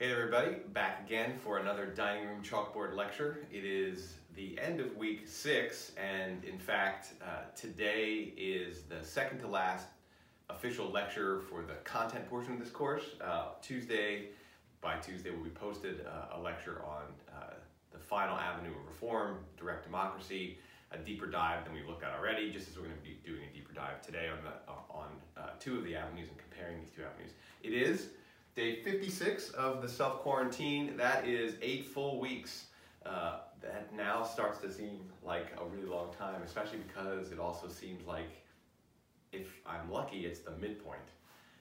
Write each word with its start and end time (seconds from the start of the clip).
Hey 0.00 0.12
everybody, 0.12 0.58
back 0.72 1.04
again 1.04 1.32
for 1.42 1.58
another 1.58 1.86
dining 1.86 2.28
room 2.28 2.40
chalkboard 2.40 2.94
lecture. 2.94 3.48
It 3.52 3.64
is 3.64 4.14
the 4.36 4.56
end 4.60 4.78
of 4.78 4.96
week 4.96 5.26
six, 5.26 5.90
and 5.96 6.44
in 6.44 6.56
fact, 6.56 7.14
uh, 7.20 7.50
today 7.56 8.32
is 8.36 8.82
the 8.82 9.04
second 9.04 9.40
to 9.40 9.48
last 9.48 9.88
official 10.50 10.88
lecture 10.88 11.40
for 11.50 11.62
the 11.62 11.74
content 11.82 12.30
portion 12.30 12.52
of 12.52 12.60
this 12.60 12.70
course. 12.70 13.02
Uh, 13.20 13.46
Tuesday, 13.60 14.26
by 14.80 14.98
Tuesday, 14.98 15.32
will 15.32 15.42
be 15.42 15.50
posted 15.50 16.06
uh, 16.06 16.38
a 16.38 16.40
lecture 16.40 16.80
on 16.86 17.02
uh, 17.36 17.54
the 17.90 17.98
final 17.98 18.38
avenue 18.38 18.70
of 18.70 18.86
reform, 18.86 19.38
direct 19.56 19.82
democracy, 19.82 20.58
a 20.92 20.98
deeper 20.98 21.26
dive 21.26 21.64
than 21.64 21.74
we've 21.74 21.88
looked 21.88 22.04
at 22.04 22.12
already, 22.16 22.52
just 22.52 22.68
as 22.68 22.76
we're 22.76 22.84
going 22.84 22.94
to 22.94 23.02
be 23.02 23.18
doing 23.26 23.42
a 23.50 23.52
deeper 23.52 23.72
dive 23.72 24.00
today 24.00 24.28
on, 24.28 24.38
the, 24.44 24.72
on 24.94 25.08
uh, 25.36 25.50
two 25.58 25.76
of 25.76 25.82
the 25.82 25.96
avenues 25.96 26.28
and 26.28 26.38
comparing 26.38 26.78
these 26.78 26.90
two 26.90 27.02
avenues. 27.02 27.32
It 27.64 27.72
is 27.72 28.10
day 28.58 28.74
56 28.82 29.50
of 29.50 29.80
the 29.80 29.88
self-quarantine. 29.88 30.96
That 30.96 31.28
is 31.28 31.54
eight 31.62 31.86
full 31.86 32.18
weeks. 32.18 32.66
Uh, 33.06 33.36
that 33.60 33.94
now 33.94 34.24
starts 34.24 34.58
to 34.58 34.72
seem 34.72 34.98
like 35.24 35.46
a 35.60 35.64
really 35.64 35.86
long 35.86 36.12
time, 36.18 36.42
especially 36.42 36.78
because 36.78 37.30
it 37.30 37.38
also 37.38 37.68
seems 37.68 38.04
like 38.04 38.44
if 39.30 39.46
I'm 39.64 39.88
lucky, 39.88 40.26
it's 40.26 40.40
the 40.40 40.50
midpoint. 40.50 40.98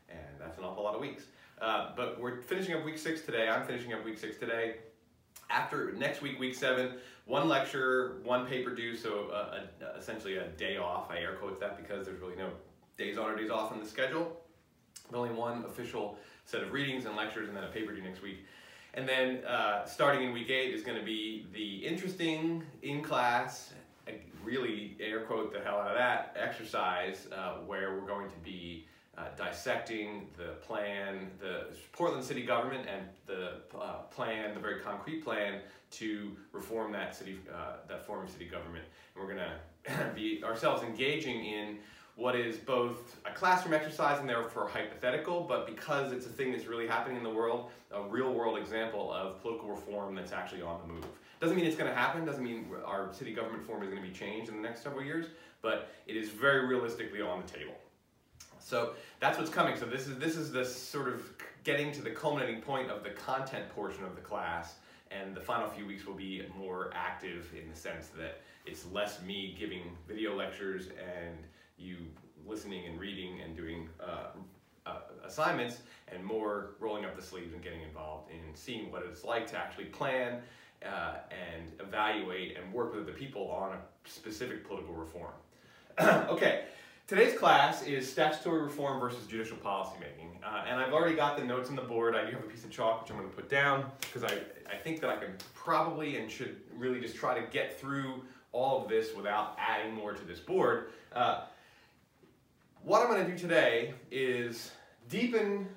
And 0.10 0.40
that's 0.40 0.58
an 0.58 0.64
awful 0.64 0.84
lot 0.84 0.96
of 0.96 1.02
weeks. 1.02 1.26
Uh, 1.62 1.92
but 1.96 2.20
we're 2.20 2.42
finishing 2.42 2.74
up 2.74 2.84
week 2.84 2.98
six 2.98 3.22
today. 3.22 3.48
I'm 3.48 3.68
finishing 3.68 3.94
up 3.94 4.04
week 4.04 4.18
six 4.18 4.38
today. 4.38 4.78
After 5.52 5.92
next 5.92 6.24
week, 6.24 6.40
week 6.40 6.56
seven, 6.56 6.94
one 7.26 7.48
lecture, 7.48 8.22
one 8.24 8.48
paper 8.48 8.74
due, 8.74 8.98
so 8.98 9.30
uh, 9.32 9.60
a, 9.82 10.00
essentially 10.00 10.38
a 10.38 10.48
day 10.48 10.78
off. 10.78 11.12
I 11.12 11.20
air 11.20 11.34
quotes 11.36 11.60
that 11.60 11.78
because 11.78 12.08
there's 12.08 12.20
really 12.20 12.38
no 12.38 12.50
days 12.98 13.20
on 13.20 13.30
or 13.30 13.36
days 13.36 13.52
off 13.52 13.72
in 13.72 13.80
the 13.80 13.88
schedule. 13.88 14.42
Only 15.14 15.30
one 15.30 15.64
official 15.66 16.18
set 16.48 16.64
of 16.64 16.72
readings 16.72 17.06
and 17.06 17.16
lectures 17.16 17.50
and 17.50 17.56
then 17.56 17.66
a 17.66 17.68
paper 17.68 17.94
due 17.94 18.02
next 18.02 18.24
week. 18.24 18.40
And 18.94 19.08
then 19.08 19.44
uh, 19.46 19.86
starting 19.86 20.24
in 20.24 20.34
week 20.34 20.50
eight 20.50 20.74
is 20.74 20.82
going 20.82 20.98
to 20.98 21.06
be 21.06 21.46
the 21.54 21.86
interesting 21.86 22.64
in-class, 22.82 23.74
really 24.44 24.96
air 25.02 25.20
quote 25.20 25.52
the 25.52 25.60
hell 25.60 25.78
out 25.78 25.92
of 25.92 25.98
that, 25.98 26.36
exercise 26.42 27.28
uh, 27.36 27.56
where 27.66 27.94
we're 27.94 28.08
going 28.08 28.30
to 28.30 28.38
be 28.38 28.88
uh, 29.18 29.24
dissecting 29.36 30.30
the 30.38 30.54
plan, 30.66 31.30
the 31.40 31.66
Portland 31.92 32.24
city 32.24 32.44
government 32.44 32.88
and 32.88 33.06
the 33.26 33.56
uh, 33.78 34.04
plan, 34.10 34.54
the 34.54 34.60
very 34.60 34.80
concrete 34.80 35.24
plan 35.24 35.60
to 35.92 36.32
reform 36.54 36.92
that 36.94 37.14
city, 37.14 37.40
uh, 37.54 37.78
that 37.90 38.06
form 38.06 38.24
of 38.24 38.32
city 38.32 38.46
government. 38.46 38.86
And 39.16 39.24
we're 39.24 39.34
going 39.34 39.46
to 39.46 40.12
be 40.16 40.42
ourselves 40.46 40.82
engaging 40.82 41.46
in 41.46 41.80
what 42.18 42.36
is 42.36 42.58
both 42.58 43.16
a 43.26 43.32
classroom 43.32 43.76
exercise 43.76 44.20
and 44.20 44.28
therefore 44.28 44.68
hypothetical, 44.68 45.42
but 45.42 45.68
because 45.68 46.12
it's 46.12 46.26
a 46.26 46.30
thing 46.30 46.52
that's 46.52 46.66
really 46.66 46.88
happening 46.88 47.16
in 47.16 47.24
the 47.24 47.30
world, 47.30 47.70
a 47.92 48.02
real 48.02 48.34
world 48.34 48.58
example 48.58 49.14
of 49.14 49.40
political 49.42 49.70
reform 49.70 50.16
that's 50.16 50.32
actually 50.32 50.64
on 50.64 50.82
the 50.82 50.94
move. 50.94 51.06
Doesn't 51.40 51.56
mean 51.56 51.66
it's 51.66 51.76
going 51.76 51.90
to 51.90 51.96
happen, 51.96 52.26
doesn't 52.26 52.44
mean 52.44 52.66
our 52.84 53.14
city 53.14 53.34
government 53.34 53.64
form 53.68 53.84
is 53.84 53.90
going 53.90 54.02
to 54.02 54.08
be 54.08 54.14
changed 54.14 54.50
in 54.50 54.56
the 54.56 54.64
next 54.64 54.82
several 54.82 55.04
years, 55.04 55.28
but 55.62 55.90
it 56.08 56.18
is 56.18 56.30
very 56.30 56.66
realistically 56.66 57.22
on 57.22 57.44
the 57.46 57.48
table. 57.48 57.76
So 58.60 58.94
that's 59.20 59.38
what's 59.38 59.52
coming. 59.52 59.78
So 59.78 59.86
this 59.86 60.08
is 60.08 60.18
this 60.18 60.36
is 60.36 60.52
the 60.52 60.66
sort 60.66 61.10
of 61.10 61.22
getting 61.64 61.92
to 61.92 62.02
the 62.02 62.10
culminating 62.10 62.62
point 62.62 62.90
of 62.90 63.04
the 63.04 63.12
content 63.12 63.70
portion 63.70 64.04
of 64.04 64.16
the 64.16 64.22
class, 64.22 64.76
and 65.12 65.36
the 65.36 65.40
final 65.40 65.70
few 65.70 65.86
weeks 65.86 66.06
will 66.08 66.16
be 66.16 66.44
more 66.58 66.90
active 66.96 67.48
in 67.56 67.70
the 67.70 67.78
sense 67.78 68.08
that 68.18 68.42
it's 68.66 68.86
less 68.92 69.22
me 69.22 69.56
giving 69.58 69.84
video 70.08 70.36
lectures 70.36 70.88
and 70.88 71.38
you 71.78 71.98
listening 72.46 72.86
and 72.86 73.00
reading 73.00 73.42
and 73.42 73.56
doing 73.56 73.90
uh, 74.00 74.28
uh, 74.86 75.00
assignments 75.26 75.80
and 76.08 76.24
more 76.24 76.76
rolling 76.80 77.06
up 77.06 77.16
the 77.16 77.22
sleeves 77.22 77.54
and 77.54 77.62
getting 77.62 77.82
involved 77.82 78.32
in 78.32 78.56
seeing 78.56 78.92
what 78.92 79.04
it's 79.04 79.24
like 79.24 79.46
to 79.48 79.58
actually 79.58 79.86
plan 79.86 80.42
uh, 80.86 81.16
and 81.32 81.72
evaluate 81.80 82.58
and 82.58 82.72
work 82.74 82.96
with 82.96 83.06
the 83.06 83.12
people 83.12 83.50
on 83.52 83.74
a 83.74 84.10
specific 84.10 84.66
political 84.66 84.94
reform. 84.94 85.34
okay, 86.30 86.66
today's 87.08 87.38
class 87.38 87.84
is 87.84 88.10
statutory 88.10 88.62
reform 88.62 89.00
versus 89.00 89.26
judicial 89.28 89.58
policymaking. 89.58 90.42
Uh, 90.46 90.64
and 90.68 90.80
I've 90.80 90.94
already 90.94 91.16
got 91.16 91.38
the 91.38 91.44
notes 91.44 91.70
on 91.70 91.76
the 91.76 91.82
board. 91.82 92.16
I 92.16 92.24
do 92.26 92.32
have 92.32 92.44
a 92.44 92.48
piece 92.48 92.64
of 92.64 92.70
chalk 92.70 93.02
which 93.02 93.12
I'm 93.12 93.18
going 93.18 93.30
to 93.30 93.36
put 93.36 93.50
down 93.50 93.90
because 94.02 94.24
I, 94.24 94.38
I 94.72 94.78
think 94.78 95.02
that 95.02 95.10
I 95.10 95.18
can 95.18 95.34
probably 95.54 96.18
and 96.18 96.32
should 96.32 96.58
really 96.76 97.02
just 97.02 97.16
try 97.16 97.38
to 97.38 97.46
get 97.52 97.80
through 97.80 98.22
all 98.52 98.84
of 98.84 98.90
this 98.90 99.16
without 99.16 99.58
adding 99.60 99.94
more 99.94 100.14
to 100.14 100.24
this 100.24 100.40
board. 100.40 100.92
Uh, 101.14 101.42
what 102.84 103.02
I'm 103.02 103.08
going 103.08 103.26
to 103.26 103.32
do 103.32 103.38
today 103.38 103.94
is 104.12 104.72
deepen 105.10 105.68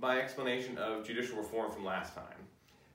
my 0.00 0.18
explanation 0.18 0.78
of 0.78 1.04
judicial 1.04 1.36
reform 1.36 1.70
from 1.70 1.84
last 1.84 2.14
time 2.14 2.24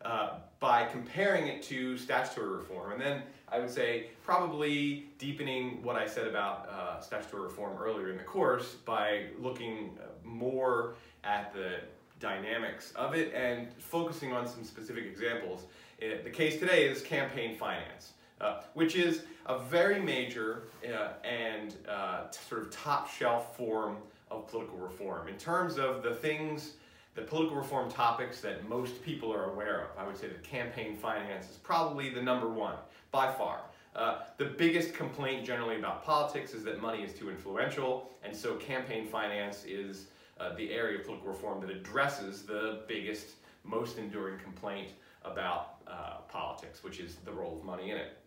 uh, 0.03 0.39
by 0.59 0.85
comparing 0.85 1.47
it 1.47 1.61
to 1.63 1.97
statutory 1.97 2.57
reform. 2.57 2.93
And 2.93 3.01
then 3.01 3.23
I 3.49 3.59
would 3.59 3.69
say 3.69 4.07
probably 4.23 5.07
deepening 5.17 5.83
what 5.83 5.95
I 5.95 6.07
said 6.07 6.27
about 6.27 6.67
uh, 6.69 6.99
statutory 6.99 7.43
reform 7.43 7.77
earlier 7.77 8.09
in 8.09 8.17
the 8.17 8.23
course 8.23 8.75
by 8.85 9.27
looking 9.39 9.97
more 10.23 10.95
at 11.23 11.53
the 11.53 11.79
dynamics 12.19 12.91
of 12.95 13.13
it 13.13 13.33
and 13.33 13.71
focusing 13.77 14.33
on 14.33 14.47
some 14.47 14.63
specific 14.63 15.05
examples. 15.05 15.65
Uh, 16.01 16.23
the 16.23 16.29
case 16.29 16.59
today 16.59 16.87
is 16.87 17.01
campaign 17.01 17.55
finance 17.55 18.13
uh, 18.41 18.61
which 18.73 18.95
is 18.95 19.23
a 19.45 19.59
very 19.59 20.01
major 20.01 20.63
uh, 20.85 21.09
and 21.23 21.75
uh, 21.87 22.29
sort 22.31 22.61
of 22.61 22.71
top 22.71 23.09
shelf 23.09 23.55
form 23.55 23.97
of 24.31 24.47
political 24.47 24.77
reform. 24.77 25.27
In 25.27 25.37
terms 25.37 25.77
of 25.77 26.01
the 26.01 26.15
things, 26.15 26.73
the 27.13 27.21
political 27.21 27.55
reform 27.55 27.89
topics 27.89 28.41
that 28.41 28.67
most 28.67 29.03
people 29.03 29.31
are 29.31 29.51
aware 29.51 29.81
of, 29.81 29.97
I 29.97 30.05
would 30.05 30.17
say 30.17 30.27
that 30.27 30.43
campaign 30.43 30.95
finance 30.95 31.49
is 31.49 31.57
probably 31.57 32.09
the 32.09 32.21
number 32.21 32.49
one, 32.49 32.75
by 33.11 33.31
far. 33.31 33.61
Uh, 33.95 34.23
the 34.37 34.45
biggest 34.45 34.93
complaint 34.93 35.45
generally 35.45 35.77
about 35.77 36.03
politics 36.03 36.53
is 36.53 36.63
that 36.65 36.81
money 36.81 37.03
is 37.03 37.13
too 37.13 37.29
influential, 37.29 38.09
and 38.23 38.35
so 38.35 38.55
campaign 38.55 39.07
finance 39.07 39.63
is 39.63 40.07
uh, 40.39 40.53
the 40.55 40.71
area 40.73 40.99
of 40.99 41.05
political 41.05 41.31
reform 41.31 41.61
that 41.61 41.69
addresses 41.69 42.41
the 42.41 42.81
biggest, 42.87 43.27
most 43.63 43.97
enduring 43.97 44.37
complaint 44.39 44.89
about 45.23 45.75
uh, 45.87 46.17
politics, 46.27 46.83
which 46.83 46.99
is 46.99 47.15
the 47.23 47.31
role 47.31 47.57
of 47.57 47.63
money 47.63 47.91
in 47.91 47.97
it. 47.97 48.17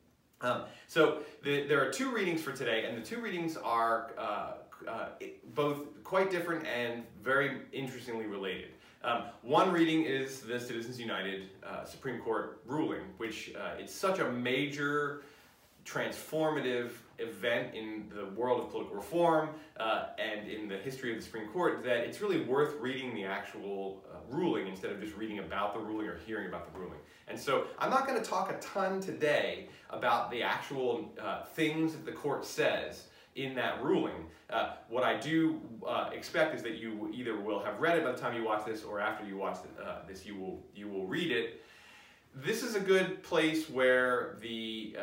Um, 0.40 0.62
so 0.86 1.22
the, 1.42 1.66
there 1.66 1.84
are 1.84 1.90
two 1.90 2.10
readings 2.10 2.42
for 2.42 2.52
today, 2.52 2.84
and 2.86 2.96
the 2.96 3.06
two 3.06 3.20
readings 3.20 3.56
are 3.56 4.12
uh, 4.16 4.52
uh, 4.88 5.08
both 5.54 6.02
quite 6.04 6.30
different 6.30 6.66
and 6.66 7.04
very 7.22 7.62
interestingly 7.72 8.26
related. 8.26 8.70
Um, 9.02 9.24
one 9.42 9.72
reading 9.72 10.04
is 10.04 10.40
the 10.40 10.58
Citizens 10.58 10.98
United 10.98 11.50
uh, 11.64 11.84
Supreme 11.84 12.20
Court 12.20 12.60
ruling, 12.66 13.02
which 13.16 13.52
uh, 13.56 13.78
it's 13.78 13.94
such 13.94 14.18
a 14.18 14.30
major 14.30 15.22
transformative 15.84 16.90
event 17.18 17.74
in 17.74 18.04
the 18.14 18.26
world 18.40 18.60
of 18.60 18.70
political 18.70 18.96
reform 18.96 19.50
uh, 19.78 20.06
and 20.18 20.48
in 20.48 20.68
the 20.68 20.76
history 20.76 21.10
of 21.10 21.16
the 21.16 21.22
Supreme 21.22 21.48
Court 21.48 21.82
that 21.84 21.98
it's 21.98 22.20
really 22.20 22.42
worth 22.42 22.74
reading 22.80 23.14
the 23.14 23.24
actual 23.24 24.04
uh, 24.10 24.18
ruling 24.30 24.66
instead 24.66 24.92
of 24.92 25.00
just 25.00 25.16
reading 25.16 25.40
about 25.40 25.74
the 25.74 25.80
ruling 25.80 26.06
or 26.06 26.18
hearing 26.26 26.48
about 26.48 26.72
the 26.72 26.78
ruling. 26.78 26.98
And 27.26 27.38
so 27.38 27.66
I'm 27.78 27.90
not 27.90 28.06
going 28.06 28.20
to 28.20 28.24
talk 28.24 28.50
a 28.50 28.58
ton 28.60 29.00
today 29.00 29.68
about 29.90 30.30
the 30.30 30.42
actual 30.42 31.12
uh, 31.20 31.44
things 31.44 31.92
that 31.92 32.06
the 32.06 32.12
court 32.12 32.44
says 32.44 33.04
in 33.34 33.54
that 33.54 33.82
ruling. 33.82 34.26
Uh, 34.50 34.74
what 34.88 35.04
I 35.04 35.18
do 35.18 35.60
uh, 35.86 36.10
expect 36.12 36.54
is 36.54 36.62
that 36.62 36.76
you 36.76 37.10
either 37.12 37.38
will 37.38 37.60
have 37.60 37.80
read 37.80 37.98
it 37.98 38.04
by 38.04 38.12
the 38.12 38.18
time 38.18 38.34
you 38.34 38.44
watch 38.44 38.64
this 38.64 38.82
or 38.82 39.00
after 39.00 39.26
you 39.26 39.36
watch 39.36 39.58
uh, 39.82 39.96
this 40.08 40.24
you 40.24 40.36
will, 40.36 40.62
you 40.74 40.88
will 40.88 41.06
read 41.06 41.30
it 41.30 41.62
this 42.34 42.62
is 42.62 42.74
a 42.74 42.80
good 42.80 43.22
place 43.22 43.68
where 43.68 44.36
the 44.40 44.96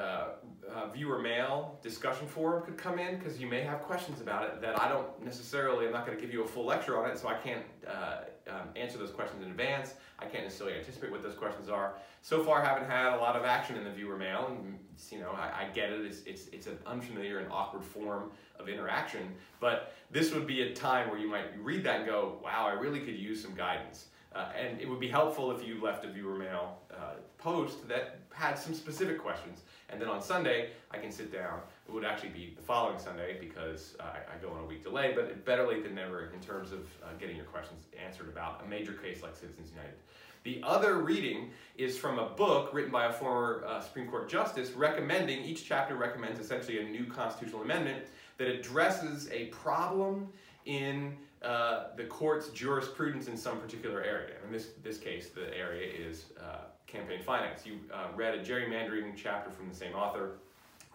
uh, 0.74 0.88
viewer 0.88 1.20
mail 1.20 1.78
discussion 1.82 2.28
forum 2.28 2.64
could 2.64 2.78
come 2.78 3.00
in 3.00 3.18
because 3.18 3.40
you 3.40 3.48
may 3.48 3.62
have 3.62 3.82
questions 3.82 4.22
about 4.22 4.44
it 4.44 4.62
that 4.62 4.80
I 4.80 4.88
don't 4.88 5.24
necessarily, 5.24 5.86
I'm 5.86 5.94
not 5.94 6.06
going 6.06 6.18
to 6.18 6.24
give 6.24 6.34
you 6.34 6.44
a 6.44 6.48
full 6.48 6.66
lecture 6.66 7.02
on 7.02 7.10
it, 7.10 7.18
so 7.18 7.28
I 7.28 7.36
can't 7.36 7.64
uh, 7.88 8.18
um, 8.50 8.70
answer 8.76 8.98
those 8.98 9.12
questions 9.12 9.44
in 9.44 9.50
advance. 9.50 9.94
I 10.20 10.26
can't 10.26 10.44
necessarily 10.44 10.78
anticipate 10.78 11.12
what 11.12 11.24
those 11.24 11.36
questions 11.36 11.70
are. 11.70 11.94
So 12.22 12.44
far, 12.44 12.62
I 12.62 12.66
haven't 12.66 12.90
had 12.90 13.14
a 13.14 13.18
lot 13.18 13.36
of 13.36 13.44
action 13.44 13.76
in 13.76 13.84
the 13.84 13.92
viewer 13.92 14.18
mail, 14.18 14.48
and 14.50 14.80
you 15.12 15.20
know, 15.20 15.32
I, 15.32 15.66
I 15.66 15.70
get 15.74 15.92
it. 15.92 16.06
It's, 16.06 16.22
it's, 16.24 16.48
it's 16.48 16.68
an 16.68 16.78
unfamiliar 16.86 17.40
and 17.40 17.52
awkward 17.52 17.84
form 17.84 18.32
of 18.60 18.70
interaction, 18.70 19.34
but 19.60 19.94
this 20.12 20.34
would 20.34 20.48
be 20.48 20.62
a 20.62 20.74
time 20.74 21.10
where 21.10 21.20
you 21.20 21.30
might 21.30 21.46
read 21.62 21.84
that 21.84 21.98
and 21.98 22.06
go, 22.06 22.40
wow, 22.44 22.68
I 22.68 22.74
really 22.74 23.00
could 23.00 23.18
use 23.18 23.42
some 23.42 23.54
guidance. 23.56 24.08
Uh, 24.36 24.50
and 24.60 24.82
it 24.82 24.90
would 24.90 25.00
be 25.00 25.08
helpful 25.08 25.50
if 25.52 25.66
you 25.66 25.82
left 25.82 26.04
a 26.04 26.12
viewer 26.12 26.36
mail 26.36 26.80
uh, 26.92 27.14
post 27.38 27.88
that 27.88 28.20
had 28.34 28.56
some 28.56 28.74
specific 28.74 29.18
questions. 29.18 29.62
And 29.90 30.02
then 30.02 30.10
on 30.10 30.22
Sunday, 30.22 30.72
I 30.92 30.98
can 30.98 31.12
sit 31.12 31.32
down. 31.32 31.60
It 31.88 31.94
would 31.94 32.04
actually 32.04 32.30
be 32.30 32.54
the 32.56 32.62
following 32.62 32.98
Sunday 32.98 33.38
because 33.40 33.96
uh, 34.00 34.04
I, 34.04 34.42
go 34.42 34.52
on 34.52 34.64
a 34.64 34.66
week 34.66 34.84
delay, 34.84 35.14
but 35.16 35.46
better 35.46 35.68
late 35.68 35.84
than 35.84 35.96
never 35.96 36.32
in 36.34 36.40
terms 36.40 36.72
of 36.72 36.80
uh, 37.04 37.08
getting 37.20 37.36
your 37.36 37.46
questions 37.46 37.84
answered 38.04 38.28
about 38.30 38.64
a 38.66 38.68
major 38.68 38.94
case 38.94 39.22
like 39.22 39.36
Citizens 39.36 39.70
United. 39.70 39.96
The 40.44 40.62
other 40.64 41.00
reading 41.00 41.50
is 41.76 41.98
from 41.98 42.20
a 42.20 42.30
book 42.30 42.72
written 42.74 42.92
by 42.92 43.06
a 43.06 43.14
former 43.14 43.64
uh, 43.68 43.82
Supreme 43.82 44.08
Court 44.08 44.30
justice 44.30 44.72
recommending, 44.72 45.44
each 45.44 45.68
chapter 45.68 45.96
recommends 45.96 46.40
essentially 46.40 46.80
a 46.80 46.84
new 46.84 47.06
constitutional 47.06 47.64
amendment 47.64 48.06
that 48.38 48.48
addresses 48.48 49.30
a 49.32 49.46
problem 49.46 50.28
in 50.66 51.16
uh, 51.42 51.86
the 51.96 52.04
court's 52.04 52.50
jurisprudence 52.50 53.28
in 53.28 53.38
some 53.38 53.60
particular 53.60 54.02
area. 54.04 54.36
In 54.46 54.52
this, 54.52 54.70
this 54.84 54.98
case, 54.98 55.30
the 55.30 55.56
area 55.58 55.88
is 55.92 56.26
uh, 56.40 56.66
campaign 56.88 57.22
finance. 57.24 57.66
You 57.66 57.80
uh, 57.94 58.08
read 58.16 58.36
a 58.36 58.44
gerrymandering 58.44 59.14
chapter 59.16 59.52
from 59.52 59.70
the 59.70 59.76
same 59.76 59.94
author 59.94 60.38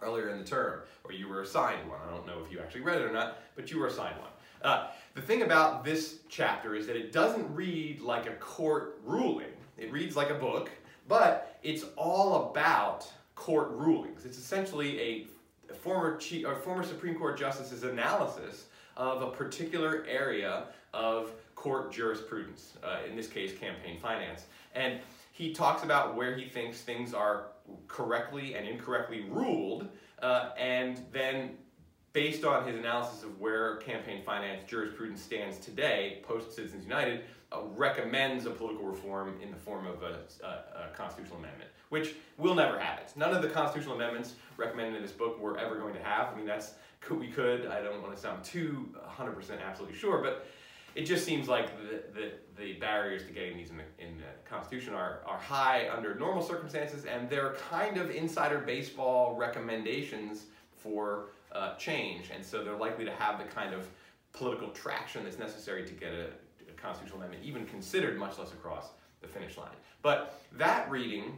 earlier 0.01 0.29
in 0.29 0.39
the 0.39 0.43
term, 0.43 0.81
or 1.03 1.11
you 1.11 1.27
were 1.27 1.41
assigned 1.41 1.87
one. 1.89 1.99
I 2.07 2.11
don't 2.11 2.25
know 2.25 2.39
if 2.43 2.51
you 2.51 2.59
actually 2.59 2.81
read 2.81 3.01
it 3.01 3.05
or 3.05 3.13
not, 3.13 3.37
but 3.55 3.69
you 3.71 3.79
were 3.79 3.87
assigned 3.87 4.17
one. 4.17 4.29
Uh, 4.63 4.87
the 5.15 5.21
thing 5.21 5.41
about 5.41 5.83
this 5.83 6.19
chapter 6.29 6.75
is 6.75 6.87
that 6.87 6.95
it 6.95 7.11
doesn't 7.11 7.53
read 7.53 8.01
like 8.01 8.27
a 8.27 8.33
court 8.33 8.99
ruling. 9.03 9.47
It 9.77 9.91
reads 9.91 10.15
like 10.15 10.29
a 10.29 10.35
book, 10.35 10.69
but 11.07 11.59
it's 11.63 11.85
all 11.95 12.49
about 12.49 13.11
court 13.35 13.69
rulings. 13.71 14.25
It's 14.25 14.37
essentially 14.37 14.99
a 14.99 15.73
former 15.73 16.17
chief, 16.17 16.45
or 16.45 16.55
former 16.55 16.83
Supreme 16.83 17.15
Court 17.15 17.37
justice's 17.37 17.83
analysis 17.83 18.65
of 18.97 19.21
a 19.21 19.31
particular 19.31 20.05
area 20.07 20.65
of 20.93 21.31
court 21.55 21.91
jurisprudence, 21.91 22.73
uh, 22.83 22.99
in 23.07 23.15
this 23.15 23.27
case, 23.27 23.57
campaign 23.57 23.99
finance. 23.99 24.45
And 24.75 24.99
he 25.31 25.53
talks 25.53 25.83
about 25.83 26.15
where 26.15 26.35
he 26.35 26.45
thinks 26.45 26.81
things 26.81 27.13
are 27.13 27.47
correctly 27.87 28.55
and 28.55 28.67
incorrectly 28.67 29.25
ruled, 29.29 29.87
uh, 30.21 30.49
and 30.57 30.99
then 31.11 31.57
based 32.13 32.43
on 32.43 32.67
his 32.67 32.75
analysis 32.75 33.23
of 33.23 33.39
where 33.39 33.77
campaign 33.77 34.21
finance 34.23 34.63
jurisprudence 34.67 35.21
stands 35.21 35.57
today, 35.57 36.21
post 36.23 36.53
Citizens 36.53 36.83
United, 36.83 37.21
uh, 37.53 37.61
recommends 37.75 38.45
a 38.45 38.49
political 38.49 38.85
reform 38.85 39.39
in 39.41 39.51
the 39.51 39.57
form 39.57 39.85
of 39.87 40.03
a, 40.03 40.19
a, 40.43 40.47
a, 40.47 40.89
constitutional 40.93 41.37
amendment, 41.37 41.69
which 41.89 42.15
will 42.37 42.55
never 42.55 42.79
have 42.79 42.99
it. 42.99 43.11
None 43.15 43.33
of 43.33 43.41
the 43.41 43.49
constitutional 43.49 43.95
amendments 43.95 44.35
recommended 44.57 44.95
in 44.95 45.01
this 45.01 45.11
book 45.11 45.39
we're 45.39 45.57
ever 45.57 45.77
going 45.77 45.93
to 45.93 46.03
have. 46.03 46.33
I 46.33 46.37
mean, 46.37 46.45
that's 46.45 46.73
could 47.01 47.19
we 47.19 47.27
could. 47.27 47.65
I 47.65 47.81
don't 47.81 48.01
want 48.01 48.13
to 48.15 48.21
sound 48.21 48.43
too 48.43 48.93
100% 49.17 49.61
absolutely 49.65 49.97
sure, 49.97 50.21
but 50.21 50.47
it 50.95 51.03
just 51.05 51.25
seems 51.25 51.47
like 51.47 51.71
the, 51.77 52.01
the, 52.13 52.31
the 52.57 52.73
barriers 52.73 53.23
to 53.25 53.31
getting 53.31 53.57
these 53.57 53.69
in 53.69 53.77
the, 53.77 53.83
in 53.99 54.17
the 54.17 54.49
Constitution 54.49 54.93
are, 54.93 55.21
are 55.25 55.37
high 55.37 55.89
under 55.95 56.15
normal 56.15 56.43
circumstances, 56.43 57.05
and 57.05 57.29
they're 57.29 57.55
kind 57.69 57.97
of 57.97 58.11
insider 58.11 58.59
baseball 58.59 59.35
recommendations 59.35 60.45
for 60.75 61.29
uh, 61.51 61.75
change, 61.75 62.29
and 62.33 62.43
so 62.43 62.63
they're 62.63 62.77
likely 62.77 63.05
to 63.05 63.11
have 63.11 63.37
the 63.37 63.45
kind 63.45 63.73
of 63.73 63.87
political 64.33 64.69
traction 64.69 65.23
that's 65.23 65.39
necessary 65.39 65.85
to 65.85 65.93
get 65.93 66.13
a, 66.13 66.27
a 66.69 66.73
constitutional 66.75 67.17
amendment 67.19 67.43
even 67.43 67.65
considered, 67.65 68.17
much 68.17 68.37
less 68.37 68.51
across 68.51 68.91
the 69.21 69.27
finish 69.27 69.57
line. 69.57 69.69
But 70.01 70.41
that 70.53 70.89
reading 70.89 71.37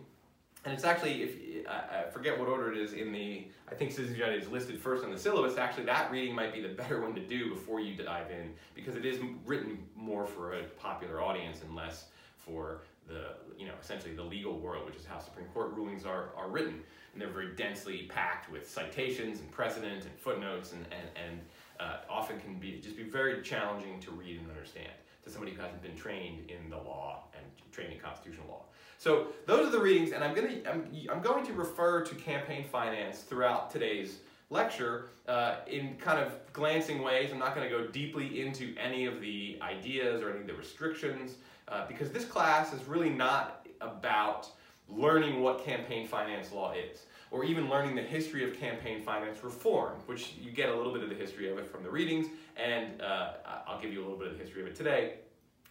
and 0.66 0.74
it's 0.74 0.86
actually, 0.86 1.24
if 1.24 1.68
I 1.68 2.10
forget 2.10 2.40
what 2.40 2.48
order 2.48 2.72
it 2.72 2.78
is 2.78 2.94
in 2.94 3.12
the, 3.12 3.48
I 3.70 3.76
think 3.76 3.92
Citizens 3.92 4.18
United 4.18 4.42
is 4.42 4.50
listed 4.50 4.80
first 4.80 5.04
on 5.04 5.12
the 5.12 5.18
syllabus. 5.18 5.58
Actually, 5.58 5.86
that 5.86 6.10
reading 6.12 6.34
might 6.34 6.54
be 6.54 6.62
the 6.62 6.70
better 6.70 7.02
one 7.02 7.14
to 7.16 7.22
do 7.22 7.50
before 7.50 7.80
you 7.80 7.96
dive 7.96 8.32
in 8.32 8.54
because 8.74 8.96
it 8.96 9.06
is 9.06 9.20
written 9.46 9.80
more 9.96 10.26
for 10.26 10.54
a 10.54 10.64
popular 10.80 11.22
audience 11.22 11.62
and 11.62 11.76
less 11.76 12.06
for 12.38 12.82
the, 13.08 13.32
you 13.58 13.66
know, 13.66 13.74
essentially 13.82 14.14
the 14.14 14.24
legal 14.24 14.58
world, 14.58 14.86
which 14.86 14.96
is 14.96 15.06
how 15.06 15.20
Supreme 15.20 15.48
Court 15.48 15.74
rulings 15.74 16.06
are, 16.06 16.30
are 16.38 16.50
written. 16.50 16.82
And 17.12 17.22
they're 17.22 17.30
very 17.30 17.56
densely 17.56 18.10
packed 18.10 18.50
with 18.52 18.70
citations 18.70 19.40
and 19.40 19.52
precedent 19.52 20.06
and 20.06 20.18
footnotes 20.18 20.72
and, 20.72 20.86
and, 20.92 21.28
and 21.28 21.40
uh, 21.80 21.98
often 22.10 22.40
can 22.40 22.56
be 22.56 22.80
just 22.82 22.96
be 22.96 23.04
very 23.04 23.42
challenging 23.42 24.00
to 24.00 24.12
read 24.12 24.40
and 24.40 24.50
understand 24.50 24.92
to 25.24 25.30
somebody 25.30 25.54
who 25.54 25.62
hasn't 25.62 25.82
been 25.82 25.96
trained 25.96 26.50
in 26.50 26.70
the 26.70 26.78
law 26.78 27.24
and 27.36 27.46
trained 27.72 27.94
in 27.94 28.00
constitutional 28.00 28.48
law. 28.48 28.64
So 29.04 29.28
those 29.48 29.68
are 29.68 29.70
the 29.70 29.82
readings, 29.82 30.14
and 30.14 30.24
I'm 30.24 30.34
going 30.34 30.48
to 30.48 30.72
I'm, 30.72 30.88
I'm 31.12 31.22
going 31.22 31.46
to 31.48 31.52
refer 31.52 32.06
to 32.06 32.16
campaign 32.16 32.64
finance 32.64 33.20
throughout 33.20 33.70
today's 33.70 34.20
lecture 34.50 35.10
uh, 35.28 35.56
in 35.68 35.98
kind 35.98 36.20
of 36.26 36.32
glancing 36.54 37.02
ways. 37.02 37.30
I'm 37.34 37.38
not 37.38 37.54
going 37.54 37.70
to 37.70 37.78
go 37.78 37.86
deeply 37.88 38.40
into 38.40 38.74
any 38.78 39.06
of 39.06 39.20
the 39.20 39.60
ideas 39.62 40.22
or 40.22 40.30
any 40.30 40.40
of 40.40 40.48
the 40.48 40.54
restrictions 40.54 41.36
uh, 41.68 41.86
because 41.86 42.12
this 42.12 42.24
class 42.24 42.72
is 42.72 42.86
really 42.86 43.10
not 43.10 43.68
about 43.82 44.48
learning 44.88 45.42
what 45.42 45.66
campaign 45.66 46.08
finance 46.08 46.54
law 46.54 46.72
is 46.72 47.02
or 47.30 47.44
even 47.44 47.70
learning 47.70 47.96
the 47.96 48.02
history 48.02 48.50
of 48.50 48.58
campaign 48.58 49.02
finance 49.02 49.44
reform, 49.44 49.96
which 50.06 50.36
you 50.42 50.50
get 50.50 50.70
a 50.70 50.74
little 50.74 50.94
bit 50.94 51.04
of 51.04 51.10
the 51.10 51.16
history 51.16 51.52
of 51.52 51.58
it 51.58 51.68
from 51.68 51.84
the 51.84 51.90
readings, 51.90 52.28
and 52.56 53.02
uh, 53.02 53.34
I'll 53.68 53.82
give 53.82 53.92
you 53.92 54.00
a 54.00 54.04
little 54.04 54.18
bit 54.18 54.28
of 54.28 54.38
the 54.38 54.42
history 54.42 54.62
of 54.62 54.68
it 54.70 54.78
today. 54.78 55.16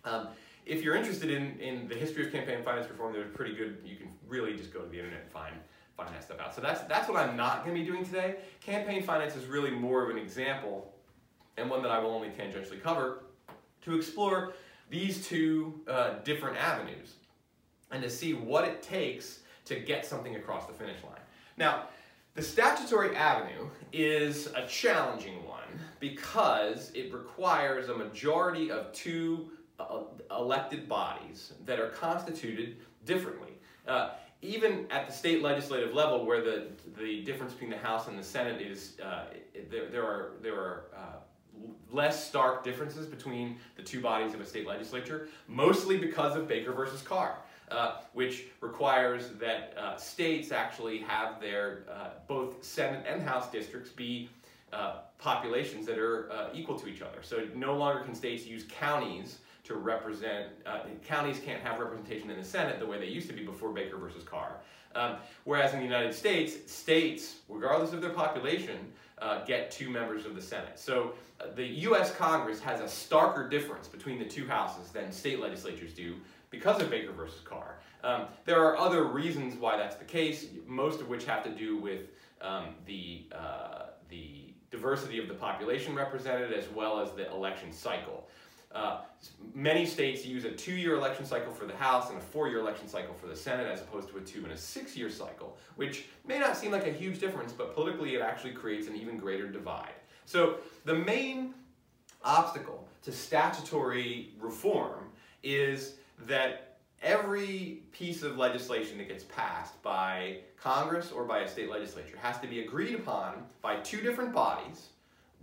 Um, 0.05 0.29
if 0.65 0.83
you're 0.83 0.95
interested 0.95 1.31
in, 1.31 1.59
in 1.59 1.89
the 1.89 1.95
history 1.95 2.27
of 2.27 2.33
campaign 2.33 2.63
finance 2.63 2.89
reform, 2.89 3.13
they're 3.13 3.25
pretty 3.25 3.55
good. 3.55 3.79
You 3.85 3.97
can 3.97 4.09
really 4.29 4.57
just 4.57 4.73
go 4.73 4.81
to 4.81 4.89
the 4.89 4.99
internet 4.99 5.23
and 5.23 5.31
find 5.31 5.55
find 5.97 6.09
that 6.11 6.25
stuff 6.25 6.41
out. 6.41 6.55
So 6.55 6.61
that's 6.61 6.83
that's 6.83 7.09
what 7.09 7.17
I'm 7.19 7.37
not 7.37 7.65
going 7.65 7.77
to 7.77 7.83
be 7.83 7.87
doing 7.87 8.05
today. 8.05 8.37
Campaign 8.61 9.03
finance 9.03 9.37
is 9.37 9.47
really 9.47 9.71
more 9.71 10.03
of 10.03 10.11
an 10.11 10.19
example, 10.19 10.93
and 11.57 11.69
one 11.69 11.83
that 11.83 11.91
I 11.91 11.99
will 11.99 12.11
only 12.11 12.29
tangentially 12.29 12.83
cover, 12.83 13.25
to 13.83 13.97
explore 13.97 14.55
these 14.89 15.27
two 15.27 15.81
uh, 15.89 16.19
different 16.25 16.57
avenues, 16.57 17.15
and 17.91 18.03
to 18.03 18.11
see 18.11 18.35
what 18.35 18.65
it 18.65 18.83
takes 18.83 19.41
to 19.65 19.77
get 19.77 20.05
something 20.05 20.37
across 20.37 20.67
the 20.67 20.73
finish 20.73 21.03
line. 21.05 21.21
Now, 21.57 21.85
the 22.35 22.43
statutory 22.43 23.15
avenue 23.15 23.69
is 23.93 24.47
a 24.55 24.67
challenging 24.67 25.47
one 25.47 25.61
because 26.01 26.91
it 26.95 27.13
requires 27.13 27.91
a 27.91 27.95
majority 27.95 28.71
of 28.71 28.93
two 28.93 29.51
elected 30.31 30.89
bodies 30.89 31.53
that 31.65 31.79
are 31.79 31.89
constituted 31.89 32.77
differently. 33.05 33.53
Uh, 33.87 34.11
even 34.43 34.87
at 34.91 35.07
the 35.07 35.13
state 35.13 35.43
legislative 35.43 35.95
level, 35.95 36.27
where 36.27 36.43
the, 36.43 36.67
the 36.99 37.23
difference 37.23 37.53
between 37.53 37.71
the 37.71 37.79
House 37.79 38.09
and 38.09 38.19
the 38.19 38.23
Senate 38.23 38.61
is, 38.61 38.99
uh, 39.01 39.27
there, 39.71 39.89
there 39.89 40.03
are, 40.03 40.33
there 40.43 40.55
are 40.55 40.85
uh, 40.97 41.01
less 41.93 42.27
stark 42.27 42.65
differences 42.65 43.07
between 43.07 43.57
the 43.77 43.83
two 43.83 44.01
bodies 44.01 44.35
of 44.35 44.41
a 44.41 44.47
state 44.47 44.67
legislature, 44.67 45.29
mostly 45.47 45.97
because 45.97 46.37
of 46.37 46.49
Baker 46.49 46.73
versus 46.73 47.03
Carr. 47.03 47.39
Uh, 47.71 48.03
which 48.13 48.49
requires 48.61 49.31
that 49.41 49.73
uh, 49.79 49.97
states 49.97 50.53
actually 50.53 50.99
have 50.99 51.41
their 51.41 51.85
uh, 51.91 52.09
both 52.29 52.63
Senate 52.63 53.03
and 53.09 53.23
House 53.23 53.51
districts 53.51 53.89
be 53.89 54.29
uh, 54.75 54.97
populations 55.17 55.87
that 55.87 55.99
are 55.99 56.31
uh, 56.31 56.49
equal 56.53 56.79
to 56.79 56.87
each 56.87 57.01
other. 57.01 57.23
So 57.23 57.47
no 57.55 57.75
longer 57.75 58.01
can 58.01 58.15
states 58.15 58.45
use 58.45 58.67
counties 58.69 59.39
to 59.65 59.75
represent, 59.75 60.49
uh, 60.67 60.81
counties 61.07 61.39
can't 61.45 61.63
have 61.63 61.79
representation 61.79 62.31
in 62.31 62.39
the 62.39 62.45
Senate 62.45 62.79
the 62.79 62.87
way 62.87 62.99
they 62.99 63.07
used 63.07 63.29
to 63.29 63.35
be 63.35 63.45
before 63.45 63.71
Baker 63.73 63.97
versus 63.97 64.25
Carr. 64.25 64.57
Um, 64.95 65.17
whereas 65.45 65.73
in 65.73 65.79
the 65.79 65.85
United 65.85 66.15
States, 66.15 66.71
states, 66.71 67.37
regardless 67.49 67.93
of 67.93 68.01
their 68.01 68.11
population, 68.11 68.93
uh, 69.19 69.45
get 69.45 69.71
two 69.71 69.89
members 69.89 70.27
of 70.27 70.35
the 70.35 70.43
Senate. 70.43 70.79
So 70.79 71.13
uh, 71.41 71.47
the 71.55 71.65
US 71.65 72.15
Congress 72.15 72.61
has 72.61 72.81
a 72.81 72.85
starker 72.85 73.49
difference 73.49 73.89
between 73.89 74.19
the 74.19 74.25
two 74.25 74.47
houses 74.47 74.91
than 74.91 75.13
state 75.13 75.41
legislatures 75.41 75.95
do 75.95 76.17
because 76.51 76.83
of 76.83 76.91
Baker 76.91 77.13
versus 77.13 77.41
Carr. 77.41 77.77
Um, 78.05 78.27
there 78.45 78.63
are 78.63 78.77
other 78.77 79.05
reasons 79.05 79.55
why 79.55 79.77
that's 79.77 79.97
the 79.97 80.05
case, 80.05 80.47
most 80.67 81.01
of 81.01 81.09
which 81.09 81.25
have 81.25 81.45
to 81.45 81.51
do 81.51 81.79
with 81.79 82.09
um, 82.41 82.75
the, 82.85 83.27
uh, 83.33 83.85
the 84.11 84.53
diversity 84.73 85.19
of 85.21 85.29
the 85.29 85.35
population 85.35 85.95
represented 85.95 86.53
as 86.53 86.69
well 86.71 86.99
as 86.99 87.13
the 87.13 87.31
election 87.31 87.73
cycle. 87.73 88.29
Uh, 88.75 89.01
many 89.55 89.85
states 89.85 90.25
use 90.25 90.45
a 90.45 90.51
two-year 90.51 90.95
election 90.97 91.25
cycle 91.25 91.53
for 91.53 91.67
the 91.67 91.77
House 91.77 92.09
and 92.09 92.19
a 92.19 92.21
four-year 92.21 92.59
election 92.59 92.89
cycle 92.89 93.15
for 93.15 93.27
the 93.27 93.37
Senate 93.37 93.67
as 93.67 93.81
opposed 93.83 94.09
to 94.09 94.17
a 94.17 94.21
two 94.21 94.43
and 94.45 94.53
a 94.53 94.57
six-year 94.57 95.11
cycle, 95.11 95.57
which 95.77 96.07
may 96.27 96.39
not 96.39 96.57
seem 96.57 96.73
like 96.73 96.87
a 96.87 96.93
huge 96.93 97.19
difference, 97.19 97.53
but 97.53 97.75
politically 97.75 98.15
it 98.15 98.23
actually 98.23 98.53
creates 98.53 98.89
an 98.89 98.97
even 98.97 99.19
greater 99.19 99.49
divide. 99.49 99.93
So 100.25 100.57
the 100.85 100.95
main 100.95 101.55
obstacle 102.25 102.89
to 103.03 103.13
statutory 103.13 104.31
reform 104.39 105.11
is 105.43 105.95
that 106.27 106.79
every 107.03 107.81
piece 107.93 108.23
of 108.23 108.39
legislation 108.39 108.97
that 108.99 109.09
gets 109.09 109.25
passed 109.25 109.81
by 109.83 110.39
Congress 110.57 111.11
or 111.11 111.25
by 111.25 111.41
a 111.41 111.49
state 111.49 111.69
legislature 111.69 112.17
has 112.23 112.39
to 112.39 112.47
be 112.47 112.61
agreed 112.61 112.95
upon 112.95 113.45
by 113.61 113.77
two 113.77 114.01
different 114.01 114.33
bodies 114.33 114.91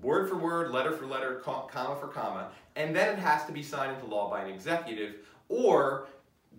word 0.02 0.30
for 0.30 0.38
word, 0.38 0.72
letter 0.72 0.92
for 0.92 1.06
letter, 1.06 1.42
comma 1.44 1.98
for 2.00 2.08
comma, 2.08 2.50
and 2.76 2.96
then 2.96 3.14
it 3.14 3.20
has 3.20 3.46
to 3.46 3.52
be 3.52 3.64
signed 3.64 3.94
into 3.94 4.06
law 4.06 4.30
by 4.30 4.44
an 4.44 4.50
executive, 4.50 5.16
or 5.50 6.08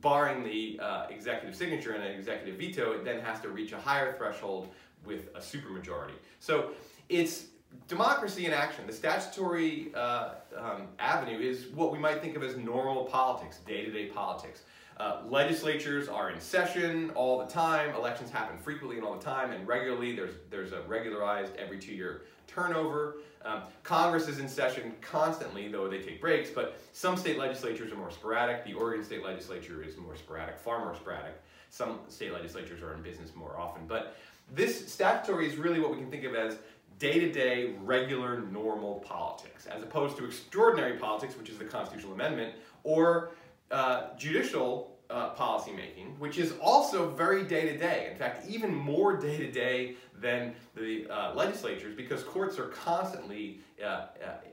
barring 0.01 0.45
the 0.45 0.79
uh, 0.81 1.07
executive 1.11 1.55
signature 1.55 1.93
and 1.93 2.03
an 2.03 2.13
executive 2.13 2.57
veto, 2.57 2.93
it 2.93 3.05
then 3.05 3.21
has 3.21 3.41
to 3.41 3.49
reach 3.49 3.73
a 3.73 3.79
higher 3.79 4.17
threshold 4.17 4.69
with 5.05 5.29
a 5.35 5.39
supermajority. 5.39 6.15
So 6.39 6.71
it's 7.09 7.47
democracy 7.89 8.47
in 8.47 8.53
action. 8.53 8.87
The 8.87 8.93
statutory 8.93 9.93
uh, 9.95 10.31
um, 10.57 10.89
avenue 10.99 11.39
is 11.39 11.67
what 11.69 11.93
we 11.93 11.99
might 11.99 12.21
think 12.21 12.37
of 12.37 12.43
as 12.43 12.57
normal 12.57 13.05
politics, 13.05 13.59
day-to-day 13.67 14.09
-day 14.09 14.15
politics. 14.15 14.63
Uh, 14.99 15.23
legislatures 15.29 16.09
are 16.09 16.31
in 16.31 16.41
session 16.41 17.11
all 17.15 17.39
the 17.39 17.51
time. 17.51 17.95
Elections 17.95 18.31
happen 18.31 18.59
frequently 18.59 18.97
and 18.99 19.07
all 19.07 19.17
the 19.19 19.25
time 19.25 19.51
and 19.51 19.67
regularly. 19.67 20.15
There's, 20.15 20.35
there's 20.51 20.73
a 20.73 20.83
regularized 20.83 21.57
every 21.57 21.79
two-year 21.79 22.23
turnover. 22.51 23.17
Um, 23.45 23.63
Congress 23.83 24.29
is 24.29 24.39
in 24.39 24.49
session 24.49 24.93
constantly, 25.01 25.69
though 25.69 25.89
they 25.89 26.01
take 26.01 26.21
breaks, 26.21 26.51
but 26.51 26.79
some 26.93 27.17
state 27.17 27.39
legislatures 27.39 27.91
are 27.93 27.97
more 27.97 28.11
sporadic. 28.11 28.65
The 28.65 28.75
Oregon 28.75 29.05
State 29.05 29.25
Legislature 29.25 29.83
is 29.83 29.97
more 29.97 30.17
sporadic, 30.17 30.59
far 30.59 30.85
more 30.85 30.95
sporadic. 30.95 31.41
Some 31.71 32.01
state 32.09 32.33
legislatures 32.33 32.83
are 32.83 32.93
in 32.95 33.03
business 33.03 33.35
more 33.35 33.59
often. 33.59 33.87
But 33.87 34.17
this 34.53 34.93
statutory 34.93 35.47
is 35.47 35.57
really 35.57 35.81
what 35.81 35.91
we 35.91 35.97
can 35.97 36.11
think 36.11 36.25
of 36.25 36.35
as 36.35 36.59
day-to-day, 36.99 37.77
regular, 37.83 38.41
normal 38.41 38.97
politics, 39.07 39.67
as 39.67 39.83
opposed 39.83 40.19
to 40.19 40.27
extraordinary 40.27 40.99
politics, 40.99 41.37
which 41.39 41.49
is 41.49 41.57
the 41.57 41.65
constitutional 41.65 42.13
amendment, 42.13 42.55
or 42.83 43.31
uh, 43.71 44.09
judicial 44.19 44.90
uh, 45.11 45.35
policymaking, 45.35 46.17
which 46.19 46.39
is 46.39 46.55
also 46.63 47.11
very 47.11 47.45
day-to-day. 47.45 48.09
In 48.11 48.17
fact, 48.17 48.49
even 48.49 48.75
more 48.75 49.17
day-to-day 49.21 49.97
than 50.21 50.55
the 50.77 51.07
uh, 51.09 51.35
legislatures, 51.35 51.97
because 51.97 52.23
courts 52.23 52.59
are 52.59 52.69
constantly 52.69 53.61
uh, 53.83 53.87
uh, 53.87 54.07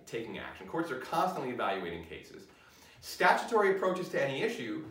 taking 0.06 0.40
action. 0.40 0.68
Courts 0.68 0.92
are 0.92 1.00
constantly 1.00 1.52
evaluating 1.52 2.06
cases. 2.06 2.44
Statutory 3.02 3.72
approaches 3.72 4.10
to 4.10 4.24
any 4.24 4.42
issue, 4.42 4.84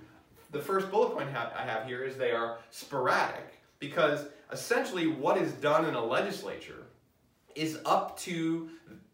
the 0.52 0.60
first 0.60 0.90
bullet 0.90 1.12
point 1.14 1.28
I 1.34 1.64
have 1.64 1.86
here 1.86 2.04
is 2.04 2.16
they 2.16 2.32
are 2.32 2.58
sporadic, 2.70 3.58
because 3.78 4.26
essentially 4.52 5.06
what 5.06 5.36
is 5.36 5.52
done 5.52 5.84
in 5.86 5.94
a 5.94 6.04
legislature 6.04 6.84
is 7.54 7.78
up 7.84 8.18
to 8.20 8.68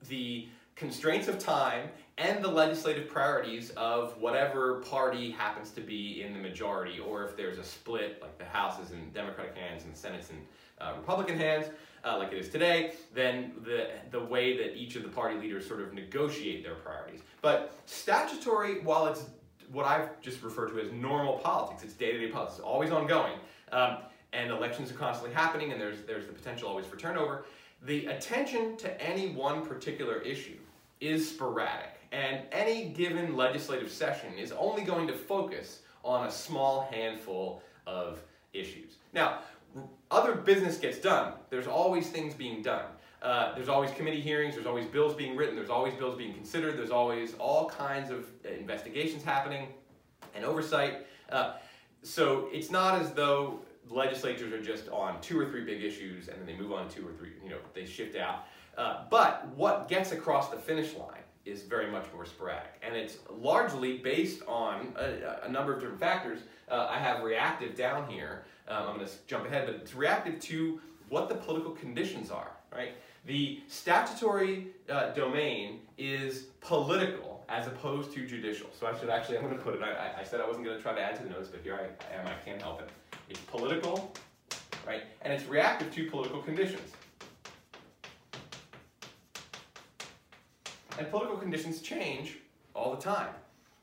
the 0.09 0.49
constraints 0.75 1.29
of 1.29 1.39
time 1.39 1.89
and 2.19 2.45
the 2.45 2.49
legislative 2.49 3.09
priorities 3.09 3.71
of 3.71 4.17
whatever 4.21 4.77
party 4.81 5.31
happens 5.31 5.71
to 5.71 5.81
be 5.81 6.23
in 6.23 6.33
the 6.33 6.39
majority, 6.39 6.99
or 6.99 7.25
if 7.25 7.37
there's 7.37 7.59
a 7.59 7.65
split, 7.65 8.21
like 8.21 8.37
the 8.39 8.45
House 8.45 8.79
is 8.81 8.93
in 8.93 9.11
Democratic 9.13 9.57
hands 9.57 9.85
and 9.85 9.95
the 9.95 9.99
Senate's 9.99 10.31
in 10.31 10.37
uh, 10.81 10.93
Republican 10.97 11.39
hands, 11.39 11.67
uh, 12.05 12.19
like 12.19 12.33
it 12.33 12.39
is 12.39 12.49
today, 12.49 12.95
then 13.15 13.53
the, 13.65 13.89
the 14.11 14.21
way 14.21 14.57
that 14.57 14.77
each 14.77 14.97
of 14.97 15.03
the 15.03 15.09
party 15.09 15.39
leaders 15.39 15.67
sort 15.67 15.81
of 15.81 15.95
negotiate 15.95 16.65
their 16.65 16.75
priorities. 16.75 17.21
But 17.41 17.79
statutory, 17.87 18.81
while 18.81 19.07
it's 19.07 19.25
what 19.71 19.87
I've 19.87 20.21
just 20.21 20.43
referred 20.43 20.69
to 20.71 20.81
as 20.81 20.93
normal 20.93 21.39
politics, 21.39 21.83
it's 21.83 21.95
day-to-day 21.95 22.29
-day 22.29 22.33
politics, 22.33 22.59
it's 22.59 22.67
always 22.67 22.91
ongoing, 22.91 23.39
um, 23.71 23.99
and 24.33 24.51
elections 24.51 24.91
are 24.91 24.99
constantly 24.99 25.35
happening, 25.35 25.73
and 25.73 25.81
there's, 25.81 26.03
there's 26.05 26.27
the 26.27 26.33
potential 26.33 26.69
always 26.69 26.87
for 26.87 26.97
turnover, 26.97 27.45
the 27.83 28.07
attention 28.07 28.77
to 28.77 28.89
any 29.01 29.33
one 29.47 29.65
particular 29.67 30.19
issue 30.19 30.59
is 31.01 31.29
sporadic, 31.29 32.02
and 32.13 32.43
any 32.53 32.91
given 32.91 33.37
legislative 33.37 33.91
session 33.91 34.35
is 34.39 34.53
only 34.53 34.83
going 34.83 35.07
to 35.07 35.15
focus 35.15 35.81
on 36.05 36.27
a 36.27 36.31
small 36.31 36.89
handful 36.93 37.63
of 37.87 38.23
issues. 38.53 38.97
Now, 39.15 39.39
other 40.11 40.35
business 40.35 40.77
gets 40.77 40.99
done. 40.99 41.33
There's 41.49 41.67
always 41.67 42.11
things 42.11 42.35
being 42.35 42.63
done. 42.63 42.85
Uh, 43.23 43.55
there's 43.55 43.69
always 43.69 43.91
committee 43.93 44.21
hearings, 44.21 44.55
there's 44.55 44.67
always 44.67 44.85
bills 44.85 45.15
being 45.15 45.37
written, 45.37 45.55
there's 45.55 45.71
always 45.71 45.95
bills 45.95 46.19
being 46.19 46.35
considered, 46.35 46.77
there's 46.77 46.91
always 46.91 47.35
all 47.35 47.69
kinds 47.69 48.11
of 48.11 48.27
investigations 48.45 49.23
happening 49.23 49.69
and 50.35 50.45
oversight. 50.45 51.07
Uh, 51.31 51.55
so 52.03 52.49
it's 52.53 52.71
not 52.71 53.01
as 53.01 53.13
though 53.13 53.61
legislatures 53.89 54.53
are 54.53 54.61
just 54.61 54.89
on 54.89 55.21
two 55.21 55.39
or 55.39 55.49
three 55.49 55.65
big 55.65 55.85
issues 55.85 56.29
and 56.29 56.39
then 56.41 56.47
they 56.47 56.61
move 56.61 56.73
on 56.73 56.89
to 56.89 56.97
two 56.97 57.07
or 57.07 57.13
three, 57.13 57.31
you 57.45 57.49
know, 57.49 57.59
they 57.75 57.87
shift 57.87 58.17
out. 58.17 58.47
Uh, 58.77 59.05
but 59.09 59.47
what 59.55 59.89
gets 59.89 60.11
across 60.11 60.51
the 60.51 60.57
finish 60.57 60.95
line 60.95 61.22
is 61.45 61.63
very 61.63 61.91
much 61.91 62.07
more 62.15 62.25
sporadic. 62.25 62.81
And 62.83 62.97
it's 62.97 63.19
largely 63.31 63.99
based 63.99 64.43
on 64.47 64.95
a, 64.97 65.47
a 65.47 65.49
number 65.49 65.73
of 65.75 65.81
different 65.81 66.01
factors. 66.01 66.41
Uh, 66.71 66.87
I 66.91 66.99
have 66.99 67.23
reactive 67.23 67.77
down 67.77 68.09
here. 68.09 68.45
Um, 68.69 68.89
I'm 68.89 68.97
going 68.97 69.07
to 69.07 69.13
jump 69.27 69.47
ahead, 69.47 69.67
but 69.67 69.77
it's 69.77 69.95
reactive 69.95 70.41
to 70.41 70.81
what 71.09 71.29
the 71.29 71.35
political 71.35 71.73
conditions 71.73 72.31
are, 72.31 72.53
right? 72.75 72.93
The 73.27 73.61
statutory 73.69 74.69
uh, 74.89 75.11
domain 75.11 75.81
is 75.99 76.47
political 76.61 77.45
as 77.49 77.67
opposed 77.67 78.13
to 78.15 78.27
judicial. 78.27 78.69
So 78.79 78.87
I 78.87 78.99
should 78.99 79.11
actually, 79.11 79.39
I'm 79.39 79.45
going 79.45 79.57
to 79.57 79.63
put 79.63 79.75
it, 79.75 79.83
I, 79.83 80.21
I 80.21 80.25
said 80.25 80.41
I 80.41 80.47
wasn't 80.47 80.65
going 80.65 80.77
to 80.77 80.83
try 80.83 80.95
to 80.95 81.01
add 81.01 81.17
to 81.17 81.23
the 81.23 81.31
notes, 81.31 81.49
but 81.49 81.61
here 81.63 81.75
I, 81.75 82.15
I 82.15 82.21
am, 82.21 82.27
I 82.27 82.35
can't 82.45 82.61
help 82.61 82.81
it. 82.81 82.89
It's 83.29 83.41
political, 83.41 84.13
right? 84.87 85.03
And 85.23 85.33
it's 85.33 85.45
reactive 85.45 85.93
to 85.95 86.11
political 86.11 86.41
conditions. 86.41 86.93
And 90.99 91.11
political 91.11 91.39
conditions 91.39 91.81
change 91.81 92.39
all 92.75 92.95
the 92.95 93.01
time. 93.01 93.31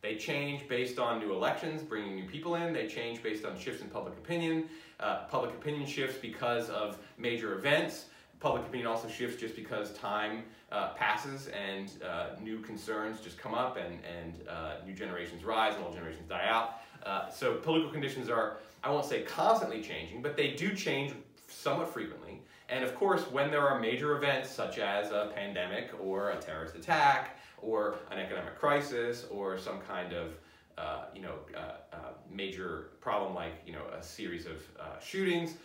They 0.01 0.15
change 0.15 0.67
based 0.67 0.99
on 0.99 1.19
new 1.19 1.33
elections, 1.33 1.81
bringing 1.81 2.15
new 2.15 2.25
people 2.25 2.55
in. 2.55 2.71
They 2.71 2.87
change 2.87 3.21
based 3.21 3.45
on 3.45 3.57
shifts 3.57 3.81
in 3.81 3.89
public 3.89 4.13
opinion. 4.13 4.65
Uh, 4.99 5.25
public 5.29 5.51
opinion 5.51 5.85
shifts 5.87 6.17
because 6.21 6.69
of 6.69 6.97
major 7.17 7.57
events. 7.57 8.05
Public 8.39 8.63
opinion 8.63 8.87
also 8.87 9.09
shifts 9.09 9.39
just 9.41 9.55
because 9.55 9.91
time 9.93 10.43
uh, 10.71 10.89
passes 10.89 11.47
and 11.47 11.91
uh, 12.03 12.39
new 12.41 12.59
concerns 12.59 13.19
just 13.19 13.37
come 13.37 13.53
up 13.53 13.77
and, 13.77 13.99
and 14.05 14.47
uh, 14.47 14.75
new 14.85 14.93
generations 14.93 15.43
rise 15.43 15.75
and 15.75 15.83
old 15.83 15.93
generations 15.93 16.29
die 16.29 16.47
out. 16.47 16.75
Uh, 17.05 17.29
so 17.29 17.55
political 17.55 17.91
conditions 17.91 18.29
are, 18.29 18.57
I 18.83 18.91
won't 18.91 19.05
say 19.05 19.23
constantly 19.23 19.81
changing, 19.81 20.21
but 20.21 20.37
they 20.37 20.51
do 20.51 20.73
change 20.73 21.13
somewhat 21.49 21.93
frequently. 21.93 22.41
And 22.69 22.83
of 22.83 22.95
course, 22.95 23.23
when 23.31 23.49
there 23.51 23.67
are 23.67 23.79
major 23.79 24.15
events 24.15 24.49
such 24.49 24.77
as 24.77 25.11
a 25.11 25.31
pandemic 25.33 25.91
or 25.99 26.31
a 26.31 26.37
terrorist 26.37 26.75
attack 26.75 27.39
or 27.61 27.95
an 28.11 28.19
economic 28.19 28.57
crisis 28.57 29.25
or 29.31 29.57
some 29.57 29.79
kind 29.79 30.13
of 30.13 30.33
uh, 30.79 31.05
you 31.13 31.21
know, 31.21 31.33
uh, 31.57 31.59
uh, 31.93 31.97
major 32.31 32.91
problem 33.01 33.35
like 33.35 33.51
you 33.65 33.73
know, 33.73 33.83
a 33.97 34.01
series 34.01 34.45
of 34.45 34.63
uh, 34.79 34.97
shootings, 35.01 35.55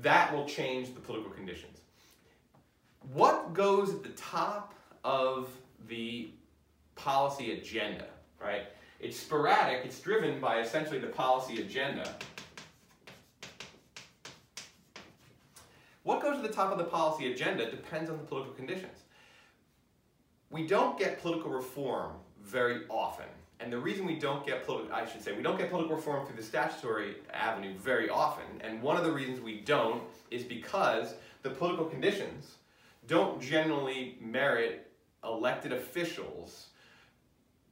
that 0.00 0.32
will 0.34 0.46
change 0.46 0.94
the 0.94 1.00
political 1.00 1.30
conditions. 1.30 1.80
What 3.12 3.52
goes 3.52 3.92
at 3.92 4.02
the 4.02 4.10
top 4.10 4.74
of 5.04 5.50
the 5.88 6.30
policy 6.94 7.52
agenda, 7.52 8.06
right? 8.42 8.62
It's 8.98 9.18
sporadic, 9.18 9.84
it's 9.84 10.00
driven 10.00 10.40
by 10.40 10.60
essentially 10.60 10.98
the 10.98 11.08
policy 11.08 11.60
agenda. 11.60 12.14
What 16.06 16.22
goes 16.22 16.36
to 16.36 16.42
the 16.42 16.54
top 16.54 16.70
of 16.70 16.78
the 16.78 16.84
policy 16.84 17.32
agenda 17.32 17.68
depends 17.68 18.08
on 18.08 18.16
the 18.16 18.22
political 18.22 18.54
conditions. 18.54 19.02
We 20.50 20.64
don't 20.64 20.96
get 20.96 21.20
political 21.20 21.50
reform 21.50 22.12
very 22.44 22.82
often. 22.88 23.26
And 23.58 23.72
the 23.72 23.78
reason 23.78 24.06
we 24.06 24.14
don't 24.14 24.46
get 24.46 24.64
political, 24.64 24.94
I 24.94 25.04
should 25.04 25.20
say, 25.20 25.32
we 25.32 25.42
don't 25.42 25.58
get 25.58 25.68
political 25.68 25.96
reform 25.96 26.24
through 26.24 26.36
the 26.36 26.44
statutory 26.44 27.16
avenue 27.34 27.76
very 27.76 28.08
often. 28.08 28.44
And 28.60 28.80
one 28.82 28.96
of 28.96 29.02
the 29.02 29.10
reasons 29.10 29.40
we 29.40 29.62
don't 29.62 30.00
is 30.30 30.44
because 30.44 31.14
the 31.42 31.50
political 31.50 31.86
conditions 31.86 32.54
don't 33.08 33.42
generally 33.42 34.16
merit 34.20 34.88
elected 35.24 35.72
officials 35.72 36.68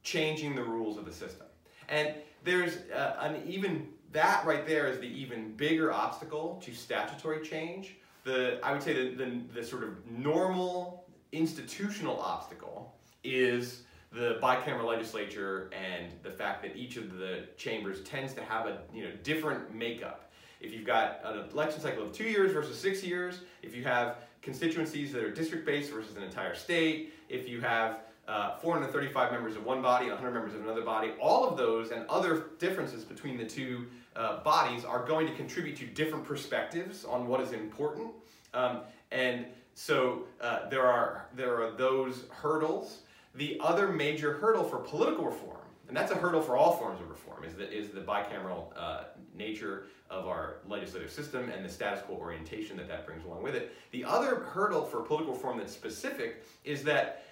changing 0.03 0.55
the 0.55 0.63
rules 0.63 0.97
of 0.97 1.05
the 1.05 1.13
system. 1.13 1.47
And 1.87 2.15
there's 2.43 2.79
uh, 2.93 3.15
an 3.21 3.41
even, 3.47 3.87
that 4.11 4.45
right 4.45 4.67
there 4.67 4.87
is 4.87 4.99
the 4.99 5.07
even 5.07 5.53
bigger 5.53 5.93
obstacle 5.93 6.61
to 6.65 6.73
statutory 6.73 7.41
change 7.41 7.95
the 8.25 8.59
I 8.61 8.73
would 8.73 8.83
say 8.83 8.93
the, 8.93 9.15
the, 9.15 9.41
the 9.61 9.63
sort 9.63 9.83
of 9.83 10.05
normal 10.11 11.05
institutional 11.31 12.19
obstacle 12.19 12.93
is 13.23 13.83
the 14.11 14.39
bicameral 14.41 14.85
legislature 14.85 15.69
and 15.73 16.11
the 16.23 16.31
fact 16.31 16.61
that 16.63 16.75
each 16.75 16.97
of 16.97 17.17
the 17.17 17.45
chambers 17.57 18.01
tends 18.01 18.33
to 18.33 18.43
have 18.43 18.65
a 18.65 18.79
you 18.93 19.03
know 19.03 19.11
different 19.23 19.73
makeup. 19.73 20.31
If 20.59 20.73
you've 20.73 20.85
got 20.85 21.21
an 21.23 21.49
election 21.51 21.79
cycle 21.79 22.03
of 22.03 22.11
two 22.11 22.23
years 22.23 22.51
versus 22.51 22.77
six 22.77 23.03
years, 23.03 23.41
if 23.61 23.75
you 23.75 23.83
have 23.83 24.17
constituencies 24.41 25.11
that 25.13 25.23
are 25.23 25.31
district-based 25.31 25.91
versus 25.91 26.15
an 26.17 26.23
entire 26.23 26.55
state, 26.55 27.13
if 27.29 27.47
you 27.47 27.61
have 27.61 27.99
uh, 28.27 28.57
435 28.57 29.31
members 29.31 29.55
of 29.55 29.65
one 29.65 29.81
body 29.81 30.07
100 30.07 30.31
members 30.31 30.55
of 30.55 30.61
another 30.61 30.81
body, 30.81 31.11
all 31.21 31.47
of 31.47 31.57
those 31.57 31.91
and 31.91 32.07
other 32.09 32.47
differences 32.57 33.03
between 33.03 33.37
the 33.37 33.45
two 33.45 33.85
uh, 34.15 34.41
bodies 34.43 34.85
are 34.85 35.05
going 35.05 35.27
to 35.27 35.33
contribute 35.33 35.75
to 35.77 35.85
different 35.85 36.25
perspectives 36.25 37.05
on 37.05 37.27
what 37.27 37.41
is 37.41 37.51
important. 37.51 38.11
Um, 38.53 38.81
and 39.11 39.45
so 39.73 40.23
uh, 40.41 40.69
there, 40.69 40.85
are, 40.85 41.27
there 41.35 41.61
are 41.61 41.71
those 41.71 42.25
hurdles. 42.29 43.01
The 43.35 43.59
other 43.61 43.89
major 43.89 44.33
hurdle 44.33 44.63
for 44.63 44.77
political 44.77 45.25
reform, 45.25 45.57
and 45.87 45.95
that's 45.95 46.11
a 46.11 46.15
hurdle 46.15 46.41
for 46.41 46.55
all 46.55 46.77
forms 46.77 47.01
of 47.01 47.09
reform, 47.09 47.43
is 47.43 47.55
the, 47.55 47.69
is 47.69 47.89
the 47.89 47.99
bicameral 47.99 48.67
uh, 48.77 49.03
nature 49.37 49.87
of 50.09 50.27
our 50.27 50.57
legislative 50.67 51.11
system 51.11 51.49
and 51.49 51.65
the 51.65 51.69
status 51.69 52.01
quo 52.05 52.15
orientation 52.15 52.77
that 52.77 52.87
that 52.87 53.05
brings 53.05 53.25
along 53.25 53.43
with 53.43 53.55
it. 53.55 53.75
The 53.91 54.05
other 54.05 54.35
hurdle 54.35 54.85
for 54.85 55.01
political 55.01 55.33
reform 55.33 55.57
that's 55.57 55.73
specific 55.73 56.43
is 56.63 56.83
that 56.83 57.25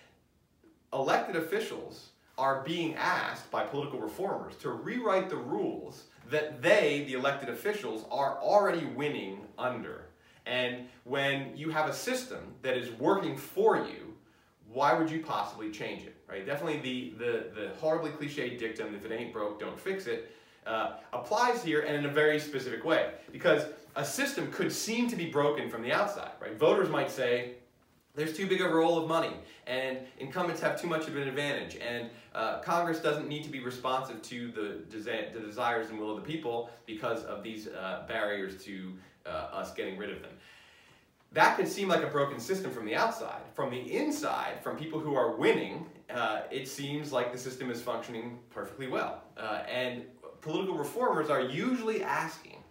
elected 0.92 1.36
officials 1.36 2.10
are 2.38 2.62
being 2.66 2.96
asked 2.96 3.50
by 3.52 3.64
political 3.64 4.00
reformers 4.00 4.56
to 4.58 4.72
rewrite 4.72 5.30
the 5.30 5.38
rules 5.38 6.06
that 6.34 6.64
they, 6.64 7.04
the 7.06 7.14
elected 7.14 7.48
officials, 7.48 8.06
are 8.10 8.40
already 8.42 8.86
winning 8.88 9.46
under. 9.58 10.06
And 10.48 10.88
when 11.04 11.56
you 11.56 11.70
have 11.70 11.88
a 11.88 11.94
system 11.94 12.56
that 12.64 12.76
is 12.76 12.92
working 13.00 13.38
for 13.38 13.78
you, 13.78 14.16
why 14.68 14.94
would 14.96 15.12
you 15.12 15.22
possibly 15.22 15.70
change 15.70 16.04
it, 16.04 16.16
right? 16.28 16.44
Definitely 16.44 16.80
the, 16.80 17.24
the, 17.24 17.32
the 17.54 17.70
horribly 17.80 18.10
cliched 18.10 18.58
dictum, 18.58 18.96
if 18.96 19.06
it 19.06 19.12
ain't 19.12 19.32
broke, 19.32 19.60
don't 19.60 19.80
fix 19.80 20.08
it, 20.08 20.32
uh, 20.66 20.94
applies 21.14 21.64
here 21.64 21.82
and 21.82 21.96
in 21.96 22.06
a 22.06 22.10
very 22.12 22.40
specific 22.40 22.84
way. 22.84 23.12
Because 23.32 23.66
a 23.96 24.04
system 24.04 24.52
could 24.52 24.72
seem 24.72 25.08
to 25.10 25.16
be 25.16 25.28
broken 25.28 25.70
from 25.70 25.84
the 25.84 25.94
outside, 25.94 26.32
right? 26.42 26.58
Voters 26.58 26.90
might 26.90 27.12
say, 27.12 27.58
there's 28.16 28.36
too 28.36 28.48
big 28.48 28.62
a 28.62 28.68
role 28.68 28.98
of 28.98 29.08
money, 29.08 29.34
and 29.66 30.00
incumbents 30.20 30.62
have 30.62 30.80
too 30.80 30.88
much 30.88 31.08
of 31.08 31.16
an 31.16 31.28
advantage, 31.28 31.78
and 31.78 32.10
uh, 32.36 32.60
Congress 32.60 33.00
doesn't 33.00 33.28
need 33.28 33.44
to 33.44 33.50
be 33.50 33.60
responsive 33.60 34.22
to 34.22 34.52
the, 34.52 34.96
desi 34.96 35.34
the, 35.34 35.40
desires 35.40 35.90
and 35.90 36.00
will 36.00 36.16
of 36.16 36.24
the 36.24 36.28
people 36.28 36.70
because 36.86 37.24
of 37.24 37.44
these 37.44 37.68
uh, 37.68 38.04
barriers 38.08 38.64
to 38.64 38.94
uh, 39.26 39.30
us 39.30 39.74
getting 39.74 39.98
rid 39.98 40.12
of 40.12 40.22
them. 40.22 40.32
that 41.32 41.58
can 41.58 41.66
seem 41.66 41.88
like 41.88 42.04
a 42.04 42.08
broken 42.08 42.40
system 42.40 42.70
from 42.70 42.86
the 42.86 42.96
outside. 42.96 43.42
From 43.56 43.72
the 43.72 43.96
inside, 43.96 44.62
from 44.62 44.78
people 44.78 45.00
who 45.00 45.16
are 45.16 45.36
winning, 45.36 45.88
uh, 46.14 46.42
it 46.52 46.68
seems 46.68 47.12
like 47.12 47.32
the 47.32 47.38
system 47.38 47.72
is 47.72 47.82
functioning 47.82 48.38
perfectly 48.52 48.88
well. 48.88 49.24
Uh, 49.38 49.64
and 49.68 50.04
political 50.42 50.76
reformers 50.76 51.30
are 51.30 51.42
usually 51.42 52.04
asking 52.04 52.63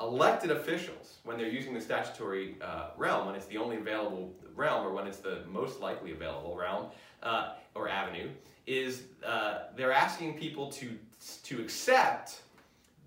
elected 0.00 0.50
officials, 0.50 1.18
when 1.24 1.36
they're 1.36 1.48
using 1.48 1.74
the 1.74 1.80
statutory 1.80 2.56
uh, 2.60 2.90
realm, 2.96 3.26
when 3.26 3.34
it's 3.34 3.46
the 3.46 3.58
only 3.58 3.76
available 3.76 4.32
realm 4.54 4.86
or 4.86 4.92
when 4.92 5.06
it's 5.06 5.18
the 5.18 5.42
most 5.50 5.80
likely 5.80 6.12
available 6.12 6.56
realm 6.56 6.86
uh, 7.22 7.52
or 7.74 7.88
avenue, 7.88 8.28
is 8.66 9.02
uh, 9.24 9.64
they're 9.76 9.92
asking 9.92 10.34
people 10.34 10.70
to, 10.70 10.96
to 11.42 11.60
accept 11.60 12.42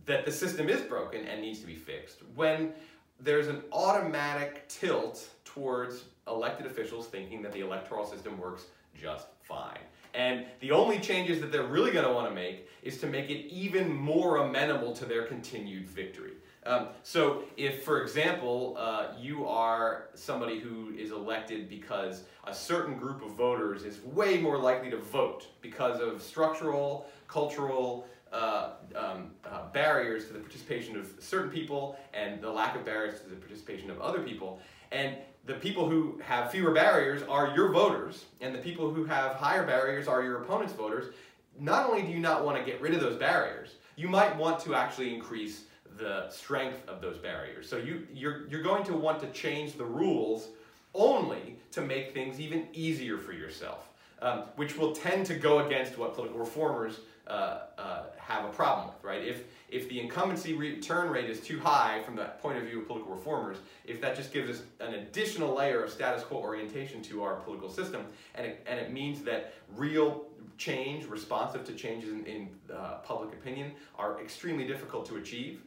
that 0.05 0.25
the 0.25 0.31
system 0.31 0.69
is 0.69 0.81
broken 0.81 1.25
and 1.25 1.41
needs 1.41 1.59
to 1.59 1.67
be 1.67 1.75
fixed. 1.75 2.19
When 2.35 2.73
there's 3.19 3.47
an 3.47 3.63
automatic 3.71 4.67
tilt 4.67 5.29
towards 5.45 6.05
elected 6.27 6.65
officials 6.65 7.07
thinking 7.07 7.41
that 7.41 7.51
the 7.51 7.61
electoral 7.61 8.05
system 8.05 8.37
works 8.37 8.65
just 8.99 9.27
fine. 9.41 9.79
And 10.13 10.45
the 10.59 10.71
only 10.71 10.99
changes 10.99 11.39
that 11.41 11.51
they're 11.51 11.63
really 11.63 11.91
going 11.91 12.05
to 12.05 12.13
want 12.13 12.29
to 12.29 12.35
make 12.35 12.69
is 12.83 12.99
to 12.99 13.07
make 13.07 13.29
it 13.29 13.51
even 13.51 13.91
more 13.91 14.37
amenable 14.37 14.93
to 14.93 15.05
their 15.05 15.23
continued 15.23 15.87
victory. 15.87 16.33
Um, 16.65 16.87
so 17.03 17.43
if, 17.57 17.83
for 17.83 18.01
example, 18.01 18.75
uh, 18.79 19.07
you 19.19 19.45
are 19.45 20.05
somebody 20.13 20.59
who 20.59 20.93
is 20.97 21.11
elected 21.11 21.67
because 21.69 22.23
a 22.45 22.53
certain 22.53 22.97
group 22.97 23.23
of 23.23 23.31
voters 23.31 23.83
is 23.83 24.01
way 24.03 24.39
more 24.39 24.57
likely 24.57 24.89
to 24.91 24.97
vote 24.97 25.47
because 25.61 25.99
of 25.99 26.21
structural, 26.21 27.07
cultural, 27.27 28.07
uh, 28.31 28.71
um, 28.95 29.31
uh, 29.45 29.69
barriers 29.73 30.25
to 30.27 30.33
the 30.33 30.39
participation 30.39 30.97
of 30.97 31.07
certain 31.19 31.51
people 31.51 31.97
and 32.13 32.41
the 32.41 32.49
lack 32.49 32.75
of 32.75 32.83
barriers 32.83 33.21
to 33.21 33.29
the 33.29 33.35
participation 33.35 33.91
of 33.91 34.01
other 34.01 34.21
people. 34.21 34.59
And 34.91 35.17
the 35.45 35.55
people 35.55 35.89
who 35.89 36.19
have 36.23 36.49
fewer 36.49 36.71
barriers 36.71 37.21
are 37.23 37.53
your 37.55 37.71
voters, 37.71 38.25
and 38.41 38.55
the 38.55 38.59
people 38.59 38.91
who 38.91 39.03
have 39.05 39.33
higher 39.33 39.65
barriers 39.65 40.07
are 40.07 40.23
your 40.23 40.41
opponent's 40.41 40.73
voters. 40.73 41.13
Not 41.59 41.89
only 41.89 42.01
do 42.01 42.11
you 42.11 42.19
not 42.19 42.45
want 42.45 42.57
to 42.57 42.63
get 42.63 42.81
rid 42.81 42.93
of 42.93 43.01
those 43.01 43.17
barriers, 43.17 43.75
you 43.95 44.07
might 44.07 44.35
want 44.37 44.59
to 44.61 44.73
actually 44.73 45.13
increase 45.13 45.65
the 45.97 46.29
strength 46.29 46.87
of 46.87 47.01
those 47.01 47.17
barriers. 47.17 47.69
So 47.69 47.77
you, 47.77 48.07
you're, 48.13 48.47
you're 48.47 48.63
going 48.63 48.83
to 48.85 48.93
want 48.93 49.19
to 49.21 49.27
change 49.27 49.73
the 49.77 49.85
rules 49.85 50.49
only 50.93 51.57
to 51.71 51.81
make 51.81 52.13
things 52.13 52.39
even 52.39 52.67
easier 52.73 53.17
for 53.17 53.33
yourself, 53.33 53.89
um, 54.21 54.43
which 54.55 54.77
will 54.77 54.93
tend 54.93 55.25
to 55.27 55.35
go 55.35 55.65
against 55.65 55.97
what 55.97 56.15
political 56.15 56.39
reformers 56.39 56.99
uh, 57.27 57.59
uh, 57.77 58.03
have 58.17 58.45
a 58.45 58.49
problem 58.49 58.87
with, 58.87 59.03
right? 59.03 59.23
If, 59.23 59.43
if 59.69 59.87
the 59.89 59.99
incumbency 59.99 60.53
return 60.53 61.09
rate 61.09 61.29
is 61.29 61.39
too 61.39 61.59
high 61.59 62.01
from 62.03 62.15
the 62.15 62.25
point 62.41 62.57
of 62.57 62.65
view 62.65 62.81
of 62.81 62.87
political 62.87 63.15
reformers, 63.15 63.57
if 63.85 64.01
that 64.01 64.15
just 64.15 64.33
gives 64.33 64.49
us 64.49 64.65
an 64.79 64.95
additional 64.95 65.55
layer 65.55 65.83
of 65.83 65.91
status 65.91 66.23
quo 66.23 66.37
orientation 66.39 67.01
to 67.03 67.23
our 67.23 67.35
political 67.35 67.69
system, 67.69 68.05
and 68.35 68.45
it, 68.45 68.63
and 68.67 68.79
it 68.79 68.91
means 68.91 69.21
that 69.23 69.53
real 69.75 70.25
change, 70.57 71.05
responsive 71.05 71.63
to 71.65 71.73
changes 71.73 72.11
in, 72.11 72.25
in 72.25 72.49
uh, 72.73 72.95
public 73.03 73.33
opinion, 73.33 73.71
are 73.97 74.21
extremely 74.21 74.67
difficult 74.67 75.05
to 75.07 75.15
achieve, 75.15 75.61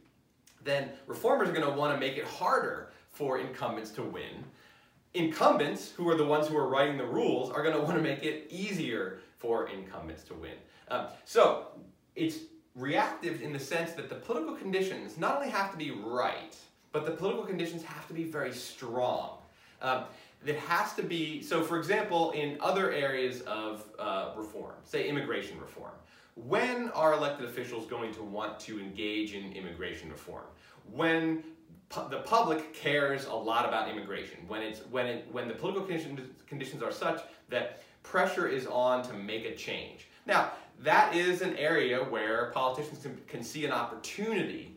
then 0.67 0.91
reformers 1.07 1.49
are 1.49 1.53
going 1.53 1.65
to 1.65 1.71
want 1.71 1.95
to 1.95 2.01
make 2.01 2.19
it 2.19 2.25
harder 2.25 2.91
for 3.13 3.39
incumbents 3.39 3.91
to 3.93 4.03
win. 4.03 4.45
Incumbents, 5.15 5.93
who 5.93 6.07
are 6.11 6.17
the 6.17 6.25
ones 6.25 6.49
who 6.49 6.57
are 6.59 6.69
writing 6.69 6.99
the 6.99 7.07
rules, 7.07 7.51
are 7.51 7.63
going 7.63 7.75
to 7.75 7.81
want 7.81 7.97
to 7.97 8.03
make 8.03 8.23
it 8.23 8.49
easier 8.51 9.21
for 9.39 9.69
incumbents 9.69 10.23
to 10.25 10.35
win. 10.35 10.53
Um, 10.89 11.07
so 11.25 11.69
it's 12.15 12.41
reactive 12.75 13.41
in 13.41 13.53
the 13.53 13.59
sense 13.59 13.93
that 13.93 14.11
the 14.11 14.17
political 14.17 14.55
conditions 14.55 15.17
not 15.17 15.37
only 15.37 15.49
have 15.49 15.73
to 15.73 15.79
be 15.79 15.93
right, 15.93 16.55
but 16.93 17.07
the 17.07 17.13
political 17.13 17.45
conditions 17.45 17.83
have 17.83 18.07
to 18.09 18.15
be 18.15 18.25
very 18.25 18.53
strong. 18.53 19.39
Um, 19.81 20.05
it 20.45 20.59
has 20.59 20.95
to 20.95 21.03
be, 21.03 21.43
so 21.43 21.63
for 21.63 21.79
example, 21.79 22.33
in 22.33 22.59
other 22.61 22.93
areas 22.93 23.41
of 23.43 23.85
uh, 23.99 24.31
reform, 24.37 24.75
say 24.85 25.09
immigration 25.09 25.59
reform, 25.59 25.93
when 26.35 26.91
are 26.91 27.15
elected 27.15 27.47
officials 27.47 27.87
going 27.87 28.13
to 28.15 28.23
want 28.23 28.61
to 28.61 28.79
engage 28.79 29.35
in 29.35 29.53
immigration 29.53 30.11
reform? 30.11 30.45
When 30.93 31.43
pu 31.89 32.09
the 32.11 32.19
public 32.21 32.73
cares 32.75 33.27
a 33.27 33.35
lot 33.35 33.67
about 33.67 33.89
immigration, 33.89 34.39
when, 34.49 34.63
it's, 34.63 34.81
when, 34.91 35.07
it, 35.07 35.29
when 35.31 35.49
the 35.49 35.55
political 35.55 35.87
conditions, 35.87 36.21
conditions 36.47 36.83
are 36.83 36.93
such 36.93 37.23
that 37.49 37.83
pressure 38.03 38.49
is 38.49 38.67
on 38.67 39.03
to 39.09 39.13
make 39.13 39.45
a 39.45 39.55
change. 39.55 40.09
Now, 40.27 40.51
that 40.81 41.15
is 41.15 41.43
an 41.43 41.57
area 41.57 41.99
where 42.05 42.51
politicians 42.53 43.03
can, 43.03 43.21
can 43.27 43.43
see 43.43 43.65
an 43.65 43.73
opportunity 43.73 44.77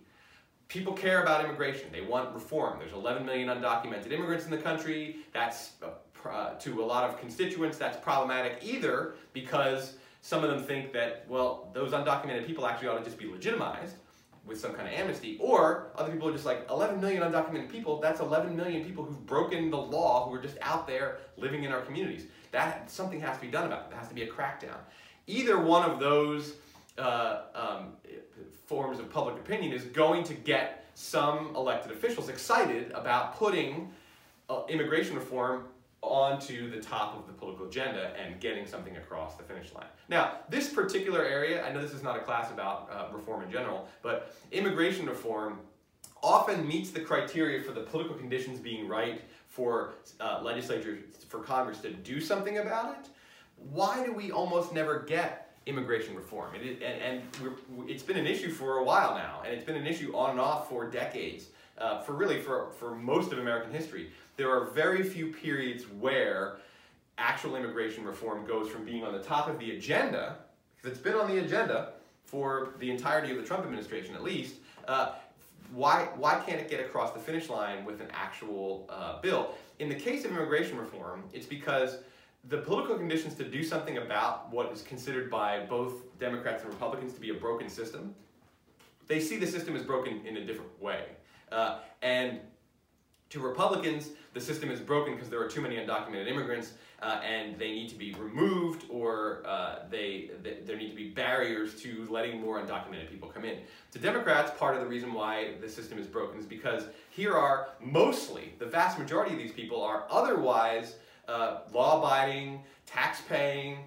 people 0.70 0.94
care 0.94 1.24
about 1.24 1.44
immigration. 1.44 1.90
They 1.92 2.02
want 2.02 2.34
reform. 2.34 2.80
There's 2.80 2.94
11 2.94 3.26
million 3.26 3.50
undocumented 3.50 4.12
immigrants 4.12 4.46
in 4.46 4.52
the 4.52 4.58
country. 4.58 5.18
That's, 5.34 5.72
uh, 5.84 6.54
to 6.54 6.84
a 6.84 6.86
lot 6.86 7.10
of 7.10 7.20
constituents, 7.20 7.78
that's 7.78 7.98
problematic 8.04 8.60
either 8.62 9.16
because 9.34 9.96
some 10.22 10.44
of 10.44 10.50
them 10.50 10.64
think 10.64 10.94
that, 10.94 11.26
well, 11.28 11.72
those 11.74 11.92
undocumented 11.92 12.46
people 12.46 12.68
actually 12.68 12.90
ought 12.90 13.00
to 13.00 13.04
just 13.04 13.18
be 13.18 13.26
legitimized 13.26 13.96
with 14.46 14.60
some 14.60 14.74
kind 14.74 14.88
of 14.88 14.94
amnesty, 14.94 15.38
or 15.40 15.92
other 15.96 16.12
people 16.12 16.28
are 16.28 16.32
just 16.32 16.46
like, 16.46 16.66
11 16.70 17.00
million 17.00 17.22
undocumented 17.22 17.70
people, 17.70 18.00
that's 18.00 18.20
11 18.20 18.56
million 18.56 18.84
people 18.84 19.04
who've 19.04 19.26
broken 19.26 19.70
the 19.70 19.78
law, 19.78 20.28
who 20.28 20.36
are 20.36 20.42
just 20.42 20.58
out 20.62 20.88
there 20.88 21.18
living 21.38 21.64
in 21.64 21.72
our 21.72 21.82
communities. 21.82 22.26
That, 22.52 22.90
something 22.90 23.20
has 23.22 23.38
to 23.38 23.42
be 23.42 23.52
done 23.52 23.68
about 23.68 23.86
it. 23.86 23.90
There 23.92 24.00
has 24.00 24.10
to 24.10 24.16
be 24.16 24.24
a 24.24 24.28
crackdown. 24.28 24.78
Either 25.28 25.60
one 25.60 25.90
of 25.90 26.00
those 26.00 26.54
uh, 26.98 27.42
um, 27.54 27.94
forms 28.66 29.00
of 29.00 29.10
public 29.10 29.36
opinion 29.36 29.72
is 29.72 29.84
going 29.84 30.24
to 30.24 30.34
get 30.34 30.86
some 30.96 31.56
elected 31.56 31.92
officials 31.92 32.30
excited 32.30 32.92
about 32.92 33.38
putting 33.38 33.92
uh, 34.50 34.64
immigration 34.68 35.16
reform 35.16 35.66
onto 36.02 36.70
the 36.72 36.80
top 36.80 37.18
of 37.18 37.28
the 37.28 37.34
political 37.34 37.68
agenda 37.68 38.14
and 38.18 38.40
getting 38.40 38.66
something 38.66 38.96
across 38.98 39.36
the 39.36 39.44
finish 39.44 39.74
line. 39.74 39.88
Now, 40.08 40.38
this 40.50 40.72
particular 40.72 41.24
area, 41.24 41.66
I 41.66 41.72
know 41.72 41.82
this 41.82 41.94
is 41.94 42.04
not 42.04 42.16
a 42.16 42.22
class 42.22 42.52
about 42.52 42.90
uh, 42.92 43.16
reform 43.16 43.44
in 43.44 43.52
general, 43.52 43.88
but 44.02 44.36
immigration 44.52 45.06
reform 45.08 45.60
often 46.22 46.68
meets 46.68 46.92
the 46.92 47.02
criteria 47.02 47.62
for 47.62 47.72
the 47.72 47.82
political 47.82 48.16
conditions 48.16 48.60
being 48.60 48.88
right 48.88 49.22
for 49.48 49.96
uh, 50.20 50.42
legislatures, 50.44 51.00
for 51.28 51.40
Congress 51.40 51.80
to 51.80 51.92
do 51.92 52.22
something 52.22 52.60
about 52.60 52.98
it. 53.00 53.10
Why 53.72 54.06
do 54.06 54.14
we 54.14 54.32
almost 54.32 54.74
never 54.74 55.02
get 55.02 55.54
immigration 55.66 56.16
reform? 56.16 56.56
It, 56.56 56.82
and, 56.82 57.22
and 57.38 57.90
it's 57.90 58.04
been 58.04 58.18
an 58.18 58.28
issue 58.28 58.52
for 58.52 58.78
a 58.78 58.84
while 58.84 59.16
now, 59.16 59.42
and 59.44 59.54
it's 59.54 59.66
been 59.66 59.76
an 59.76 59.88
issue 59.88 60.16
on 60.16 60.32
and 60.32 60.40
off 60.40 60.70
for 60.70 60.90
decades, 60.90 61.48
uh, 61.78 62.02
for 62.02 62.14
really 62.14 62.40
for, 62.40 62.72
for 62.80 62.96
most 62.96 63.32
of 63.32 63.40
American 63.40 63.72
history 63.72 64.12
there 64.40 64.50
are 64.50 64.72
very 64.72 65.04
few 65.04 65.34
periods 65.34 65.84
where 66.00 66.60
actual 67.18 67.58
immigration 67.58 68.06
reform 68.06 68.46
goes 68.48 68.70
from 68.70 68.86
being 68.86 69.04
on 69.04 69.12
the 69.12 69.22
top 69.22 69.50
of 69.50 69.60
the 69.60 69.76
agenda, 69.76 70.38
because 70.78 70.98
it's 70.98 71.04
been 71.04 71.16
on 71.16 71.28
the 71.28 71.40
agenda 71.40 71.92
for 72.24 72.74
the 72.80 72.90
entirety 72.90 73.32
of 73.32 73.38
the 73.38 73.44
Trump 73.44 73.66
administration 73.66 74.16
at 74.16 74.24
least, 74.24 74.56
uh, 74.88 75.12
why, 75.74 76.08
why 76.16 76.42
can't 76.46 76.62
it 76.62 76.70
get 76.70 76.80
across 76.80 77.12
the 77.12 77.20
finish 77.20 77.50
line 77.50 77.84
with 77.84 78.00
an 78.00 78.08
actual 78.14 78.88
uh, 78.90 79.20
bill? 79.20 79.56
In 79.80 79.90
the 79.90 79.96
case 79.96 80.24
of 80.24 80.32
immigration 80.32 80.78
reform, 80.78 81.24
it's 81.34 81.46
because 81.46 81.98
the 82.48 82.60
political 82.60 82.98
conditions 82.98 83.36
to 83.36 83.44
do 83.44 83.62
something 83.62 83.98
about 83.98 84.50
what 84.54 84.72
is 84.72 84.82
considered 84.84 85.30
by 85.30 85.66
both 85.66 86.18
Democrats 86.18 86.64
and 86.64 86.72
Republicans 86.72 87.14
to 87.14 87.20
be 87.20 87.32
a 87.32 87.34
broken 87.34 87.68
system, 87.68 88.16
they 89.08 89.20
see 89.20 89.36
the 89.36 89.48
system 89.48 89.76
as 89.76 89.84
broken 89.84 90.26
in 90.26 90.38
a 90.38 90.46
different 90.46 90.82
way. 90.82 91.04
Uh, 91.52 91.80
and 92.02 92.40
to 93.30 93.40
Republicans, 93.40 94.12
the 94.34 94.42
system 94.42 94.70
is 94.70 94.80
broken 94.80 95.16
because 95.16 95.30
there 95.30 95.42
are 95.42 95.48
too 95.48 95.62
many 95.62 95.78
undocumented 95.78 96.28
immigrants 96.28 96.74
uh, 97.02 97.22
and 97.26 97.58
they 97.58 97.72
need 97.72 97.90
to 97.90 97.96
be 97.96 98.14
removed 98.14 98.86
or 98.90 99.42
uh, 99.46 99.80
they, 99.90 100.32
there 100.66 100.78
need 100.78 100.90
to 100.90 100.96
be 100.96 101.10
barriers 101.10 101.82
to 101.82 102.08
letting 102.10 102.40
more 102.42 102.62
undocumented 102.62 103.10
people 103.10 103.30
come 103.30 103.46
in. 103.46 103.60
To 103.92 104.00
Democrats, 104.00 104.52
part 104.60 104.76
of 104.76 104.82
the 104.82 104.88
reason 104.88 105.14
why 105.14 105.54
the 105.62 105.70
system 105.70 105.98
is 105.98 106.08
broken 106.08 106.40
is 106.40 106.46
because 106.46 106.86
here 107.10 107.34
are 107.34 107.70
mostly, 107.82 108.54
the 108.60 108.66
vast 108.66 109.00
majority 109.00 109.34
of 109.34 109.40
these 109.40 109.54
people 109.54 109.82
are 109.82 110.06
otherwise 110.10 110.96
uh, 111.28 111.62
law-abiding, 111.74 112.62
tax-paying, 112.86 113.78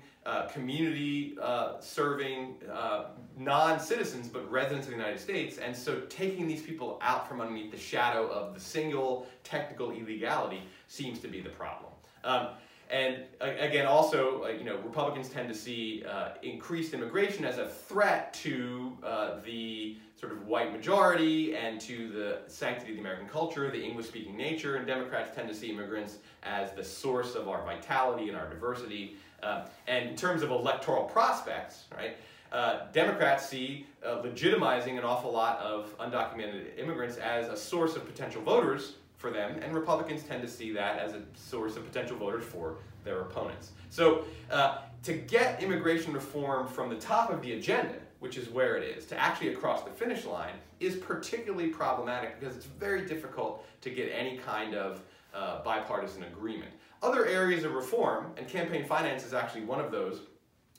uh, 2.70 2.98
non-citizens 3.44 4.28
but 4.28 4.50
residents 4.50 4.86
of 4.86 4.92
the 4.92 4.98
United 4.98 5.20
States 5.20 5.58
and 5.58 5.76
so 5.76 6.00
taking 6.08 6.46
these 6.46 6.62
people 6.62 6.98
out 7.02 7.28
from 7.28 7.40
underneath 7.40 7.70
the 7.70 7.78
shadow 7.78 8.26
of 8.28 8.54
the 8.54 8.60
single 8.60 9.26
technical 9.44 9.90
illegality 9.90 10.62
seems 10.88 11.18
to 11.20 11.28
be 11.28 11.40
the 11.40 11.50
problem. 11.50 11.92
Um, 12.24 12.48
and 12.92 13.24
again, 13.40 13.86
also, 13.86 14.44
uh, 14.44 14.48
you 14.48 14.64
know, 14.64 14.76
Republicans 14.76 15.30
tend 15.30 15.48
to 15.48 15.54
see 15.54 16.04
uh, 16.04 16.32
increased 16.42 16.92
immigration 16.92 17.42
as 17.42 17.56
a 17.56 17.66
threat 17.66 18.34
to 18.34 18.92
uh, 19.02 19.40
the 19.46 19.96
sort 20.20 20.32
of 20.32 20.46
white 20.46 20.72
majority 20.72 21.56
and 21.56 21.80
to 21.80 22.08
the 22.10 22.40
sanctity 22.48 22.90
of 22.90 22.96
the 22.96 23.00
American 23.00 23.26
culture, 23.26 23.70
the 23.70 23.82
English-speaking 23.82 24.36
nature, 24.36 24.76
and 24.76 24.86
Democrats 24.86 25.34
tend 25.34 25.48
to 25.48 25.54
see 25.54 25.70
immigrants 25.70 26.18
as 26.42 26.72
the 26.72 26.84
source 26.84 27.34
of 27.34 27.48
our 27.48 27.64
vitality 27.64 28.28
and 28.28 28.36
our 28.36 28.48
diversity. 28.50 29.16
Uh, 29.42 29.66
and 29.88 30.10
in 30.10 30.14
terms 30.14 30.42
of 30.42 30.50
electoral 30.50 31.04
prospects, 31.04 31.84
right, 31.96 32.18
uh, 32.52 32.86
Democrats 32.92 33.48
see 33.48 33.86
uh, 34.04 34.16
legitimizing 34.22 34.98
an 34.98 35.04
awful 35.04 35.32
lot 35.32 35.58
of 35.58 35.96
undocumented 35.98 36.78
immigrants 36.78 37.16
as 37.16 37.48
a 37.48 37.56
source 37.56 37.96
of 37.96 38.04
potential 38.06 38.42
voters 38.42 38.96
for 39.16 39.30
them, 39.30 39.58
and 39.62 39.74
Republicans 39.74 40.22
tend 40.24 40.42
to 40.42 40.48
see 40.48 40.72
that 40.72 40.98
as 40.98 41.14
a 41.14 41.22
source 41.34 41.76
of 41.76 41.86
potential 41.86 42.16
voters 42.16 42.44
for 42.44 42.76
their 43.04 43.20
opponents. 43.20 43.70
So 43.90 44.24
uh, 44.50 44.78
to 45.04 45.14
get 45.14 45.62
immigration 45.62 46.12
reform 46.12 46.66
from 46.68 46.88
the 46.88 46.96
top 46.96 47.30
of 47.30 47.40
the 47.40 47.54
agenda, 47.54 47.94
which 48.20 48.36
is 48.36 48.48
where 48.48 48.76
it 48.76 48.84
is, 48.84 49.06
to 49.06 49.18
actually 49.18 49.52
across 49.54 49.82
the 49.82 49.90
finish 49.90 50.24
line, 50.24 50.54
is 50.78 50.96
particularly 50.96 51.68
problematic 51.68 52.38
because 52.38 52.56
it's 52.56 52.66
very 52.66 53.06
difficult 53.06 53.64
to 53.80 53.90
get 53.90 54.12
any 54.12 54.36
kind 54.36 54.74
of 54.74 55.00
uh, 55.34 55.62
bipartisan 55.62 56.24
agreement. 56.24 56.70
Other 57.02 57.26
areas 57.26 57.64
of 57.64 57.74
reform, 57.74 58.26
and 58.36 58.46
campaign 58.46 58.84
finance 58.84 59.24
is 59.24 59.34
actually 59.34 59.64
one 59.64 59.80
of 59.80 59.90
those, 59.90 60.20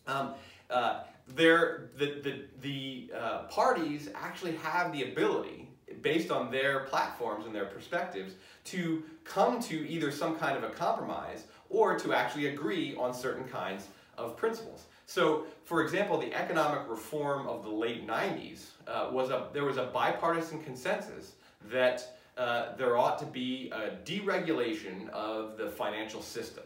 um, 0.08 0.34
uh, 0.70 1.02
the, 1.28 1.90
the, 1.98 2.44
the 2.62 3.12
uh, 3.18 3.44
parties 3.44 4.10
actually 4.16 4.56
have 4.58 4.92
the 4.92 5.04
ability, 5.12 5.70
based 6.02 6.32
on 6.32 6.52
their 6.52 6.82
platforms 6.82 7.46
and 7.46 7.56
their 7.56 7.66
perspectives, 7.66 8.34
to 8.66 9.04
come 9.24 9.62
to 9.62 9.88
either 9.88 10.12
some 10.12 10.36
kind 10.36 10.58
of 10.58 10.64
a 10.64 10.74
compromise 10.74 11.46
or 11.70 11.98
to 11.98 12.14
actually 12.14 12.48
agree 12.48 12.96
on 12.96 13.14
certain 13.14 13.46
kinds 13.46 13.88
of 14.18 14.38
principles. 14.38 14.86
So, 15.06 15.46
for 15.66 15.82
example, 15.82 16.18
the 16.18 16.34
economic 16.34 16.90
reform 16.90 17.48
of 17.48 17.64
the 17.64 17.70
late 17.70 18.08
90s 18.08 18.66
uh, 18.88 19.10
was 19.12 19.30
a, 19.30 19.48
there 19.54 19.66
was 19.66 19.78
a 19.78 19.86
bipartisan 19.86 20.64
consensus 20.64 21.34
that 21.70 22.18
uh, 22.38 22.76
there 22.78 22.98
ought 22.98 23.20
to 23.20 23.26
be 23.26 23.72
a 23.72 23.92
deregulation 24.06 25.10
of 25.10 25.58
the 25.58 25.70
financial 25.70 26.22
system. 26.22 26.64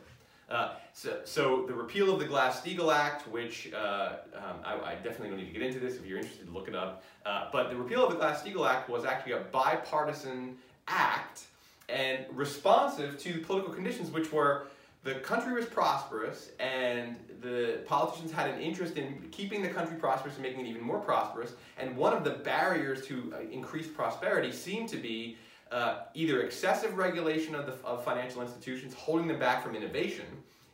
Uh, 0.49 0.75
so, 0.93 1.19
so, 1.25 1.65
the 1.67 1.73
repeal 1.73 2.13
of 2.13 2.19
the 2.19 2.25
Glass-Steagall 2.25 2.93
Act, 2.93 3.27
which 3.27 3.69
uh, 3.73 4.13
um, 4.33 4.55
I, 4.63 4.75
I, 4.75 4.95
definitely 4.95 5.27
don't 5.27 5.39
need 5.39 5.47
to 5.47 5.51
get 5.51 5.61
into 5.61 5.79
this 5.79 5.95
if 5.95 6.05
you're 6.05 6.19
interested, 6.19 6.49
look 6.53 6.69
it 6.69 6.75
up. 6.75 7.03
Uh, 7.25 7.49
but 7.51 7.69
the 7.69 7.75
repeal 7.75 8.05
of 8.05 8.11
the 8.11 8.17
Glass-Steagall 8.17 8.65
Act 8.65 8.89
was 8.89 9.03
actually 9.03 9.33
a 9.33 9.41
bipartisan 9.51 10.55
act 10.87 11.47
and 11.89 12.25
responsive 12.31 13.17
to 13.19 13.39
political 13.39 13.73
conditions 13.73 14.09
which 14.09 14.31
were 14.31 14.67
the 15.03 15.15
country 15.15 15.53
was 15.53 15.65
prosperous 15.65 16.51
and 16.59 17.15
the 17.41 17.79
politicians 17.85 18.31
had 18.31 18.49
an 18.49 18.59
interest 18.59 18.97
in 18.97 19.27
keeping 19.31 19.61
the 19.61 19.69
country 19.69 19.95
prosperous 19.95 20.35
and 20.35 20.43
making 20.43 20.65
it 20.65 20.69
even 20.69 20.81
more 20.81 20.99
prosperous. 20.99 21.53
And 21.77 21.95
one 21.95 22.13
of 22.13 22.23
the 22.23 22.31
barriers 22.31 23.05
to 23.07 23.33
uh, 23.35 23.41
increased 23.51 23.95
prosperity 23.95 24.51
seemed 24.51 24.89
to 24.89 24.97
be 24.97 25.37
uh, 25.71 25.99
either 26.13 26.41
excessive 26.41 26.97
regulation 26.97 27.55
of, 27.55 27.65
the, 27.65 27.73
of 27.85 28.03
financial 28.03 28.41
institutions, 28.41 28.93
holding 28.93 29.27
them 29.27 29.39
back 29.39 29.63
from 29.63 29.75
innovation, 29.75 30.25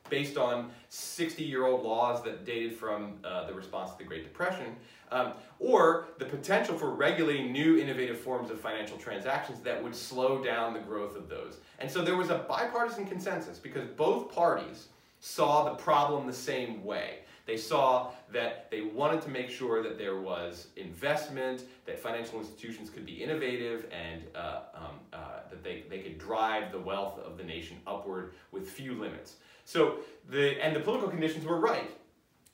based 0.10 0.38
on 0.38 0.70
60-year-old 0.92 1.84
laws 1.84 2.24
that 2.24 2.46
dated 2.46 2.78
from 2.78 3.14
uh, 3.24 3.46
the 3.46 3.54
response 3.54 3.92
to 3.92 3.98
the 3.98 4.04
Great 4.04 4.24
Depression, 4.24 4.76
um, 5.12 5.34
or 5.60 6.08
the 6.20 6.26
potential 6.26 6.78
for 6.78 6.92
regulating 6.92 7.52
new 7.52 7.78
innovative 7.78 8.20
forms 8.20 8.52
of 8.52 8.60
financial 8.60 8.98
transactions 8.98 9.60
that 9.62 9.82
would 9.82 9.96
slow 9.96 10.44
down 10.44 10.74
the 10.74 10.80
growth 10.80 11.16
of 11.16 11.30
those. 11.30 11.58
And 11.80 11.90
so 11.90 12.04
there 12.04 12.18
was 12.18 12.30
a 12.30 12.40
bipartisan 12.40 13.06
consensus 13.06 13.60
because 13.60 13.88
both 13.88 14.34
parties 14.34 14.88
saw 15.20 15.64
the 15.64 15.76
problem 15.76 16.28
the 16.28 16.34
same 16.34 16.84
way. 16.84 17.20
They 17.46 17.58
saw 17.58 18.12
that 18.32 18.72
they 18.72 18.82
wanted 18.82 19.22
to 19.24 19.30
make 19.30 19.50
sure 19.50 19.84
that 19.84 19.98
there 19.98 20.18
was 20.18 20.68
investment, 20.78 21.66
that 21.86 22.00
financial 22.00 22.40
institutions 22.40 22.90
could 22.90 23.06
be 23.06 23.22
innovative, 23.22 23.86
and 23.92 24.22
uh, 24.34 24.60
um, 24.74 25.00
uh, 25.12 25.18
that 25.50 25.64
they, 25.64 25.84
they 25.90 26.00
could 26.00 26.18
drive 26.18 26.72
the 26.72 26.80
wealth 26.80 27.20
of 27.20 27.38
the 27.38 27.44
nation 27.44 27.78
upward 27.86 28.34
with 28.52 28.70
few 28.70 28.94
limits. 28.94 29.36
So 29.66 29.98
the 30.30 30.62
and 30.64 30.76
the 30.76 30.80
political 30.80 31.10
conditions 31.10 31.46
were 31.46 31.60
right 31.60 31.92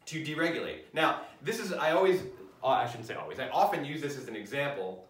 to 0.07 0.23
deregulate. 0.23 0.79
Now, 0.93 1.21
this 1.43 1.59
is 1.59 1.71
I 1.71 1.91
always 1.91 2.21
uh, 2.63 2.67
I 2.67 2.87
shouldn't 2.87 3.07
say 3.07 3.13
always. 3.13 3.39
I 3.39 3.49
often 3.49 3.85
use 3.85 4.01
this 4.01 4.17
as 4.17 4.27
an 4.27 4.35
example 4.35 5.05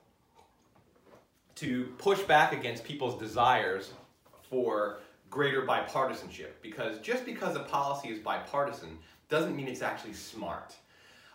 to 1.56 1.86
push 1.98 2.22
back 2.22 2.54
against 2.54 2.84
people's 2.84 3.20
desires 3.20 3.92
for 4.50 5.00
greater 5.30 5.62
bipartisanship 5.62 6.52
because 6.62 7.00
just 7.00 7.26
because 7.26 7.56
a 7.56 7.60
policy 7.60 8.10
is 8.10 8.20
bipartisan 8.20 8.98
doesn't 9.30 9.56
mean 9.56 9.68
it's 9.68 9.82
actually 9.82 10.14
smart. 10.14 10.76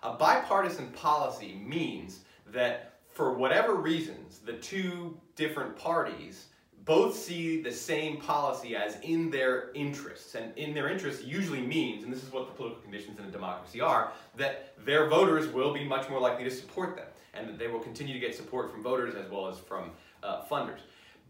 A 0.02 0.12
bipartisan 0.12 0.88
policy 0.88 1.61
means 1.64 2.20
that 2.52 2.94
for 3.09 3.33
whatever 3.33 3.74
reasons, 3.74 4.40
the 4.44 4.54
two 4.54 5.16
different 5.37 5.76
parties 5.76 6.46
both 6.85 7.16
see 7.16 7.62
the 7.62 7.72
same 7.72 8.18
policy 8.18 8.76
as 8.76 8.98
in 9.00 9.30
their 9.30 9.70
interests. 9.72 10.35
And 10.35 10.57
in 10.59 10.74
their 10.74 10.90
interests 10.90 11.24
usually 11.24 11.62
means, 11.62 12.04
and 12.04 12.12
this 12.12 12.22
is 12.22 12.30
what 12.30 12.46
the 12.46 12.52
political 12.52 12.83
conditions 12.83 13.18
in 13.18 13.24
a 13.24 13.30
democracy 13.30 13.80
are, 13.80 14.12
that 14.37 14.74
their 14.85 15.09
voters 15.09 15.48
will 15.48 15.72
be 15.72 15.85
much 15.85 16.11
more 16.11 16.20
likely 16.20 16.44
to 16.44 16.50
support 16.50 16.96
them 16.96 17.07
and 17.33 17.48
that 17.48 17.59
they 17.59 17.68
will 17.68 17.80
continue 17.80 18.12
to 18.12 18.20
get 18.20 18.35
support 18.35 18.70
from 18.70 18.83
voters 18.83 19.14
as 19.14 19.30
well 19.30 19.48
as 19.48 19.59
from 19.59 19.92
uh, 20.22 20.42
funders. 20.44 20.80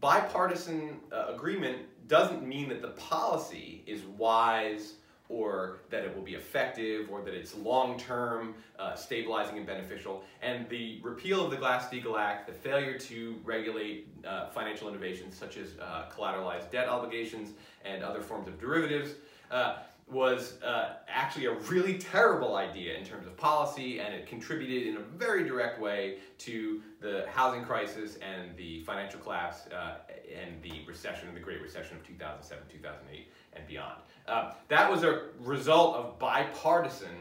Bipartisan 0.01 0.99
uh, 1.11 1.33
agreement 1.33 1.77
doesn't 2.07 2.45
mean 2.45 2.67
that 2.69 2.81
the 2.81 2.89
policy 2.89 3.83
is 3.87 4.01
wise 4.17 4.95
or 5.29 5.79
that 5.89 6.03
it 6.03 6.15
will 6.15 6.23
be 6.23 6.35
effective 6.35 7.09
or 7.11 7.21
that 7.21 7.33
it's 7.33 7.55
long-term 7.55 8.53
uh, 8.77 8.95
stabilizing 8.95 9.57
and 9.57 9.65
beneficial. 9.65 10.23
And 10.41 10.69
the 10.69 10.99
repeal 11.03 11.43
of 11.43 11.51
the 11.51 11.57
Glass-Steagall 11.57 12.19
Act, 12.19 12.47
the 12.47 12.53
failure 12.53 12.97
to 12.99 13.35
regulate 13.43 14.07
uh, 14.25 14.49
financial 14.49 14.87
innovations 14.87 15.35
such 15.35 15.57
as 15.57 15.69
uh, 15.81 16.05
collateralized 16.15 16.69
debt 16.71 16.87
obligations 16.87 17.51
and 17.83 18.03
other 18.03 18.21
forms 18.21 18.47
of 18.47 18.59
derivatives 18.59 19.11
uh, 19.51 19.77
was 20.07 20.61
uh, 20.61 20.97
actually 21.07 21.45
a 21.45 21.53
really 21.53 21.97
terrible 21.97 22.55
idea 22.55 22.95
in 22.95 23.03
terms 23.03 23.25
of 23.25 23.35
policy 23.37 23.99
and 23.99 24.13
it 24.13 24.27
contributed 24.27 24.87
in 24.87 24.97
a 24.97 24.99
very 24.99 25.43
direct 25.43 25.81
way 25.81 26.19
to 26.37 26.79
the 27.01 27.25
housing 27.27 27.63
crisis 27.63 28.17
and 28.17 28.55
the 28.55 28.81
financial 28.81 29.19
collapse 29.19 29.65
uh, 29.67 29.95
and 30.39 30.61
the 30.61 30.85
recession, 30.87 31.33
the 31.33 31.39
Great 31.39 31.61
Recession 31.61 31.97
of 31.97 32.05
2007, 32.05 32.63
2008 32.71 33.27
and 33.55 33.67
beyond. 33.67 33.99
Uh, 34.27 34.51
that 34.69 34.89
was 34.89 35.03
a 35.03 35.23
result 35.39 35.95
of 35.95 36.17
bipartisan 36.19 37.15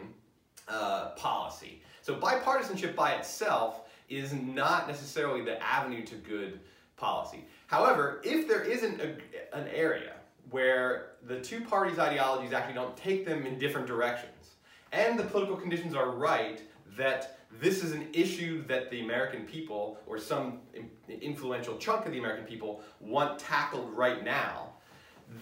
uh, 0.68 1.11
policy. 1.11 1.83
So 2.03 2.14
bipartisanship 2.14 2.94
by 2.94 3.12
itself 3.12 3.83
is 4.09 4.33
not 4.33 4.88
necessarily 4.88 5.42
the 5.42 5.62
avenue 5.62 6.05
to 6.07 6.14
good 6.16 6.61
policy. 6.97 7.44
However, 7.66 8.20
if 8.25 8.49
there 8.49 8.62
isn't 8.62 9.01
a, 9.01 9.16
an 9.57 9.68
area 9.68 10.14
where 10.51 11.12
the 11.27 11.40
two 11.40 11.61
parties' 11.62 11.99
ideologies 11.99 12.53
actually 12.53 12.75
don't 12.75 12.97
take 12.97 13.27
them 13.27 13.47
in 13.47 13.59
different 13.59 13.87
directions, 13.87 14.57
and 14.92 15.18
the 15.18 15.25
political 15.25 15.57
conditions 15.57 15.94
are 15.94 16.11
right 16.11 16.62
that 16.97 17.38
this 17.61 17.83
is 17.83 17.92
an 17.92 18.09
issue 18.12 18.64
that 18.66 18.90
the 18.90 19.01
American 19.01 19.44
people, 19.44 19.99
or 20.07 20.18
some 20.18 20.61
influential 21.09 21.77
chunk 21.79 22.07
of 22.07 22.12
the 22.12 22.18
American 22.18 22.44
people, 22.44 22.83
want 23.01 23.38
tackled 23.38 23.90
right 23.92 24.25
now, 24.25 24.74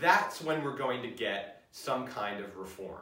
that's 0.01 0.43
when 0.43 0.63
we're 0.63 0.77
going 0.77 1.03
to 1.03 1.09
get 1.09 1.63
some 1.71 2.07
kind 2.07 2.43
of 2.43 2.57
reform. 2.57 3.01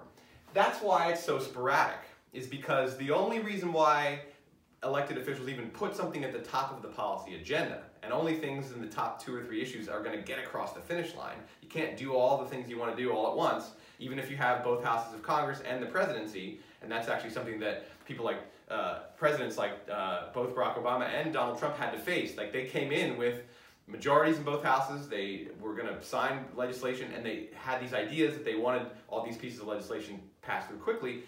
That's 0.55 0.83
why 0.83 1.11
it's 1.11 1.25
so 1.25 1.39
sporadic, 1.39 2.01
is 2.33 2.47
because 2.47 2.97
the 2.97 3.11
only 3.11 3.41
reason 3.41 3.73
why 3.73 4.21
elected 4.83 5.19
officials 5.19 5.49
even 5.49 5.69
put 5.71 5.95
something 5.95 6.25
at 6.25 6.33
the 6.33 6.39
top 6.39 6.75
of 6.75 6.83
the 6.83 6.89
policy 6.89 7.37
agenda, 7.37 7.83
and 8.03 8.13
only 8.13 8.35
things 8.35 8.73
in 8.73 8.81
the 8.81 8.87
top 8.87 9.23
two 9.23 9.35
or 9.35 9.43
three 9.43 9.61
issues 9.61 9.89
are 9.89 10.03
going 10.03 10.17
to 10.17 10.25
get 10.25 10.39
across 10.39 10.73
the 10.73 10.81
finish 10.81 11.15
line. 11.15 11.37
You 11.61 11.69
can't 11.69 11.97
do 11.97 12.15
all 12.15 12.39
the 12.39 12.47
things 12.47 12.69
you 12.69 12.79
want 12.79 12.97
to 12.97 13.03
do 13.03 13.13
all 13.13 13.31
at 13.31 13.37
once, 13.37 13.73
even 13.99 14.19
if 14.19 14.31
you 14.31 14.37
have 14.39 14.65
both 14.65 14.83
houses 14.83 15.13
of 15.13 15.23
Congress 15.23 15.61
and 15.69 15.83
the 15.83 15.87
presidency, 15.87 16.61
and 16.83 16.91
that's 16.91 17.09
actually 17.09 17.31
something 17.31 17.61
that 17.61 17.87
people 18.07 18.25
like 18.25 18.39
uh, 18.71 19.01
presidents 19.19 19.59
like 19.59 19.73
uh, 19.93 20.33
both 20.33 20.55
Barack 20.55 20.83
Obama 20.83 21.07
and 21.09 21.33
Donald 21.33 21.59
Trump 21.59 21.77
had 21.77 21.93
to 21.93 21.99
face. 21.99 22.37
Like 22.37 22.53
they 22.53 22.65
came 22.65 22.93
in 22.93 23.19
with 23.19 23.43
majorities 23.91 24.39
in 24.39 24.45
both 24.45 24.63
houses. 24.63 25.09
They 25.09 25.49
were 25.61 25.75
going 25.75 25.89
to 25.89 26.03
sign 26.03 26.45
legislation, 26.57 27.13
and 27.15 27.25
they 27.25 27.49
had 27.55 27.81
these 27.81 27.95
ideas 27.95 28.35
that 28.35 28.45
they 28.45 28.55
wanted 28.55 28.87
all 29.09 29.25
these 29.25 29.37
pieces 29.37 29.61
of 29.61 29.67
legislation 29.67 30.21
passed 30.43 30.69
through 30.69 30.79
quickly. 30.79 31.23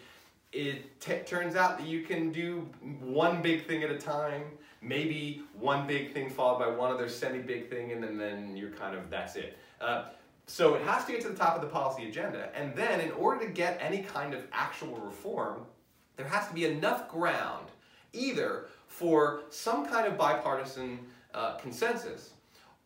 It 0.53 1.01
turns 1.27 1.57
out 1.57 1.79
that 1.79 1.87
you 1.87 2.03
can 2.03 2.31
do 2.31 2.69
one 3.01 3.41
big 3.41 3.67
thing 3.67 3.83
at 3.83 3.91
a 3.91 3.99
time, 3.99 4.45
maybe 4.83 5.43
one 5.59 5.87
big 5.87 6.13
thing 6.13 6.29
followed 6.29 6.59
by 6.59 6.69
one 6.69 6.93
other 6.93 7.09
semi-big 7.09 7.71
thing, 7.71 7.93
and 7.93 8.03
then, 8.03 8.19
then 8.19 8.57
you're 8.57 8.71
kind 8.71 8.95
of, 8.95 9.09
that's 9.09 9.37
it. 9.37 9.57
Uh, 9.81 10.05
so 10.47 10.75
it 10.75 10.83
has 10.83 11.05
to 11.07 11.13
get 11.13 11.23
to 11.23 11.29
the 11.29 11.37
top 11.37 11.55
of 11.55 11.63
the 11.63 11.69
policy 11.69 12.09
agenda, 12.09 12.51
and 12.55 12.75
then 12.77 13.01
in 13.01 13.13
order 13.13 13.47
to 13.47 13.51
get 13.51 13.79
any 13.81 14.03
kind 14.03 14.35
of 14.35 14.43
actual 14.53 14.97
reform, 14.99 15.63
there 16.17 16.27
has 16.27 16.47
to 16.49 16.55
be 16.55 16.67
enough 16.67 17.09
ground 17.09 17.69
either 18.13 18.67
for 18.87 19.45
some 19.49 19.87
kind 19.87 20.07
of 20.07 20.19
bipartisan 20.19 20.99
uh, 21.33 21.57
consensus 21.57 22.35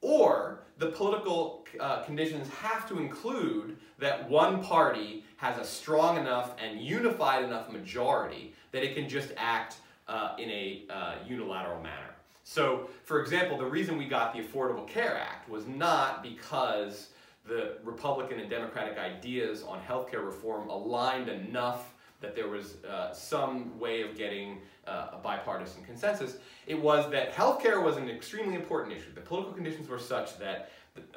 or 0.00 0.60
the 0.78 0.88
political 0.88 1.66
uh, 1.80 2.02
conditions 2.02 2.48
have 2.50 2.88
to 2.88 2.98
include 2.98 3.76
that 3.98 4.28
one 4.28 4.62
party 4.62 5.24
has 5.36 5.58
a 5.58 5.64
strong 5.64 6.18
enough 6.18 6.54
and 6.62 6.80
unified 6.80 7.44
enough 7.44 7.70
majority 7.70 8.54
that 8.72 8.82
it 8.82 8.94
can 8.94 9.08
just 9.08 9.32
act 9.36 9.76
uh, 10.08 10.34
in 10.38 10.50
a 10.50 10.84
uh, 10.90 11.14
unilateral 11.26 11.82
manner. 11.82 12.14
So, 12.44 12.88
for 13.02 13.20
example, 13.20 13.58
the 13.58 13.66
reason 13.66 13.98
we 13.98 14.06
got 14.06 14.32
the 14.32 14.40
Affordable 14.40 14.86
Care 14.86 15.18
Act 15.18 15.48
was 15.48 15.66
not 15.66 16.22
because 16.22 17.08
the 17.44 17.78
Republican 17.82 18.38
and 18.38 18.48
Democratic 18.48 18.98
ideas 18.98 19.62
on 19.62 19.80
healthcare 19.80 20.24
reform 20.24 20.68
aligned 20.68 21.28
enough 21.28 21.94
that 22.20 22.34
there 22.34 22.48
was 22.48 22.82
uh, 22.84 23.12
some 23.12 23.78
way 23.78 24.02
of 24.02 24.16
getting 24.16 24.60
uh, 24.86 25.08
a 25.12 25.18
bipartisan 25.22 25.84
consensus. 25.84 26.36
It 26.66 26.80
was 26.80 27.10
that 27.10 27.34
healthcare 27.34 27.82
was 27.82 27.96
an 27.96 28.08
extremely 28.08 28.54
important 28.54 28.96
issue. 28.96 29.12
The 29.14 29.20
political 29.20 29.52
conditions 29.52 29.88
were 29.88 29.98
such 29.98 30.38
that 30.38 30.70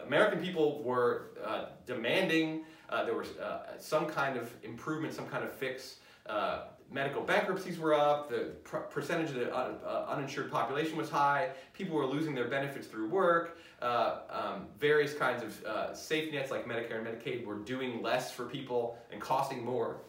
American 0.05 0.39
people 0.39 0.83
were 0.83 1.31
uh, 1.45 1.65
demanding 1.85 2.65
uh, 2.89 3.05
there 3.05 3.15
was 3.15 3.37
uh, 3.37 3.77
some 3.77 4.07
kind 4.07 4.37
of 4.37 4.51
improvement, 4.63 5.13
some 5.13 5.27
kind 5.27 5.43
of 5.43 5.51
fix. 5.51 5.97
Uh, 6.25 6.61
medical 6.91 7.21
bankruptcies 7.21 7.77
were 7.77 7.93
up, 7.93 8.29
the 8.29 8.51
percentage 8.89 9.29
of 9.29 9.35
the 9.35 10.09
uninsured 10.09 10.51
population 10.51 10.97
was 10.97 11.07
high, 11.07 11.49
people 11.71 11.95
were 11.95 12.05
losing 12.05 12.33
their 12.33 12.47
benefits 12.47 12.87
through 12.87 13.07
work, 13.07 13.59
um, 13.81 14.65
various 14.79 15.13
kinds 15.13 15.43
of 15.43 15.95
safety 15.95 16.35
nets 16.35 16.49
like 16.49 16.65
Medicare 16.65 16.97
and 16.97 17.05
Medicaid 17.05 17.45
were 17.45 17.59
doing 17.59 18.01
less 18.01 18.31
for 18.31 18.45
people 18.45 18.97
and 19.11 19.21
costing 19.21 19.63
more. 19.63 20.01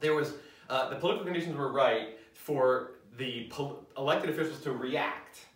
There 0.00 0.14
was, 0.14 0.34
the 0.68 0.96
political 1.00 1.24
conditions 1.24 1.56
were 1.56 1.72
right 1.72 2.18
for 2.34 2.92
the 3.16 3.50
elected 3.96 4.30
officials 4.30 4.60
to 4.62 4.72
react. 4.72 5.46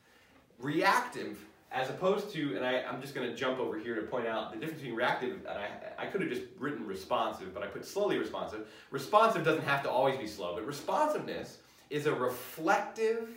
Reactive 0.58 1.38
as 1.72 1.88
opposed 1.88 2.32
to, 2.32 2.56
and 2.56 2.66
I, 2.66 2.82
I'm 2.82 3.00
just 3.00 3.14
going 3.14 3.28
to 3.28 3.36
jump 3.36 3.60
over 3.60 3.78
here 3.78 3.94
to 3.94 4.02
point 4.02 4.26
out 4.26 4.52
the 4.52 4.58
difference 4.58 4.80
between 4.80 4.96
reactive, 4.96 5.34
and 5.34 5.48
I, 5.48 5.68
I 5.98 6.06
could 6.06 6.20
have 6.20 6.30
just 6.30 6.42
written 6.58 6.84
responsive, 6.84 7.54
but 7.54 7.62
I 7.62 7.66
put 7.66 7.84
slowly 7.84 8.18
responsive. 8.18 8.66
Responsive 8.90 9.44
doesn't 9.44 9.62
have 9.62 9.82
to 9.84 9.90
always 9.90 10.18
be 10.18 10.26
slow, 10.26 10.54
but 10.56 10.66
responsiveness 10.66 11.58
is 11.88 12.06
a 12.06 12.14
reflective 12.14 13.28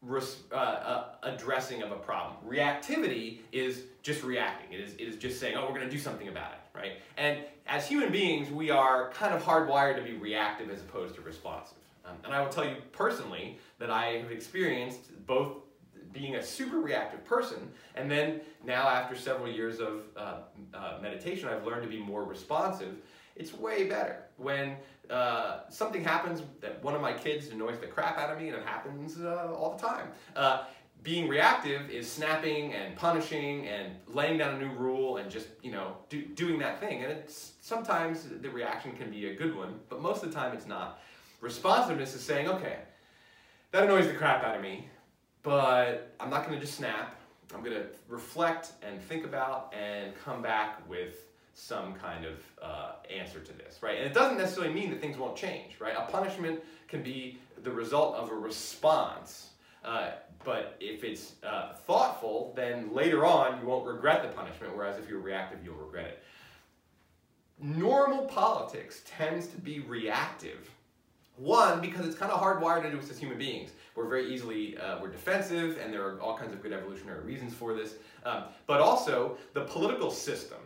res, 0.00 0.38
uh, 0.52 0.54
uh, 0.54 1.04
addressing 1.22 1.82
of 1.82 1.92
a 1.92 1.96
problem. 1.96 2.36
Reactivity 2.48 3.40
is 3.52 3.82
just 4.02 4.22
reacting. 4.22 4.72
It 4.72 4.80
is, 4.80 4.94
it 4.94 5.02
is 5.02 5.16
just 5.16 5.38
saying, 5.38 5.54
oh, 5.56 5.66
we're 5.66 5.76
going 5.76 5.88
to 5.88 5.90
do 5.90 5.98
something 5.98 6.28
about 6.28 6.52
it, 6.52 6.60
right? 6.74 6.92
And 7.16 7.38
as 7.66 7.86
human 7.86 8.10
beings, 8.10 8.50
we 8.50 8.70
are 8.70 9.10
kind 9.10 9.34
of 9.34 9.42
hardwired 9.42 9.96
to 9.96 10.02
be 10.02 10.14
reactive 10.14 10.70
as 10.70 10.80
opposed 10.80 11.14
to 11.16 11.20
responsive. 11.20 11.78
Um, 12.04 12.16
and 12.24 12.34
I 12.34 12.40
will 12.40 12.48
tell 12.48 12.64
you 12.64 12.76
personally 12.90 13.58
that 13.78 13.90
I 13.90 14.06
have 14.16 14.30
experienced 14.30 15.00
both 15.26 15.58
being 16.12 16.36
a 16.36 16.42
super 16.42 16.78
reactive 16.80 17.24
person. 17.24 17.70
And 17.94 18.10
then 18.10 18.40
now, 18.64 18.88
after 18.88 19.16
several 19.16 19.50
years 19.50 19.80
of 19.80 20.02
uh, 20.16 20.34
uh, 20.74 20.98
meditation, 21.00 21.48
I've 21.48 21.64
learned 21.64 21.82
to 21.82 21.88
be 21.88 21.98
more 21.98 22.24
responsive. 22.24 22.96
It's 23.34 23.54
way 23.54 23.88
better 23.88 24.24
when 24.36 24.76
uh, 25.08 25.60
something 25.70 26.04
happens 26.04 26.42
that 26.60 26.82
one 26.84 26.94
of 26.94 27.00
my 27.00 27.12
kids 27.12 27.48
annoys 27.48 27.78
the 27.78 27.86
crap 27.86 28.18
out 28.18 28.30
of 28.30 28.38
me, 28.38 28.48
and 28.48 28.56
it 28.56 28.66
happens 28.66 29.18
uh, 29.20 29.52
all 29.56 29.76
the 29.76 29.86
time. 29.86 30.08
Being 31.02 31.28
reactive 31.28 31.90
is 31.90 32.10
snapping 32.10 32.74
and 32.74 32.94
punishing 32.94 33.66
and 33.66 33.94
laying 34.06 34.38
down 34.38 34.54
a 34.54 34.58
new 34.58 34.72
rule 34.72 35.16
and 35.16 35.30
just 35.30 35.48
you 35.62 35.72
know 35.72 35.96
do, 36.08 36.22
doing 36.22 36.58
that 36.60 36.80
thing. 36.80 37.02
And 37.02 37.12
it's 37.12 37.52
sometimes 37.60 38.26
the 38.40 38.50
reaction 38.50 38.92
can 38.92 39.10
be 39.10 39.26
a 39.30 39.34
good 39.34 39.56
one, 39.56 39.80
but 39.88 40.00
most 40.00 40.22
of 40.22 40.30
the 40.30 40.34
time 40.34 40.54
it's 40.54 40.66
not. 40.66 41.00
Responsiveness 41.40 42.14
is 42.14 42.22
saying, 42.22 42.48
okay, 42.48 42.76
that 43.72 43.82
annoys 43.82 44.06
the 44.06 44.14
crap 44.14 44.44
out 44.44 44.54
of 44.54 44.62
me 44.62 44.88
but 45.42 46.14
I'm 46.20 46.30
not 46.30 46.46
going 46.46 46.58
to 46.58 46.64
just 46.64 46.78
snap. 46.78 47.18
I'm 47.54 47.62
going 47.62 47.76
to 47.76 47.86
reflect 48.08 48.72
and 48.82 49.00
think 49.00 49.24
about 49.24 49.74
and 49.78 50.12
come 50.24 50.40
back 50.40 50.88
with 50.88 51.26
some 51.54 51.94
kind 51.94 52.24
of 52.24 52.38
uh, 52.62 52.92
answer 53.14 53.40
to 53.40 53.52
this, 53.52 53.82
right? 53.82 53.98
And 53.98 54.06
it 54.06 54.14
doesn't 54.14 54.38
necessarily 54.38 54.72
mean 54.72 54.90
that 54.90 55.00
things 55.00 55.18
won't 55.18 55.36
change, 55.36 55.74
right? 55.78 55.94
A 55.96 56.10
punishment 56.10 56.60
can 56.88 57.02
be 57.02 57.38
the 57.62 57.70
result 57.70 58.14
of 58.14 58.30
a 58.30 58.34
response, 58.34 59.50
uh, 59.84 60.12
but 60.44 60.76
if 60.80 61.04
it's 61.04 61.34
uh, 61.42 61.74
thoughtful, 61.86 62.52
then 62.56 62.92
later 62.92 63.24
on 63.24 63.60
you 63.60 63.66
won't 63.66 63.86
regret 63.86 64.22
the 64.22 64.28
punishment, 64.28 64.76
whereas 64.76 64.98
if 64.98 65.08
you're 65.08 65.20
reactive, 65.20 65.64
you'll 65.64 65.76
regret 65.76 66.06
it. 66.06 66.22
Normal 67.60 68.24
politics 68.26 69.02
tends 69.06 69.46
to 69.48 69.56
be 69.58 69.80
reactive 69.80 70.70
one, 71.36 71.80
because 71.80 72.06
it's 72.06 72.16
kind 72.16 72.30
of 72.30 72.40
hardwired 72.40 72.84
into 72.84 72.98
us 72.98 73.10
as 73.10 73.18
human 73.18 73.38
beings. 73.38 73.70
We're 73.94 74.08
very 74.08 74.32
easily, 74.32 74.76
uh, 74.76 75.00
we're 75.00 75.10
defensive, 75.10 75.78
and 75.82 75.92
there 75.92 76.06
are 76.06 76.20
all 76.20 76.36
kinds 76.36 76.52
of 76.52 76.62
good 76.62 76.72
evolutionary 76.72 77.24
reasons 77.24 77.54
for 77.54 77.74
this. 77.74 77.94
Um, 78.24 78.44
but 78.66 78.80
also, 78.80 79.38
the 79.54 79.62
political 79.62 80.10
system, 80.10 80.58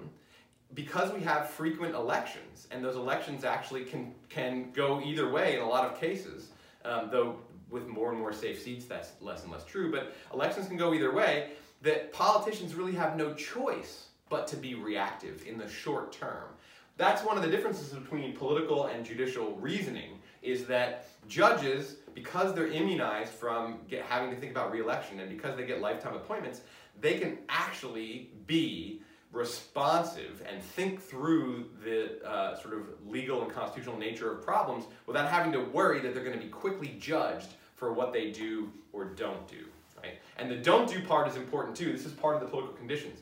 because 0.74 1.12
we 1.12 1.20
have 1.20 1.48
frequent 1.48 1.94
elections, 1.94 2.66
and 2.70 2.84
those 2.84 2.96
elections 2.96 3.44
actually 3.44 3.84
can, 3.84 4.12
can 4.28 4.70
go 4.72 5.00
either 5.00 5.30
way 5.30 5.56
in 5.56 5.62
a 5.62 5.68
lot 5.68 5.90
of 5.90 5.98
cases, 5.98 6.48
um, 6.84 7.08
though 7.10 7.36
with 7.70 7.86
more 7.88 8.10
and 8.10 8.18
more 8.18 8.32
safe 8.32 8.62
seats, 8.62 8.84
that's 8.84 9.12
less 9.20 9.42
and 9.42 9.52
less 9.52 9.64
true, 9.64 9.90
but 9.90 10.14
elections 10.32 10.68
can 10.68 10.76
go 10.76 10.94
either 10.94 11.12
way, 11.12 11.50
that 11.82 12.12
politicians 12.12 12.74
really 12.74 12.94
have 12.94 13.16
no 13.16 13.34
choice 13.34 14.08
but 14.28 14.46
to 14.48 14.56
be 14.56 14.74
reactive 14.74 15.44
in 15.46 15.58
the 15.58 15.68
short 15.68 16.12
term. 16.12 16.48
That's 16.96 17.22
one 17.22 17.36
of 17.36 17.42
the 17.42 17.50
differences 17.50 17.90
between 17.90 18.34
political 18.36 18.86
and 18.86 19.04
judicial 19.04 19.54
reasoning 19.56 20.18
is 20.42 20.64
that 20.66 21.08
judges, 21.28 21.96
because 22.14 22.54
they're 22.54 22.68
immunized 22.68 23.32
from 23.32 23.80
get, 23.88 24.04
having 24.04 24.30
to 24.30 24.36
think 24.36 24.52
about 24.52 24.72
reelection 24.72 25.20
and 25.20 25.28
because 25.28 25.56
they 25.56 25.66
get 25.66 25.80
lifetime 25.80 26.14
appointments, 26.14 26.62
they 27.00 27.18
can 27.18 27.38
actually 27.48 28.30
be 28.46 29.02
responsive 29.36 30.42
and 30.50 30.62
think 30.62 31.00
through 31.00 31.66
the 31.84 32.24
uh, 32.26 32.56
sort 32.56 32.74
of 32.74 32.80
legal 33.06 33.42
and 33.42 33.52
constitutional 33.52 33.98
nature 33.98 34.32
of 34.32 34.42
problems 34.42 34.84
without 35.06 35.28
having 35.30 35.52
to 35.52 35.60
worry 35.60 36.00
that 36.00 36.14
they're 36.14 36.24
going 36.24 36.38
to 36.38 36.42
be 36.42 36.50
quickly 36.50 36.96
judged 36.98 37.48
for 37.76 37.92
what 37.92 38.12
they 38.12 38.30
do 38.30 38.72
or 38.92 39.04
don't 39.04 39.46
do. 39.46 39.64
Right? 40.02 40.14
And 40.38 40.50
the 40.50 40.56
don't 40.56 40.88
do 40.88 41.04
part 41.04 41.28
is 41.28 41.36
important 41.36 41.76
too. 41.76 41.92
This 41.92 42.06
is 42.06 42.12
part 42.12 42.34
of 42.34 42.40
the 42.40 42.48
political 42.48 42.74
conditions. 42.74 43.20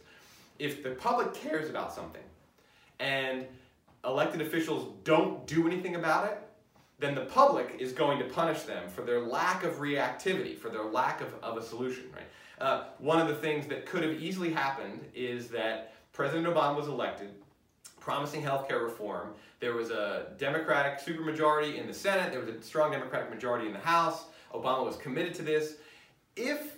If 0.59 0.83
the 0.83 0.91
public 0.91 1.35
cares 1.35 1.69
about 1.69 1.93
something 1.93 2.23
and 3.01 3.45
elected 4.05 4.41
officials 4.41 4.93
don't 5.03 5.47
do 5.47 5.67
anything 5.67 5.97
about 5.97 6.31
it, 6.31 6.39
then 7.01 7.15
the 7.15 7.23
public 7.23 7.77
is 7.81 7.93
going 7.93 8.19
to 8.21 8.25
punish 8.25 8.63
them 8.63 8.89
for 8.89 9.03
their 9.03 9.21
lack 9.21 9.65
of 9.65 9.75
reactivity, 9.75 10.57
for 10.57 10.69
their 10.69 10.85
lack 10.85 11.21
of, 11.21 11.35
of 11.43 11.57
a 11.57 11.63
solution, 11.63 12.05
right? 12.15 12.27
Uh, 12.61 12.85
one 12.99 13.21
of 13.21 13.27
the 13.27 13.35
things 13.35 13.67
that 13.67 13.85
could 13.85 14.05
have 14.05 14.23
easily 14.23 14.53
happened 14.53 15.05
is 15.13 15.49
that 15.49 15.94
President 16.15 16.47
Obama 16.47 16.77
was 16.77 16.87
elected, 16.87 17.31
promising 17.99 18.41
health 18.41 18.69
care 18.69 18.79
reform. 18.79 19.31
There 19.59 19.75
was 19.75 19.91
a 19.91 20.29
Democratic 20.39 21.01
supermajority 21.01 21.77
in 21.77 21.89
the 21.89 21.93
Senate, 21.93 22.31
there 22.31 22.41
was 22.41 22.49
a 22.49 22.63
strong 22.63 22.93
Democratic 22.93 23.31
majority 23.31 23.67
in 23.67 23.73
the 23.73 23.81
House. 23.81 24.27
Obama 24.55 24.87
was 24.87 24.97
committed 24.97 25.35
to 25.35 25.43
this. 25.43 25.75
If 26.37 26.77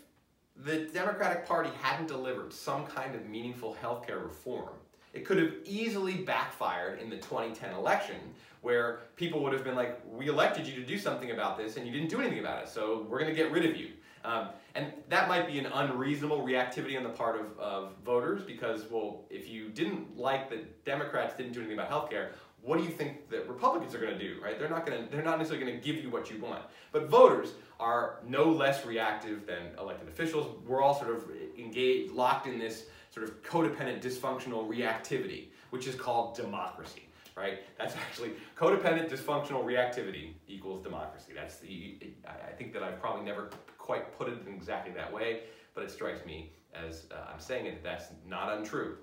the 0.64 0.86
Democratic 0.86 1.46
Party 1.46 1.68
hadn't 1.82 2.06
delivered 2.06 2.50
some 2.50 2.86
kind 2.86 3.14
of 3.14 3.26
meaningful 3.26 3.74
health 3.74 4.06
care 4.06 4.20
reform, 4.20 4.70
it 5.12 5.26
could 5.26 5.36
have 5.36 5.52
easily 5.66 6.14
backfired 6.14 6.98
in 6.98 7.10
the 7.10 7.16
2010 7.16 7.74
election 7.74 8.16
where 8.62 9.00
people 9.16 9.42
would 9.42 9.52
have 9.52 9.64
been 9.64 9.76
like, 9.76 10.00
we 10.10 10.28
elected 10.28 10.66
you 10.66 10.74
to 10.74 10.86
do 10.86 10.98
something 10.98 11.30
about 11.30 11.58
this 11.58 11.76
and 11.76 11.86
you 11.86 11.92
didn't 11.92 12.08
do 12.08 12.20
anything 12.20 12.38
about 12.38 12.62
it, 12.62 12.68
so 12.70 13.06
we're 13.08 13.18
going 13.18 13.30
to 13.30 13.36
get 13.36 13.52
rid 13.52 13.66
of 13.66 13.76
you. 13.76 13.90
Um, 14.26 14.48
and 14.74 14.92
that 15.08 15.28
might 15.28 15.46
be 15.46 15.60
an 15.60 15.66
unreasonable 15.66 16.42
reactivity 16.44 16.96
on 16.96 17.04
the 17.04 17.10
part 17.10 17.40
of, 17.40 17.58
of 17.60 17.92
voters 18.04 18.42
because, 18.42 18.84
well, 18.90 19.24
if 19.30 19.48
you 19.48 19.68
didn't 19.68 20.18
like 20.18 20.50
that 20.50 20.84
Democrats 20.84 21.36
didn't 21.36 21.52
do 21.52 21.60
anything 21.60 21.78
about 21.78 21.88
health 21.88 22.10
care, 22.10 22.32
what 22.60 22.76
do 22.76 22.82
you 22.82 22.90
think 22.90 23.30
that 23.30 23.48
Republicans 23.48 23.94
are 23.94 24.00
going 24.00 24.12
to 24.12 24.18
do, 24.18 24.40
right? 24.42 24.58
They're 24.58 24.68
not 24.68 24.84
going 24.84 25.04
to, 25.04 25.10
they're 25.10 25.22
not 25.22 25.38
necessarily 25.38 25.64
going 25.64 25.80
to 25.80 25.86
give 25.86 26.02
you 26.02 26.10
what 26.10 26.28
you 26.28 26.40
want. 26.40 26.64
But 26.90 27.08
voters 27.08 27.52
are 27.78 28.18
no 28.26 28.50
less 28.50 28.84
reactive 28.84 29.46
than 29.46 29.78
elected 29.78 30.08
officials. 30.08 30.56
We're 30.66 30.82
all 30.82 30.98
sort 30.98 31.14
of 31.14 31.30
engaged, 31.56 32.12
locked 32.12 32.48
in 32.48 32.58
this 32.58 32.86
sort 33.10 33.28
of 33.28 33.40
codependent 33.44 34.02
dysfunctional 34.02 34.68
reactivity, 34.68 35.50
which 35.70 35.86
is 35.86 35.94
called 35.94 36.34
democracy 36.34 37.06
right? 37.36 37.58
That's 37.78 37.94
actually 37.94 38.32
codependent 38.56 39.10
dysfunctional 39.10 39.62
reactivity 39.62 40.32
equals 40.48 40.82
democracy. 40.82 41.32
That's 41.34 41.58
the, 41.58 41.98
I 42.26 42.52
think 42.52 42.72
that 42.72 42.82
I've 42.82 42.98
probably 42.98 43.24
never 43.24 43.50
quite 43.86 44.16
put 44.18 44.28
it 44.28 44.34
in 44.46 44.52
exactly 44.52 44.92
that 44.92 45.12
way, 45.12 45.44
but 45.74 45.84
it 45.84 45.90
strikes 45.90 46.26
me 46.26 46.52
as 46.74 47.06
uh, 47.10 47.32
I'm 47.32 47.40
saying 47.40 47.66
it, 47.66 47.82
that's 47.82 48.06
not 48.28 48.52
untrue. 48.52 48.96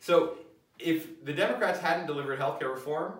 So 0.00 0.38
if 0.78 1.24
the 1.24 1.32
Democrats 1.32 1.80
hadn't 1.80 2.06
delivered 2.06 2.38
healthcare 2.38 2.72
reform, 2.72 3.14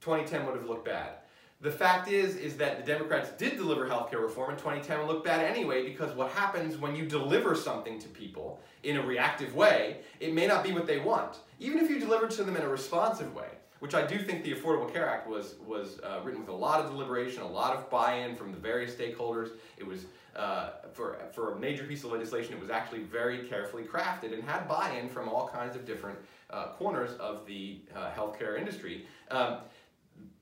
2010 0.00 0.46
would 0.46 0.56
have 0.56 0.66
looked 0.66 0.86
bad. 0.86 1.14
The 1.60 1.70
fact 1.70 2.08
is, 2.10 2.36
is 2.36 2.56
that 2.56 2.78
the 2.78 2.90
Democrats 2.90 3.32
did 3.32 3.58
deliver 3.58 3.86
healthcare 3.86 4.22
reform 4.22 4.52
in 4.52 4.56
2010 4.56 5.00
and 5.00 5.08
looked 5.08 5.26
bad 5.26 5.44
anyway 5.44 5.84
because 5.84 6.14
what 6.16 6.30
happens 6.30 6.78
when 6.78 6.96
you 6.96 7.04
deliver 7.04 7.54
something 7.54 7.98
to 7.98 8.08
people 8.08 8.60
in 8.82 8.96
a 8.96 9.02
reactive 9.02 9.54
way, 9.54 9.98
it 10.20 10.32
may 10.32 10.46
not 10.46 10.64
be 10.64 10.72
what 10.72 10.86
they 10.86 11.00
want. 11.00 11.40
Even 11.58 11.78
if 11.78 11.90
you 11.90 12.00
deliver 12.00 12.28
to 12.28 12.44
them 12.44 12.56
in 12.56 12.62
a 12.62 12.68
responsive 12.68 13.34
way, 13.34 13.48
which 13.80 13.94
I 13.94 14.06
do 14.06 14.18
think 14.18 14.44
the 14.44 14.54
Affordable 14.54 14.90
Care 14.92 15.08
Act 15.08 15.26
was, 15.26 15.56
was 15.66 15.98
uh, 16.00 16.20
written 16.22 16.40
with 16.40 16.50
a 16.50 16.54
lot 16.54 16.80
of 16.80 16.90
deliberation, 16.90 17.42
a 17.42 17.48
lot 17.48 17.74
of 17.74 17.90
buy-in 17.90 18.36
from 18.36 18.52
the 18.52 18.58
various 18.58 18.94
stakeholders. 18.94 19.50
It 19.76 19.86
was, 19.86 20.04
uh, 20.36 20.70
for, 20.92 21.18
for 21.32 21.54
a 21.54 21.58
major 21.58 21.84
piece 21.84 22.04
of 22.04 22.12
legislation, 22.12 22.54
it 22.54 22.60
was 22.60 22.70
actually 22.70 23.00
very 23.00 23.48
carefully 23.48 23.84
crafted 23.84 24.32
and 24.34 24.42
had 24.44 24.68
buy-in 24.68 25.08
from 25.08 25.28
all 25.28 25.48
kinds 25.48 25.76
of 25.76 25.84
different 25.84 26.18
uh, 26.50 26.68
corners 26.78 27.16
of 27.18 27.46
the 27.46 27.80
uh, 27.96 28.10
healthcare 28.10 28.58
industry. 28.58 29.06
Um, 29.30 29.58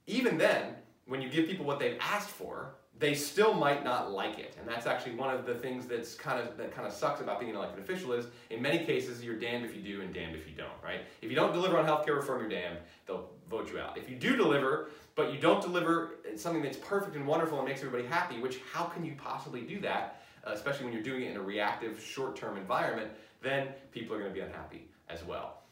even 0.07 0.37
then, 0.37 0.75
when 1.07 1.23
you 1.23 1.29
give 1.29 1.47
people 1.47 1.65
what 1.65 1.79
they've 1.79 1.99
asked 2.01 2.31
for, 2.31 2.75
they 2.99 3.15
still 3.15 3.55
might 3.55 3.85
not 3.85 4.11
like 4.11 4.39
it. 4.39 4.57
And 4.59 4.69
that's 4.69 4.87
actually 4.87 5.15
one 5.15 5.35
of 5.35 5.47
the 5.47 5.55
things 5.55 5.87
that's 5.87 6.15
kind 6.15 6.41
of 6.41 6.57
that 6.57 6.75
kind 6.75 6.87
of 6.87 6.93
sucks 6.93 7.21
about 7.21 7.39
being 7.39 7.51
an 7.51 7.57
elected 7.57 7.83
official 7.83 8.13
is 8.13 8.27
in 8.51 8.61
many 8.61 8.85
cases 8.85 9.23
you're 9.23 9.39
damned 9.39 9.65
if 9.65 9.75
you 9.75 9.83
do 9.83 10.01
and 10.03 10.13
damned 10.13 10.35
if 10.35 10.49
you 10.49 10.55
don't, 10.55 10.69
right? 10.83 11.01
If 11.23 11.31
you 11.31 11.37
don't 11.37 11.53
deliver 11.53 11.79
on 11.79 11.87
healthcare 11.87 12.17
reform, 12.17 12.41
you're 12.41 12.49
damned. 12.49 12.79
They'll 13.07 13.31
vote 13.49 13.71
you 13.73 13.79
out. 13.79 13.97
If 13.97 14.11
you 14.11 14.17
do 14.17 14.37
deliver, 14.37 14.91
but 15.15 15.33
you 15.33 15.39
don't 15.39 15.63
deliver 15.63 16.17
something 16.37 16.63
that's 16.63 16.77
perfect 16.77 17.17
and 17.17 17.27
wonderful 17.27 17.59
and 17.59 17.69
makes 17.69 17.81
everybody 17.81 18.07
happy, 18.07 18.41
which 18.41 18.61
how 18.73 18.85
can 18.85 19.05
you 19.05 19.15
possibly 19.17 19.63
do 19.63 19.81
that, 19.81 20.23
uh, 20.47 20.51
especially 20.53 20.85
when 20.85 20.95
you're 20.95 21.03
doing 21.03 21.23
it 21.23 21.31
in 21.31 21.37
a 21.37 21.43
reactive, 21.43 22.01
short-term 22.01 22.57
environment, 22.57 23.11
then 23.43 23.69
people 23.93 24.15
are 24.15 24.19
going 24.19 24.31
to 24.31 24.35
be 24.35 24.45
unhappy 24.45 24.89
as 25.09 25.25
well. 25.25 25.63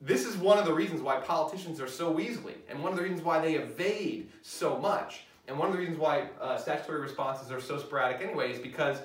This 0.00 0.26
is 0.26 0.36
one 0.36 0.58
of 0.58 0.64
the 0.64 0.74
reasons 0.74 1.00
why 1.00 1.20
politicians 1.20 1.80
are 1.80 1.88
so 1.88 2.12
weaselly, 2.12 2.54
and 2.68 2.82
one 2.82 2.90
of 2.90 2.96
the 2.96 3.04
reasons 3.04 3.22
why 3.22 3.40
they 3.40 3.54
evade 3.54 4.30
so 4.42 4.76
much 4.78 5.24
and 5.52 5.58
one 5.58 5.68
of 5.68 5.74
the 5.74 5.78
reasons 5.78 5.98
why 5.98 6.24
uh, 6.40 6.56
statutory 6.56 6.98
responses 6.98 7.52
are 7.52 7.60
so 7.60 7.78
sporadic 7.78 8.26
anyway 8.26 8.50
is 8.50 8.58
because 8.58 8.96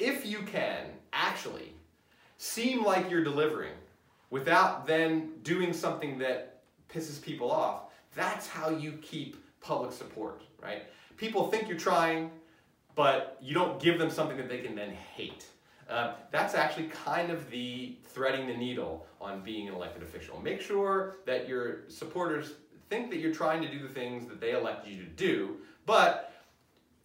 if 0.00 0.26
you 0.26 0.38
can 0.38 0.86
actually 1.12 1.72
seem 2.38 2.84
like 2.84 3.08
you're 3.08 3.22
delivering 3.22 3.70
without 4.30 4.84
then 4.84 5.30
doing 5.44 5.72
something 5.72 6.18
that 6.18 6.62
pisses 6.92 7.22
people 7.22 7.52
off, 7.52 7.82
that's 8.16 8.48
how 8.48 8.68
you 8.68 8.98
keep 9.00 9.36
public 9.60 9.92
support, 9.92 10.42
right? 10.60 10.82
People 11.18 11.46
think 11.46 11.68
you're 11.68 11.78
trying, 11.78 12.32
but 12.96 13.38
you 13.40 13.54
don't 13.54 13.80
give 13.80 13.96
them 13.96 14.10
something 14.10 14.36
that 14.36 14.48
they 14.48 14.58
can 14.58 14.74
then 14.74 14.90
hate. 14.90 15.46
Uh, 15.88 16.14
that's 16.32 16.56
actually 16.56 16.88
kind 16.88 17.30
of 17.30 17.48
the 17.48 17.94
threading 18.06 18.48
the 18.48 18.56
needle 18.56 19.06
on 19.20 19.40
being 19.40 19.68
an 19.68 19.74
elected 19.74 20.02
official. 20.02 20.40
Make 20.40 20.60
sure 20.62 21.18
that 21.26 21.46
your 21.46 21.88
supporters 21.88 22.54
think 22.90 23.08
that 23.10 23.20
you're 23.20 23.32
trying 23.32 23.62
to 23.62 23.70
do 23.70 23.78
the 23.78 23.88
things 23.88 24.26
that 24.26 24.40
they 24.40 24.50
elected 24.50 24.92
you 24.92 25.04
to 25.04 25.10
do, 25.10 25.58
but 25.86 26.32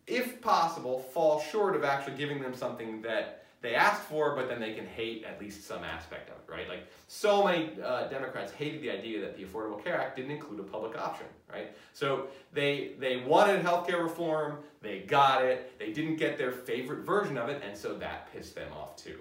if 0.05 0.41
possible, 0.41 0.99
fall 0.99 1.41
short 1.41 1.75
of 1.75 1.83
actually 1.83 2.15
giving 2.15 2.41
them 2.41 2.55
something 2.55 3.01
that 3.01 3.45
they 3.61 3.73
asked 3.75 4.03
for, 4.03 4.35
but 4.35 4.47
then 4.47 4.59
they 4.59 4.73
can 4.73 4.85
hate 4.85 5.23
at 5.23 5.41
least 5.41 5.65
some 5.65 5.83
aspect 5.83 6.29
of 6.29 6.35
it, 6.35 6.51
right? 6.51 6.69
Like 6.69 6.87
so 7.07 7.43
many 7.43 7.71
uh, 7.83 8.07
Democrats 8.07 8.51
hated 8.51 8.81
the 8.81 8.91
idea 8.91 9.19
that 9.21 9.35
the 9.35 9.43
Affordable 9.43 9.83
Care 9.83 9.99
Act 9.99 10.15
didn't 10.15 10.31
include 10.31 10.59
a 10.59 10.63
public 10.63 10.97
option, 10.97 11.25
right? 11.51 11.75
So 11.93 12.27
they 12.53 12.91
they 12.99 13.17
wanted 13.17 13.63
healthcare 13.63 14.03
reform, 14.03 14.59
they 14.81 14.99
got 14.99 15.43
it, 15.43 15.77
they 15.79 15.91
didn't 15.91 16.17
get 16.17 16.37
their 16.37 16.51
favorite 16.51 16.99
version 16.99 17.37
of 17.37 17.49
it, 17.49 17.63
and 17.65 17.75
so 17.75 17.95
that 17.95 18.31
pissed 18.31 18.55
them 18.55 18.71
off 18.73 18.95
too. 18.95 19.19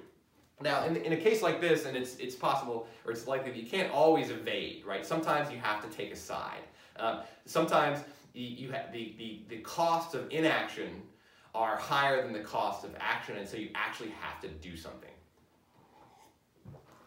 Now, 0.61 0.85
in, 0.85 0.97
in 0.97 1.13
a 1.13 1.17
case 1.17 1.43
like 1.43 1.61
this, 1.61 1.87
and 1.87 1.97
it's 1.97 2.17
it's 2.17 2.35
possible 2.35 2.87
or 3.05 3.13
it's 3.13 3.27
likely 3.27 3.53
that 3.53 3.59
you 3.59 3.67
can't 3.67 3.91
always 3.91 4.31
evade, 4.31 4.85
right? 4.85 5.05
Sometimes 5.05 5.51
you 5.51 5.59
have 5.59 5.83
to 5.89 5.97
take 5.97 6.13
a 6.13 6.17
side. 6.17 6.63
Um, 6.99 7.21
sometimes 7.45 8.01
you 8.41 8.73
the, 8.93 9.15
the, 9.19 9.43
the 9.49 9.59
costs 9.59 10.15
of 10.15 10.31
inaction 10.31 11.03
are 11.55 11.77
higher 11.77 12.23
than 12.23 12.33
the 12.33 12.41
cost 12.41 12.85
of 12.85 12.95
action, 13.01 13.37
and 13.37 13.49
so 13.49 13.57
you 13.57 13.71
actually 13.75 14.11
have 14.21 14.41
to 14.43 14.49
do 14.49 14.77
something. 14.77 15.11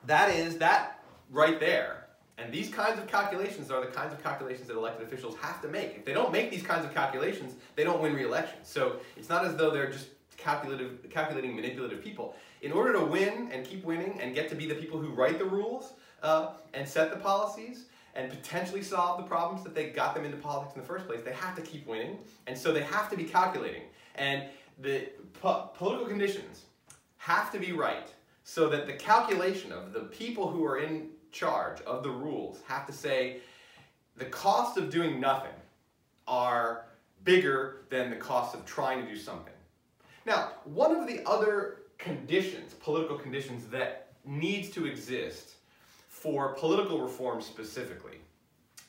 That 0.05 0.29
is 0.33 0.57
that 0.57 1.03
right 1.29 1.59
there. 1.59 2.07
And 2.39 2.53
these 2.53 2.69
kinds 2.69 2.97
of 2.97 3.07
calculations 3.07 3.69
are 3.69 3.81
the 3.81 3.91
kinds 3.91 4.13
of 4.13 4.23
calculations 4.23 4.67
that 4.69 4.77
elected 4.77 5.05
officials 5.05 5.35
have 5.41 5.61
to 5.61 5.67
make. 5.67 5.95
If 5.97 6.05
they 6.05 6.13
don't 6.13 6.31
make 6.31 6.49
these 6.49 6.63
kinds 6.63 6.85
of 6.85 6.93
calculations, 6.93 7.55
they 7.75 7.83
don't 7.83 8.01
win 8.01 8.13
re-election. 8.13 8.59
So 8.63 8.97
it's 9.17 9.27
not 9.27 9.45
as 9.45 9.55
though 9.55 9.71
they're 9.71 9.91
just 9.91 10.07
calculative, 10.37 11.09
calculating 11.09 11.55
manipulative 11.55 12.01
people. 12.01 12.35
In 12.61 12.71
order 12.71 12.93
to 12.93 13.03
win 13.03 13.49
and 13.51 13.65
keep 13.65 13.83
winning 13.83 14.19
and 14.21 14.33
get 14.33 14.49
to 14.49 14.55
be 14.55 14.67
the 14.67 14.75
people 14.75 14.99
who 14.99 15.09
write 15.09 15.37
the 15.37 15.45
rules 15.45 15.93
uh, 16.23 16.53
and 16.73 16.87
set 16.87 17.11
the 17.11 17.17
policies, 17.17 17.85
and 18.19 18.29
potentially 18.29 18.81
solve 18.81 19.17
the 19.17 19.23
problems 19.23 19.63
that 19.63 19.73
they 19.73 19.91
got 19.91 20.13
them 20.13 20.25
into 20.25 20.35
politics 20.35 20.75
in 20.75 20.81
the 20.81 20.87
first 20.87 21.07
place, 21.07 21.21
they 21.23 21.31
have 21.31 21.55
to 21.55 21.61
keep 21.61 21.87
winning. 21.87 22.19
And 22.47 22.57
so 22.57 22.73
they 22.73 22.83
have 22.83 23.09
to 23.11 23.15
be 23.15 23.23
calculating. 23.23 23.83
And 24.15 24.43
the 24.77 25.07
po 25.41 25.71
political 25.73 26.05
conditions 26.05 26.65
have 27.17 27.49
to 27.53 27.59
be 27.59 27.71
right 27.71 28.13
so 28.43 28.67
that 28.69 28.87
the 28.87 28.93
calculation 28.93 29.71
of 29.71 29.93
the 29.93 30.01
people 30.01 30.49
who 30.49 30.65
are 30.65 30.79
in 30.79 31.09
charge 31.31 31.79
of 31.81 32.03
the 32.03 32.09
rules 32.09 32.59
have 32.67 32.85
to 32.87 32.93
say 32.93 33.37
the 34.17 34.25
cost 34.25 34.77
of 34.77 34.89
doing 34.89 35.19
nothing 35.19 35.57
are 36.27 36.85
bigger 37.23 37.85
than 37.89 38.09
the 38.09 38.15
cost 38.17 38.53
of 38.53 38.65
trying 38.65 39.01
to 39.01 39.09
do 39.09 39.17
something. 39.17 39.53
Now, 40.25 40.51
one 40.65 40.93
of 40.93 41.07
the 41.07 41.21
other 41.25 41.83
conditions, 41.97 42.73
political 42.73 43.17
conditions, 43.17 43.67
that 43.67 44.11
needs 44.25 44.69
to 44.71 44.85
exist 44.85 45.55
for 46.21 46.53
political 46.53 47.01
reform 47.01 47.41
specifically. 47.41 48.17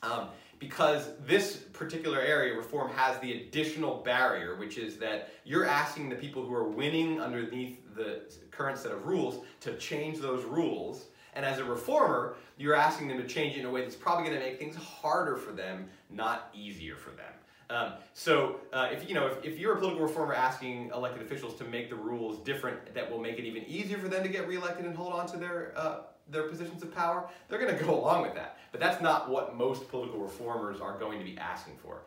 Um, 0.03 0.27
because 0.59 1.09
this 1.25 1.57
particular 1.57 2.19
area, 2.19 2.55
reform, 2.55 2.91
has 2.91 3.19
the 3.19 3.41
additional 3.41 3.97
barrier, 3.97 4.55
which 4.57 4.77
is 4.77 4.97
that 4.97 5.29
you're 5.43 5.65
asking 5.65 6.07
the 6.07 6.15
people 6.15 6.45
who 6.45 6.53
are 6.53 6.67
winning 6.67 7.19
underneath 7.19 7.79
the 7.95 8.21
current 8.51 8.77
set 8.77 8.91
of 8.91 9.07
rules 9.07 9.43
to 9.61 9.75
change 9.77 10.19
those 10.19 10.45
rules. 10.45 11.07
And 11.33 11.43
as 11.43 11.57
a 11.57 11.63
reformer, 11.63 12.35
you're 12.57 12.75
asking 12.75 13.07
them 13.07 13.17
to 13.17 13.27
change 13.27 13.55
it 13.55 13.61
in 13.61 13.65
a 13.65 13.71
way 13.71 13.81
that's 13.81 13.95
probably 13.95 14.29
going 14.29 14.39
to 14.39 14.45
make 14.45 14.59
things 14.59 14.75
harder 14.75 15.35
for 15.35 15.51
them, 15.51 15.87
not 16.11 16.51
easier 16.53 16.95
for 16.95 17.09
them. 17.09 17.33
Um, 17.71 17.93
so 18.13 18.57
uh, 18.73 18.89
if 18.91 19.07
you 19.07 19.15
know 19.15 19.27
if, 19.27 19.45
if 19.45 19.57
you're 19.57 19.73
a 19.73 19.79
political 19.79 20.05
reformer 20.05 20.33
asking 20.33 20.91
elected 20.93 21.21
officials 21.21 21.55
to 21.55 21.63
make 21.63 21.89
the 21.89 21.95
rules 21.95 22.39
different 22.39 22.93
that 22.93 23.09
will 23.09 23.19
make 23.19 23.39
it 23.39 23.45
even 23.45 23.63
easier 23.63 23.97
for 23.97 24.09
them 24.09 24.23
to 24.23 24.29
get 24.29 24.45
reelected 24.45 24.85
and 24.85 24.93
hold 24.93 25.13
on 25.13 25.25
to 25.27 25.37
their 25.37 25.71
uh, 25.77 25.99
their 26.31 26.43
positions 26.43 26.81
of 26.83 26.93
power, 26.95 27.29
they're 27.47 27.59
going 27.59 27.77
to 27.77 27.83
go 27.83 27.93
along 27.99 28.23
with 28.23 28.35
that. 28.35 28.57
But 28.71 28.79
that's 28.79 29.01
not 29.01 29.29
what 29.29 29.55
most 29.55 29.89
political 29.89 30.19
reformers 30.19 30.79
are 30.79 30.97
going 30.97 31.19
to 31.19 31.25
be 31.25 31.37
asking 31.37 31.75
for. 31.83 32.01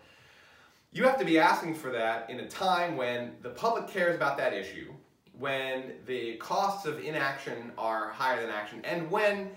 You 0.92 1.04
have 1.04 1.18
to 1.18 1.24
be 1.24 1.38
asking 1.38 1.74
for 1.74 1.90
that 1.90 2.30
in 2.30 2.40
a 2.40 2.48
time 2.48 2.96
when 2.96 3.32
the 3.42 3.50
public 3.50 3.88
cares 3.88 4.14
about 4.14 4.38
that 4.38 4.52
issue, 4.52 4.92
when 5.36 5.94
the 6.06 6.36
costs 6.36 6.86
of 6.86 7.02
inaction 7.02 7.72
are 7.76 8.10
higher 8.10 8.40
than 8.40 8.50
action, 8.50 8.80
and 8.84 9.10
when, 9.10 9.50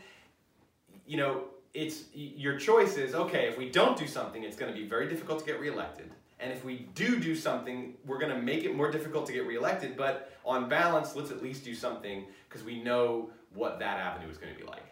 you 1.05 1.17
know, 1.17 1.43
it's 1.75 2.05
your 2.13 2.57
choice 2.57 2.97
is 2.97 3.13
okay, 3.13 3.47
if 3.47 3.57
we 3.57 3.69
don't 3.69 3.95
do 3.97 4.07
something, 4.07 4.43
it's 4.43 4.57
going 4.57 4.73
to 4.73 4.77
be 4.77 4.87
very 4.87 5.07
difficult 5.07 5.39
to 5.39 5.45
get 5.45 5.59
reelected. 5.59 6.09
And 6.39 6.51
if 6.51 6.63
we 6.63 6.87
do 6.95 7.19
do 7.19 7.35
something, 7.35 7.93
we're 8.05 8.19
going 8.19 8.33
to 8.35 8.41
make 8.41 8.63
it 8.63 8.75
more 8.75 8.91
difficult 8.91 9.25
to 9.27 9.33
get 9.33 9.47
reelected. 9.47 9.97
But 9.97 10.31
on 10.45 10.69
balance, 10.69 11.15
let's 11.15 11.31
at 11.31 11.41
least 11.41 11.63
do 11.63 11.73
something 11.73 12.25
because 12.47 12.63
we 12.63 12.81
know 12.81 13.29
what 13.57 13.79
that 13.79 13.99
avenue 13.99 14.29
is 14.29 14.37
going 14.37 14.53
to 14.53 14.59
be 14.59 14.65
like. 14.65 14.83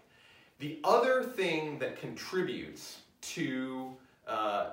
The 0.60 0.80
other 0.84 1.24
thing 1.24 1.80
that 1.80 2.00
contributes 2.00 3.00
to 3.22 3.92
uh, 4.28 4.72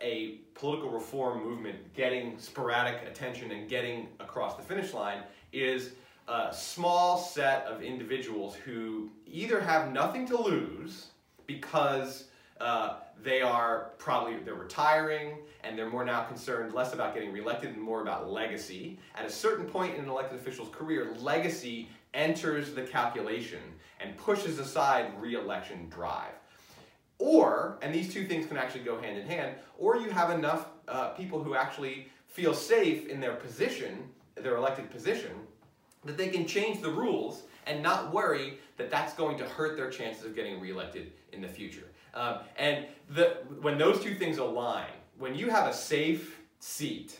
a 0.00 0.40
political 0.54 0.90
reform 0.90 1.42
movement 1.42 1.94
getting 1.94 2.38
sporadic 2.38 3.02
attention 3.08 3.50
and 3.50 3.68
getting 3.68 4.08
across 4.20 4.56
the 4.56 4.62
finish 4.62 4.92
line 4.92 5.22
is 5.52 5.92
a 6.28 6.52
small 6.52 7.18
set 7.18 7.64
of 7.66 7.82
individuals 7.82 8.54
who 8.54 9.10
either 9.26 9.60
have 9.60 9.92
nothing 9.92 10.26
to 10.26 10.40
lose 10.40 11.06
because 11.46 12.24
uh, 12.60 12.96
they 13.22 13.42
are 13.42 13.90
probably 13.98 14.36
they're 14.38 14.54
retiring 14.54 15.38
and 15.62 15.78
they're 15.78 15.90
more 15.90 16.04
now 16.04 16.24
concerned 16.24 16.72
less 16.72 16.92
about 16.92 17.14
getting 17.14 17.32
reelected 17.32 17.70
and 17.70 17.80
more 17.80 18.02
about 18.02 18.30
legacy. 18.30 18.98
At 19.14 19.24
a 19.24 19.30
certain 19.30 19.66
point 19.66 19.94
in 19.94 20.04
an 20.04 20.10
elected 20.10 20.38
official's 20.38 20.68
career, 20.68 21.14
legacy 21.20 21.88
enters 22.14 22.72
the 22.72 22.82
calculation 22.82 23.60
and 24.00 24.16
pushes 24.16 24.58
aside 24.58 25.12
re-election 25.20 25.88
drive. 25.90 26.32
Or, 27.18 27.78
and 27.82 27.94
these 27.94 28.12
two 28.12 28.26
things 28.26 28.46
can 28.46 28.56
actually 28.56 28.84
go 28.84 29.00
hand 29.00 29.18
in 29.18 29.26
hand, 29.26 29.56
or 29.78 29.96
you 29.96 30.10
have 30.10 30.30
enough 30.30 30.68
uh, 30.88 31.08
people 31.10 31.42
who 31.42 31.54
actually 31.54 32.08
feel 32.26 32.54
safe 32.54 33.06
in 33.06 33.20
their 33.20 33.34
position, 33.34 34.08
their 34.34 34.56
elected 34.56 34.90
position, 34.90 35.30
that 36.04 36.16
they 36.16 36.28
can 36.28 36.46
change 36.46 36.82
the 36.82 36.90
rules 36.90 37.44
and 37.66 37.82
not 37.82 38.12
worry 38.12 38.58
that 38.76 38.90
that's 38.90 39.14
going 39.14 39.38
to 39.38 39.44
hurt 39.44 39.76
their 39.76 39.90
chances 39.90 40.24
of 40.24 40.34
getting 40.34 40.60
reelected 40.60 41.12
in 41.32 41.40
the 41.40 41.48
future. 41.48 41.86
Um, 42.12 42.40
and 42.56 42.86
the, 43.10 43.38
when 43.60 43.78
those 43.78 44.02
two 44.02 44.14
things 44.14 44.38
align, 44.38 44.90
when 45.18 45.34
you 45.34 45.48
have 45.50 45.68
a 45.68 45.72
safe 45.72 46.40
seat 46.58 47.18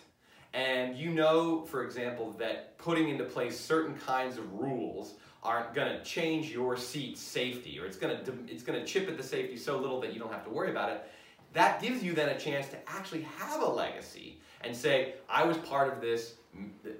and 0.54 0.96
you 0.96 1.10
know, 1.10 1.62
for 1.62 1.84
example, 1.84 2.30
that 2.38 2.78
putting 2.78 3.08
into 3.08 3.24
place 3.24 3.58
certain 3.58 3.96
kinds 3.96 4.38
of 4.38 4.52
rules 4.54 5.14
aren't 5.42 5.74
going 5.74 5.88
to 5.88 6.02
change 6.04 6.50
your 6.50 6.76
seat's 6.76 7.20
safety 7.20 7.78
or 7.78 7.84
it's 7.84 7.98
going 7.98 8.16
to 8.24 8.32
it's 8.48 8.62
going 8.62 8.78
to 8.78 8.86
chip 8.86 9.08
at 9.08 9.16
the 9.16 9.22
safety 9.22 9.58
so 9.58 9.78
little 9.78 10.00
that 10.00 10.14
you 10.14 10.18
don't 10.20 10.32
have 10.32 10.44
to 10.44 10.50
worry 10.50 10.70
about 10.70 10.90
it. 10.90 11.06
That 11.52 11.82
gives 11.82 12.02
you 12.02 12.14
then 12.14 12.30
a 12.30 12.38
chance 12.38 12.68
to 12.68 12.76
actually 12.88 13.22
have 13.38 13.60
a 13.60 13.68
legacy 13.68 14.38
and 14.64 14.74
say 14.76 15.14
i 15.28 15.44
was 15.44 15.56
part 15.58 15.92
of 15.92 16.00
this 16.00 16.34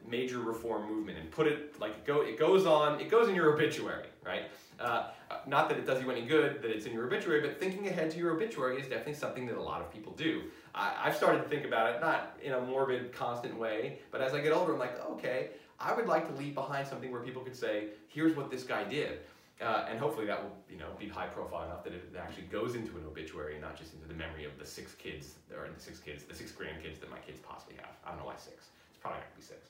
major 0.07 0.39
reform 0.39 0.89
movement 0.89 1.19
and 1.19 1.31
put 1.31 1.47
it 1.47 1.79
like 1.81 1.93
it, 1.93 2.05
go, 2.05 2.23
it 2.23 2.39
goes 2.39 2.67
on 2.67 3.01
it 3.01 3.11
goes 3.11 3.29
in 3.29 3.35
your 3.35 3.53
obituary 3.53 4.07
right 4.25 4.45
uh, 4.81 5.09
not 5.47 5.69
that 5.69 5.79
it 5.79 5.87
does 5.87 6.03
you 6.03 6.11
any 6.11 6.25
good 6.25 6.63
that 6.63 6.71
it's 6.71 6.87
in 6.87 6.93
your 6.93 7.07
obituary 7.07 7.41
but 7.41 7.59
thinking 7.59 7.87
ahead 7.89 8.11
to 8.11 8.19
your 8.19 8.33
obituary 8.33 8.81
is 8.81 8.87
definitely 8.87 9.15
something 9.15 9.47
that 9.47 9.57
a 9.57 9.63
lot 9.63 9.81
of 9.81 9.93
people 9.93 10.13
do 10.13 10.43
I, 10.75 10.93
have 11.05 11.17
started 11.17 11.43
to 11.43 11.49
think 11.49 11.65
about 11.65 11.95
it 11.95 12.01
not 12.01 12.37
in 12.43 12.53
a 12.53 12.61
morbid 12.61 13.13
constant 13.13 13.59
way 13.59 13.99
but 14.11 14.21
as 14.21 14.35
i 14.35 14.41
get 14.41 14.53
older 14.53 14.73
i'm 14.73 14.79
like 14.79 15.01
okay 15.11 15.51
I 15.81 15.95
would 15.95 16.07
like 16.07 16.29
to 16.29 16.35
leave 16.41 16.55
behind 16.55 16.87
something 16.87 17.11
where 17.11 17.21
people 17.21 17.43
could 17.43 17.57
say, 17.57 17.89
here's 18.09 18.37
what 18.37 18.51
this 18.51 18.63
guy 18.63 18.85
did. 18.85 19.19
Uh, 19.61 19.87
and 19.89 19.99
hopefully 19.99 20.27
that 20.27 20.43
will 20.43 20.57
you 20.69 20.77
know, 20.77 20.89
be 20.99 21.09
high 21.09 21.27
profile 21.27 21.65
enough 21.65 21.85
that 21.85 21.93
it 21.93 22.13
actually 22.19 22.45
goes 22.45 22.75
into 22.75 22.97
an 22.97 23.05
obituary 23.07 23.55
and 23.55 23.63
not 23.63 23.77
just 23.77 23.95
into 23.95 24.09
the 24.09 24.15
memory 24.15 24.45
of 24.45 24.59
the 24.59 24.67
six 24.67 24.95
kids, 24.95 25.35
or 25.53 25.69
the 25.73 25.81
six 25.81 26.01
kids, 26.01 26.25
the 26.25 26.35
six 26.35 26.53
grandkids 26.53 26.99
that 27.01 27.11
my 27.11 27.19
kids 27.19 27.39
possibly 27.41 27.77
have. 27.77 27.95
I 28.05 28.11
don't 28.11 28.19
know 28.19 28.27
why 28.27 28.37
six. 28.37 28.69
It's 28.91 28.99
probably 29.01 29.21
not 29.21 29.27
going 29.27 29.35
to 29.35 29.41
be 29.41 29.47
six. 29.47 29.69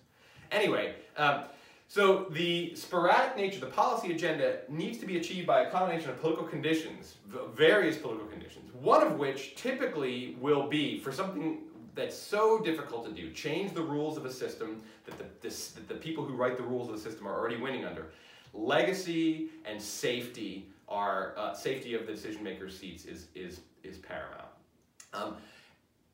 Anyway, 0.52 0.94
um, 1.16 1.44
so 1.88 2.26
the 2.30 2.74
sporadic 2.74 3.36
nature, 3.36 3.60
the 3.60 3.66
policy 3.66 4.12
agenda 4.12 4.58
needs 4.68 4.98
to 4.98 5.06
be 5.06 5.18
achieved 5.18 5.46
by 5.46 5.62
a 5.62 5.70
combination 5.70 6.10
of 6.10 6.20
political 6.20 6.46
conditions, 6.46 7.16
various 7.54 7.96
political 7.96 8.26
conditions, 8.26 8.72
one 8.74 9.02
of 9.02 9.18
which 9.18 9.54
typically 9.54 10.36
will 10.40 10.66
be 10.66 10.98
for 10.98 11.12
something 11.12 11.58
that's 11.94 12.16
so 12.16 12.58
difficult 12.58 13.06
to 13.06 13.12
do, 13.12 13.30
change 13.30 13.72
the 13.72 13.82
rules 13.82 14.16
of 14.16 14.24
a 14.24 14.32
system 14.32 14.82
that 15.06 15.16
the, 15.18 15.24
this, 15.40 15.70
that 15.70 15.86
the 15.88 15.94
people 15.94 16.24
who 16.24 16.34
write 16.34 16.56
the 16.56 16.62
rules 16.62 16.88
of 16.88 16.94
the 16.96 17.00
system 17.00 17.26
are 17.26 17.38
already 17.38 17.56
winning 17.56 17.84
under. 17.84 18.06
Legacy 18.52 19.50
and 19.64 19.80
safety 19.80 20.66
are, 20.88 21.34
uh, 21.36 21.54
safety 21.54 21.94
of 21.94 22.06
the 22.06 22.12
decision 22.12 22.42
maker's 22.42 22.76
seats 22.76 23.04
is, 23.04 23.28
is, 23.34 23.60
is 23.82 23.98
paramount. 23.98 24.48
Um, 25.12 25.36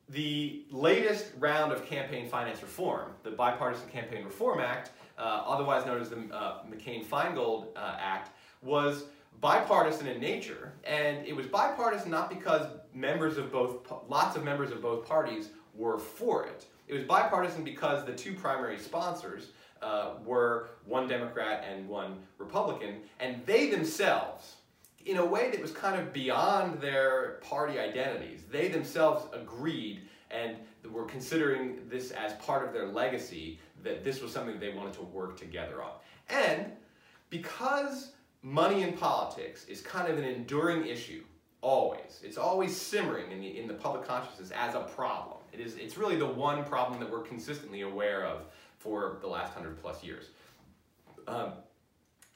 the 0.09 0.65
latest 0.69 1.27
round 1.39 1.71
of 1.71 1.85
campaign 1.85 2.27
finance 2.27 2.61
reform, 2.61 3.11
the 3.23 3.31
Bipartisan 3.31 3.87
Campaign 3.89 4.25
Reform 4.25 4.59
Act, 4.59 4.91
otherwise 5.21 5.85
known 5.85 6.01
as 6.01 6.09
the 6.09 6.17
uh, 6.33 6.63
McCain-Feingold 6.69 7.67
uh, 7.75 7.95
Act, 7.99 8.31
was 8.61 9.05
bipartisan 9.39 10.07
in 10.07 10.19
nature, 10.19 10.73
and 10.83 11.25
it 11.25 11.35
was 11.35 11.47
bipartisan 11.47 12.11
not 12.11 12.29
because 12.29 12.67
members 12.93 13.37
of 13.37 13.51
both, 13.51 13.91
lots 14.07 14.35
of 14.35 14.43
members 14.43 14.71
of 14.71 14.81
both 14.81 15.07
parties 15.07 15.49
were 15.73 15.97
for 15.97 16.45
it. 16.45 16.65
It 16.87 16.93
was 16.93 17.03
bipartisan 17.03 17.63
because 17.63 18.05
the 18.05 18.13
two 18.13 18.33
primary 18.33 18.77
sponsors 18.77 19.49
uh, 19.81 20.11
were 20.25 20.69
one 20.85 21.07
Democrat 21.07 21.65
and 21.69 21.87
one 21.87 22.17
Republican, 22.37 22.97
and 23.19 23.43
they 23.45 23.69
themselves, 23.69 24.55
in 25.05 25.17
a 25.17 25.25
way 25.25 25.49
that 25.49 25.61
was 25.61 25.71
kind 25.71 25.99
of 25.99 26.13
beyond 26.13 26.79
their 26.79 27.39
party 27.41 27.79
identities, 27.79 28.41
they 28.51 28.67
themselves 28.67 29.25
agreed 29.33 30.01
and 30.29 30.55
were 30.91 31.05
considering 31.05 31.79
this 31.89 32.11
as 32.11 32.33
part 32.33 32.65
of 32.65 32.73
their 32.73 32.87
legacy 32.87 33.59
that 33.83 34.03
this 34.03 34.21
was 34.21 34.31
something 34.31 34.59
they 34.59 34.73
wanted 34.73 34.93
to 34.93 35.01
work 35.01 35.37
together 35.37 35.81
on. 35.81 35.91
And 36.29 36.71
because 37.29 38.11
money 38.41 38.83
in 38.83 38.93
politics 38.93 39.65
is 39.65 39.81
kind 39.81 40.11
of 40.11 40.17
an 40.17 40.23
enduring 40.23 40.85
issue, 40.87 41.23
always, 41.61 42.21
it's 42.23 42.37
always 42.37 42.75
simmering 42.75 43.31
in 43.31 43.41
the, 43.41 43.59
in 43.59 43.67
the 43.67 43.73
public 43.73 44.07
consciousness 44.07 44.51
as 44.51 44.75
a 44.75 44.81
problem. 44.81 45.37
It 45.53 45.59
is, 45.59 45.75
it's 45.75 45.97
really 45.97 46.15
the 46.15 46.25
one 46.25 46.63
problem 46.63 46.99
that 46.99 47.09
we're 47.09 47.21
consistently 47.21 47.81
aware 47.81 48.25
of 48.25 48.43
for 48.79 49.17
the 49.21 49.27
last 49.27 49.53
hundred 49.53 49.81
plus 49.81 50.03
years. 50.03 50.29
Um, 51.27 51.53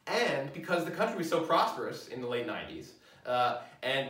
and 0.07 0.53
because 0.53 0.85
the 0.85 0.91
country 0.91 1.17
was 1.17 1.29
so 1.29 1.41
prosperous 1.41 2.07
in 2.09 2.21
the 2.21 2.27
late 2.27 2.45
90s, 2.45 2.89
uh, 3.25 3.61
and 3.81 4.09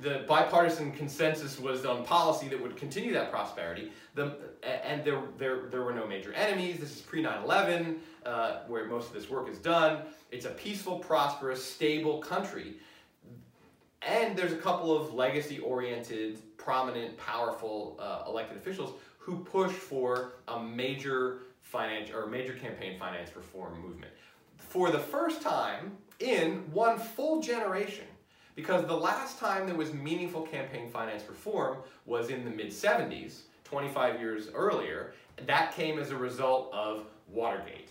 the 0.00 0.24
bipartisan 0.26 0.92
consensus 0.92 1.58
was 1.58 1.84
on 1.84 2.04
policy 2.04 2.48
that 2.48 2.60
would 2.60 2.76
continue 2.76 3.12
that 3.12 3.30
prosperity. 3.30 3.92
The, 4.16 4.34
and 4.64 5.04
there, 5.04 5.22
there, 5.36 5.66
there 5.70 5.82
were 5.82 5.92
no 5.92 6.06
major 6.06 6.32
enemies. 6.32 6.80
This 6.80 6.96
is 6.96 7.02
pre 7.02 7.20
9 7.20 7.44
11, 7.44 8.00
uh, 8.24 8.60
where 8.66 8.86
most 8.86 9.08
of 9.08 9.14
this 9.14 9.28
work 9.28 9.48
is 9.48 9.58
done. 9.58 9.98
It's 10.32 10.46
a 10.46 10.50
peaceful, 10.50 10.98
prosperous, 10.98 11.62
stable 11.62 12.18
country. 12.18 12.76
And 14.00 14.34
there's 14.34 14.54
a 14.54 14.56
couple 14.56 14.96
of 14.96 15.12
legacy 15.12 15.58
oriented, 15.58 16.38
prominent, 16.56 17.18
powerful 17.18 17.98
uh, 18.00 18.24
elected 18.26 18.56
officials 18.56 18.94
who 19.18 19.40
push 19.40 19.72
for 19.72 20.32
a 20.48 20.62
major 20.62 21.40
finance 21.60 22.10
or 22.10 22.26
major 22.26 22.54
campaign 22.54 22.98
finance 22.98 23.36
reform 23.36 23.78
movement. 23.82 24.12
For 24.56 24.90
the 24.90 24.98
first 24.98 25.42
time 25.42 25.92
in 26.20 26.64
one 26.72 26.98
full 26.98 27.42
generation, 27.42 28.06
because 28.54 28.86
the 28.86 28.96
last 28.96 29.38
time 29.38 29.66
there 29.66 29.76
was 29.76 29.92
meaningful 29.92 30.42
campaign 30.42 30.88
finance 30.88 31.24
reform 31.28 31.78
was 32.06 32.30
in 32.30 32.44
the 32.44 32.50
mid 32.50 32.68
70s, 32.68 33.40
25 33.66 34.20
years 34.20 34.48
earlier. 34.54 35.12
That 35.46 35.74
came 35.74 35.98
as 35.98 36.10
a 36.10 36.16
result 36.16 36.72
of 36.72 37.04
Watergate. 37.28 37.90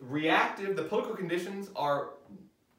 Reactive, 0.00 0.76
the 0.76 0.84
political 0.84 1.14
conditions 1.14 1.70
are 1.76 2.10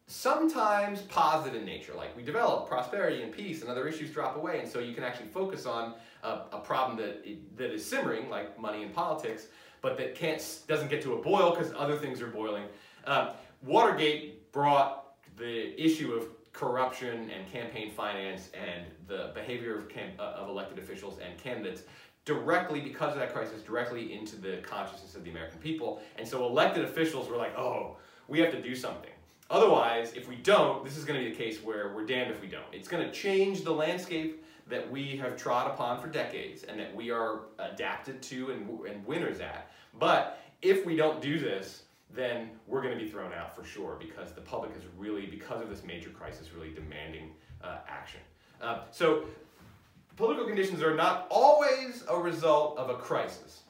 sometimes 0.08 1.02
positive 1.04 1.60
in 1.60 1.66
nature, 1.66 1.94
like 1.96 2.16
we 2.16 2.24
develop 2.24 2.68
prosperity 2.68 3.22
and 3.22 3.32
peace 3.32 3.62
and 3.62 3.70
other 3.70 3.88
issues 3.88 4.10
drop 4.12 4.36
away, 4.38 4.60
and 4.60 4.70
so 4.70 4.80
you 4.80 4.94
can 4.94 5.04
actually 5.04 5.28
focus 5.28 5.66
on 5.66 5.94
a, 6.24 6.42
a 6.52 6.60
problem 6.60 6.98
that, 6.98 7.26
that 7.58 7.72
is 7.72 7.86
simmering, 7.86 8.30
like 8.30 8.60
money 8.60 8.84
and 8.84 8.94
politics, 8.94 9.48
but 9.82 9.98
that 9.98 10.16
can't, 10.16 10.60
doesn't 10.68 10.90
get 10.90 11.02
to 11.02 11.14
a 11.14 11.22
boil 11.22 11.52
because 11.52 11.74
other 11.78 11.98
things 11.98 12.22
are 12.22 12.28
boiling. 12.28 12.64
Uh, 13.06 13.34
Watergate 13.62 14.52
brought 14.52 15.16
the 15.38 15.82
issue 15.82 16.14
of 16.14 16.28
corruption 16.54 17.32
and 17.32 17.52
campaign 17.52 17.92
finance 17.92 18.50
and 18.54 18.86
the 19.08 19.32
behavior 19.34 19.80
of, 19.80 19.86
uh, 20.20 20.22
of 20.22 20.48
elected 20.48 20.78
officials 20.78 21.18
and 21.20 21.38
candidates 21.38 21.84
directly, 22.26 22.80
because 22.80 23.14
of 23.14 23.20
that 23.20 23.34
crisis, 23.34 23.62
directly 23.62 24.14
into 24.14 24.36
the 24.36 24.58
consciousness 24.64 25.16
of 25.16 25.24
the 25.24 25.30
American 25.30 25.60
people. 25.60 26.02
And 26.18 26.28
so 26.28 26.46
elected 26.46 26.86
officials 26.86 27.30
were 27.30 27.38
like, 27.38 27.58
oh, 27.58 27.98
we 28.28 28.40
have 28.40 28.52
to 28.52 28.62
do 28.62 28.76
something. 28.76 29.10
Otherwise, 29.50 30.14
if 30.14 30.28
we 30.28 30.36
don't, 30.38 30.84
this 30.84 30.98
is 30.98 31.06
going 31.06 31.20
to 31.20 31.26
be 31.26 31.32
the 31.32 31.38
case 31.38 31.62
where 31.62 31.94
we're 31.94 32.06
damned 32.06 32.32
if 32.32 32.42
we 32.42 32.48
don't. 32.48 32.64
It's 32.72 32.88
going 32.88 33.06
to 33.06 33.12
change 33.12 33.64
the 33.64 33.74
landscape 33.74 34.44
that 34.68 34.90
we 34.90 35.18
have 35.18 35.36
trod 35.36 35.70
upon 35.70 36.00
for 36.00 36.08
decades 36.08 36.64
and 36.64 36.80
that 36.80 36.96
we 36.96 37.12
are 37.12 37.42
adapted 37.60 38.22
to 38.24 38.52
and, 38.52 38.80
and 38.88 39.06
winners 39.06 39.42
at. 39.42 39.70
But 40.00 40.40
if 40.62 40.86
we 40.86 40.96
don't 40.96 41.22
do 41.22 41.38
this, 41.38 41.84
then 42.16 42.52
we're 42.68 42.82
going 42.82 42.98
to 42.98 43.04
be 43.04 43.10
thrown 43.10 43.34
out 43.34 43.56
for 43.56 43.64
sure 43.64 43.98
because 44.00 44.32
the 44.32 44.42
public 44.42 44.72
is 44.78 44.84
really, 44.98 45.26
because 45.26 45.62
of 45.62 45.70
this 45.70 45.84
major 45.84 46.10
crisis, 46.10 46.54
really 46.54 46.74
demanding 46.74 47.32
uh, 47.62 47.80
action. 47.88 48.22
Uh, 48.62 48.82
so 48.92 49.26
political 50.16 50.46
conditions 50.46 50.82
are 50.82 50.96
not 50.96 51.28
always 51.30 52.04
a 52.10 52.18
result 52.18 52.78
of 52.78 52.90
a 52.90 52.96
crisis, 52.96 53.62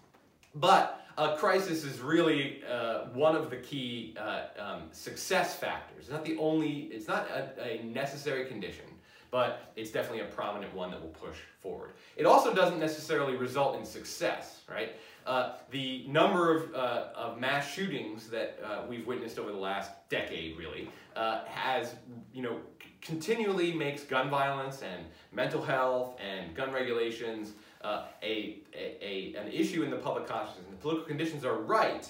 but 0.55 1.01
a 1.17 1.35
crisis 1.37 1.83
is 1.83 1.99
really 1.99 2.61
uh, 2.69 3.05
one 3.13 3.35
of 3.35 3.49
the 3.49 3.57
key 3.57 4.15
uh, 4.17 4.45
um, 4.59 4.81
success 4.91 5.55
factors. 5.55 6.05
It's 6.05 6.09
not 6.11 6.25
the 6.25 6.37
only, 6.37 6.89
it's 6.91 7.07
not 7.07 7.27
a, 7.29 7.51
a 7.61 7.83
necessary 7.83 8.45
condition, 8.45 8.85
but 9.29 9.71
it's 9.75 9.91
definitely 9.91 10.21
a 10.21 10.25
prominent 10.25 10.73
one 10.73 10.91
that 10.91 11.01
will 11.01 11.09
push 11.09 11.37
forward. 11.61 11.91
It 12.17 12.25
also 12.25 12.53
doesn't 12.53 12.79
necessarily 12.79 13.35
result 13.35 13.77
in 13.77 13.85
success, 13.85 14.61
right? 14.69 14.95
Uh, 15.25 15.53
the 15.71 16.05
number 16.07 16.55
of, 16.55 16.75
uh, 16.75 17.05
of 17.15 17.39
mass 17.39 17.71
shootings 17.71 18.27
that 18.27 18.59
uh, 18.63 18.81
we've 18.89 19.07
witnessed 19.07 19.39
over 19.39 19.51
the 19.51 19.57
last 19.57 19.91
decade, 20.09 20.57
really, 20.57 20.89
uh, 21.15 21.45
has, 21.45 21.95
you 22.33 22.41
know, 22.41 22.57
continually 23.01 23.73
makes 23.73 24.03
gun 24.03 24.29
violence 24.29 24.81
and 24.81 25.05
mental 25.31 25.61
health 25.61 26.17
and 26.19 26.53
gun 26.55 26.71
regulations 26.71 27.53
uh, 27.83 28.03
a, 28.21 28.59
a, 28.73 28.97
a, 29.01 29.35
an 29.35 29.47
issue 29.51 29.83
in 29.83 29.89
the 29.89 29.97
public 29.97 30.27
consciousness. 30.27 30.65
And 30.65 30.77
the 30.77 30.81
political 30.81 31.07
conditions 31.07 31.45
are 31.45 31.57
right, 31.57 32.09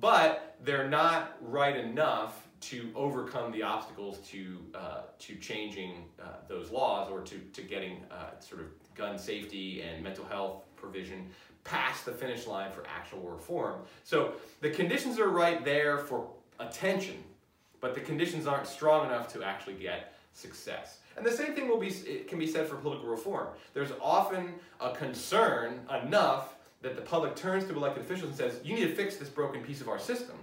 but 0.00 0.56
they're 0.64 0.88
not 0.88 1.36
right 1.40 1.76
enough 1.76 2.46
to 2.60 2.90
overcome 2.94 3.52
the 3.52 3.62
obstacles 3.62 4.18
to, 4.28 4.58
to 5.18 5.36
changing 5.36 6.04
those 6.48 6.70
laws 6.70 7.10
or 7.10 7.20
to, 7.20 7.38
to 7.52 7.62
getting 7.62 8.02
sort 8.40 8.62
of 8.62 8.68
gun 8.94 9.18
safety 9.18 9.82
and 9.82 10.02
mental 10.02 10.24
health 10.24 10.64
provision 10.76 11.28
past 11.64 12.04
the 12.04 12.12
finish 12.12 12.46
line 12.46 12.70
for 12.70 12.84
actual 12.86 13.20
reform. 13.20 13.80
So 14.04 14.34
the 14.60 14.70
conditions 14.70 15.18
are 15.18 15.28
right 15.28 15.64
there 15.64 15.98
for 15.98 16.26
attention, 16.60 17.24
but 17.80 17.94
the 17.94 18.00
conditions 18.00 18.46
aren't 18.46 18.66
strong 18.66 19.06
enough 19.06 19.32
to 19.32 19.42
actually 19.42 19.74
get 19.74 20.14
success. 20.32 20.98
And 21.16 21.24
the 21.24 21.32
same 21.32 21.54
thing 21.54 21.68
will 21.68 21.78
be 21.78 21.90
can 22.28 22.38
be 22.38 22.46
said 22.46 22.68
for 22.68 22.76
political 22.76 23.08
reform. 23.08 23.48
There's 23.72 23.92
often 24.00 24.54
a 24.80 24.90
concern 24.92 25.80
enough 26.04 26.54
that 26.82 26.96
the 26.96 27.02
public 27.02 27.34
turns 27.34 27.64
to 27.64 27.74
elected 27.74 28.04
officials 28.04 28.28
and 28.28 28.36
says, 28.36 28.60
you 28.62 28.74
need 28.74 28.88
to 28.88 28.94
fix 28.94 29.16
this 29.16 29.28
broken 29.28 29.62
piece 29.62 29.80
of 29.80 29.88
our 29.88 29.98
system. 29.98 30.36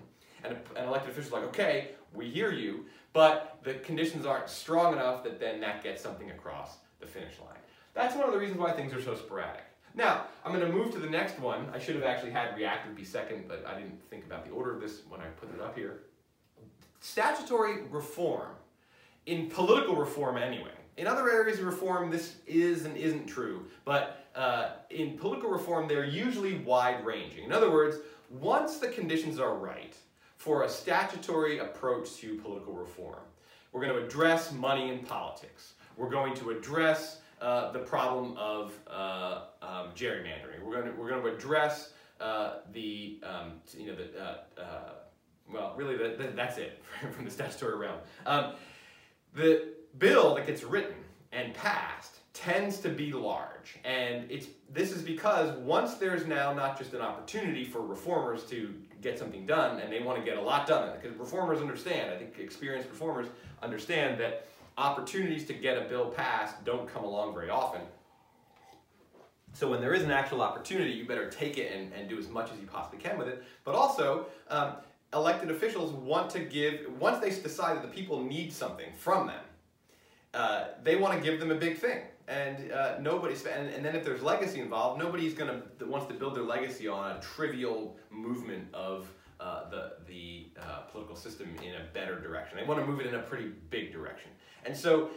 And 0.44 0.58
an 0.76 0.88
elected 0.88 1.12
official 1.12 1.28
is 1.28 1.34
like, 1.34 1.44
okay, 1.44 1.90
we 2.14 2.30
hear 2.30 2.52
you, 2.52 2.86
but 3.14 3.60
the 3.64 3.76
conditions 3.76 4.26
aren't 4.26 4.50
strong 4.50 4.94
enough 4.94 5.24
that 5.24 5.40
then 5.40 5.60
that 5.62 5.84
gets 5.84 6.02
something 6.02 6.32
across 6.32 6.78
the 7.00 7.06
finish 7.06 7.40
line. 7.40 7.60
That's 7.94 8.16
one 8.16 8.26
of 8.26 8.34
the 8.34 8.40
reasons 8.40 8.60
why 8.60 8.72
things 8.72 8.92
are 8.94 9.02
so 9.02 9.14
sporadic. 9.16 9.64
Now, 9.94 10.26
I'm 10.46 10.54
going 10.54 10.66
to 10.66 10.72
move 10.72 10.92
to 10.94 11.00
the 11.00 11.10
next 11.10 11.40
one. 11.40 11.68
I 11.74 11.80
should 11.80 11.96
have 11.96 12.04
actually 12.04 12.32
had 12.32 12.56
reactive 12.56 12.96
be 12.96 13.04
second, 13.04 13.46
but 13.48 13.66
I 13.68 13.76
didn't 13.76 14.02
think 14.10 14.26
about 14.26 14.46
the 14.46 14.52
order 14.52 14.74
of 14.74 14.82
this 14.82 15.02
when 15.10 15.22
I 15.22 15.26
put 15.26 15.54
it 15.54 15.62
up 15.62 15.76
here. 15.76 16.04
Statutory 17.02 17.84
reform, 17.90 18.52
in 19.26 19.50
political 19.50 19.96
reform 19.96 20.38
anyway. 20.38 20.72
In 20.98 21.08
other 21.08 21.30
areas 21.30 21.60
of 21.60 21.66
reform, 21.66 22.12
this 22.12 22.36
is 22.48 22.86
and 22.86 22.96
isn't 22.96 23.26
true, 23.26 23.66
but 23.86 24.26
uh, 24.36 24.70
in 24.90 25.18
political 25.18 25.50
reform, 25.50 25.88
they're 25.88 26.06
usually 26.06 26.60
wide-ranging. 26.60 27.44
In 27.44 27.52
other 27.52 27.72
words, 27.72 27.98
once 28.30 28.78
the 28.78 28.88
conditions 28.88 29.40
are 29.40 29.56
right 29.56 29.96
for 30.38 30.64
a 30.64 30.70
statutory 30.70 31.60
approach 31.60 32.16
to 32.18 32.36
political 32.38 32.74
reform, 32.74 33.20
we're 33.72 33.82
going 33.82 33.96
to 33.96 34.06
address 34.06 34.52
money 34.52 34.90
in 34.90 35.00
politics. 35.00 35.74
We're 35.98 36.10
going 36.10 36.34
to 36.36 36.52
address 36.52 37.21
uh, 37.42 37.72
the 37.72 37.80
problem 37.80 38.38
of 38.38 38.74
uh, 38.90 39.42
um, 39.62 39.88
gerrymandering. 39.96 40.64
We're 40.64 40.82
going 40.82 40.94
to 40.94 41.00
we're 41.00 41.10
going 41.10 41.24
to 41.24 41.36
address 41.36 41.94
uh, 42.20 42.56
the 42.72 43.20
um, 43.24 43.54
you 43.78 43.88
know 43.88 43.96
the 43.96 44.22
uh, 44.22 44.38
uh, 44.62 44.90
well 45.52 45.74
really 45.76 45.98
the, 45.98 46.16
the, 46.18 46.32
that's 46.36 46.58
it 46.58 46.84
from 47.12 47.26
the 47.26 47.32
statutory 47.32 47.78
realm. 47.78 47.98
Um, 48.26 48.54
the 49.34 49.70
bill 49.98 50.36
that 50.36 50.48
gets 50.48 50.64
written 50.64 50.96
and 51.32 51.54
passed 51.54 52.20
tends 52.34 52.80
to 52.80 52.90
be 52.90 53.12
large. 53.12 53.78
And 53.84 54.30
it's 54.30 54.48
this 54.70 54.92
is 54.92 55.02
because 55.02 55.58
once 55.58 55.96
there's 55.96 56.26
now 56.26 56.54
not 56.54 56.78
just 56.78 56.94
an 56.94 57.02
opportunity 57.02 57.66
for 57.66 57.82
reformers 57.82 58.44
to 58.46 58.74
get 59.02 59.18
something 59.18 59.46
done, 59.46 59.80
and 59.80 59.92
they 59.92 60.00
want 60.00 60.20
to 60.20 60.24
get 60.24 60.38
a 60.38 60.42
lot 60.42 60.68
done, 60.68 60.96
because 60.96 61.18
reformers 61.18 61.60
understand, 61.60 62.12
I 62.12 62.18
think 62.18 62.38
experienced 62.40 62.90
reformers 62.90 63.28
understand 63.62 64.20
that 64.20 64.48
opportunities 64.78 65.46
to 65.46 65.54
get 65.54 65.78
a 65.78 65.82
bill 65.82 66.08
passed 66.10 66.64
don't 66.66 66.88
come 66.88 67.04
along 67.04 67.34
very 67.34 67.50
often. 67.50 67.82
So 69.54 69.70
when 69.70 69.82
there 69.82 69.94
is 69.94 70.04
an 70.04 70.12
actual 70.12 70.42
opportunity, 70.42 70.92
you 70.92 71.06
better 71.06 71.30
take 71.30 71.58
it 71.58 71.74
and, 71.74 71.92
and 71.94 72.08
do 72.08 72.18
as 72.18 72.30
much 72.30 72.52
as 72.52 72.60
you 72.60 72.68
possibly 72.68 73.00
can 73.00 73.18
with 73.18 73.28
it. 73.28 73.44
But 73.66 73.76
also, 73.76 74.28
um, 74.50 74.76
elected 75.14 75.52
officials 75.52 75.92
want 75.92 76.30
to 76.32 76.40
give, 76.40 76.88
once 77.00 77.20
they 77.20 77.30
decide 77.30 77.76
that 77.76 77.82
the 77.82 77.90
people 77.90 78.24
need 78.24 78.54
something 78.54 78.94
from 78.98 79.28
them, 79.28 79.44
uh, 80.34 80.66
they 80.84 80.96
want 80.96 81.14
to 81.14 81.20
give 81.20 81.40
them 81.40 81.52
a 81.52 81.56
big 81.56 81.78
thing. 81.78 82.04
And 82.28 82.72
uh, 82.72 82.98
nobody's, 83.00 83.46
and, 83.46 83.68
and 83.70 83.84
then 83.84 83.94
if 83.94 84.06
there's 84.06 84.22
legacy 84.22 84.62
involved, 84.62 85.02
nobody's 85.02 85.34
gonna 85.34 85.64
wants 85.82 86.08
to 86.08 86.14
build 86.14 86.36
their 86.36 86.44
legacy 86.44 86.88
on 86.88 87.12
a 87.12 87.20
trivial 87.20 87.98
movement 88.10 88.74
of 88.74 89.12
uh, 89.42 89.70
the 89.70 89.94
the 90.08 90.48
uh, 90.60 90.82
political 90.92 91.16
system 91.16 91.50
in 91.64 91.74
a 91.74 91.86
better 91.94 92.20
direction. 92.20 92.58
They 92.58 92.64
want 92.64 92.80
to 92.80 92.86
move 92.86 93.00
it 93.00 93.08
in 93.08 93.16
a 93.16 93.24
pretty 93.24 93.52
big 93.70 93.92
direction. 93.92 94.30
And 94.66 94.78
so, 94.78 95.10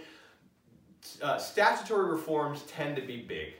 uh, 1.22 1.38
statutory 1.38 2.10
reforms 2.10 2.62
tend 2.62 2.96
to 2.96 3.02
be 3.02 3.18
big. 3.18 3.54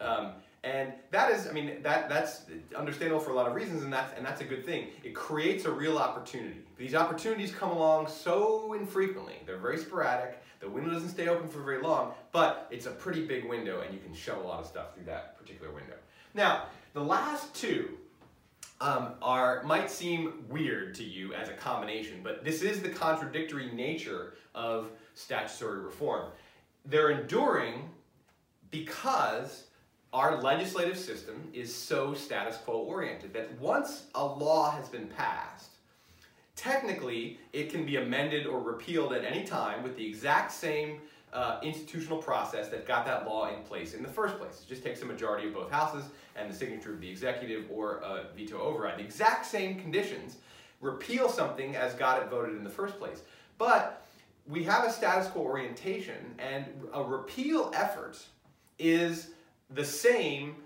Um, 0.00 0.32
and 0.62 0.92
that 1.10 1.30
is, 1.30 1.48
I 1.48 1.52
mean, 1.52 1.82
that, 1.82 2.10
that's 2.10 2.42
understandable 2.76 3.20
for 3.20 3.30
a 3.30 3.34
lot 3.34 3.46
of 3.46 3.54
reasons, 3.54 3.82
and 3.82 3.90
that's, 3.90 4.14
and 4.14 4.26
that's 4.26 4.42
a 4.42 4.44
good 4.44 4.66
thing. 4.66 4.88
It 5.02 5.14
creates 5.14 5.64
a 5.64 5.70
real 5.70 5.96
opportunity. 5.96 6.58
These 6.76 6.94
opportunities 6.94 7.50
come 7.50 7.70
along 7.70 8.08
so 8.08 8.74
infrequently. 8.74 9.36
They're 9.46 9.56
very 9.56 9.78
sporadic. 9.78 10.38
The 10.60 10.68
window 10.68 10.90
doesn't 10.90 11.08
stay 11.08 11.28
open 11.28 11.48
for 11.48 11.62
very 11.62 11.80
long, 11.80 12.12
but 12.30 12.68
it's 12.70 12.84
a 12.84 12.90
pretty 12.90 13.26
big 13.26 13.48
window, 13.48 13.80
and 13.80 13.94
you 13.94 14.00
can 14.00 14.14
shove 14.14 14.44
a 14.44 14.46
lot 14.46 14.60
of 14.60 14.66
stuff 14.66 14.94
through 14.94 15.04
that 15.04 15.38
particular 15.38 15.72
window. 15.72 15.94
Now, 16.34 16.64
the 16.92 17.02
last 17.02 17.54
two 17.54 17.96
um, 18.80 19.14
are 19.20 19.62
might 19.64 19.90
seem 19.90 20.44
weird 20.48 20.94
to 20.96 21.04
you 21.04 21.34
as 21.34 21.48
a 21.48 21.52
combination, 21.52 22.20
but 22.22 22.44
this 22.44 22.62
is 22.62 22.80
the 22.80 22.88
contradictory 22.88 23.70
nature 23.72 24.34
of 24.54 24.90
statutory 25.14 25.80
reform. 25.80 26.30
They're 26.86 27.10
enduring 27.10 27.90
because 28.70 29.64
our 30.12 30.40
legislative 30.40 30.98
system 30.98 31.48
is 31.52 31.74
so 31.74 32.14
status 32.14 32.56
quo 32.56 32.78
oriented 32.78 33.32
that 33.34 33.58
once 33.60 34.06
a 34.14 34.24
law 34.24 34.70
has 34.70 34.88
been 34.88 35.06
passed, 35.08 35.70
technically 36.56 37.38
it 37.52 37.70
can 37.70 37.84
be 37.84 37.96
amended 37.96 38.46
or 38.46 38.60
repealed 38.60 39.12
at 39.12 39.24
any 39.24 39.44
time 39.44 39.82
with 39.82 39.96
the 39.96 40.06
exact 40.06 40.52
same 40.52 41.00
uh, 41.32 41.60
institutional 41.62 42.18
process 42.18 42.68
that 42.68 42.86
got 42.86 43.06
that 43.06 43.26
law 43.26 43.54
in 43.54 43.62
place 43.62 43.94
in 43.94 44.02
the 44.02 44.08
first 44.08 44.38
place. 44.38 44.62
It 44.62 44.68
just 44.68 44.82
takes 44.82 45.02
a 45.02 45.04
majority 45.04 45.46
of 45.48 45.54
both 45.54 45.70
houses 45.70 46.04
and 46.36 46.50
the 46.50 46.54
signature 46.54 46.92
of 46.92 47.00
the 47.00 47.08
executive 47.08 47.66
or 47.70 47.98
a 47.98 48.24
veto 48.36 48.58
override. 48.58 48.98
The 48.98 49.04
exact 49.04 49.46
same 49.46 49.78
conditions 49.80 50.36
repeal 50.80 51.28
something 51.28 51.76
as 51.76 51.94
got 51.94 52.22
it 52.22 52.28
voted 52.28 52.56
in 52.56 52.64
the 52.64 52.70
first 52.70 52.98
place. 52.98 53.22
But 53.58 54.06
we 54.48 54.64
have 54.64 54.84
a 54.84 54.92
status 54.92 55.28
quo 55.28 55.42
orientation 55.42 56.34
and 56.38 56.64
a 56.92 57.02
repeal 57.02 57.70
effort 57.74 58.18
is 58.78 59.30
the 59.70 59.84
same, 59.84 60.56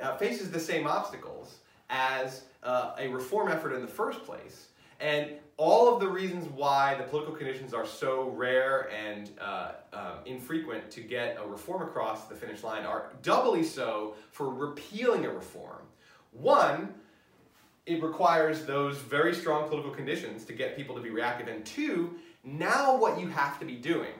uh, 0.00 0.16
faces 0.16 0.50
the 0.50 0.60
same 0.60 0.86
obstacles 0.86 1.56
as 1.90 2.44
uh, 2.62 2.92
a 2.98 3.08
reform 3.08 3.50
effort 3.50 3.74
in 3.74 3.82
the 3.82 3.88
first 3.88 4.24
place. 4.24 4.68
And 5.00 5.32
all 5.56 5.94
of 5.94 6.00
the 6.00 6.08
reasons 6.08 6.48
why 6.48 6.94
the 6.96 7.04
political 7.04 7.34
conditions 7.34 7.72
are 7.72 7.86
so 7.86 8.30
rare 8.30 8.90
and 8.90 9.30
uh, 9.40 9.72
um, 9.92 10.18
infrequent 10.26 10.90
to 10.90 11.00
get 11.00 11.38
a 11.40 11.46
reform 11.46 11.82
across 11.82 12.26
the 12.26 12.34
finish 12.34 12.62
line 12.62 12.84
are 12.84 13.12
doubly 13.22 13.62
so 13.62 14.14
for 14.30 14.50
repealing 14.50 15.24
a 15.26 15.30
reform. 15.30 15.82
One, 16.32 16.94
it 17.86 18.02
requires 18.02 18.64
those 18.64 18.98
very 18.98 19.34
strong 19.34 19.68
political 19.68 19.92
conditions 19.92 20.44
to 20.46 20.52
get 20.52 20.76
people 20.76 20.96
to 20.96 21.00
be 21.00 21.10
reactive. 21.10 21.48
And 21.48 21.64
two, 21.64 22.16
now 22.42 22.96
what 22.96 23.20
you 23.20 23.28
have 23.28 23.58
to 23.60 23.64
be 23.64 23.76
doing 23.76 24.14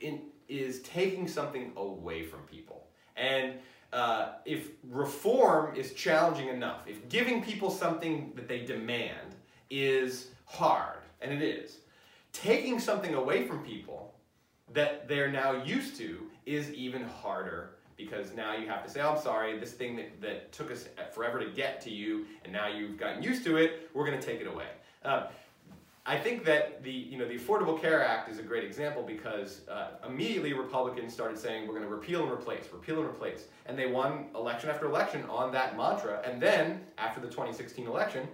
in, 0.00 0.20
is 0.48 0.80
taking 0.82 1.26
something 1.26 1.72
away 1.76 2.22
from 2.22 2.40
people. 2.40 2.86
And 3.16 3.54
uh, 3.92 4.32
if 4.44 4.68
reform 4.90 5.74
is 5.74 5.92
challenging 5.94 6.48
enough, 6.48 6.86
if 6.86 7.08
giving 7.08 7.42
people 7.42 7.70
something 7.70 8.32
that 8.36 8.46
they 8.46 8.64
demand 8.64 9.34
is 9.70 10.28
hard, 10.46 10.98
and 11.20 11.32
it 11.32 11.42
is, 11.42 11.78
taking 12.32 12.80
something 12.80 13.14
away 13.14 13.46
from 13.46 13.62
people 13.62 14.14
that 14.72 15.06
they're 15.08 15.30
now 15.30 15.62
used 15.62 15.96
to 15.96 16.22
is 16.44 16.72
even 16.72 17.02
harder 17.02 17.70
because 17.96 18.34
now 18.34 18.54
you 18.54 18.66
have 18.68 18.84
to 18.84 18.90
say, 18.90 19.00
oh, 19.00 19.14
I'm 19.14 19.20
sorry, 19.20 19.58
this 19.58 19.72
thing 19.72 19.96
that, 19.96 20.20
that 20.20 20.52
took 20.52 20.70
us 20.70 20.86
forever 21.12 21.38
to 21.38 21.50
get 21.50 21.80
to 21.82 21.90
you, 21.90 22.26
and 22.44 22.52
now 22.52 22.68
you've 22.68 22.98
gotten 22.98 23.22
used 23.22 23.44
to 23.44 23.56
it, 23.56 23.90
we're 23.94 24.06
going 24.06 24.18
to 24.18 24.26
take 24.26 24.40
it 24.40 24.46
away. 24.46 24.66
Um, 25.04 25.24
I 26.08 26.16
think 26.16 26.44
that 26.44 26.84
the, 26.84 26.92
you 26.92 27.18
know, 27.18 27.26
the 27.26 27.36
Affordable 27.36 27.80
Care 27.80 28.04
Act 28.04 28.30
is 28.30 28.38
a 28.38 28.42
great 28.42 28.62
example 28.62 29.02
because 29.02 29.62
uh, 29.68 29.88
immediately 30.06 30.52
Republicans 30.52 31.12
started 31.12 31.36
saying 31.36 31.66
we're 31.66 31.74
going 31.74 31.88
to 31.88 31.92
repeal 31.92 32.22
and 32.22 32.30
replace, 32.30 32.68
repeal 32.72 33.00
and 33.00 33.08
replace. 33.08 33.46
And 33.66 33.76
they 33.76 33.86
won 33.86 34.26
election 34.36 34.70
after 34.70 34.86
election 34.86 35.24
on 35.28 35.50
that 35.52 35.76
mantra. 35.76 36.22
And 36.24 36.40
then, 36.40 36.80
after 36.96 37.20
the 37.20 37.26
2016 37.26 37.88
election, 37.88 38.28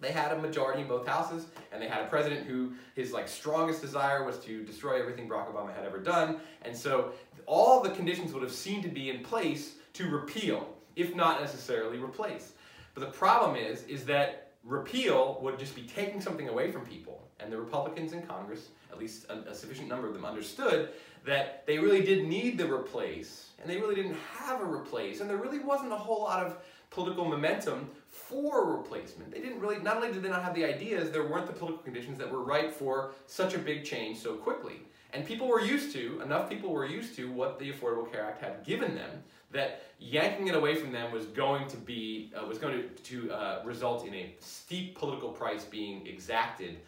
they 0.00 0.12
had 0.12 0.32
a 0.32 0.38
majority 0.38 0.82
in 0.82 0.88
both 0.88 1.06
houses, 1.06 1.46
and 1.72 1.80
they 1.80 1.88
had 1.88 2.02
a 2.02 2.06
president 2.08 2.46
who 2.46 2.72
his 2.94 3.12
like 3.12 3.28
strongest 3.28 3.80
desire 3.80 4.24
was 4.24 4.38
to 4.40 4.62
destroy 4.64 5.00
everything 5.00 5.28
Barack 5.28 5.52
Obama 5.52 5.74
had 5.74 5.84
ever 5.84 5.98
done. 5.98 6.40
And 6.62 6.76
so 6.76 7.12
all 7.46 7.82
the 7.82 7.90
conditions 7.90 8.32
would 8.32 8.42
have 8.42 8.52
seemed 8.52 8.82
to 8.82 8.88
be 8.88 9.10
in 9.10 9.22
place 9.22 9.76
to 9.94 10.08
repeal, 10.08 10.68
if 10.96 11.14
not 11.14 11.40
necessarily 11.40 11.98
replace. 11.98 12.52
But 12.94 13.00
the 13.00 13.10
problem 13.10 13.56
is, 13.56 13.84
is 13.84 14.04
that 14.04 14.52
repeal 14.64 15.38
would 15.42 15.58
just 15.58 15.74
be 15.74 15.82
taking 15.82 16.20
something 16.20 16.48
away 16.48 16.70
from 16.70 16.84
people. 16.84 17.22
And 17.40 17.52
the 17.52 17.58
Republicans 17.58 18.12
in 18.12 18.22
Congress, 18.22 18.68
at 18.90 18.98
least 18.98 19.26
a, 19.28 19.50
a, 19.50 19.54
sufficient 19.54 19.88
number 19.88 20.08
of 20.08 20.14
them, 20.14 20.24
understood 20.24 20.90
that 21.24 21.66
they 21.66 21.78
really 21.78 22.02
did 22.02 22.26
need 22.26 22.56
the 22.56 22.72
replace, 22.72 23.50
and 23.60 23.68
they 23.68 23.76
really 23.76 23.94
didn't 23.94 24.16
have 24.38 24.60
a 24.60 24.64
replace, 24.64 25.20
and 25.20 25.28
there 25.28 25.36
really 25.36 25.58
wasn't 25.58 25.92
a 25.92 25.96
whole 25.96 26.22
lot 26.22 26.44
of 26.44 26.56
political 26.90 27.24
momentum 27.24 27.90
for 28.16 28.76
replacement. 28.76 29.30
They 29.30 29.40
didn't 29.40 29.60
really, 29.60 29.78
not 29.78 29.96
only 29.96 30.12
did 30.12 30.22
they 30.22 30.28
not 30.28 30.42
have 30.42 30.54
the 30.54 30.64
ideas, 30.64 31.10
there 31.10 31.26
weren't 31.26 31.46
the 31.46 31.52
political 31.52 31.82
conditions 31.82 32.18
that 32.18 32.30
were 32.30 32.42
right 32.42 32.72
for 32.72 33.12
such 33.26 33.54
a 33.54 33.58
big 33.58 33.84
change 33.84 34.18
so 34.18 34.34
quickly. 34.34 34.82
And 35.12 35.24
people 35.24 35.46
were 35.46 35.60
used 35.60 35.92
to, 35.94 36.20
enough 36.20 36.48
people 36.48 36.72
were 36.72 36.84
used 36.84 37.14
to 37.16 37.30
what 37.30 37.58
the 37.58 37.72
Affordable 37.72 38.10
Care 38.10 38.24
Act 38.24 38.42
had 38.42 38.64
given 38.64 38.94
them 38.94 39.10
that 39.52 39.82
yanking 39.98 40.48
it 40.48 40.54
away 40.54 40.74
from 40.74 40.92
them 40.92 41.12
was 41.12 41.26
going 41.26 41.68
to 41.68 41.76
be 41.76 42.32
uh, 42.36 42.44
was 42.46 42.58
going 42.58 42.82
to, 42.82 42.88
to 43.02 43.32
uh, 43.32 43.62
result 43.64 44.06
in 44.06 44.14
a 44.14 44.34
steep 44.40 44.98
political 44.98 45.30
price 45.30 45.64
being 45.64 46.06
exacted 46.06 46.78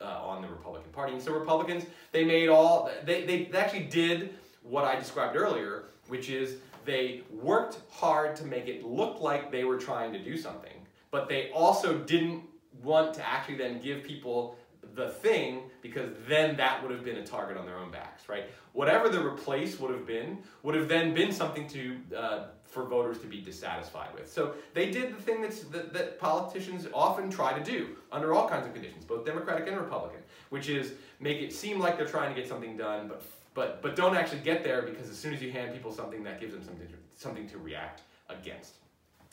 uh, 0.00 0.04
on 0.04 0.42
the 0.42 0.48
Republican 0.48 0.90
Party. 0.90 1.12
And 1.12 1.22
so 1.22 1.32
Republicans, 1.32 1.84
they 2.12 2.24
made 2.24 2.48
all 2.48 2.90
they, 3.04 3.24
they 3.24 3.50
actually 3.56 3.84
did 3.84 4.34
what 4.62 4.84
I 4.84 4.96
described 4.96 5.36
earlier, 5.36 5.84
which 6.08 6.28
is 6.28 6.56
they 6.84 7.22
worked 7.30 7.78
hard 7.90 8.34
to 8.36 8.44
make 8.44 8.66
it 8.66 8.84
look 8.84 9.20
like 9.20 9.52
they 9.52 9.64
were 9.64 9.78
trying 9.78 10.12
to 10.12 10.18
do 10.18 10.36
something, 10.36 10.72
but 11.10 11.28
they 11.28 11.50
also 11.50 11.98
didn't 11.98 12.42
want 12.82 13.14
to 13.14 13.26
actually 13.26 13.56
then 13.56 13.80
give 13.80 14.04
people 14.04 14.56
the 14.94 15.08
thing 15.08 15.62
because 15.82 16.10
then 16.28 16.56
that 16.56 16.82
would 16.82 16.90
have 16.90 17.04
been 17.04 17.16
a 17.16 17.26
target 17.26 17.56
on 17.56 17.66
their 17.66 17.76
own 17.76 17.90
backs, 17.90 18.28
right? 18.28 18.44
Whatever 18.72 19.08
the 19.08 19.24
replace 19.24 19.78
would 19.80 19.90
have 19.90 20.06
been 20.06 20.38
would 20.62 20.74
have 20.74 20.88
then 20.88 21.14
been 21.14 21.32
something 21.32 21.68
to 21.68 21.96
uh, 22.16 22.44
for 22.64 22.84
voters 22.84 23.18
to 23.18 23.26
be 23.26 23.40
dissatisfied 23.40 24.14
with. 24.14 24.30
So 24.30 24.54
they 24.74 24.90
did 24.90 25.16
the 25.16 25.22
thing 25.22 25.40
that's, 25.40 25.60
that, 25.64 25.92
that 25.94 26.20
politicians 26.20 26.86
often 26.92 27.30
try 27.30 27.58
to 27.58 27.64
do 27.64 27.96
under 28.12 28.34
all 28.34 28.46
kinds 28.46 28.66
of 28.66 28.74
conditions, 28.74 29.04
both 29.04 29.24
Democratic 29.24 29.66
and 29.68 29.76
Republican, 29.78 30.20
which 30.50 30.68
is 30.68 30.92
make 31.18 31.38
it 31.38 31.52
seem 31.52 31.78
like 31.78 31.96
they're 31.96 32.06
trying 32.06 32.34
to 32.34 32.38
get 32.38 32.48
something 32.48 32.76
done, 32.76 33.08
but 33.08 33.22
but 33.54 33.82
but 33.82 33.96
don't 33.96 34.16
actually 34.16 34.40
get 34.40 34.62
there 34.62 34.82
because 34.82 35.08
as 35.08 35.16
soon 35.16 35.32
as 35.32 35.42
you 35.42 35.50
hand 35.50 35.72
people 35.72 35.92
something, 35.92 36.22
that 36.24 36.40
gives 36.40 36.52
them 36.52 36.62
something 36.62 36.86
to, 36.86 36.94
something 37.16 37.48
to 37.48 37.58
react 37.58 38.02
against. 38.28 38.76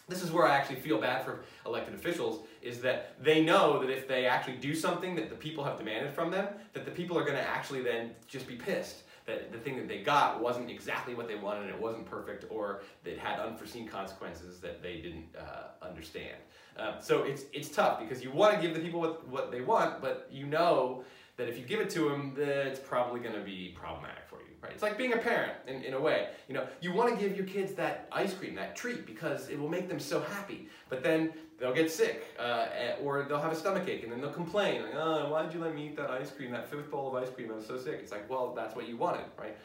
This 0.07 0.21
is 0.21 0.31
where 0.31 0.45
I 0.45 0.55
actually 0.55 0.77
feel 0.77 0.99
bad 0.99 1.25
for 1.25 1.43
elected 1.65 1.95
officials 1.95 2.45
is 2.61 2.79
that 2.81 3.15
they 3.23 3.43
know 3.43 3.79
that 3.79 3.89
if 3.89 4.07
they 4.07 4.25
actually 4.25 4.57
do 4.57 4.75
something 4.75 5.15
that 5.15 5.29
the 5.29 5.35
people 5.35 5.63
have 5.63 5.77
demanded 5.77 6.13
from 6.13 6.29
them, 6.29 6.47
that 6.73 6.85
the 6.85 6.91
people 6.91 7.17
are 7.17 7.23
going 7.23 7.37
to 7.37 7.47
actually 7.47 7.81
then 7.81 8.11
just 8.27 8.47
be 8.47 8.55
pissed 8.55 9.03
that 9.25 9.51
the 9.51 9.57
thing 9.57 9.75
that 9.77 9.87
they 9.87 10.01
got 10.01 10.41
wasn't 10.41 10.69
exactly 10.69 11.15
what 11.15 11.27
they 11.27 11.35
wanted 11.35 11.63
and 11.63 11.71
it 11.71 11.81
wasn't 11.81 12.05
perfect 12.05 12.45
or 12.49 12.81
that 13.03 13.17
had 13.17 13.39
unforeseen 13.39 13.87
consequences 13.87 14.59
that 14.59 14.81
they 14.81 14.97
didn't 14.97 15.25
uh, 15.37 15.85
understand. 15.85 16.37
Uh, 16.77 16.99
so 16.99 17.23
it's, 17.23 17.45
it's 17.53 17.69
tough 17.69 17.99
because 17.99 18.23
you 18.23 18.31
want 18.31 18.53
to 18.53 18.61
give 18.61 18.75
the 18.75 18.81
people 18.81 18.99
what, 18.99 19.27
what 19.27 19.51
they 19.51 19.61
want, 19.61 20.01
but 20.01 20.27
you 20.31 20.45
know 20.45 21.03
that 21.37 21.49
if 21.49 21.57
you 21.57 21.65
give 21.65 21.79
it 21.79 21.89
to 21.89 22.09
them, 22.09 22.33
that 22.35 22.67
it's 22.67 22.79
probably 22.79 23.19
going 23.19 23.35
to 23.35 23.41
be 23.41 23.75
problematic. 23.75 24.24
Right? 24.65 24.73
It's 24.73 24.83
like 24.83 24.97
being 24.97 25.13
a 25.13 25.17
parent 25.17 25.53
in, 25.67 25.83
in 25.83 25.93
a 25.93 25.99
way. 25.99 26.29
You 26.47 26.55
know, 26.55 26.67
you 26.81 26.93
want 26.93 27.13
to 27.13 27.21
give 27.21 27.35
your 27.37 27.45
kids 27.45 27.73
that 27.73 28.07
ice 28.11 28.33
cream, 28.33 28.55
that 28.55 28.75
treat, 28.75 29.05
because 29.05 29.49
it 29.49 29.59
will 29.59 29.69
make 29.69 29.87
them 29.87 29.99
so 29.99 30.21
happy. 30.21 30.67
But 30.89 31.03
then 31.03 31.33
they'll 31.59 31.73
get 31.73 31.91
sick, 31.91 32.35
uh, 32.39 32.67
eh, 32.77 32.95
or 33.01 33.23
they'll 33.29 33.41
have 33.41 33.51
a 33.51 33.55
stomach 33.55 33.87
ache, 33.87 34.03
and 34.03 34.11
then 34.11 34.21
they'll 34.21 34.31
complain, 34.31 34.81
like, 34.83 34.95
oh, 34.95 35.31
why 35.31 35.43
did 35.43 35.53
you 35.53 35.59
let 35.59 35.73
me 35.73 35.87
eat 35.87 35.95
that 35.95 36.09
ice 36.09 36.31
cream, 36.31 36.51
that 36.51 36.69
fifth 36.69 36.91
bowl 36.91 37.15
of 37.15 37.23
ice 37.23 37.33
cream? 37.33 37.51
I'm 37.51 37.63
so 37.63 37.77
sick. 37.77 37.99
It's 38.01 38.11
like, 38.11 38.29
well, 38.29 38.53
that's 38.53 38.75
what 38.75 38.87
you 38.87 38.97
wanted, 38.97 39.25
right? 39.39 39.55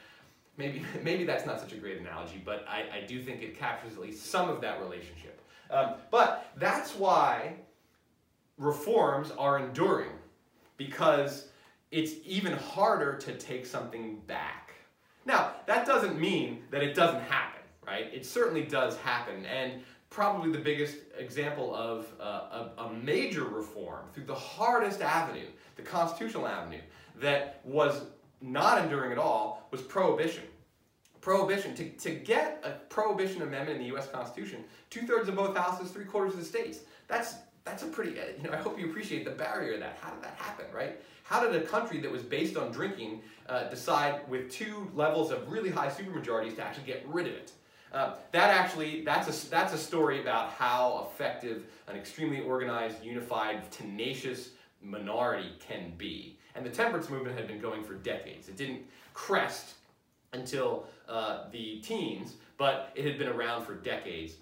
maybe, 0.60 0.82
maybe 1.02 1.24
that's 1.24 1.46
not 1.46 1.58
such 1.58 1.72
a 1.72 1.76
great 1.76 1.98
analogy, 1.98 2.40
but 2.44 2.64
I, 2.68 2.98
I 2.98 3.00
do 3.06 3.20
think 3.22 3.42
it 3.42 3.58
captures 3.58 3.94
at 3.94 4.00
least 4.00 4.26
some 4.26 4.48
of 4.48 4.60
that 4.60 4.80
relationship. 4.80 5.40
Um, 5.70 5.94
but 6.10 6.52
that's 6.56 6.94
why 6.94 7.54
reforms 8.58 9.32
are 9.32 9.58
enduring, 9.58 10.10
because 10.76 11.48
it's 11.90 12.12
even 12.24 12.52
harder 12.52 13.16
to 13.16 13.36
take 13.36 13.66
something 13.66 14.20
back. 14.26 14.69
Now, 15.26 15.52
that 15.66 15.86
doesn't 15.86 16.18
mean 16.18 16.62
that 16.70 16.82
it 16.82 16.94
doesn't 16.94 17.22
happen, 17.22 17.60
right? 17.86 18.08
It 18.12 18.24
certainly 18.24 18.62
does 18.62 18.96
happen, 18.98 19.44
and 19.46 19.82
probably 20.08 20.50
the 20.50 20.58
biggest 20.58 20.96
example 21.18 21.74
of 21.74 22.06
uh, 22.20 22.70
a, 22.78 22.82
a 22.82 22.92
major 22.94 23.44
reform 23.44 24.06
through 24.12 24.24
the 24.24 24.34
hardest 24.34 25.00
avenue, 25.00 25.46
the 25.76 25.82
constitutional 25.82 26.46
avenue, 26.46 26.80
that 27.20 27.60
was 27.64 28.02
not 28.40 28.82
enduring 28.82 29.12
at 29.12 29.18
all 29.18 29.68
was 29.70 29.82
prohibition. 29.82 30.44
Prohibition, 31.20 31.74
to, 31.74 31.90
to 31.90 32.10
get 32.10 32.62
a 32.64 32.70
prohibition 32.88 33.42
amendment 33.42 33.80
in 33.80 33.88
the 33.88 33.96
US 33.96 34.08
Constitution, 34.08 34.64
two-thirds 34.88 35.28
of 35.28 35.36
both 35.36 35.56
houses, 35.56 35.90
three-quarters 35.90 36.32
of 36.32 36.40
the 36.40 36.44
states, 36.44 36.80
that's, 37.06 37.34
that's 37.64 37.82
a 37.82 37.86
pretty, 37.86 38.18
uh, 38.18 38.24
you 38.36 38.44
know, 38.44 38.52
I 38.52 38.56
hope 38.56 38.80
you 38.80 38.86
appreciate 38.86 39.24
the 39.24 39.30
barrier 39.30 39.74
of 39.74 39.80
that. 39.80 39.98
How 40.00 40.10
did 40.10 40.22
that 40.24 40.34
happen, 40.36 40.64
right? 40.74 41.00
How 41.30 41.40
did 41.46 41.54
a 41.54 41.64
country 41.64 42.00
that 42.00 42.10
was 42.10 42.24
based 42.24 42.56
on 42.56 42.72
drinking 42.72 43.22
uh, 43.48 43.68
decide 43.68 44.28
with 44.28 44.50
two 44.50 44.90
levels 44.96 45.30
of 45.30 45.48
really 45.48 45.70
high 45.70 45.88
supermajorities 45.88 46.56
to 46.56 46.62
actually 46.64 46.86
get 46.86 47.06
rid 47.06 47.28
of 47.28 47.34
it? 47.34 47.52
Uh, 47.92 48.14
that 48.32 48.50
actually, 48.50 49.04
that's 49.04 49.28
a, 49.28 49.48
that's 49.48 49.72
a 49.72 49.78
story 49.78 50.20
about 50.20 50.50
how 50.50 51.08
effective 51.08 51.66
an 51.86 51.94
extremely 51.96 52.40
organized, 52.40 53.04
unified, 53.04 53.70
tenacious 53.70 54.50
minority 54.82 55.52
can 55.60 55.92
be. 55.96 56.36
And 56.56 56.66
the 56.66 56.70
temperance 56.70 57.08
movement 57.08 57.38
had 57.38 57.46
been 57.46 57.60
going 57.60 57.84
for 57.84 57.94
decades. 57.94 58.48
It 58.48 58.56
didn't 58.56 58.82
crest 59.14 59.74
until 60.32 60.88
uh, 61.08 61.44
the 61.52 61.78
teens, 61.78 62.34
but 62.58 62.90
it 62.96 63.04
had 63.04 63.18
been 63.18 63.28
around 63.28 63.64
for 63.64 63.74
decades, 63.74 64.34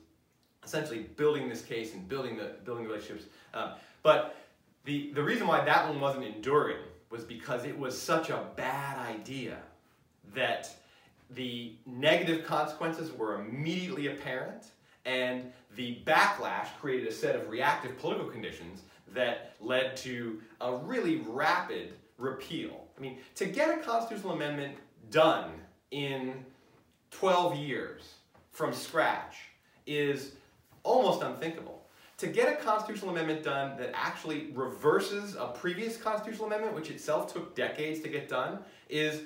essentially 0.64 1.00
building 1.16 1.50
this 1.50 1.60
case 1.60 1.92
and 1.92 2.08
building 2.08 2.38
the, 2.38 2.54
building 2.64 2.86
relationships. 2.86 3.26
Um, 3.52 3.72
but 4.02 4.36
the, 4.84 5.12
the 5.14 5.22
reason 5.22 5.46
why 5.46 5.64
that 5.64 5.88
one 5.88 6.00
wasn't 6.00 6.24
enduring 6.24 6.78
was 7.10 7.24
because 7.24 7.64
it 7.64 7.78
was 7.78 8.00
such 8.00 8.30
a 8.30 8.44
bad 8.56 8.98
idea 8.98 9.58
that 10.34 10.74
the 11.30 11.74
negative 11.86 12.44
consequences 12.44 13.12
were 13.12 13.40
immediately 13.40 14.08
apparent 14.08 14.68
and 15.04 15.52
the 15.76 15.98
backlash 16.04 16.68
created 16.80 17.08
a 17.08 17.12
set 17.12 17.36
of 17.36 17.48
reactive 17.48 17.98
political 17.98 18.26
conditions 18.26 18.82
that 19.14 19.54
led 19.60 19.96
to 19.96 20.40
a 20.60 20.76
really 20.76 21.22
rapid 21.28 21.94
repeal. 22.18 22.86
I 22.96 23.00
mean, 23.00 23.18
to 23.36 23.46
get 23.46 23.78
a 23.78 23.82
constitutional 23.82 24.32
amendment 24.32 24.76
done 25.10 25.50
in 25.90 26.44
12 27.10 27.56
years 27.56 28.14
from 28.50 28.72
scratch 28.72 29.36
is 29.86 30.32
almost 30.82 31.22
unthinkable 31.22 31.77
to 32.18 32.26
get 32.26 32.52
a 32.52 32.56
constitutional 32.56 33.10
amendment 33.10 33.44
done 33.44 33.76
that 33.78 33.92
actually 33.94 34.50
reverses 34.52 35.36
a 35.36 35.46
previous 35.46 35.96
constitutional 35.96 36.48
amendment, 36.48 36.74
which 36.74 36.90
itself 36.90 37.32
took 37.32 37.54
decades 37.54 38.00
to 38.00 38.08
get 38.08 38.28
done, 38.28 38.58
is 38.88 39.22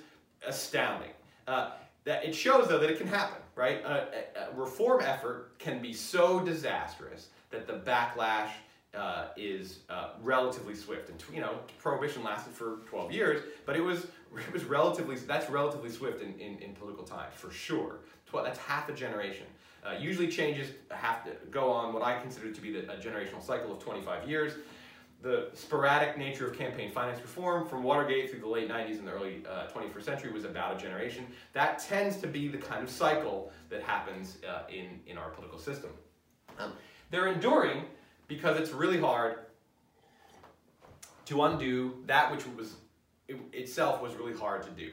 astounding. 0.46 1.10
Uh, 1.48 1.70
that 2.04 2.24
it 2.24 2.34
shows, 2.34 2.68
though, 2.68 2.78
that 2.78 2.90
it 2.90 2.98
can 2.98 3.06
happen, 3.06 3.40
right? 3.54 3.82
A, 3.84 4.24
a, 4.36 4.54
reform 4.54 5.00
effort 5.02 5.58
can 5.58 5.80
be 5.80 5.92
so 5.92 6.40
disastrous 6.40 7.28
that 7.50 7.66
the 7.66 7.74
backlash 7.74 8.50
uh, 8.94 9.26
is 9.36 9.80
uh, 9.88 10.10
relatively 10.22 10.74
swift. 10.74 11.08
And 11.08 11.22
you 11.32 11.40
know, 11.40 11.58
prohibition 11.78 12.22
lasted 12.22 12.52
for 12.52 12.78
12 12.86 13.12
years, 13.12 13.42
but 13.64 13.76
it 13.76 13.80
was 13.80 14.06
it 14.36 14.52
was 14.52 14.64
relatively 14.64 15.16
that's 15.16 15.50
relatively 15.50 15.90
swift 15.90 16.22
in, 16.22 16.38
in, 16.38 16.58
in 16.58 16.74
political 16.74 17.04
time 17.04 17.30
for 17.32 17.50
sure. 17.50 18.00
That's 18.32 18.58
half 18.58 18.88
a 18.88 18.94
generation. 18.94 19.46
Uh, 19.84 19.94
usually 19.98 20.28
changes 20.28 20.70
have 20.90 21.24
to 21.24 21.32
go 21.50 21.70
on 21.70 21.92
what 21.92 22.02
I 22.02 22.18
consider 22.18 22.50
to 22.50 22.60
be 22.60 22.72
the, 22.72 22.90
a 22.90 22.96
generational 22.96 23.42
cycle 23.42 23.72
of 23.72 23.78
25 23.80 24.28
years. 24.28 24.54
The 25.22 25.50
sporadic 25.54 26.16
nature 26.16 26.48
of 26.48 26.56
campaign 26.56 26.90
finance 26.90 27.20
reform 27.20 27.66
from 27.68 27.82
Watergate 27.82 28.30
through 28.30 28.40
the 28.40 28.48
late 28.48 28.68
90s 28.68 28.98
and 28.98 29.06
the 29.06 29.12
early 29.12 29.42
uh, 29.48 29.66
21st 29.66 30.02
century 30.02 30.32
was 30.32 30.44
about 30.44 30.76
a 30.76 30.78
generation. 30.78 31.26
That 31.52 31.78
tends 31.78 32.16
to 32.18 32.26
be 32.26 32.48
the 32.48 32.58
kind 32.58 32.82
of 32.82 32.90
cycle 32.90 33.52
that 33.68 33.82
happens 33.82 34.38
uh, 34.48 34.62
in, 34.68 35.00
in 35.06 35.18
our 35.18 35.30
political 35.30 35.58
system. 35.58 35.90
Um, 36.58 36.72
they're 37.10 37.28
enduring 37.28 37.84
because 38.34 38.58
it's 38.58 38.70
really 38.70 39.00
hard 39.00 39.38
to 41.26 41.42
undo 41.42 41.94
that 42.06 42.30
which 42.32 42.46
was 42.56 42.74
it, 43.28 43.36
itself 43.52 44.02
was 44.02 44.14
really 44.14 44.34
hard 44.34 44.62
to 44.62 44.70
do 44.70 44.90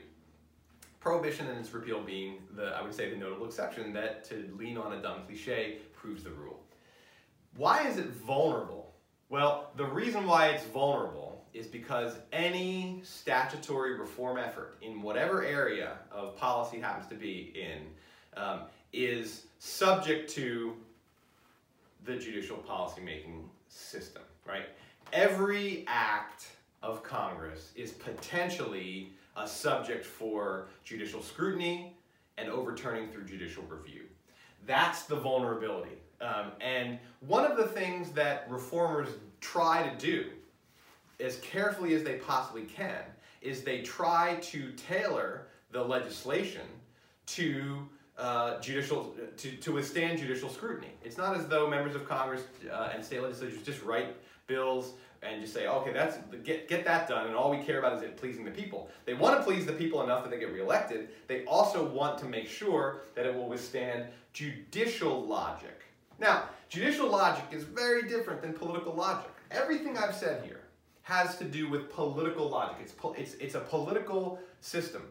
prohibition 0.99 1.47
and 1.47 1.57
its 1.57 1.73
repeal 1.73 2.01
being 2.01 2.39
the, 2.55 2.75
I 2.77 2.81
would 2.81 2.93
say, 2.93 3.09
the 3.09 3.15
notable 3.15 3.45
exception 3.45 3.93
that 3.93 4.25
to 4.25 4.53
lean 4.57 4.77
on 4.77 4.93
a 4.93 5.01
dumb 5.01 5.21
cliche 5.25 5.77
proves 5.93 6.23
the 6.23 6.31
rule. 6.31 6.59
Why 7.55 7.87
is 7.87 7.97
it 7.97 8.07
vulnerable? 8.07 8.93
Well, 9.29 9.71
the 9.77 9.85
reason 9.85 10.25
why 10.27 10.47
it's 10.47 10.65
vulnerable 10.65 11.45
is 11.53 11.67
because 11.67 12.17
any 12.31 13.01
statutory 13.03 13.97
reform 13.97 14.37
effort 14.37 14.77
in 14.81 15.01
whatever 15.01 15.43
area 15.43 15.99
of 16.11 16.35
policy 16.37 16.79
happens 16.79 17.07
to 17.07 17.15
be 17.15 17.53
in 17.55 18.41
um, 18.41 18.61
is 18.91 19.45
subject 19.59 20.29
to 20.31 20.75
the 22.09 22.15
judicial 22.15 22.57
policymaking 22.67 23.43
system, 23.67 24.23
right? 24.47 24.65
Every 25.13 25.85
act 25.87 26.47
of 26.81 27.03
Congress 27.03 27.71
is 27.75 27.91
potentially 27.91 29.11
a 29.37 29.47
subject 29.47 30.03
for 30.03 30.69
judicial 30.83 31.21
scrutiny 31.21 31.95
and 32.39 32.49
overturning 32.49 33.09
through 33.09 33.25
judicial 33.25 33.63
review. 33.69 34.05
That's 34.65 35.03
the 35.03 35.17
vulnerability. 35.17 35.97
Um, 36.19 36.51
and 36.59 36.97
one 37.27 37.45
of 37.45 37.57
the 37.57 37.67
things 37.67 38.11
that 38.13 38.47
reformers 38.49 39.09
try 39.39 39.87
to 39.87 39.95
do 39.97 40.31
as 41.19 41.37
carefully 41.37 41.93
as 41.93 42.03
they 42.03 42.15
possibly 42.15 42.63
can 42.63 43.03
is 43.41 43.61
they 43.61 43.81
try 43.81 44.35
to 44.41 44.71
tailor 44.71 45.47
the 45.71 45.83
legislation 45.83 46.65
to 47.27 47.87
uh, 48.19 48.59
judicial 48.59 49.15
to, 49.37 49.51
to 49.51 49.71
withstand 49.71 50.19
judicial 50.19 50.49
scrutiny. 50.49 50.91
It's 51.03 51.17
not 51.17 51.37
as 51.37 51.47
though 51.47 51.69
members 51.69 51.95
of 51.95 52.07
Congress 52.07 52.43
uh, 52.71 52.89
and 52.93 53.03
state 53.03 53.23
legislatures 53.23 53.61
just 53.63 53.81
write 53.83 54.15
bills 54.47 54.93
and 55.21 55.41
just 55.41 55.53
say, 55.53 55.67
okay, 55.67 55.93
that's 55.93 56.17
get 56.43 56.67
get 56.67 56.85
that 56.85 57.07
done, 57.07 57.27
and 57.27 57.35
all 57.35 57.49
we 57.51 57.63
care 57.63 57.79
about 57.79 57.97
is 57.97 58.01
it 58.01 58.17
pleasing 58.17 58.45
the 58.45 58.51
people. 58.51 58.89
They 59.05 59.13
want 59.13 59.37
to 59.37 59.43
please 59.43 59.65
the 59.65 59.73
people 59.73 60.03
enough 60.03 60.23
that 60.23 60.31
they 60.31 60.39
get 60.39 60.53
reelected. 60.53 61.09
They 61.27 61.45
also 61.45 61.85
want 61.85 62.17
to 62.19 62.25
make 62.25 62.47
sure 62.47 63.01
that 63.15 63.25
it 63.25 63.33
will 63.33 63.47
withstand 63.47 64.07
judicial 64.33 65.25
logic. 65.25 65.83
Now, 66.19 66.43
judicial 66.69 67.09
logic 67.09 67.45
is 67.51 67.63
very 67.63 68.07
different 68.07 68.41
than 68.41 68.53
political 68.53 68.93
logic. 68.93 69.31
Everything 69.51 69.97
I've 69.97 70.15
said 70.15 70.43
here 70.45 70.61
has 71.03 71.37
to 71.37 71.43
do 71.43 71.69
with 71.69 71.89
political 71.91 72.49
logic. 72.49 72.77
It's 72.81 72.93
it's 73.17 73.33
it's 73.35 73.55
a 73.55 73.61
political 73.61 74.39
system. 74.61 75.03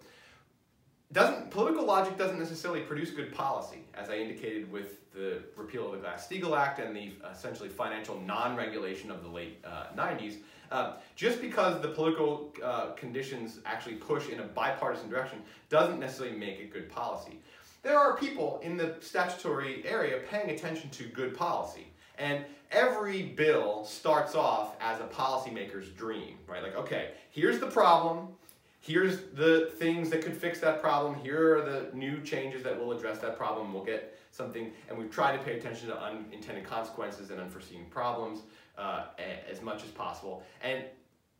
Doesn't 1.10 1.50
political 1.50 1.86
logic 1.86 2.18
doesn't 2.18 2.38
necessarily 2.38 2.82
produce 2.82 3.10
good 3.10 3.34
policy, 3.34 3.78
as 3.94 4.10
I 4.10 4.16
indicated 4.16 4.70
with 4.70 5.10
the 5.12 5.42
repeal 5.56 5.86
of 5.86 5.92
the 5.92 5.98
Glass-Steagall 5.98 6.56
Act 6.56 6.80
and 6.80 6.94
the 6.94 7.12
essentially 7.32 7.70
financial 7.70 8.20
non-regulation 8.20 9.10
of 9.10 9.22
the 9.22 9.28
late 9.28 9.64
uh, 9.64 9.86
90s, 9.96 10.36
uh, 10.70 10.96
just 11.16 11.40
because 11.40 11.80
the 11.80 11.88
political 11.88 12.52
uh, 12.62 12.90
conditions 12.90 13.60
actually 13.64 13.94
push 13.94 14.28
in 14.28 14.40
a 14.40 14.42
bipartisan 14.42 15.08
direction 15.08 15.38
doesn't 15.70 15.98
necessarily 15.98 16.36
make 16.36 16.60
it 16.60 16.70
good 16.70 16.90
policy. 16.90 17.40
There 17.82 17.98
are 17.98 18.14
people 18.16 18.60
in 18.62 18.76
the 18.76 18.96
statutory 19.00 19.82
area 19.86 20.20
paying 20.28 20.50
attention 20.50 20.90
to 20.90 21.04
good 21.04 21.34
policy. 21.34 21.86
And 22.18 22.44
every 22.70 23.22
bill 23.22 23.84
starts 23.84 24.34
off 24.34 24.74
as 24.80 25.00
a 25.00 25.04
policymaker's 25.04 25.88
dream, 25.90 26.36
right? 26.46 26.62
Like, 26.62 26.76
okay, 26.76 27.12
here's 27.30 27.60
the 27.60 27.68
problem, 27.68 28.28
here's 28.80 29.22
the 29.34 29.72
things 29.78 30.10
that 30.10 30.22
could 30.22 30.36
fix 30.36 30.60
that 30.60 30.80
problem, 30.80 31.14
here 31.14 31.58
are 31.58 31.62
the 31.62 31.96
new 31.96 32.20
changes 32.22 32.62
that 32.62 32.78
will 32.78 32.92
address 32.92 33.18
that 33.18 33.36
problem, 33.36 33.72
we'll 33.72 33.84
get 33.84 34.18
something, 34.30 34.72
and 34.88 34.98
we've 34.98 35.10
tried 35.10 35.36
to 35.36 35.42
pay 35.42 35.58
attention 35.58 35.88
to 35.88 36.00
unintended 36.00 36.64
consequences 36.64 37.30
and 37.30 37.40
unforeseen 37.40 37.86
problems 37.90 38.40
uh, 38.76 39.04
as 39.50 39.62
much 39.62 39.82
as 39.84 39.90
possible. 39.90 40.42
And 40.62 40.84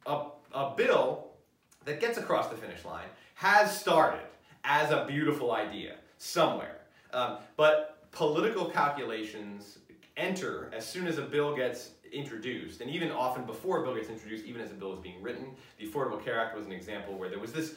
a, 0.07 0.27
a 0.53 0.75
bill 0.77 1.29
that 1.85 2.01
gets 2.01 2.19
across 2.19 2.49
the 2.49 2.57
finish 2.57 2.85
line 2.85 3.07
has 3.35 3.79
started 3.79 4.27
as 4.65 4.91
a 4.91 5.05
beautiful 5.07 5.53
idea 5.53 5.97
somewhere. 6.19 6.81
Um, 7.13 7.39
but 7.57 8.11
political 8.11 8.67
calculations 8.67 9.79
enter 10.17 10.71
as 10.75 10.87
soon 10.87 11.07
as 11.07 11.19
a 11.19 11.23
bill 11.23 11.55
gets 11.55 11.91
introduced, 12.13 12.81
and 12.81 12.91
even 12.91 13.11
often 13.11 13.45
before 13.45 13.81
a 13.81 13.83
bill 13.85 13.95
gets 13.95 14.09
introduced, 14.09 14.45
even 14.45 14.61
as 14.61 14.71
a 14.71 14.75
bill 14.75 14.93
is 14.93 15.01
being 15.01 15.23
written. 15.23 15.55
The 15.79 15.87
Affordable 15.87 16.23
Care 16.23 16.41
Act 16.41 16.57
was 16.57 16.67
an 16.67 16.73
example 16.73 17.15
where 17.15 17.29
there 17.29 17.39
was 17.39 17.53
this 17.53 17.75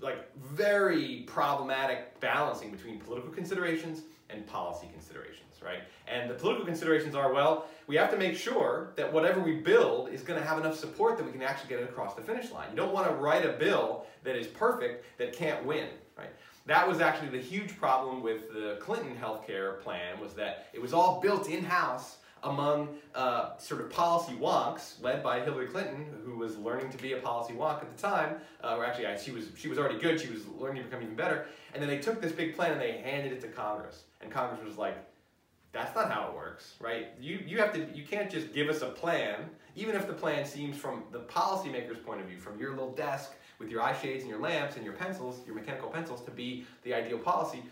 like 0.00 0.30
very 0.36 1.24
problematic 1.26 2.18
balancing 2.20 2.70
between 2.70 3.00
political 3.00 3.30
considerations 3.30 4.02
and 4.30 4.46
policy 4.46 4.88
considerations, 4.92 5.54
right? 5.64 5.80
And 6.06 6.30
the 6.30 6.34
political 6.34 6.64
considerations 6.64 7.14
are, 7.14 7.32
well, 7.32 7.66
we 7.86 7.96
have 7.96 8.10
to 8.10 8.16
make 8.16 8.36
sure 8.36 8.92
that 8.96 9.12
whatever 9.12 9.40
we 9.40 9.56
build 9.56 10.10
is 10.10 10.22
going 10.22 10.38
to 10.40 10.46
have 10.46 10.58
enough 10.58 10.76
support 10.76 11.16
that 11.16 11.24
we 11.24 11.32
can 11.32 11.42
actually 11.42 11.70
get 11.70 11.80
it 11.80 11.88
across 11.88 12.14
the 12.14 12.22
finish 12.22 12.50
line. 12.52 12.68
You 12.70 12.76
don't 12.76 12.92
want 12.92 13.08
to 13.08 13.14
write 13.14 13.44
a 13.44 13.52
bill 13.52 14.04
that 14.24 14.36
is 14.36 14.46
perfect 14.46 15.04
that 15.18 15.32
can't 15.32 15.64
win, 15.64 15.88
right? 16.16 16.30
That 16.66 16.86
was 16.86 17.00
actually 17.00 17.30
the 17.30 17.42
huge 17.42 17.78
problem 17.78 18.22
with 18.22 18.52
the 18.52 18.76
Clinton 18.80 19.16
healthcare 19.16 19.80
plan 19.80 20.20
was 20.20 20.34
that 20.34 20.66
it 20.74 20.82
was 20.82 20.92
all 20.92 21.20
built 21.20 21.48
in-house 21.48 22.18
among 22.42 22.88
uh, 23.14 23.56
sort 23.58 23.80
of 23.80 23.90
policy 23.90 24.32
wonks 24.34 25.00
led 25.02 25.22
by 25.22 25.40
Hillary 25.40 25.66
Clinton, 25.66 26.06
who 26.24 26.36
was 26.36 26.56
learning 26.56 26.90
to 26.90 26.98
be 26.98 27.12
a 27.12 27.18
policy 27.18 27.54
wonk 27.54 27.82
at 27.82 27.94
the 27.94 28.00
time. 28.00 28.36
Uh, 28.62 28.76
or 28.76 28.84
actually, 28.84 29.06
she 29.18 29.30
was 29.30 29.50
she 29.56 29.68
was 29.68 29.78
already 29.78 29.98
good. 29.98 30.20
She 30.20 30.28
was 30.28 30.46
learning 30.46 30.82
to 30.82 30.88
become 30.88 31.02
even 31.02 31.14
better. 31.14 31.46
And 31.72 31.82
then 31.82 31.88
they 31.88 31.98
took 31.98 32.20
this 32.20 32.32
big 32.32 32.54
plan 32.56 32.72
and 32.72 32.80
they 32.80 32.92
handed 32.92 33.32
it 33.32 33.40
to 33.42 33.48
Congress, 33.48 34.04
and 34.20 34.30
Congress 34.30 34.64
was 34.64 34.76
like, 34.78 34.96
"That's 35.72 35.94
not 35.94 36.10
how 36.10 36.28
it 36.28 36.34
works, 36.34 36.74
right? 36.80 37.08
You 37.20 37.40
you 37.46 37.58
have 37.58 37.72
to 37.74 37.86
you 37.94 38.04
can't 38.04 38.30
just 38.30 38.52
give 38.52 38.68
us 38.68 38.82
a 38.82 38.88
plan, 38.88 39.50
even 39.76 39.94
if 39.94 40.06
the 40.06 40.14
plan 40.14 40.44
seems 40.44 40.76
from 40.76 41.04
the 41.12 41.20
policymaker's 41.20 41.98
point 41.98 42.20
of 42.20 42.26
view, 42.26 42.38
from 42.38 42.58
your 42.58 42.70
little 42.70 42.92
desk 42.92 43.32
with 43.58 43.70
your 43.70 43.82
eye 43.82 43.96
shades 43.96 44.22
and 44.22 44.30
your 44.30 44.40
lamps 44.40 44.76
and 44.76 44.84
your 44.84 44.94
pencils, 44.94 45.40
your 45.44 45.54
mechanical 45.54 45.90
pencils, 45.90 46.24
to 46.24 46.30
be 46.30 46.66
the 46.84 46.94
ideal 46.94 47.18
policy." 47.18 47.62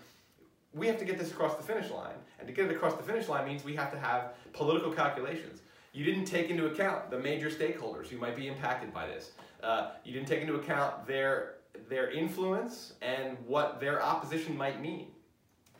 We 0.76 0.86
have 0.86 0.98
to 0.98 1.04
get 1.04 1.18
this 1.18 1.30
across 1.30 1.56
the 1.56 1.62
finish 1.62 1.90
line. 1.90 2.14
And 2.38 2.46
to 2.46 2.52
get 2.52 2.66
it 2.66 2.76
across 2.76 2.94
the 2.94 3.02
finish 3.02 3.28
line 3.28 3.46
means 3.46 3.64
we 3.64 3.74
have 3.76 3.90
to 3.92 3.98
have 3.98 4.34
political 4.52 4.92
calculations. 4.92 5.62
You 5.92 6.04
didn't 6.04 6.26
take 6.26 6.50
into 6.50 6.66
account 6.66 7.10
the 7.10 7.18
major 7.18 7.48
stakeholders 7.48 8.08
who 8.08 8.18
might 8.18 8.36
be 8.36 8.46
impacted 8.46 8.92
by 8.92 9.06
this. 9.06 9.30
Uh, 9.62 9.92
you 10.04 10.12
didn't 10.12 10.28
take 10.28 10.42
into 10.42 10.56
account 10.56 11.06
their, 11.06 11.54
their 11.88 12.10
influence 12.10 12.92
and 13.00 13.38
what 13.46 13.80
their 13.80 14.02
opposition 14.02 14.54
might 14.54 14.82
mean. 14.82 15.08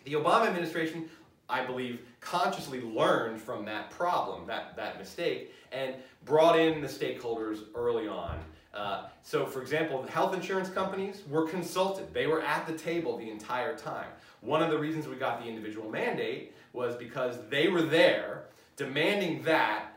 The 0.05 0.15
Obama 0.15 0.47
administration, 0.47 1.11
I 1.51 1.67
believe, 1.67 2.01
consciously 2.21 2.81
learned 2.81 3.39
from 3.39 3.67
that 3.67 3.91
problem, 3.91 4.47
that, 4.47 4.77
that 4.77 4.99
mistake, 4.99 5.53
and 5.73 5.95
brought 6.25 6.59
in 6.59 6.81
the 6.81 6.89
stakeholders 6.89 7.65
early 7.75 8.09
on. 8.09 8.39
Uh, 8.73 9.07
so, 9.23 9.47
for 9.47 9.63
example, 9.63 10.03
the 10.03 10.11
health 10.11 10.35
insurance 10.35 10.69
companies 10.69 11.23
were 11.29 11.47
consulted. 11.47 12.13
They 12.13 12.27
were 12.27 12.43
at 12.43 12.67
the 12.67 12.75
table 12.75 13.17
the 13.19 13.31
entire 13.31 13.77
time. 13.77 14.07
One 14.41 14.63
of 14.63 14.71
the 14.71 14.79
reasons 14.79 15.09
we 15.09 15.17
got 15.17 15.41
the 15.41 15.49
individual 15.49 15.91
mandate 15.91 16.55
was 16.73 16.95
because 16.97 17.39
they 17.49 17.69
were 17.69 17.83
there 17.83 18.45
demanding 18.77 19.43
that 19.43 19.97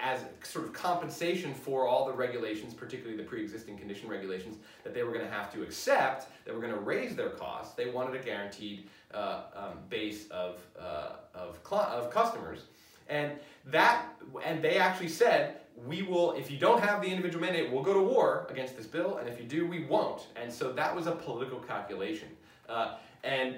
as 0.00 0.20
sort 0.42 0.64
of 0.64 0.72
compensation 0.72 1.54
for 1.54 1.86
all 1.86 2.06
the 2.06 2.12
regulations, 2.12 2.74
particularly 2.74 3.16
the 3.16 3.28
pre-existing 3.28 3.76
condition 3.76 4.08
regulations, 4.08 4.56
that 4.84 4.94
they 4.94 5.02
were 5.02 5.12
going 5.12 5.24
to 5.24 5.30
have 5.30 5.52
to 5.52 5.62
accept, 5.62 6.28
that 6.44 6.54
were 6.54 6.60
going 6.60 6.72
to 6.72 6.80
raise 6.80 7.14
their 7.14 7.30
costs. 7.30 7.74
They 7.74 7.90
wanted 7.90 8.20
a 8.20 8.24
guaranteed 8.24 8.88
uh, 9.14 9.42
um, 9.54 9.78
base 9.88 10.28
of, 10.30 10.58
uh, 10.78 11.12
of, 11.34 11.58
of 11.70 12.10
customers. 12.10 12.60
And 13.08 13.32
that, 13.66 14.06
and 14.44 14.62
they 14.62 14.78
actually 14.78 15.08
said, 15.08 15.60
we 15.86 16.02
will, 16.02 16.32
if 16.32 16.50
you 16.50 16.58
don't 16.58 16.82
have 16.82 17.02
the 17.02 17.08
individual 17.08 17.44
mandate, 17.44 17.70
we'll 17.70 17.82
go 17.82 17.94
to 17.94 18.02
war 18.02 18.46
against 18.50 18.76
this 18.76 18.86
bill, 18.86 19.18
and 19.18 19.28
if 19.28 19.38
you 19.38 19.46
do, 19.46 19.66
we 19.66 19.84
won't. 19.84 20.26
And 20.34 20.52
so 20.52 20.72
that 20.72 20.94
was 20.94 21.06
a 21.06 21.12
political 21.12 21.58
calculation. 21.58 22.28
Uh, 22.68 22.96
and 23.26 23.56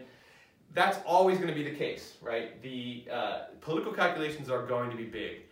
that's 0.74 0.98
always 1.06 1.38
going 1.38 1.48
to 1.48 1.54
be 1.54 1.62
the 1.62 1.76
case, 1.76 2.16
right? 2.20 2.60
The 2.62 3.04
uh, 3.10 3.38
political 3.60 3.92
calculations 3.92 4.50
are 4.50 4.66
going 4.66 4.90
to 4.90 4.96
be 4.96 5.04
big. 5.04 5.42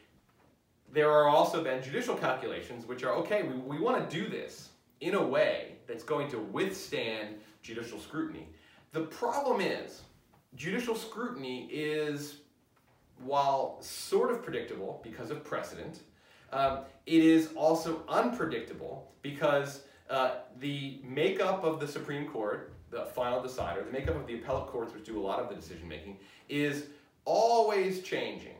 There 0.92 1.10
are 1.10 1.28
also 1.28 1.62
then 1.62 1.82
judicial 1.82 2.14
calculations, 2.14 2.86
which 2.86 3.02
are 3.02 3.12
okay, 3.14 3.42
we, 3.42 3.54
we 3.54 3.78
want 3.78 4.08
to 4.08 4.16
do 4.16 4.28
this 4.28 4.70
in 5.00 5.14
a 5.14 5.22
way 5.22 5.72
that's 5.86 6.04
going 6.04 6.30
to 6.30 6.38
withstand 6.38 7.36
judicial 7.62 7.98
scrutiny. 7.98 8.48
The 8.92 9.02
problem 9.02 9.60
is, 9.60 10.02
judicial 10.54 10.94
scrutiny 10.94 11.66
is, 11.70 12.38
while 13.24 13.78
sort 13.80 14.30
of 14.30 14.42
predictable 14.42 15.00
because 15.02 15.30
of 15.30 15.44
precedent, 15.44 16.00
um, 16.52 16.80
it 17.06 17.22
is 17.22 17.50
also 17.56 18.02
unpredictable 18.08 19.12
because 19.22 19.82
uh, 20.08 20.36
the 20.60 21.00
makeup 21.02 21.64
of 21.64 21.80
the 21.80 21.88
Supreme 21.88 22.28
Court 22.28 22.72
the 22.90 23.06
final 23.06 23.42
decider, 23.42 23.82
the 23.82 23.92
makeup 23.92 24.16
of 24.16 24.26
the 24.26 24.34
appellate 24.34 24.68
courts, 24.68 24.94
which 24.94 25.04
do 25.04 25.18
a 25.18 25.24
lot 25.24 25.40
of 25.40 25.48
the 25.48 25.54
decision 25.54 25.88
making, 25.88 26.18
is 26.48 26.86
always 27.24 28.02
changing. 28.02 28.52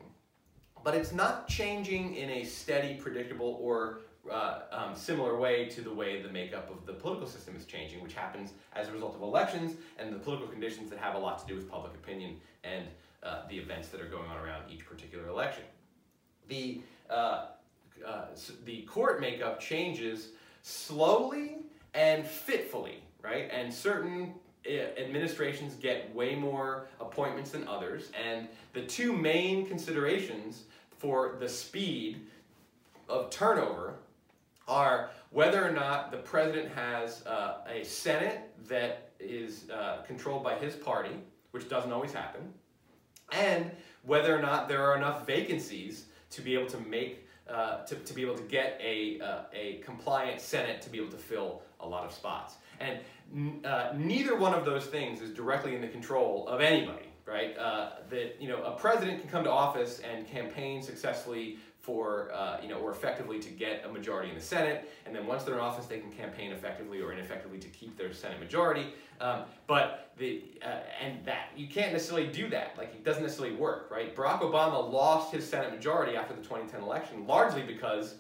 But 0.83 0.95
it's 0.95 1.13
not 1.13 1.49
changing 1.49 2.15
in 2.15 2.31
a 2.31 2.45
steady, 2.45 2.95
predictable, 2.95 3.59
or 3.61 4.01
uh, 4.31 4.61
um, 4.73 4.95
similar 4.95 5.39
way 5.39 5.67
to 5.67 5.81
the 5.81 5.93
way 5.93 6.23
the 6.23 6.29
makeup 6.29 6.71
of 6.71 6.85
the 6.87 6.93
political 6.93 7.29
system 7.29 7.57
is 7.57 7.65
changing, 7.65 8.03
which 8.03 8.15
happens 8.15 8.53
as 8.75 8.89
a 8.89 8.93
result 8.93 9.15
of 9.15 9.23
elections 9.23 9.77
and 9.99 10.13
the 10.13 10.19
political 10.19 10.49
conditions 10.49 10.91
that 10.91 10.99
have 10.99 11.15
a 11.15 11.19
lot 11.19 11.39
to 11.39 11.47
do 11.47 11.55
with 11.55 11.71
public 11.71 11.95
opinion 11.95 12.37
and 12.65 12.87
uh, 13.23 13.43
the 13.49 13.57
events 13.57 13.89
that 13.89 14.01
are 14.01 14.09
going 14.09 14.29
on 14.29 14.37
around 14.37 14.63
each 14.71 14.85
particular 14.87 15.29
election. 15.29 15.65
The, 16.49 16.81
uh, 17.11 17.47
uh 18.07 18.27
the 18.65 18.83
court 18.83 19.21
makeup 19.21 19.61
changes 19.61 20.31
slowly 20.63 21.59
and 21.95 22.27
fitfully 22.27 23.03
right? 23.27 23.49
And 23.53 23.73
certain 23.73 24.35
eh, 24.65 24.87
administrations 24.97 25.75
get 25.75 26.15
way 26.15 26.35
more 26.37 26.87
appointments 27.01 27.51
than 27.51 27.67
others, 27.67 28.11
and 28.25 28.49
the 28.73 28.83
two 28.83 29.13
main 29.13 29.67
considerations 29.67 30.65
for 30.99 31.37
the 31.41 31.49
speed 31.49 32.21
of 33.09 33.31
turnover 33.31 33.95
are 34.69 35.11
whether 35.31 35.67
or 35.67 35.73
not 35.73 36.11
the 36.11 36.17
president 36.19 36.73
has 36.73 37.27
uh, 37.27 37.59
a 37.69 37.85
Senate 37.85 38.41
that 38.69 39.11
is 39.19 39.69
uh, 39.71 40.03
controlled 40.07 40.45
by 40.45 40.55
his 40.55 40.75
party, 40.75 41.17
which 41.51 41.69
doesn't 41.69 41.93
always 41.93 42.13
happen, 42.13 42.53
and 43.33 43.71
whether 44.05 44.37
or 44.37 44.41
not 44.41 44.69
there 44.69 44.83
are 44.89 44.97
enough 44.97 45.27
vacancies 45.27 46.07
to 46.31 46.41
be 46.43 46.55
able 46.55 46.67
to 46.67 46.79
make 46.81 47.27
uh, 47.49 47.85
to, 47.85 47.95
to 47.95 48.13
be 48.13 48.23
able 48.23 48.35
to 48.35 48.43
get 48.43 48.77
a, 48.83 49.21
uh, 49.21 49.43
a 49.53 49.75
compliant 49.85 50.41
Senate 50.41 50.83
to 50.83 50.91
be 50.91 50.99
able 50.99 51.11
to 51.11 51.17
fill 51.17 51.63
a 51.79 51.87
lot 51.87 52.05
of 52.05 52.13
spots. 52.13 52.55
And 52.81 52.99
uh, 53.65 53.93
neither 53.95 54.37
one 54.37 54.55
of 54.55 54.65
those 54.65 54.87
things 54.87 55.21
is 55.21 55.31
directly 55.31 55.75
in 55.75 55.81
the 55.81 55.89
control 55.89 56.47
of 56.49 56.61
anybody, 56.61 57.07
right? 57.27 57.57
Uh, 57.59 57.91
that 58.11 58.41
you 58.41 58.49
know, 58.49 58.63
a 58.63 58.73
president 58.73 59.21
can 59.21 59.29
come 59.29 59.45
to 59.45 59.51
office 59.51 60.01
and 60.01 60.27
campaign 60.27 60.83
successfully 60.83 61.59
for, 61.81 62.33
uh, 62.33 62.59
you 62.61 62.69
know, 62.69 62.79
or 62.79 62.91
effectively 62.91 63.39
to 63.39 63.49
get 63.51 63.85
a 63.85 63.89
majority 63.89 64.29
in 64.29 64.35
the 64.35 64.41
Senate, 64.41 64.91
and 65.05 65.15
then 65.15 65.25
once 65.25 65.45
they're 65.45 65.55
in 65.55 65.61
office, 65.61 65.87
they 65.87 66.01
can 66.01 66.11
campaign 66.11 66.51
effectively 66.51 67.01
or 67.01 67.13
ineffectively 67.13 67.59
to 67.59 67.69
keep 67.69 67.97
their 67.97 68.13
Senate 68.13 68.41
majority. 68.41 68.87
Um, 69.21 69.43
but 69.69 70.11
the 70.19 70.43
uh, 70.65 70.81
and 71.01 71.25
that 71.25 71.51
you 71.57 71.69
can't 71.69 71.93
necessarily 71.93 72.27
do 72.27 72.49
that. 72.49 72.75
Like 72.77 72.95
it 72.95 73.05
doesn't 73.05 73.23
necessarily 73.23 73.55
work, 73.55 73.89
right? 73.91 74.15
Barack 74.17 74.41
Obama 74.41 74.91
lost 74.91 75.33
his 75.33 75.49
Senate 75.49 75.73
majority 75.73 76.17
after 76.17 76.35
the 76.35 76.43
2010 76.43 76.81
election, 76.81 77.27
largely 77.27 77.63
because 77.63 78.17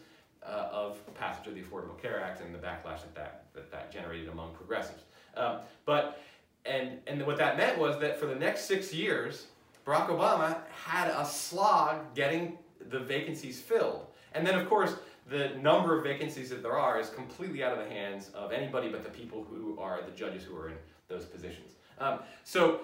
uh, 0.46 0.68
of 0.72 0.98
passage 1.14 1.46
of 1.46 1.54
the 1.54 1.60
Affordable 1.60 2.00
Care 2.00 2.22
Act 2.22 2.40
and 2.40 2.54
the 2.54 2.58
backlash 2.58 3.00
that 3.02 3.14
that, 3.14 3.44
that, 3.54 3.70
that 3.70 3.92
generated 3.92 4.28
among 4.28 4.54
progressives. 4.54 5.02
Um, 5.36 5.58
but, 5.84 6.20
and, 6.64 6.98
and 7.06 7.24
what 7.26 7.36
that 7.38 7.56
meant 7.56 7.78
was 7.78 7.98
that 8.00 8.18
for 8.18 8.26
the 8.26 8.34
next 8.34 8.66
six 8.66 8.92
years, 8.92 9.46
Barack 9.86 10.08
Obama 10.08 10.58
had 10.84 11.08
a 11.08 11.24
slog 11.24 12.14
getting 12.14 12.58
the 12.90 12.98
vacancies 12.98 13.60
filled. 13.60 14.06
And 14.32 14.46
then, 14.46 14.58
of 14.58 14.68
course, 14.68 14.94
the 15.28 15.50
number 15.60 15.96
of 15.96 16.04
vacancies 16.04 16.50
that 16.50 16.62
there 16.62 16.78
are 16.78 17.00
is 17.00 17.08
completely 17.10 17.62
out 17.62 17.76
of 17.76 17.84
the 17.84 17.90
hands 17.92 18.30
of 18.34 18.52
anybody 18.52 18.88
but 18.88 19.02
the 19.02 19.10
people 19.10 19.44
who 19.48 19.78
are 19.78 20.00
the 20.02 20.12
judges 20.12 20.44
who 20.44 20.56
are 20.56 20.68
in 20.68 20.76
those 21.08 21.24
positions. 21.24 21.74
Um, 21.98 22.20
so 22.44 22.80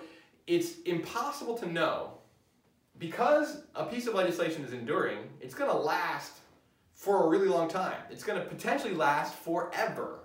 it's 0.47 0.81
impossible 0.83 1.57
to 1.59 1.67
know 1.71 2.13
because 2.99 3.63
a 3.75 3.85
piece 3.85 4.07
of 4.07 4.15
legislation 4.15 4.65
is 4.65 4.73
enduring, 4.73 5.19
it's 5.41 5.55
going 5.55 5.71
to 5.71 5.77
last 5.77 6.33
for 7.03 7.25
a 7.25 7.29
really 7.29 7.49
long 7.49 7.67
time. 7.67 7.97
It's 8.11 8.23
going 8.23 8.41
to 8.41 8.49
potentially 8.49 8.95
last 8.95 9.35
forever. 9.35 10.21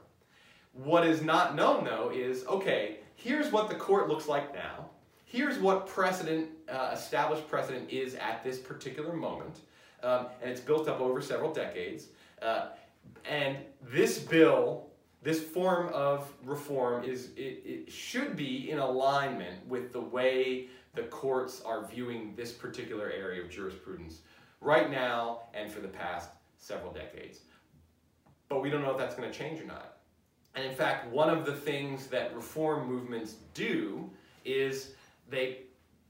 What 0.73 1.07
is 1.07 1.23
not 1.23 1.55
known, 1.55 1.83
though, 1.83 2.11
is 2.13 2.45
okay, 2.45 2.99
here's 3.15 3.51
what 3.51 3.67
the 3.67 3.73
court 3.73 4.07
looks 4.07 4.27
like 4.27 4.53
now. 4.53 4.85
Here's 5.25 5.57
what 5.57 5.87
precedent, 5.87 6.49
uh, 6.69 6.91
established 6.93 7.47
precedent 7.47 7.89
is 7.89 8.13
at 8.13 8.43
this 8.43 8.59
particular 8.59 9.13
moment. 9.13 9.61
Um, 10.03 10.27
and 10.39 10.51
it's 10.51 10.61
built 10.61 10.87
up 10.87 10.99
over 10.99 11.19
several 11.19 11.51
decades. 11.51 12.09
Uh, 12.43 12.67
and 13.27 13.57
this 13.81 14.19
bill, 14.19 14.85
this 15.23 15.41
form 15.41 15.89
of 15.93 16.31
reform, 16.43 17.03
is 17.03 17.29
it, 17.35 17.63
it 17.65 17.91
should 17.91 18.35
be 18.35 18.69
in 18.69 18.77
alignment 18.77 19.67
with 19.67 19.93
the 19.93 20.01
way 20.01 20.67
the 20.93 21.03
courts 21.05 21.59
are 21.65 21.87
viewing 21.87 22.35
this 22.35 22.51
particular 22.51 23.09
area 23.09 23.41
of 23.41 23.49
jurisprudence 23.49 24.19
right 24.61 24.91
now 24.91 25.41
and 25.53 25.71
for 25.71 25.79
the 25.79 25.87
past 25.87 26.29
several 26.57 26.91
decades. 26.91 27.39
But 28.49 28.61
we 28.61 28.69
don't 28.69 28.81
know 28.81 28.91
if 28.91 28.97
that's 28.97 29.15
going 29.15 29.29
to 29.31 29.37
change 29.37 29.59
or 29.61 29.65
not. 29.65 29.97
And 30.55 30.65
in 30.65 30.73
fact, 30.73 31.11
one 31.11 31.29
of 31.29 31.45
the 31.45 31.53
things 31.53 32.07
that 32.07 32.35
reform 32.35 32.87
movements 32.87 33.35
do 33.53 34.09
is 34.43 34.93
they 35.29 35.59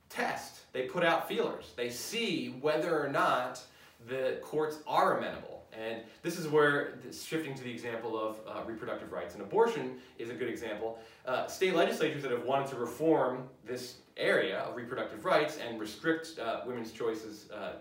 test, 0.09 0.71
they 0.71 0.83
put 0.83 1.03
out 1.03 1.27
feelers, 1.27 1.73
they 1.75 1.89
see 1.89 2.55
whether 2.61 3.03
or 3.03 3.09
not 3.09 3.61
the 4.07 4.39
courts 4.41 4.77
are 4.87 5.17
amenable. 5.17 5.65
And 5.73 6.01
this 6.23 6.39
is 6.39 6.47
where, 6.47 6.97
shifting 7.11 7.53
to 7.55 7.63
the 7.63 7.69
example 7.69 8.17
of 8.17 8.37
uh, 8.47 8.63
reproductive 8.65 9.11
rights 9.11 9.33
and 9.33 9.43
abortion 9.43 9.97
is 10.17 10.29
a 10.29 10.33
good 10.33 10.49
example. 10.49 10.97
Uh, 11.25 11.45
state 11.47 11.75
legislatures 11.75 12.23
that 12.23 12.31
have 12.31 12.45
wanted 12.45 12.69
to 12.69 12.77
reform 12.77 13.49
this 13.65 13.97
area 14.15 14.59
of 14.59 14.75
reproductive 14.75 15.23
rights 15.25 15.57
and 15.57 15.79
restrict 15.79 16.39
uh, 16.39 16.61
women's 16.65 16.91
choices 16.91 17.51
uh, 17.51 17.73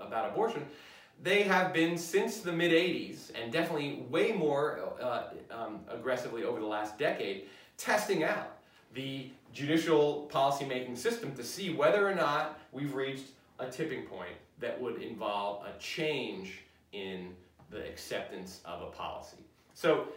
about 0.00 0.30
abortion, 0.30 0.66
they 1.22 1.42
have 1.42 1.72
been 1.72 1.96
since 1.98 2.40
the 2.40 2.52
mid 2.52 2.72
80s, 2.72 3.30
and 3.34 3.52
definitely 3.52 4.04
way 4.10 4.32
more 4.32 4.94
uh, 5.00 5.24
um, 5.50 5.80
aggressively 5.88 6.44
over 6.44 6.60
the 6.60 6.66
last 6.66 6.98
decade, 6.98 7.46
testing 7.76 8.24
out 8.24 8.58
the 8.94 9.30
judicial 9.52 10.28
policymaking 10.32 10.96
system 10.96 11.34
to 11.34 11.42
see 11.42 11.72
whether 11.72 12.08
or 12.08 12.14
not 12.14 12.58
we've 12.72 12.94
reached 12.94 13.28
a 13.58 13.66
tipping 13.66 14.02
point 14.02 14.34
that 14.60 14.80
would 14.80 15.02
involve 15.02 15.64
a 15.66 15.78
change 15.78 16.60
in 16.92 17.34
the 17.70 17.86
acceptance 17.86 18.60
of 18.64 18.82
a 18.82 18.86
policy. 18.86 19.38
So 19.74 20.08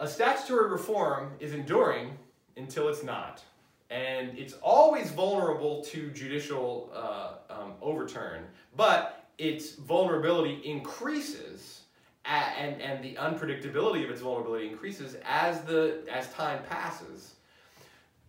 a 0.00 0.08
statutory 0.08 0.70
reform 0.70 1.32
is 1.40 1.54
enduring 1.54 2.18
until 2.56 2.88
it's 2.88 3.02
not. 3.02 3.42
And 3.90 4.36
it's 4.38 4.54
always 4.62 5.10
vulnerable 5.10 5.82
to 5.84 6.10
judicial 6.10 6.90
uh, 6.94 7.34
um, 7.50 7.72
overturn, 7.82 8.44
but 8.76 9.21
its 9.42 9.74
vulnerability 9.74 10.60
increases 10.64 11.80
and, 12.24 12.80
and 12.80 13.02
the 13.02 13.14
unpredictability 13.14 14.04
of 14.04 14.10
its 14.10 14.20
vulnerability 14.20 14.68
increases 14.68 15.16
as, 15.24 15.62
the, 15.62 16.04
as 16.10 16.32
time 16.32 16.60
passes. 16.70 17.34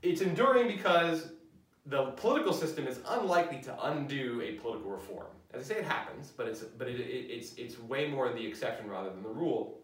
It's 0.01 0.21
enduring 0.21 0.67
because 0.67 1.33
the 1.85 2.05
political 2.17 2.51
system 2.51 2.87
is 2.87 2.99
unlikely 3.07 3.59
to 3.59 3.85
undo 3.85 4.41
a 4.41 4.53
political 4.53 4.89
reform. 4.89 5.27
As 5.53 5.61
I 5.61 5.75
say, 5.75 5.79
it 5.81 5.85
happens, 5.85 6.31
but 6.35 6.47
it's 6.47 6.61
but 6.61 6.87
it, 6.87 6.99
it, 6.99 7.03
it's 7.03 7.53
it's 7.55 7.79
way 7.79 8.07
more 8.07 8.33
the 8.33 8.43
exception 8.43 8.89
rather 8.89 9.11
than 9.11 9.21
the 9.21 9.29
rule. 9.29 9.77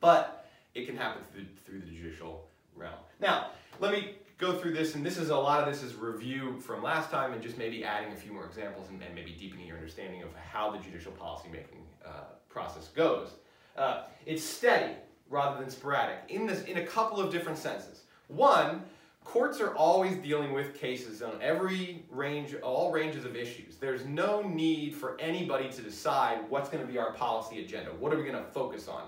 But 0.00 0.48
it 0.74 0.86
can 0.86 0.96
happen 0.96 1.22
through 1.30 1.44
through 1.66 1.80
the 1.80 1.94
judicial 1.94 2.48
realm. 2.74 2.94
Now, 3.20 3.50
let 3.80 3.92
me 3.92 4.14
go 4.38 4.58
through 4.58 4.72
this, 4.72 4.94
and 4.94 5.04
this 5.04 5.16
is 5.16 5.30
a 5.30 5.36
lot 5.36 5.60
of 5.60 5.72
this 5.72 5.82
is 5.82 5.94
review 5.94 6.60
from 6.60 6.82
last 6.82 7.10
time, 7.10 7.32
and 7.32 7.42
just 7.42 7.56
maybe 7.56 7.84
adding 7.84 8.12
a 8.12 8.16
few 8.16 8.32
more 8.32 8.44
examples 8.44 8.88
and, 8.90 9.02
and 9.02 9.14
maybe 9.14 9.32
deepening 9.38 9.66
your 9.66 9.76
understanding 9.76 10.22
of 10.22 10.28
how 10.34 10.70
the 10.70 10.78
judicial 10.78 11.12
policymaking 11.12 11.82
uh, 12.04 12.24
process 12.48 12.88
goes. 12.88 13.30
Uh, 13.76 14.02
it's 14.26 14.42
steady 14.42 14.92
rather 15.30 15.60
than 15.60 15.70
sporadic 15.70 16.18
in 16.28 16.46
this 16.46 16.62
in 16.64 16.78
a 16.78 16.86
couple 16.86 17.20
of 17.20 17.32
different 17.32 17.58
senses. 17.58 18.02
One, 18.28 18.82
courts 19.24 19.60
are 19.60 19.74
always 19.74 20.16
dealing 20.16 20.52
with 20.52 20.74
cases 20.74 21.22
on 21.22 21.40
every 21.40 22.04
range, 22.10 22.54
all 22.62 22.92
ranges 22.92 23.24
of 23.24 23.36
issues. 23.36 23.76
There's 23.76 24.04
no 24.04 24.42
need 24.42 24.94
for 24.94 25.20
anybody 25.20 25.68
to 25.70 25.82
decide 25.82 26.38
what's 26.48 26.68
going 26.68 26.86
to 26.86 26.90
be 26.90 26.98
our 26.98 27.12
policy 27.12 27.64
agenda. 27.64 27.90
What 27.90 28.12
are 28.12 28.16
we 28.16 28.24
going 28.24 28.36
to 28.36 28.50
focus 28.50 28.88
on? 28.88 29.04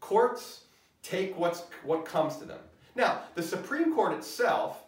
Courts 0.00 0.64
take 1.02 1.38
what's, 1.38 1.62
what 1.84 2.04
comes 2.04 2.36
to 2.36 2.44
them. 2.44 2.60
Now, 2.98 3.20
the 3.36 3.42
Supreme 3.42 3.94
Court 3.94 4.12
itself 4.12 4.82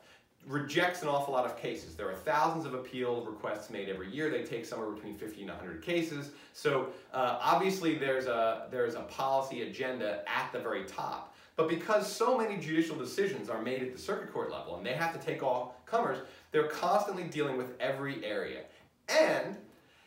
rejects 0.49 1.03
an 1.03 1.09
awful 1.09 1.33
lot 1.33 1.45
of 1.45 1.57
cases. 1.57 1.95
There 1.95 2.11
are 2.11 2.15
thousands 2.15 2.67
of 2.67 2.75
appeal 2.75 3.25
requests 3.25 3.71
made 3.71 3.89
every 3.89 4.11
year. 4.11 4.31
They 4.31 4.43
take 4.43 4.67
somewhere 4.67 4.91
between 4.91 5.17
50 5.17 5.43
and 5.43 5.51
100 5.51 5.81
cases. 5.81 6.33
So 6.53 6.89
uh, 7.15 7.39
obviously 7.41 7.97
there's 7.97 8.27
a, 8.27 8.67
there's 8.71 8.97
a 8.97 9.03
policy 9.03 9.63
agenda 9.63 10.25
at 10.27 10.51
the 10.53 10.59
very 10.59 10.85
top. 10.85 11.37
But 11.55 11.69
because 11.69 12.11
so 12.11 12.37
many 12.37 12.57
judicial 12.57 12.97
decisions 12.97 13.49
are 13.49 13.63
made 13.63 13.83
at 13.83 13.93
the 13.95 14.01
circuit 14.01 14.33
court 14.33 14.51
level 14.51 14.77
and 14.77 14.85
they 14.85 14.95
have 14.95 15.13
to 15.13 15.25
take 15.25 15.43
all 15.43 15.81
comers, 15.87 16.19
they're 16.51 16.69
constantly 16.69 17.25
dealing 17.25 17.57
with 17.57 17.75
every 17.79 18.25
area. 18.25 18.63
And 19.09 19.57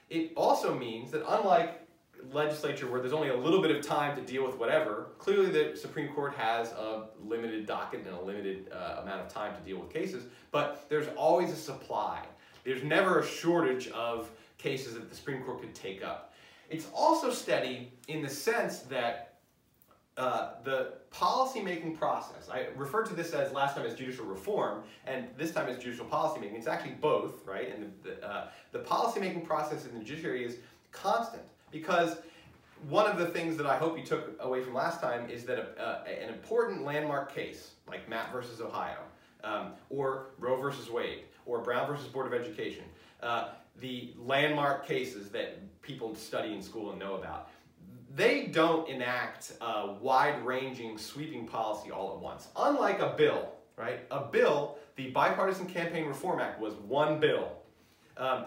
it 0.10 0.34
also 0.36 0.74
means 0.78 1.12
that 1.12 1.24
unlike 1.28 1.83
legislature 2.32 2.90
where 2.90 3.00
there's 3.00 3.14
only 3.14 3.30
a 3.30 3.36
little 3.36 3.62
bit 3.62 3.72
of 3.72 3.86
time 3.86 4.16
to 4.16 4.22
deal 4.22 4.46
with 4.46 4.58
whatever, 4.58 5.08
clearly 5.18 5.50
the 5.50 5.78
Supreme 5.78 6.14
Court 6.14 6.34
has 6.36 6.72
a 6.72 7.06
limited 7.24 7.66
docket 7.66 8.06
and 8.06 8.16
a 8.16 8.22
limited 8.22 8.72
uh, 8.72 9.02
amount 9.02 9.22
of 9.22 9.30
time 9.30 9.56
to 9.56 9.62
deal 9.62 9.80
with 9.80 9.92
cases, 9.92 10.26
but 10.52 10.86
there's 10.90 11.08
always 11.16 11.52
a 11.52 11.56
supply. 11.56 12.24
There's 12.64 12.84
never 12.84 13.20
a 13.20 13.26
shortage 13.26 13.88
of 13.90 14.32
cases 14.58 14.94
that 14.94 15.10
the 15.10 15.16
Supreme 15.16 15.44
Court 15.44 15.62
could 15.62 15.76
take 15.76 16.04
up. 16.04 16.34
It's 16.70 16.88
also 16.96 17.32
steady 17.32 17.92
in 18.08 18.22
the 18.22 18.30
sense 18.30 18.80
that 18.80 19.36
uh, 20.16 20.52
the 20.64 20.94
policymaking 21.12 21.98
process, 21.98 22.48
I 22.50 22.68
referred 22.76 23.08
to 23.08 23.16
this 23.16 23.32
as 23.32 23.52
last 23.52 23.76
time 23.76 23.86
as 23.86 23.96
judicial 23.96 24.26
reform, 24.26 24.84
and 25.06 25.28
this 25.38 25.52
time 25.52 25.68
as 25.68 25.78
judicial 25.78 26.06
policymaking. 26.06 26.56
It's 26.56 26.68
actually 26.68 26.94
both, 26.94 27.46
right? 27.46 27.74
And 27.74 27.92
the, 28.04 28.10
the, 28.10 28.28
uh, 28.28 28.48
the 28.72 28.80
policymaking 28.80 29.46
process 29.46 29.86
in 29.86 29.98
the 29.98 30.04
judiciary 30.04 30.46
is 30.46 30.58
constant 30.92 31.44
because 31.74 32.18
one 32.88 33.10
of 33.10 33.18
the 33.18 33.26
things 33.26 33.58
that 33.58 33.66
I 33.66 33.78
hope 33.78 33.98
you 33.98 34.06
took 34.06 34.38
away 34.40 34.62
from 34.62 34.74
last 34.74 35.02
time 35.02 35.30
is 35.30 35.44
that 35.46 35.58
a, 35.58 35.82
uh, 35.82 36.04
an 36.06 36.30
important 36.30 36.86
landmark 36.86 37.34
case, 37.34 37.72
like 37.88 38.08
Mapp 38.08 38.32
versus 38.32 38.62
Ohio, 38.62 39.00
um, 39.44 39.74
or 39.90 40.28
Roe 40.38 40.62
versus 40.62 40.90
Wade, 40.90 41.24
or 41.46 41.60
Brown 41.60 41.88
versus 41.88 42.08
Board 42.08 42.32
of 42.32 42.34
Education, 42.34 42.84
uh, 43.22 43.50
the 43.82 44.14
landmark 44.18 44.86
cases 44.86 45.30
that 45.30 45.82
people 45.82 46.16
study 46.16 46.54
in 46.54 46.62
school 46.62 46.92
and 46.92 47.00
know 47.00 47.16
about, 47.16 47.50
they 48.16 48.46
don't 48.46 48.88
enact 48.88 49.54
a 49.60 49.94
wide-ranging, 49.94 50.98
sweeping 50.98 51.48
policy 51.48 51.90
all 51.90 52.14
at 52.14 52.20
once. 52.20 52.50
Unlike 52.56 53.00
a 53.00 53.16
bill, 53.18 53.50
right? 53.76 54.02
A 54.12 54.26
bill, 54.26 54.78
the 54.98 55.10
Bipartisan 55.10 55.66
Campaign 55.66 56.06
Reform 56.06 56.40
Act 56.40 56.60
was 56.60 56.76
one 56.76 57.20
bill. 57.20 57.52
Um, 58.16 58.46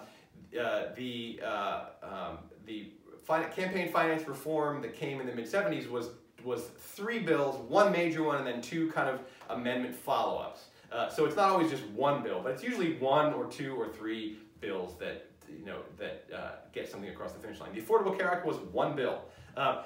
uh, 0.58 0.94
the 0.94 1.40
uh, 1.44 1.84
um, 2.02 2.38
the 2.66 2.92
campaign 3.26 3.90
finance 3.90 4.26
reform 4.26 4.82
that 4.82 4.94
came 4.94 5.20
in 5.20 5.26
the 5.26 5.34
mid-70s 5.34 5.90
was 5.90 6.10
was 6.44 6.70
three 6.78 7.18
bills, 7.18 7.56
one 7.68 7.90
major 7.90 8.22
one, 8.22 8.38
and 8.38 8.46
then 8.46 8.60
two 8.60 8.90
kind 8.92 9.08
of 9.08 9.20
amendment 9.50 9.96
follow-ups. 9.96 10.66
Uh, 10.92 11.08
so 11.08 11.24
it's 11.24 11.34
not 11.34 11.50
always 11.50 11.68
just 11.68 11.84
one 11.88 12.22
bill, 12.22 12.40
but 12.40 12.52
it's 12.52 12.62
usually 12.62 12.96
one 12.98 13.34
or 13.34 13.46
two 13.46 13.74
or 13.74 13.88
three 13.88 14.38
bills 14.60 14.94
that 15.00 15.28
you 15.58 15.64
know 15.64 15.80
that 15.98 16.24
uh, 16.34 16.50
get 16.72 16.88
something 16.88 17.10
across 17.10 17.32
the 17.32 17.40
finish 17.40 17.60
line. 17.60 17.72
The 17.74 17.80
Affordable 17.80 18.16
Care 18.16 18.30
Act 18.30 18.46
was 18.46 18.56
one 18.58 18.94
bill. 18.94 19.22
Uh, 19.56 19.82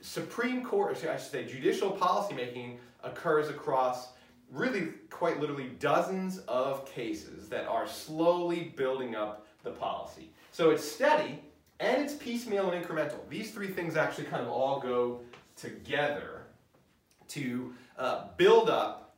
Supreme 0.00 0.64
Court, 0.64 0.96
I 0.96 1.16
should 1.16 1.30
say, 1.30 1.44
judicial 1.44 1.90
policymaking 1.90 2.78
occurs 3.02 3.48
across 3.48 4.10
really 4.50 4.88
quite 5.10 5.40
literally 5.40 5.70
dozens 5.78 6.38
of 6.40 6.86
cases 6.86 7.48
that 7.48 7.66
are 7.66 7.86
slowly 7.86 8.72
building 8.76 9.14
up 9.14 9.46
the 9.62 9.70
policy. 9.70 10.30
So 10.52 10.70
it's 10.70 10.84
steady 10.84 11.40
and 11.80 12.02
it's 12.02 12.14
piecemeal 12.14 12.70
and 12.70 12.84
incremental. 12.84 13.18
These 13.28 13.50
three 13.50 13.68
things 13.68 13.96
actually 13.96 14.24
kind 14.24 14.42
of 14.42 14.48
all 14.48 14.80
go 14.80 15.20
together 15.56 16.42
to 17.28 17.74
uh, 17.98 18.26
build 18.36 18.68
up, 18.68 19.14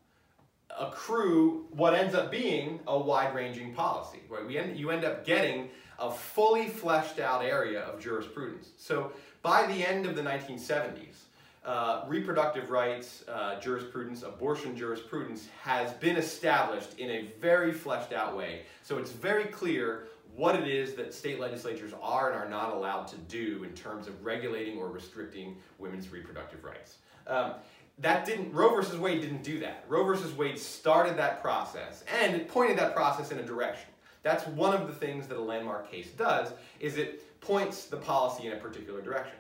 accrue 0.79 1.67
what 1.73 1.95
ends 1.95 2.15
up 2.15 2.31
being 2.31 2.81
a 2.87 2.99
wide-ranging 2.99 3.75
policy. 3.75 4.21
Right? 4.29 4.47
We 4.47 4.57
end, 4.59 4.79
you 4.79 4.91
end 4.91 5.05
up 5.05 5.27
getting 5.27 5.69
a 5.99 6.11
fully 6.11 6.69
fleshed 6.69 7.19
out 7.19 7.45
area 7.45 7.83
of 7.83 8.01
jurisprudence. 8.01 8.71
So 8.79 9.13
by 9.43 9.67
the 9.67 9.87
end 9.87 10.07
of 10.07 10.15
the 10.15 10.23
1970s, 10.23 11.17
uh, 11.65 12.03
reproductive 12.09 12.71
rights 12.71 13.25
uh, 13.29 13.61
jurisprudence, 13.61 14.23
abortion 14.23 14.77
jurisprudence 14.77 15.49
has 15.61 15.93
been 15.95 16.17
established 16.17 16.99
in 16.99 17.11
a 17.11 17.33
very 17.41 17.73
fleshed 17.73 18.13
out 18.13 18.37
way. 18.37 18.63
So 18.83 18.99
it's 18.99 19.13
very 19.13 19.45
clear 19.45 20.09
what 20.35 20.55
it 20.55 20.67
is 20.67 20.95
that 20.95 21.13
state 21.13 21.39
legislatures 21.39 21.93
are 22.03 22.31
and 22.31 22.43
are 22.43 22.49
not 22.49 22.73
allowed 22.73 23.07
to 23.09 23.17
do 23.29 23.65
in 23.65 23.73
terms 23.73 24.07
of 24.07 24.25
regulating 24.25 24.79
or 24.79 24.89
restricting 24.89 25.57
women's 25.79 26.11
reproductive 26.11 26.65
rights. 26.65 26.99
Um, 27.27 27.55
that 27.99 28.25
didn't, 28.25 28.53
Roe 28.53 28.75
versus 28.75 28.99
Wade 28.99 29.21
didn't 29.21 29.43
do 29.43 29.59
that. 29.61 29.85
Roe 29.89 30.05
versus 30.05 30.33
Wade 30.33 30.59
started 30.59 31.17
that 31.19 31.43
process 31.43 32.05
and 32.21 32.35
it 32.35 32.49
pointed 32.49 32.79
that 32.79 32.95
process 32.95 33.31
in 33.31 33.39
a 33.39 33.45
direction. 33.45 33.89
That's 34.23 34.47
one 34.47 34.75
of 34.75 34.87
the 34.87 34.93
things 34.95 35.27
that 35.27 35.37
a 35.37 35.41
landmark 35.41 35.91
case 35.91 36.11
does, 36.11 36.53
is 36.81 36.97
it 36.97 37.41
points 37.41 37.87
the 37.87 37.97
policy 37.97 38.47
in 38.47 38.53
a 38.53 38.57
particular 38.57 39.03
direction. 39.03 39.37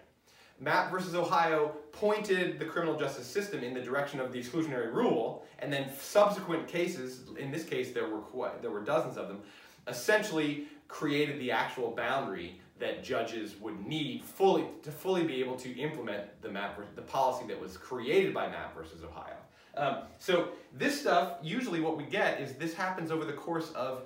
Mapp 0.61 0.91
versus 0.91 1.15
Ohio 1.15 1.73
pointed 1.93 2.59
the 2.59 2.65
criminal 2.65 2.97
justice 2.97 3.27
system 3.27 3.65
in 3.65 3.75
the 3.75 3.81
direction 3.81 4.21
of 4.21 4.33
the 4.33 4.41
exclusionary 4.41 4.93
rule, 4.93 5.45
and 5.59 5.73
then 5.73 5.91
subsequent 5.99 6.69
cases, 6.69 7.23
in 7.39 7.51
this 7.51 7.65
case 7.65 7.93
there 7.93 8.09
were 8.09 8.21
quite, 8.21 8.61
there 8.63 8.71
were 8.71 8.81
dozens 8.81 9.17
of 9.17 9.29
them, 9.29 9.41
essentially 9.89 10.69
created 10.93 11.41
the 11.41 11.51
actual 11.51 11.91
boundary 11.91 12.61
that 12.79 13.03
judges 13.03 13.57
would 13.61 13.81
need 13.87 14.23
fully 14.23 14.67
to 14.83 14.93
fully 14.93 15.25
be 15.25 15.41
able 15.41 15.57
to 15.57 15.73
implement 15.79 16.25
the 16.43 16.51
Mapp 16.51 16.79
the 16.95 17.03
policy 17.03 17.47
that 17.47 17.59
was 17.59 17.79
created 17.79 18.35
by 18.35 18.47
Mapp 18.47 18.77
versus 18.77 19.03
Ohio. 19.03 19.37
Um, 19.75 20.03
so 20.19 20.51
this 20.77 21.01
stuff, 21.01 21.39
usually 21.43 21.81
what 21.81 21.97
we 21.97 22.05
get 22.05 22.41
is 22.41 22.53
this 22.55 22.75
happens 22.75 23.11
over 23.11 23.25
the 23.25 23.33
course 23.33 23.73
of 23.73 24.03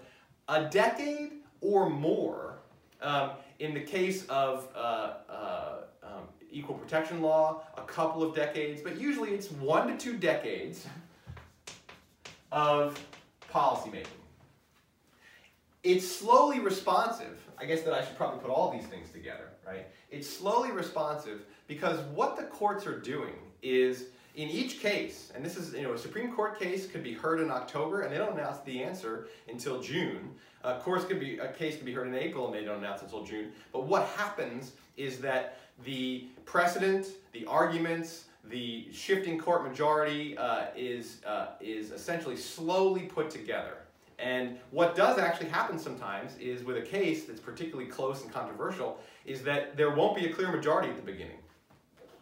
a 0.48 0.66
decade 0.66 1.32
or 1.60 1.90
more. 1.90 2.58
Um, 3.02 3.30
in 3.58 3.74
the 3.74 3.80
case 3.80 4.24
of 4.26 4.68
uh, 4.76 5.14
uh, 5.28 5.72
um, 6.04 6.22
equal 6.52 6.76
protection 6.76 7.20
law, 7.20 7.62
a 7.76 7.82
couple 7.82 8.22
of 8.22 8.34
decades, 8.34 8.80
but 8.80 8.96
usually 9.00 9.30
it's 9.30 9.50
one 9.50 9.88
to 9.88 9.96
two 9.96 10.16
decades 10.16 10.86
of 12.52 13.04
policymaking. 13.52 14.15
It's 15.86 16.10
slowly 16.10 16.58
responsive. 16.58 17.38
I 17.58 17.64
guess 17.64 17.82
that 17.82 17.94
I 17.94 18.04
should 18.04 18.16
probably 18.16 18.40
put 18.40 18.50
all 18.50 18.72
these 18.72 18.86
things 18.86 19.08
together, 19.10 19.50
right? 19.64 19.86
It's 20.10 20.28
slowly 20.28 20.72
responsive 20.72 21.42
because 21.68 22.00
what 22.12 22.36
the 22.36 22.42
courts 22.42 22.86
are 22.86 22.98
doing 22.98 23.34
is 23.62 24.06
in 24.34 24.48
each 24.50 24.80
case, 24.80 25.30
and 25.34 25.44
this 25.44 25.56
is, 25.56 25.72
you 25.72 25.82
know, 25.82 25.92
a 25.92 25.98
Supreme 25.98 26.32
Court 26.32 26.58
case 26.58 26.86
could 26.88 27.04
be 27.04 27.14
heard 27.14 27.40
in 27.40 27.50
October 27.52 28.02
and 28.02 28.12
they 28.12 28.18
don't 28.18 28.36
announce 28.36 28.58
the 28.60 28.82
answer 28.82 29.28
until 29.48 29.80
June. 29.80 30.32
Of 30.64 30.82
course, 30.82 31.04
could 31.04 31.20
be, 31.20 31.38
a 31.38 31.52
case 31.52 31.76
could 31.76 31.86
be 31.86 31.92
heard 31.92 32.08
in 32.08 32.14
April 32.14 32.46
and 32.46 32.54
they 32.54 32.64
don't 32.64 32.78
announce 32.78 33.02
until 33.02 33.22
June. 33.22 33.52
But 33.72 33.86
what 33.86 34.06
happens 34.08 34.72
is 34.96 35.20
that 35.20 35.60
the 35.84 36.26
precedent, 36.44 37.06
the 37.32 37.46
arguments, 37.46 38.24
the 38.44 38.88
shifting 38.92 39.38
court 39.38 39.62
majority 39.62 40.36
uh, 40.36 40.66
is, 40.76 41.24
uh, 41.24 41.50
is 41.60 41.92
essentially 41.92 42.36
slowly 42.36 43.02
put 43.02 43.30
together. 43.30 43.85
And 44.18 44.58
what 44.70 44.96
does 44.96 45.18
actually 45.18 45.48
happen 45.48 45.78
sometimes 45.78 46.36
is 46.38 46.64
with 46.64 46.78
a 46.78 46.82
case 46.82 47.24
that's 47.24 47.40
particularly 47.40 47.88
close 47.88 48.22
and 48.22 48.32
controversial 48.32 48.98
is 49.26 49.42
that 49.42 49.76
there 49.76 49.90
won't 49.90 50.16
be 50.16 50.26
a 50.26 50.32
clear 50.32 50.50
majority 50.50 50.88
at 50.88 50.96
the 50.96 51.02
beginning. 51.02 51.38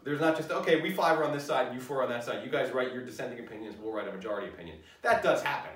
There's 0.02 0.20
not 0.20 0.36
just, 0.36 0.50
okay, 0.50 0.80
we 0.82 0.92
five 0.92 1.18
are 1.18 1.24
on 1.24 1.32
this 1.32 1.44
side, 1.44 1.68
and 1.68 1.74
you 1.74 1.80
four 1.80 2.02
on 2.02 2.10
that 2.10 2.24
side. 2.24 2.44
You 2.44 2.50
guys 2.50 2.72
write 2.72 2.92
your 2.92 3.04
dissenting 3.04 3.38
opinions, 3.38 3.76
we'll 3.80 3.92
write 3.92 4.08
a 4.08 4.12
majority 4.12 4.48
opinion. 4.48 4.78
That 5.02 5.22
does 5.22 5.42
happen. 5.42 5.72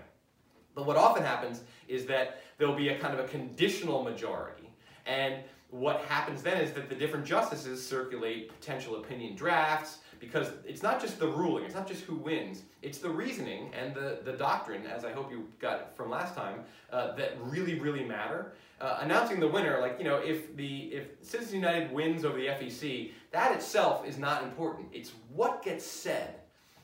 But 0.74 0.86
what 0.86 0.96
often 0.96 1.22
happens 1.22 1.62
is 1.88 2.04
that 2.06 2.42
there'll 2.58 2.74
be 2.74 2.90
a 2.90 2.98
kind 2.98 3.18
of 3.18 3.24
a 3.24 3.28
conditional 3.28 4.02
majority. 4.02 4.70
And 5.06 5.36
what 5.70 6.02
happens 6.02 6.42
then 6.42 6.60
is 6.60 6.72
that 6.72 6.88
the 6.88 6.94
different 6.94 7.24
justices 7.24 7.84
circulate 7.86 8.48
potential 8.48 8.96
opinion 8.96 9.34
drafts 9.34 9.98
because 10.18 10.50
it's 10.64 10.82
not 10.82 11.00
just 11.00 11.18
the 11.18 11.28
ruling, 11.28 11.64
it's 11.64 11.74
not 11.74 11.86
just 11.86 12.02
who 12.04 12.16
wins, 12.16 12.62
it's 12.82 12.98
the 12.98 13.08
reasoning 13.08 13.70
and 13.78 13.94
the, 13.94 14.18
the 14.24 14.32
doctrine, 14.32 14.86
as 14.86 15.04
I 15.04 15.12
hope 15.12 15.30
you 15.30 15.46
got 15.58 15.96
from 15.96 16.10
last 16.10 16.34
time, 16.34 16.60
uh, 16.92 17.14
that 17.16 17.36
really, 17.42 17.78
really 17.78 18.04
matter. 18.04 18.52
Uh, 18.80 18.98
announcing 19.00 19.40
the 19.40 19.48
winner, 19.48 19.80
like, 19.80 19.96
you 19.98 20.04
know, 20.04 20.16
if 20.16 20.56
the 20.56 20.84
if 20.92 21.06
Citizens 21.22 21.54
United 21.54 21.92
wins 21.92 22.24
over 22.24 22.36
the 22.36 22.46
FEC, 22.46 23.12
that 23.32 23.52
itself 23.54 24.06
is 24.06 24.18
not 24.18 24.42
important. 24.44 24.88
It's 24.92 25.12
what 25.34 25.62
gets 25.62 25.84
said 25.84 26.36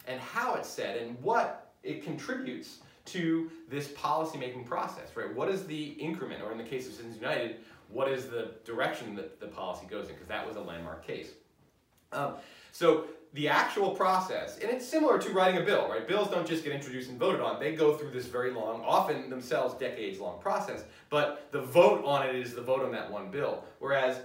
and 0.06 0.20
how 0.20 0.54
it's 0.54 0.68
said 0.68 1.00
and 1.00 1.20
what 1.22 1.72
it 1.82 2.02
contributes 2.02 2.78
to 3.06 3.50
this 3.68 3.88
policymaking 3.88 4.66
process, 4.66 5.14
right? 5.14 5.32
What 5.34 5.48
is 5.48 5.66
the 5.66 5.88
increment, 5.92 6.42
or 6.42 6.52
in 6.52 6.58
the 6.58 6.64
case 6.64 6.86
of 6.86 6.94
Citizens 6.94 7.20
United, 7.20 7.56
what 7.88 8.10
is 8.10 8.26
the 8.26 8.52
direction 8.64 9.14
that 9.16 9.40
the 9.40 9.46
policy 9.46 9.86
goes 9.86 10.08
in? 10.08 10.14
Because 10.14 10.28
that 10.28 10.46
was 10.46 10.56
a 10.56 10.60
landmark 10.60 11.06
case. 11.06 11.32
Um, 12.12 12.34
so 12.72 13.04
the 13.34 13.48
actual 13.48 13.90
process, 13.90 14.58
and 14.58 14.70
it's 14.70 14.86
similar 14.86 15.18
to 15.18 15.30
writing 15.30 15.60
a 15.60 15.64
bill, 15.64 15.88
right? 15.88 16.06
Bills 16.06 16.30
don't 16.30 16.46
just 16.46 16.62
get 16.62 16.72
introduced 16.72 17.10
and 17.10 17.18
voted 17.18 17.40
on. 17.40 17.58
They 17.58 17.74
go 17.74 17.96
through 17.96 18.12
this 18.12 18.26
very 18.26 18.52
long, 18.52 18.80
often 18.86 19.28
themselves 19.28 19.74
decades 19.74 20.20
long 20.20 20.40
process, 20.40 20.84
but 21.10 21.48
the 21.50 21.60
vote 21.60 22.04
on 22.04 22.24
it 22.28 22.36
is 22.36 22.54
the 22.54 22.62
vote 22.62 22.84
on 22.84 22.92
that 22.92 23.10
one 23.10 23.32
bill. 23.32 23.64
Whereas 23.80 24.20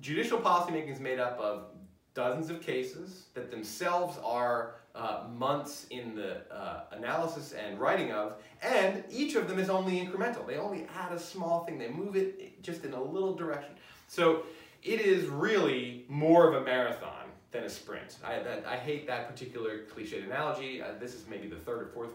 judicial 0.00 0.38
policymaking 0.38 0.92
is 0.92 1.00
made 1.00 1.18
up 1.18 1.38
of 1.38 1.68
dozens 2.12 2.50
of 2.50 2.60
cases 2.60 3.26
that 3.32 3.50
themselves 3.50 4.18
are 4.22 4.74
uh, 4.94 5.24
months 5.34 5.86
in 5.88 6.14
the 6.14 6.42
uh, 6.54 6.82
analysis 6.92 7.52
and 7.52 7.78
writing 7.78 8.12
of, 8.12 8.34
and 8.60 9.04
each 9.08 9.36
of 9.36 9.48
them 9.48 9.58
is 9.58 9.70
only 9.70 9.98
incremental. 9.98 10.46
They 10.46 10.58
only 10.58 10.86
add 10.94 11.12
a 11.12 11.18
small 11.18 11.64
thing. 11.64 11.78
They 11.78 11.88
move 11.88 12.14
it 12.14 12.62
just 12.62 12.84
in 12.84 12.92
a 12.92 13.02
little 13.02 13.34
direction. 13.34 13.72
So 14.06 14.42
it 14.82 15.00
is 15.00 15.28
really 15.28 16.04
more 16.08 16.46
of 16.46 16.60
a 16.60 16.64
marathon 16.64 17.29
than 17.50 17.64
a 17.64 17.70
sprint. 17.70 18.16
I, 18.24 18.38
that, 18.38 18.64
I 18.66 18.76
hate 18.76 19.06
that 19.06 19.28
particular 19.28 19.80
cliched 19.94 20.24
analogy. 20.24 20.82
Uh, 20.82 20.88
this 21.00 21.14
is 21.14 21.26
maybe 21.28 21.48
the 21.48 21.56
third 21.56 21.82
or 21.82 21.86
fourth 21.86 22.10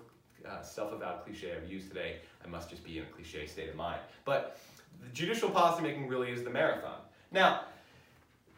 uh, 0.47 0.61
self-avowed 0.61 1.25
cliche 1.25 1.53
I've 1.55 1.69
used 1.69 1.89
today. 1.89 2.17
I 2.43 2.47
must 2.47 2.69
just 2.69 2.83
be 2.83 2.97
in 2.97 3.03
a 3.03 3.07
cliche 3.07 3.45
state 3.47 3.69
of 3.69 3.75
mind. 3.75 3.99
But 4.23 4.59
the 5.03 5.09
judicial 5.09 5.49
policymaking 5.49 6.09
really 6.09 6.31
is 6.31 6.43
the 6.43 6.49
marathon. 6.49 6.99
Now, 7.31 7.61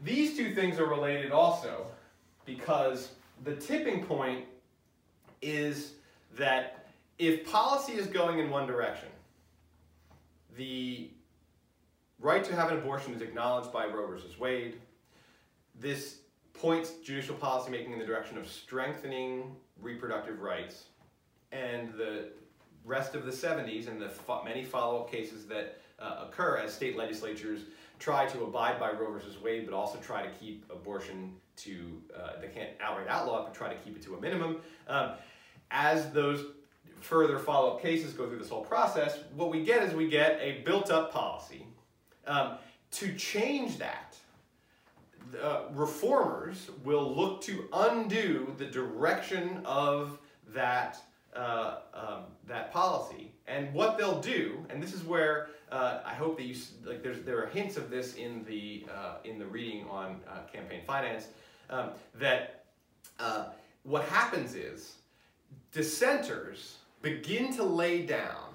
these 0.01 0.37
two 0.37 0.53
things 0.53 0.79
are 0.79 0.85
related 0.85 1.31
also 1.31 1.87
because 2.45 3.09
the 3.43 3.55
tipping 3.55 4.03
point 4.05 4.45
is 5.41 5.93
that 6.37 6.87
if 7.17 7.49
policy 7.49 7.93
is 7.93 8.07
going 8.07 8.39
in 8.39 8.49
one 8.49 8.67
direction, 8.67 9.09
the 10.55 11.09
right 12.19 12.43
to 12.43 12.55
have 12.55 12.71
an 12.71 12.77
abortion 12.77 13.13
is 13.13 13.21
acknowledged 13.21 13.71
by 13.71 13.85
Roe 13.85 14.07
versus 14.07 14.39
Wade. 14.39 14.75
This 15.79 16.19
points 16.57 16.93
judicial 17.03 17.35
policymaking 17.35 17.93
in 17.93 17.99
the 17.99 18.05
direction 18.05 18.37
of 18.37 18.47
strengthening 18.47 19.55
reproductive 19.81 20.41
rights. 20.41 20.85
And 21.51 21.93
the 21.93 22.29
rest 22.83 23.15
of 23.15 23.25
the 23.25 23.31
70s 23.31 23.87
and 23.87 24.01
the 24.01 24.09
fo 24.09 24.43
many 24.43 24.63
follow-up 24.63 25.11
cases 25.11 25.45
that 25.47 25.79
uh, 25.99 26.25
occur 26.27 26.57
as 26.57 26.73
state 26.73 26.97
legislatures 26.97 27.61
try 27.99 28.25
to 28.27 28.43
abide 28.43 28.79
by 28.79 28.91
Roe 28.91 29.11
versus 29.11 29.41
Wade, 29.41 29.65
but 29.65 29.75
also 29.75 29.97
try 29.99 30.23
to 30.23 30.29
keep 30.29 30.65
abortion 30.69 31.33
to, 31.57 32.01
uh, 32.15 32.39
they 32.39 32.47
can't 32.47 32.69
outright 32.79 33.07
outlaw 33.07 33.41
it, 33.41 33.45
but 33.45 33.53
try 33.53 33.69
to 33.69 33.79
keep 33.81 33.95
it 33.95 34.03
to 34.03 34.15
a 34.15 34.21
minimum. 34.21 34.61
Um, 34.87 35.11
as 35.71 36.11
those 36.11 36.45
further 36.99 37.39
follow-up 37.39 37.81
cases 37.81 38.13
go 38.13 38.27
through 38.27 38.39
this 38.39 38.49
whole 38.49 38.63
process, 38.63 39.19
what 39.35 39.49
we 39.49 39.63
get 39.63 39.83
is 39.83 39.93
we 39.93 40.07
get 40.07 40.39
a 40.41 40.61
built-up 40.63 41.11
policy. 41.11 41.65
Um, 42.25 42.57
to 42.91 43.13
change 43.15 43.77
that, 43.77 44.15
uh, 45.41 45.61
reformers 45.73 46.69
will 46.83 47.15
look 47.15 47.41
to 47.41 47.67
undo 47.73 48.53
the 48.57 48.65
direction 48.65 49.61
of 49.65 50.17
that 50.53 50.97
uh, 51.35 51.79
um, 51.93 52.23
that 52.47 52.71
policy. 52.71 53.31
And 53.47 53.73
what 53.73 53.97
they'll 53.97 54.19
do, 54.19 54.65
and 54.69 54.81
this 54.81 54.93
is 54.93 55.03
where 55.03 55.49
uh, 55.71 55.99
I 56.05 56.13
hope 56.13 56.37
that 56.37 56.43
you 56.43 56.55
like. 56.85 57.03
There's 57.03 57.21
there 57.23 57.41
are 57.43 57.47
hints 57.47 57.77
of 57.77 57.89
this 57.89 58.15
in 58.15 58.43
the 58.45 58.85
uh, 58.93 59.15
in 59.23 59.37
the 59.37 59.45
reading 59.45 59.85
on 59.89 60.21
uh, 60.29 60.41
campaign 60.51 60.81
finance. 60.85 61.27
Um, 61.69 61.91
that 62.15 62.65
uh, 63.19 63.45
what 63.83 64.03
happens 64.05 64.55
is 64.55 64.95
dissenters 65.71 66.77
begin 67.01 67.53
to 67.55 67.63
lay 67.63 68.05
down 68.05 68.53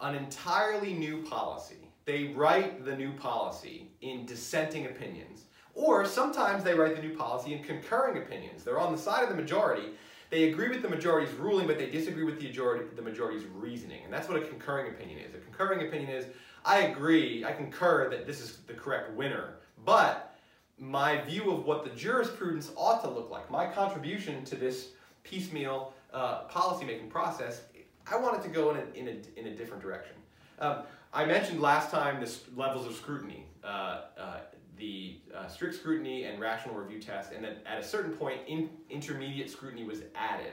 an 0.00 0.14
entirely 0.14 0.92
new 0.92 1.22
policy. 1.22 1.76
They 2.04 2.28
write 2.28 2.84
the 2.84 2.96
new 2.96 3.12
policy 3.12 3.88
in 4.00 4.26
dissenting 4.26 4.86
opinions 4.86 5.44
or 5.74 6.04
sometimes 6.04 6.64
they 6.64 6.74
write 6.74 6.96
the 6.96 7.02
new 7.02 7.16
policy 7.16 7.52
in 7.54 7.62
concurring 7.62 8.22
opinions. 8.22 8.64
They're 8.64 8.78
on 8.78 8.92
the 8.92 8.98
side 8.98 9.22
of 9.22 9.28
the 9.28 9.34
majority. 9.34 9.90
They 10.30 10.50
agree 10.50 10.68
with 10.68 10.82
the 10.82 10.88
majority's 10.88 11.34
ruling, 11.34 11.66
but 11.66 11.78
they 11.78 11.90
disagree 11.90 12.24
with 12.24 12.38
the 12.38 12.46
majority, 12.46 12.84
the 12.94 13.02
majority's 13.02 13.44
reasoning. 13.54 14.04
And 14.04 14.12
that's 14.12 14.28
what 14.28 14.40
a 14.40 14.46
concurring 14.46 14.92
opinion 14.92 15.18
is. 15.20 15.34
A 15.34 15.38
concurring 15.38 15.86
opinion 15.86 16.10
is, 16.10 16.26
I 16.64 16.82
agree, 16.82 17.44
I 17.44 17.52
concur 17.52 18.08
that 18.10 18.26
this 18.26 18.40
is 18.40 18.58
the 18.66 18.74
correct 18.74 19.12
winner, 19.14 19.54
but 19.84 20.36
my 20.78 21.20
view 21.22 21.50
of 21.50 21.64
what 21.64 21.84
the 21.84 21.90
jurisprudence 21.90 22.70
ought 22.76 23.02
to 23.02 23.10
look 23.10 23.30
like, 23.30 23.50
my 23.50 23.66
contribution 23.66 24.44
to 24.44 24.56
this 24.56 24.90
piecemeal 25.24 25.92
uh, 26.12 26.48
policymaking 26.48 27.10
process, 27.10 27.62
I 28.10 28.16
want 28.16 28.38
it 28.38 28.42
to 28.42 28.48
go 28.48 28.70
in 28.70 28.76
a, 28.76 28.98
in 28.98 29.08
a, 29.08 29.38
in 29.38 29.46
a 29.52 29.56
different 29.56 29.82
direction. 29.82 30.14
Um, 30.58 30.78
I 31.12 31.24
mentioned 31.24 31.60
last 31.60 31.90
time 31.90 32.20
this 32.20 32.44
levels 32.56 32.86
of 32.86 32.94
scrutiny. 32.94 33.46
Uh, 33.64 34.02
uh, 34.18 34.38
the 34.80 35.18
uh, 35.36 35.46
strict 35.46 35.76
scrutiny 35.76 36.24
and 36.24 36.40
rational 36.40 36.74
review 36.74 37.00
test, 37.00 37.32
and 37.32 37.44
then 37.44 37.56
at 37.66 37.78
a 37.78 37.84
certain 37.84 38.12
point, 38.12 38.40
in, 38.48 38.70
intermediate 38.88 39.50
scrutiny 39.50 39.84
was 39.84 40.00
added. 40.16 40.52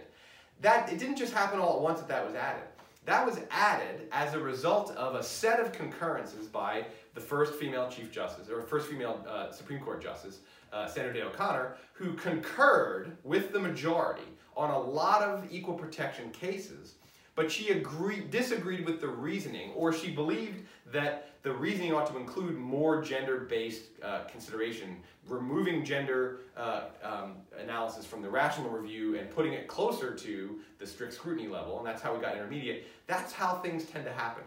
That 0.61 0.91
it 0.91 0.99
didn't 0.99 1.15
just 1.15 1.33
happen 1.33 1.59
all 1.59 1.77
at 1.77 1.81
once 1.81 1.99
that 1.99 2.09
that 2.09 2.25
was 2.25 2.35
added. 2.35 2.63
That 3.05 3.25
was 3.25 3.39
added 3.51 4.09
as 4.11 4.33
a 4.33 4.39
result 4.39 4.91
of 4.97 5.15
a 5.15 5.23
set 5.23 5.61
of 5.61 5.71
concurrences 5.71 6.47
by 6.47 6.87
the 7.15 7.21
first 7.21 7.55
female 7.55 7.89
Chief 7.89 8.11
Justice, 8.11 8.49
or 8.49 8.61
first 8.61 8.87
female 8.87 9.25
uh, 9.27 9.49
Supreme 9.51 9.79
Court 9.79 10.03
Justice, 10.03 10.39
uh, 10.73 10.87
Sandra 10.87 11.13
Day 11.13 11.21
O'Connor, 11.21 11.77
who 11.93 12.13
concurred 12.13 13.17
with 13.23 13.53
the 13.53 13.59
majority 13.59 14.27
on 14.57 14.71
a 14.71 14.79
lot 14.79 15.21
of 15.21 15.45
equal 15.49 15.75
protection 15.75 16.29
cases, 16.31 16.95
but 17.35 17.49
she 17.49 17.69
agreed, 17.69 18.29
disagreed 18.29 18.85
with 18.85 18.99
the 18.99 19.07
reasoning, 19.07 19.71
or 19.73 19.93
she 19.93 20.11
believed 20.11 20.65
that 20.91 21.36
the 21.47 21.53
reasoning 21.53 21.93
ought 21.93 22.07
to 22.07 22.17
include 22.17 22.57
more 22.57 23.01
gender-based 23.01 23.83
uh, 24.03 24.25
consideration, 24.25 24.97
removing 25.29 25.85
gender 25.85 26.39
uh, 26.57 26.81
um, 27.01 27.35
analysis 27.57 28.05
from 28.05 28.21
the 28.21 28.29
rational 28.29 28.69
review 28.69 29.17
and 29.17 29.31
putting 29.31 29.53
it 29.53 29.65
closer 29.65 30.13
to 30.13 30.59
the 30.77 30.85
strict 30.85 31.13
scrutiny 31.13 31.47
level, 31.47 31.77
and 31.77 31.87
that's 31.87 32.01
how 32.01 32.13
we 32.13 32.19
got 32.19 32.35
intermediate. 32.35 32.87
That's 33.07 33.31
how 33.31 33.59
things 33.59 33.85
tend 33.85 34.03
to 34.03 34.11
happen. 34.11 34.43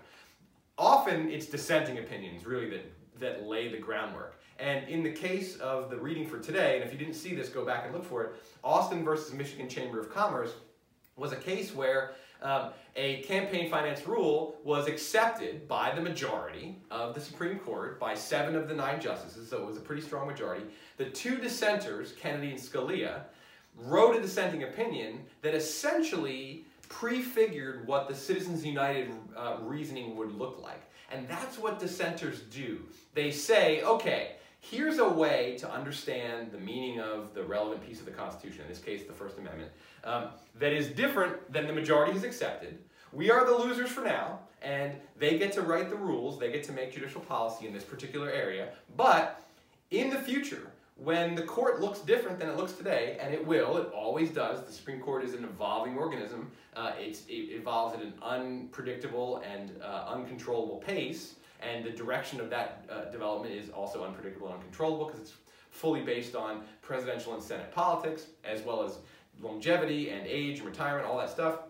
Often 0.77 1.31
it's 1.31 1.47
dissenting 1.47 1.97
opinions, 1.97 2.45
really, 2.45 2.69
that, 2.69 2.93
that 3.19 3.47
lay 3.47 3.69
the 3.69 3.79
groundwork. 3.79 4.39
And 4.59 4.87
in 4.87 5.03
the 5.03 5.13
case 5.13 5.57
of 5.57 5.89
the 5.89 5.97
reading 5.97 6.27
for 6.27 6.39
today, 6.39 6.77
and 6.77 6.85
if 6.85 6.93
you 6.93 6.99
didn't 6.99 7.15
see 7.15 7.35
this, 7.35 7.49
go 7.49 7.65
back 7.65 7.87
and 7.87 7.95
look 7.95 8.05
for 8.05 8.25
it, 8.25 8.33
Austin 8.63 9.03
versus 9.03 9.33
Michigan 9.33 9.71
Chamber 9.71 9.99
of 9.99 10.13
Commerce 10.13 10.53
was 11.17 11.33
a 11.33 11.37
case 11.37 11.75
where 11.75 12.13
um, 12.43 12.71
a 12.97 13.23
campaign 13.23 13.71
finance 13.71 14.07
rule 14.07 14.57
was 14.65 14.89
accepted 14.89 15.69
by 15.69 15.95
the 15.95 16.01
majority 16.01 16.79
of 16.91 17.15
the 17.15 17.21
Supreme 17.21 17.59
Court, 17.59 18.01
by 18.01 18.15
seven 18.15 18.57
of 18.57 18.69
the 18.69 18.75
nine 18.75 19.01
justices, 19.01 19.49
so 19.51 19.59
it 19.59 19.67
was 19.67 19.77
a 19.77 19.81
pretty 19.81 20.03
strong 20.03 20.27
majority. 20.27 20.65
The 20.97 21.07
two 21.07 21.39
dissenters, 21.39 22.13
Kennedy 22.13 22.51
and 22.51 22.59
Scalia, 22.59 23.23
wrote 23.77 24.17
a 24.17 24.21
dissenting 24.21 24.65
opinion 24.65 25.21
that 25.43 25.55
essentially 25.55 26.67
prefigured 26.89 27.87
what 27.87 28.09
the 28.09 28.15
Citizens 28.15 28.65
United 28.67 29.13
uh, 29.37 29.57
reasoning 29.63 30.17
would 30.17 30.33
look 30.33 30.61
like. 30.63 30.83
And 31.13 31.29
that's 31.29 31.59
what 31.59 31.79
dissenters 31.79 32.41
do. 32.51 32.81
They 33.15 33.31
say, 33.31 33.83
okay, 33.83 34.37
here's 34.61 34.99
a 34.99 35.09
way 35.09 35.57
to 35.59 35.71
understand 35.71 36.53
the 36.53 36.59
meaning 36.59 37.01
of 37.01 37.35
the 37.35 37.43
relevant 37.43 37.87
piece 37.87 37.99
of 37.99 38.05
the 38.05 38.13
Constitution, 38.13 38.63
in 38.63 38.69
this 38.69 38.79
case, 38.79 39.05
the 39.05 39.13
First 39.13 39.39
Amendment, 39.39 39.71
um, 40.05 40.29
that 40.59 40.73
is 40.73 40.89
different 40.89 41.53
than 41.53 41.67
the 41.67 41.73
majority 41.73 42.13
has 42.13 42.25
accepted. 42.25 42.79
We 43.13 43.31
are 43.31 43.45
the 43.45 43.55
losers 43.55 43.91
for 43.91 44.03
now, 44.03 44.39
and 44.63 44.95
they 45.19 45.39
get 45.39 45.53
to 45.53 45.63
write 45.63 45.91
the 45.91 45.97
rules, 45.97 46.39
they 46.39 46.53
get 46.53 46.63
to 46.65 46.73
make 46.73 46.93
judicial 46.93 47.23
policy 47.23 47.67
in 47.67 47.73
this 47.73 47.85
particular 47.85 48.31
area. 48.31 48.69
But 48.97 49.43
in 49.91 50.11
the 50.11 50.19
future, 50.19 50.71
when 50.97 51.35
the 51.35 51.43
court 51.43 51.81
looks 51.81 52.01
different 52.01 52.39
than 52.39 52.49
it 52.49 52.57
looks 52.57 52.73
today, 52.73 53.17
and 53.21 53.33
it 53.33 53.45
will, 53.45 53.79
it 53.79 53.91
always 53.93 54.31
does, 54.31 54.63
the 54.65 54.73
Supreme 54.73 55.01
Court 55.01 55.25
is 55.25 55.33
an 55.33 55.45
evolving 55.45 55.97
organism, 55.97 56.53
uh, 56.77 56.93
it 56.99 57.19
evolves 57.29 57.97
at 57.97 58.03
an 58.03 58.13
unpredictable 58.23 59.43
and 59.51 59.73
uh, 59.83 60.05
uncontrollable 60.09 60.77
pace, 60.77 61.37
and 61.63 61.85
the 61.85 61.91
direction 61.91 62.41
of 62.41 62.51
that 62.51 62.85
uh, 62.91 63.05
development 63.11 63.55
is 63.55 63.71
also 63.71 64.05
unpredictable 64.05 64.49
and 64.49 64.57
uncontrollable 64.57 65.07
because 65.07 65.21
it's 65.21 65.33
fully 65.71 66.01
based 66.01 66.35
on 66.35 66.63
presidential 66.83 67.35
and 67.35 67.43
Senate 67.43 67.73
politics, 67.73 68.27
as 68.45 68.63
well 68.63 68.83
as 68.83 68.99
longevity 69.41 70.11
and 70.11 70.27
age 70.27 70.59
and 70.59 70.67
retirement, 70.67 71.07
all 71.07 71.19
that 71.19 71.31
stuff. 71.31 71.61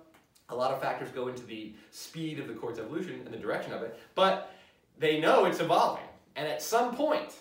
A 0.48 0.54
lot 0.54 0.72
of 0.72 0.80
factors 0.80 1.10
go 1.10 1.28
into 1.28 1.44
the 1.44 1.72
speed 1.90 2.40
of 2.40 2.48
the 2.48 2.54
court's 2.54 2.78
evolution 2.78 3.20
and 3.24 3.32
the 3.32 3.38
direction 3.38 3.72
of 3.72 3.82
it, 3.82 3.98
but 4.14 4.52
they 4.98 5.20
know 5.20 5.44
it's 5.44 5.60
evolving. 5.60 6.04
And 6.36 6.48
at 6.48 6.62
some 6.62 6.94
point, 6.96 7.34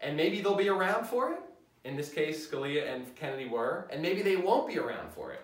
and 0.00 0.16
maybe 0.16 0.40
they'll 0.40 0.54
be 0.54 0.68
around 0.68 1.06
for 1.06 1.32
it, 1.32 1.40
in 1.84 1.96
this 1.96 2.10
case, 2.10 2.48
Scalia 2.48 2.90
and 2.92 3.14
Kennedy 3.14 3.46
were, 3.46 3.86
and 3.90 4.00
maybe 4.00 4.22
they 4.22 4.36
won't 4.36 4.66
be 4.66 4.78
around 4.78 5.12
for 5.12 5.32
it. 5.32 5.42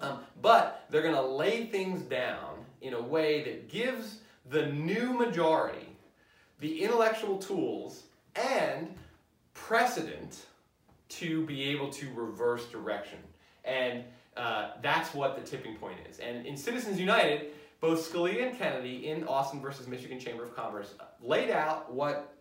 Um, 0.00 0.20
but 0.40 0.86
they're 0.90 1.02
going 1.02 1.14
to 1.14 1.22
lay 1.22 1.66
things 1.66 2.02
down 2.02 2.64
in 2.80 2.94
a 2.94 3.00
way 3.00 3.42
that 3.44 3.68
gives 3.68 4.20
the 4.50 4.66
new 4.66 5.12
majority 5.12 5.96
the 6.60 6.82
intellectual 6.82 7.38
tools 7.38 8.04
and 8.34 8.94
precedent 9.54 10.46
to 11.08 11.44
be 11.46 11.64
able 11.64 11.90
to 11.90 12.08
reverse 12.14 12.66
direction. 12.66 13.18
And 13.64 14.04
uh, 14.36 14.72
that's 14.82 15.14
what 15.14 15.36
the 15.36 15.42
tipping 15.42 15.76
point 15.76 15.98
is. 16.10 16.18
And 16.18 16.46
in 16.46 16.56
Citizens 16.56 16.98
United, 16.98 17.52
both 17.80 18.10
Scalia 18.10 18.48
and 18.48 18.58
Kennedy 18.58 19.08
in 19.08 19.24
Austin 19.24 19.60
versus 19.60 19.86
Michigan 19.86 20.18
Chamber 20.18 20.44
of 20.44 20.54
Commerce 20.56 20.94
laid 21.22 21.50
out 21.50 21.92
what 21.92 22.32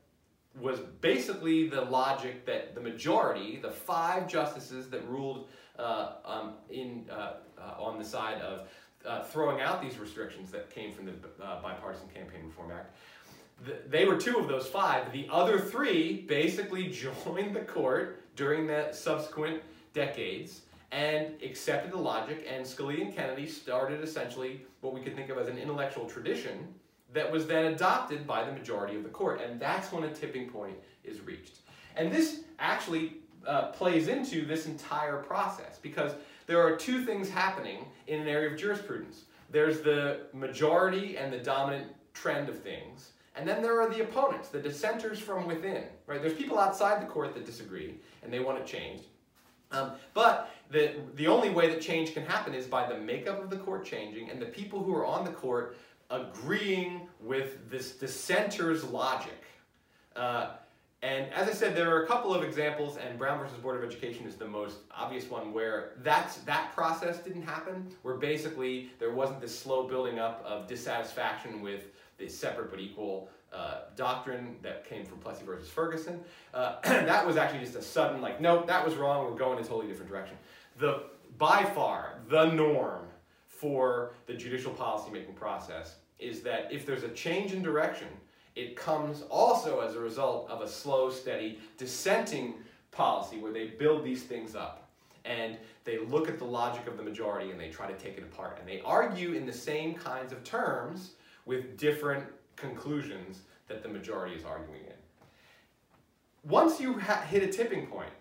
was 0.60 0.80
basically 1.02 1.68
the 1.68 1.82
logic 1.82 2.46
that 2.46 2.74
the 2.74 2.82
majority, 2.82 3.60
the 3.62 3.72
five 3.72 4.28
justices 4.28 4.90
that 4.90 5.06
ruled 5.08 5.50
uh, 5.78 6.14
um, 6.24 6.54
in, 6.70 7.06
uh, 7.12 7.34
uh 7.58 7.84
on 7.84 8.00
the 8.00 8.06
side 8.06 8.42
of 8.42 8.70
uh, 9.06 9.24
throwing 9.24 9.62
out 9.62 9.82
these 9.82 9.98
restrictions 9.98 10.52
that 10.52 10.70
came 10.70 10.92
from 10.92 11.06
the 11.06 11.14
uh, 11.44 11.62
Bipartisan 11.62 12.08
Campaign 12.14 12.42
Reform 12.46 12.72
Act. 12.72 12.96
The, 13.66 13.78
they 13.88 14.06
were 14.06 14.18
two 14.18 14.38
of 14.38 14.48
those 14.48 14.68
five. 14.68 15.12
The 15.12 15.28
other 15.32 15.60
three 15.60 16.22
basically 16.28 16.88
joined 17.26 17.56
the 17.56 17.62
court 17.62 18.22
during 18.36 18.68
the 18.68 18.92
subsequent 18.92 19.64
decades 19.94 20.62
and 20.92 21.42
accepted 21.44 21.92
the 21.92 21.98
logic, 21.98 22.48
and 22.50 22.66
Scalia 22.66 23.02
and 23.02 23.16
Kennedy 23.16 23.48
started 23.48 24.02
essentially 24.02 24.62
what 24.82 24.94
we 24.94 25.02
could 25.02 25.16
think 25.16 25.30
of 25.30 25.38
as 25.38 25.48
an 25.48 25.58
intellectual 25.58 26.06
tradition 26.06 26.74
that 27.14 27.30
was 27.32 27.48
then 27.48 27.74
adopted 27.74 28.28
by 28.28 28.44
the 28.44 28.52
majority 28.52 28.96
of 28.96 29.04
the 29.04 29.10
court, 29.10 29.42
and 29.42 29.60
that's 29.60 29.92
when 29.92 30.04
a 30.04 30.14
tipping 30.14 30.50
point 30.50 30.76
is 31.04 31.22
reached. 31.22 31.60
And 31.96 32.12
this 32.12 32.42
actually 32.60 33.18
uh, 33.48 33.68
plays 33.68 34.08
into 34.08 34.46
this 34.46 34.66
entire 34.68 35.18
process 35.18 35.80
because 35.82 36.12
there 36.48 36.62
are 36.62 36.76
two 36.76 37.04
things 37.04 37.30
happening 37.30 37.86
in 38.08 38.22
an 38.22 38.28
area 38.28 38.52
of 38.52 38.58
jurisprudence. 38.58 39.24
There's 39.52 39.82
the 39.82 40.22
majority 40.34 41.18
and 41.18 41.32
the 41.32 41.40
dominant 41.40 41.92
trend 42.14 42.50
of 42.50 42.62
things, 42.62 43.12
and 43.36 43.48
then 43.48 43.62
there 43.62 43.82
are 43.82 43.90
the 43.90 44.02
opponents, 44.02 44.50
the 44.50 44.60
dissenters 44.60 45.20
from 45.20 45.46
within. 45.46 45.84
Right? 46.08 46.22
There's 46.22 46.34
people 46.34 46.58
outside 46.58 47.02
the 47.02 47.06
court 47.06 47.34
that 47.34 47.46
disagree 47.46 47.96
and 48.24 48.32
they 48.32 48.40
want 48.40 48.58
it 48.60 48.66
changed. 48.66 49.04
Um, 49.72 49.92
but 50.14 50.52
the, 50.72 50.94
the 51.16 51.28
only 51.28 51.50
way 51.50 51.70
that 51.70 51.82
change 51.82 52.14
can 52.14 52.26
happen 52.26 52.54
is 52.54 52.66
by 52.66 52.88
the 52.88 52.98
makeup 52.98 53.42
of 53.44 53.50
the 53.50 53.58
court 53.58 53.86
changing 53.86 54.30
and 54.30 54.42
the 54.42 54.46
people 54.46 54.82
who 54.82 54.96
are 54.96 55.06
on 55.06 55.26
the 55.26 55.32
court 55.32 55.78
agreeing 56.10 57.08
with 57.20 57.70
this 57.70 57.94
dissenter's 57.94 58.84
logic. 58.84 59.44
Uh, 60.16 60.52
and 61.06 61.32
as 61.34 61.48
I 61.48 61.52
said, 61.52 61.76
there 61.76 61.96
are 61.96 62.04
a 62.04 62.08
couple 62.08 62.34
of 62.34 62.44
examples, 62.44 62.98
and 62.98 63.20
Brown 63.20 63.38
versus 63.38 63.60
Board 63.60 63.78
of 63.78 63.88
Education 63.88 64.26
is 64.26 64.38
the 64.38 64.48
most 64.48 64.78
obvious 64.90 65.30
one 65.30 65.54
where 65.54 65.92
that's, 66.02 66.38
that 66.38 66.74
process 66.74 67.20
didn't 67.20 67.44
happen, 67.44 67.88
where 68.02 68.16
basically 68.16 68.90
there 68.98 69.14
wasn't 69.14 69.40
this 69.40 69.58
slow 69.58 69.88
building 69.88 70.18
up 70.18 70.44
of 70.44 70.68
dissatisfaction 70.68 71.62
with 71.62 71.90
the 72.18 72.28
separate 72.28 72.72
but 72.72 72.80
equal 72.80 73.30
uh, 73.54 73.82
doctrine 73.96 74.56
that 74.64 74.90
came 74.90 75.06
from 75.06 75.20
Plessy 75.20 75.46
versus 75.46 75.70
Ferguson. 75.70 76.20
Uh, 76.56 76.78
that 76.84 77.26
was 77.26 77.38
actually 77.38 77.60
just 77.60 77.76
a 77.76 77.84
sudden, 77.84 78.20
like, 78.20 78.42
nope, 78.42 78.66
that 78.66 78.84
was 78.84 78.96
wrong, 78.96 79.30
we're 79.30 79.38
going 79.38 79.60
in 79.60 79.64
a 79.64 79.68
totally 79.68 79.88
different 79.88 80.10
direction. 80.10 80.36
The, 80.80 81.04
by 81.38 81.66
far, 81.66 82.16
the 82.30 82.46
norm 82.46 83.06
for 83.48 84.14
the 84.26 84.34
judicial 84.34 84.74
policymaking 84.74 85.36
process 85.36 85.98
is 86.18 86.42
that 86.42 86.68
if 86.72 86.84
there's 86.84 87.04
a 87.04 87.10
change 87.10 87.54
in 87.54 87.62
direction, 87.62 88.08
it 88.56 88.76
comes 88.76 89.24
also 89.30 89.82
as 89.82 89.96
a 89.96 90.00
result 90.00 90.50
of 90.50 90.62
a 90.62 90.68
slow, 90.68 91.10
steady, 91.10 91.60
dissenting 91.78 92.56
policy 92.92 93.38
where 93.38 93.52
they 93.52 93.68
build 93.68 94.04
these 94.04 94.24
things 94.24 94.56
up 94.56 94.90
and 95.26 95.58
they 95.84 95.98
look 95.98 96.30
at 96.30 96.40
the 96.40 96.46
logic 96.46 96.88
of 96.88 96.98
the 96.98 97.04
majority 97.04 97.52
and 97.52 97.60
they 97.60 97.70
try 97.70 97.88
to 97.88 97.98
take 97.98 98.18
it 98.18 98.24
apart. 98.24 98.58
And 98.60 98.68
they 98.68 98.82
argue 98.82 99.34
in 99.34 99.46
the 99.46 99.54
same 99.54 99.96
kinds 99.96 100.32
of 100.32 100.44
terms 100.44 101.12
with 101.46 101.78
different 101.78 102.24
conclusions 102.56 103.42
that 103.68 103.84
the 103.84 103.90
majority 103.90 104.36
is 104.36 104.46
arguing 104.46 104.82
in. 104.86 104.94
Once 106.50 106.80
you 106.80 106.98
hit 106.98 107.44
a 107.44 107.48
tipping 107.48 107.88
point, 107.88 108.12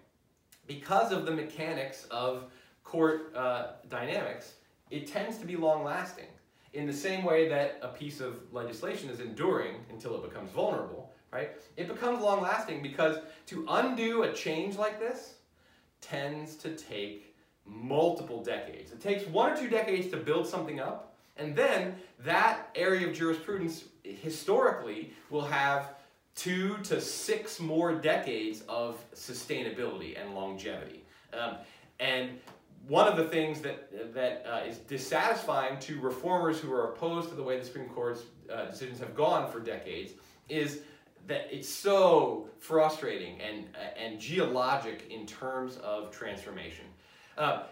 because 0.66 1.12
of 1.12 1.26
the 1.26 1.30
mechanics 1.30 2.06
of 2.10 2.44
court 2.82 3.34
uh, 3.36 3.72
dynamics, 3.88 4.54
it 4.90 5.06
tends 5.06 5.38
to 5.38 5.46
be 5.46 5.56
long 5.56 5.84
lasting 5.84 6.26
in 6.74 6.86
the 6.86 6.92
same 6.92 7.24
way 7.24 7.48
that 7.48 7.78
a 7.82 7.88
piece 7.88 8.20
of 8.20 8.40
legislation 8.52 9.08
is 9.08 9.20
enduring 9.20 9.76
until 9.90 10.16
it 10.16 10.28
becomes 10.28 10.50
vulnerable, 10.50 11.12
right? 11.32 11.52
It 11.76 11.88
becomes 11.88 12.20
long 12.20 12.42
lasting 12.42 12.82
because 12.82 13.18
to 13.46 13.64
undo 13.68 14.24
a 14.24 14.32
change 14.32 14.76
like 14.76 14.98
this 14.98 15.34
tends 16.00 16.56
to 16.56 16.74
take 16.76 17.34
multiple 17.64 18.42
decades. 18.42 18.92
It 18.92 19.00
takes 19.00 19.26
one 19.26 19.52
or 19.52 19.56
two 19.56 19.68
decades 19.68 20.10
to 20.10 20.16
build 20.16 20.46
something 20.46 20.80
up, 20.80 21.16
and 21.36 21.56
then 21.56 21.94
that 22.24 22.68
area 22.74 23.08
of 23.08 23.14
jurisprudence 23.14 23.84
historically 24.02 25.12
will 25.30 25.44
have 25.44 25.94
two 26.34 26.76
to 26.82 27.00
six 27.00 27.60
more 27.60 27.94
decades 27.94 28.62
of 28.68 29.02
sustainability 29.14 30.20
and 30.20 30.34
longevity. 30.34 31.04
Um, 31.32 31.56
and 32.00 32.30
one 32.86 33.08
of 33.08 33.16
the 33.16 33.24
things 33.24 33.60
that, 33.62 34.14
that 34.14 34.44
uh, 34.46 34.66
is 34.66 34.78
dissatisfying 34.78 35.78
to 35.80 36.00
reformers 36.00 36.60
who 36.60 36.72
are 36.72 36.92
opposed 36.92 37.28
to 37.30 37.34
the 37.34 37.42
way 37.42 37.58
the 37.58 37.64
Supreme 37.64 37.88
Court's 37.88 38.22
uh, 38.52 38.66
decisions 38.66 38.98
have 38.98 39.14
gone 39.14 39.50
for 39.50 39.60
decades 39.60 40.12
is 40.48 40.80
that 41.26 41.48
it's 41.50 41.68
so 41.68 42.48
frustrating 42.58 43.40
and, 43.40 43.64
uh, 43.74 43.98
and 43.98 44.20
geologic 44.20 45.06
in 45.10 45.24
terms 45.26 45.76
of 45.78 46.10
transformation. 46.10 46.84
Uh, 47.38 47.62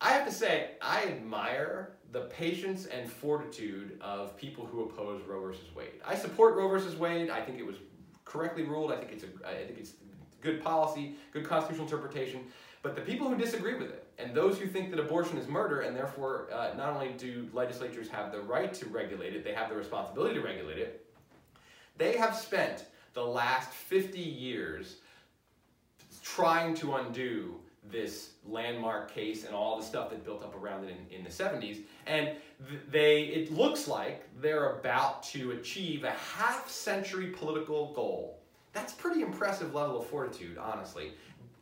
I 0.00 0.10
have 0.10 0.26
to 0.26 0.32
say, 0.32 0.72
I 0.82 1.04
admire 1.04 1.92
the 2.12 2.22
patience 2.22 2.86
and 2.86 3.10
fortitude 3.10 3.98
of 4.00 4.36
people 4.36 4.66
who 4.66 4.82
oppose 4.82 5.22
Roe 5.26 5.40
versus 5.40 5.74
Wade. 5.74 6.00
I 6.04 6.16
support 6.16 6.56
Roe 6.56 6.68
versus 6.68 6.96
Wade. 6.96 7.30
I 7.30 7.40
think 7.40 7.58
it 7.58 7.66
was 7.66 7.76
correctly 8.24 8.64
ruled. 8.64 8.92
I 8.92 8.96
think 8.96 9.12
it's 9.12 9.24
a, 9.24 9.48
I 9.48 9.64
think 9.64 9.78
it's 9.78 9.92
good 10.40 10.62
policy, 10.62 11.14
good 11.32 11.46
constitutional 11.46 11.86
interpretation. 11.86 12.40
But 12.82 12.94
the 12.94 13.00
people 13.02 13.28
who 13.28 13.36
disagree 13.36 13.74
with 13.74 13.88
it, 13.88 14.05
and 14.18 14.34
those 14.34 14.58
who 14.58 14.66
think 14.66 14.90
that 14.90 14.98
abortion 14.98 15.36
is 15.36 15.46
murder, 15.46 15.82
and 15.82 15.94
therefore 15.94 16.48
uh, 16.52 16.70
not 16.76 16.94
only 16.94 17.12
do 17.18 17.48
legislatures 17.52 18.08
have 18.08 18.32
the 18.32 18.40
right 18.40 18.72
to 18.74 18.86
regulate 18.86 19.34
it, 19.34 19.44
they 19.44 19.52
have 19.52 19.68
the 19.68 19.76
responsibility 19.76 20.34
to 20.34 20.40
regulate 20.40 20.78
it, 20.78 21.06
they 21.98 22.16
have 22.16 22.34
spent 22.34 22.86
the 23.14 23.24
last 23.24 23.70
50 23.70 24.18
years 24.18 24.96
trying 26.22 26.74
to 26.76 26.94
undo 26.94 27.56
this 27.90 28.30
landmark 28.46 29.12
case 29.12 29.44
and 29.44 29.54
all 29.54 29.78
the 29.78 29.84
stuff 29.84 30.10
that 30.10 30.24
built 30.24 30.42
up 30.42 30.54
around 30.60 30.84
it 30.84 30.96
in, 31.10 31.18
in 31.18 31.24
the 31.24 31.30
70s. 31.30 31.82
And 32.06 32.32
they, 32.90 33.22
it 33.24 33.52
looks 33.52 33.86
like 33.86 34.28
they're 34.40 34.78
about 34.78 35.22
to 35.24 35.52
achieve 35.52 36.04
a 36.04 36.10
half 36.10 36.68
century 36.68 37.28
political 37.28 37.92
goal. 37.92 38.38
That's 38.72 38.92
pretty 38.92 39.22
impressive 39.22 39.74
level 39.74 40.00
of 40.00 40.06
fortitude, 40.06 40.58
honestly. 40.58 41.12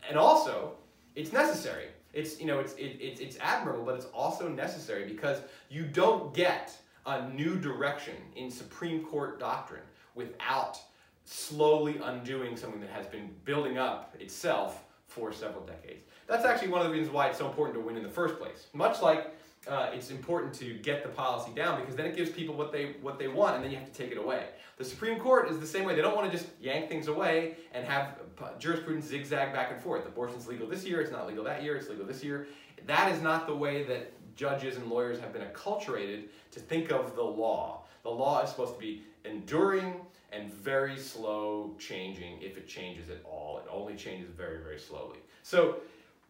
And 0.08 0.16
also, 0.16 0.72
it's 1.14 1.32
necessary. 1.32 1.86
It's, 2.14 2.40
you 2.40 2.46
know, 2.46 2.60
it's, 2.60 2.74
it, 2.74 2.96
it's, 3.00 3.20
it's 3.20 3.36
admirable, 3.40 3.84
but 3.84 3.96
it's 3.96 4.06
also 4.06 4.48
necessary 4.48 5.04
because 5.06 5.40
you 5.68 5.84
don't 5.84 6.32
get 6.34 6.76
a 7.06 7.28
new 7.30 7.56
direction 7.56 8.14
in 8.36 8.50
Supreme 8.50 9.04
Court 9.04 9.38
doctrine 9.38 9.82
without 10.14 10.78
slowly 11.24 11.98
undoing 12.02 12.56
something 12.56 12.80
that 12.80 12.90
has 12.90 13.06
been 13.06 13.30
building 13.44 13.78
up 13.78 14.14
itself 14.20 14.84
for 15.08 15.32
several 15.32 15.64
decades. 15.64 16.04
That's 16.26 16.44
actually 16.44 16.68
one 16.68 16.80
of 16.80 16.86
the 16.86 16.92
reasons 16.92 17.12
why 17.12 17.28
it's 17.28 17.38
so 17.38 17.46
important 17.46 17.76
to 17.78 17.80
win 17.80 17.96
in 17.96 18.02
the 18.02 18.08
first 18.08 18.38
place. 18.38 18.66
Much 18.72 19.02
like 19.02 19.34
uh, 19.68 19.90
it's 19.92 20.10
important 20.10 20.54
to 20.54 20.74
get 20.74 21.02
the 21.02 21.08
policy 21.08 21.52
down 21.54 21.80
because 21.80 21.96
then 21.96 22.06
it 22.06 22.16
gives 22.16 22.30
people 22.30 22.54
what 22.54 22.72
they 22.72 22.96
what 23.00 23.18
they 23.18 23.28
want, 23.28 23.54
and 23.56 23.64
then 23.64 23.70
you 23.70 23.76
have 23.76 23.90
to 23.90 23.92
take 23.92 24.10
it 24.10 24.18
away. 24.18 24.46
The 24.76 24.84
Supreme 24.84 25.18
Court 25.18 25.50
is 25.50 25.58
the 25.58 25.66
same 25.66 25.84
way. 25.84 25.94
They 25.94 26.02
don't 26.02 26.16
want 26.16 26.30
to 26.30 26.36
just 26.36 26.50
yank 26.60 26.88
things 26.88 27.08
away 27.08 27.56
and 27.72 27.86
have 27.86 28.18
jurisprudence 28.58 29.06
zigzag 29.06 29.52
back 29.52 29.70
and 29.72 29.80
forth. 29.80 30.06
Abortion's 30.06 30.46
legal 30.46 30.66
this 30.66 30.84
year, 30.84 31.00
it's 31.00 31.12
not 31.12 31.26
legal 31.26 31.44
that 31.44 31.62
year, 31.62 31.76
it's 31.76 31.88
legal 31.88 32.06
this 32.06 32.22
year. 32.22 32.46
That 32.86 33.12
is 33.12 33.22
not 33.22 33.46
the 33.46 33.54
way 33.54 33.84
that 33.84 34.12
judges 34.36 34.76
and 34.76 34.86
lawyers 34.86 35.20
have 35.20 35.32
been 35.32 35.42
acculturated 35.42 36.24
to 36.52 36.60
think 36.60 36.90
of 36.90 37.14
the 37.14 37.22
law. 37.22 37.84
The 38.02 38.10
law 38.10 38.42
is 38.42 38.50
supposed 38.50 38.74
to 38.74 38.80
be 38.80 39.02
enduring 39.24 40.00
and 40.32 40.52
very 40.52 40.98
slow 40.98 41.74
changing 41.78 42.42
if 42.42 42.56
it 42.56 42.66
changes 42.66 43.08
at 43.08 43.22
all. 43.24 43.58
It 43.58 43.64
only 43.70 43.94
changes 43.94 44.30
very, 44.30 44.58
very 44.62 44.78
slowly. 44.78 45.18
So 45.42 45.76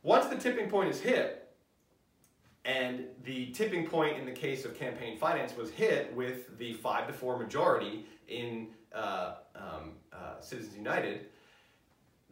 once 0.02 0.26
the 0.26 0.36
tipping 0.36 0.68
point 0.68 0.90
is 0.90 1.01
hit, 1.01 1.40
and 2.64 3.05
the 3.24 3.47
tipping 3.52 3.86
point 3.86 4.18
in 4.18 4.24
the 4.24 4.32
case 4.32 4.64
of 4.64 4.78
campaign 4.78 5.18
finance 5.18 5.56
was 5.56 5.70
hit 5.70 6.14
with 6.14 6.56
the 6.59 6.74
five 6.74 7.06
to 7.06 7.12
four 7.12 7.39
majority 7.39 8.06
in 8.28 8.68
uh, 8.94 9.35
um, 9.55 9.93
uh, 10.12 10.40
Citizens 10.40 10.76
United, 10.76 11.26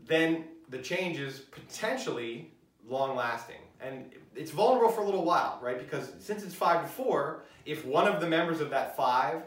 then 0.07 0.45
the 0.69 0.79
change 0.79 1.19
is 1.19 1.41
potentially 1.41 2.51
long 2.89 3.17
lasting. 3.17 3.57
And 3.81 4.11
it's 4.35 4.51
vulnerable 4.51 4.91
for 4.91 5.03
a 5.03 5.05
little 5.05 5.25
while, 5.25 5.59
right? 5.63 5.79
Because 5.79 6.13
since 6.19 6.43
it's 6.43 6.55
five 6.55 6.83
to 6.83 6.89
four, 6.89 7.45
if 7.67 7.85
one 7.85 8.07
of 8.07 8.21
the 8.21 8.27
members 8.27 8.61
of 8.61 8.71
that 8.71 8.97
five 8.97 9.43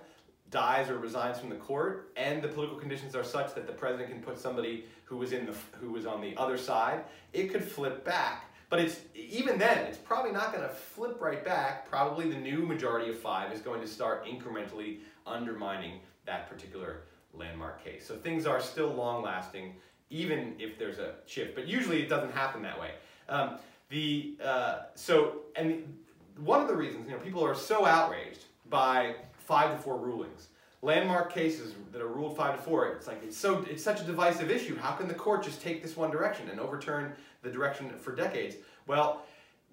dies 0.51 0.89
or 0.89 0.97
resigns 0.97 1.39
from 1.39 1.49
the 1.49 1.55
court, 1.55 2.11
and 2.15 2.41
the 2.41 2.47
political 2.47 2.77
conditions 2.77 3.15
are 3.15 3.23
such 3.23 3.53
that 3.55 3.67
the 3.67 3.73
president 3.73 4.09
can 4.09 4.21
put 4.21 4.39
somebody 4.39 4.85
who 5.03 5.17
was 5.17 5.31
in 5.33 5.45
the 5.45 5.53
who 5.79 5.91
was 5.91 6.05
on 6.05 6.21
the 6.21 6.35
other 6.37 6.57
side, 6.57 7.03
it 7.33 7.47
could 7.51 7.63
flip 7.63 8.05
back. 8.05 8.51
But 8.69 8.79
it's 8.79 8.99
even 9.13 9.57
then, 9.57 9.79
it's 9.85 9.97
probably 9.97 10.31
not 10.31 10.51
going 10.51 10.63
to 10.63 10.73
flip 10.73 11.21
right 11.21 11.43
back. 11.43 11.89
Probably 11.89 12.29
the 12.29 12.37
new 12.37 12.59
majority 12.65 13.09
of 13.09 13.19
five 13.19 13.51
is 13.51 13.61
going 13.61 13.81
to 13.81 13.87
start 13.87 14.25
incrementally 14.25 14.99
undermining 15.25 15.99
that 16.25 16.49
particular 16.49 17.03
landmark 17.33 17.83
case. 17.83 18.05
So 18.07 18.15
things 18.15 18.45
are 18.45 18.59
still 18.59 18.89
long 18.93 19.23
lasting, 19.23 19.75
even 20.09 20.55
if 20.59 20.77
there's 20.77 20.99
a 20.99 21.15
shift. 21.25 21.55
But 21.55 21.67
usually 21.67 22.01
it 22.01 22.09
doesn't 22.09 22.33
happen 22.33 22.61
that 22.63 22.79
way. 22.79 22.91
Um, 23.29 23.57
the 23.89 24.35
uh, 24.43 24.79
so 24.95 25.41
and 25.55 25.97
one 26.37 26.61
of 26.61 26.67
the 26.67 26.75
reasons 26.75 27.07
you 27.07 27.13
know 27.13 27.19
people 27.19 27.43
are 27.43 27.55
so 27.55 27.85
outraged 27.85 28.45
by 28.69 29.15
five 29.37 29.71
to 29.71 29.77
four 29.77 29.97
rulings, 29.97 30.47
landmark 30.81 31.33
cases 31.33 31.73
that 31.91 32.01
are 32.01 32.07
ruled 32.07 32.35
five 32.35 32.55
to 32.55 32.61
four. 32.61 32.87
It's 32.87 33.07
like 33.07 33.21
it's 33.23 33.37
so 33.37 33.65
it's 33.69 33.83
such 33.83 34.01
a 34.01 34.03
divisive 34.03 34.49
issue. 34.51 34.77
How 34.77 34.91
can 34.91 35.07
the 35.07 35.13
court 35.13 35.43
just 35.43 35.61
take 35.61 35.81
this 35.81 35.95
one 35.95 36.11
direction 36.11 36.49
and 36.49 36.59
overturn 36.59 37.13
the 37.41 37.49
direction 37.49 37.89
for 37.99 38.15
decades? 38.15 38.55
Well, 38.87 39.23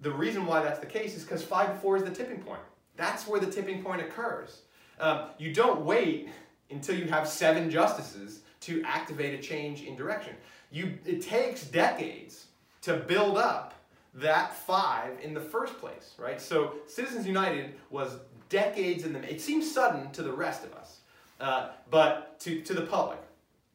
the 0.01 0.11
reason 0.11 0.45
why 0.45 0.61
that's 0.61 0.79
the 0.79 0.85
case 0.85 1.15
is 1.15 1.23
because 1.23 1.43
five 1.43 1.69
to 1.69 1.75
four 1.75 1.97
is 1.97 2.03
the 2.03 2.11
tipping 2.11 2.41
point. 2.41 2.61
That's 2.95 3.27
where 3.27 3.39
the 3.39 3.49
tipping 3.49 3.83
point 3.83 4.01
occurs. 4.01 4.61
Um, 4.99 5.29
you 5.39 5.53
don't 5.53 5.81
wait 5.81 6.29
until 6.69 6.95
you 6.95 7.05
have 7.05 7.27
seven 7.27 7.69
justices 7.69 8.41
to 8.65 8.83
activate 8.83 9.37
a 9.37 9.41
change 9.41 9.83
in 9.83 9.95
direction. 9.95 10.33
You, 10.71 10.97
it 11.05 11.21
takes 11.21 11.65
decades 11.65 12.47
to 12.81 12.97
build 12.97 13.37
up 13.37 13.73
that 14.15 14.55
five 14.55 15.19
in 15.21 15.33
the 15.33 15.41
first 15.41 15.77
place, 15.79 16.13
right? 16.17 16.39
So 16.39 16.75
Citizens 16.87 17.25
United 17.25 17.73
was 17.89 18.17
decades 18.49 19.05
in 19.05 19.13
the, 19.13 19.31
it 19.31 19.41
seems 19.41 19.71
sudden 19.71 20.11
to 20.11 20.21
the 20.21 20.31
rest 20.31 20.63
of 20.63 20.73
us, 20.73 20.99
uh, 21.39 21.69
but 21.89 22.39
to, 22.41 22.61
to 22.61 22.73
the 22.73 22.83
public. 22.83 23.19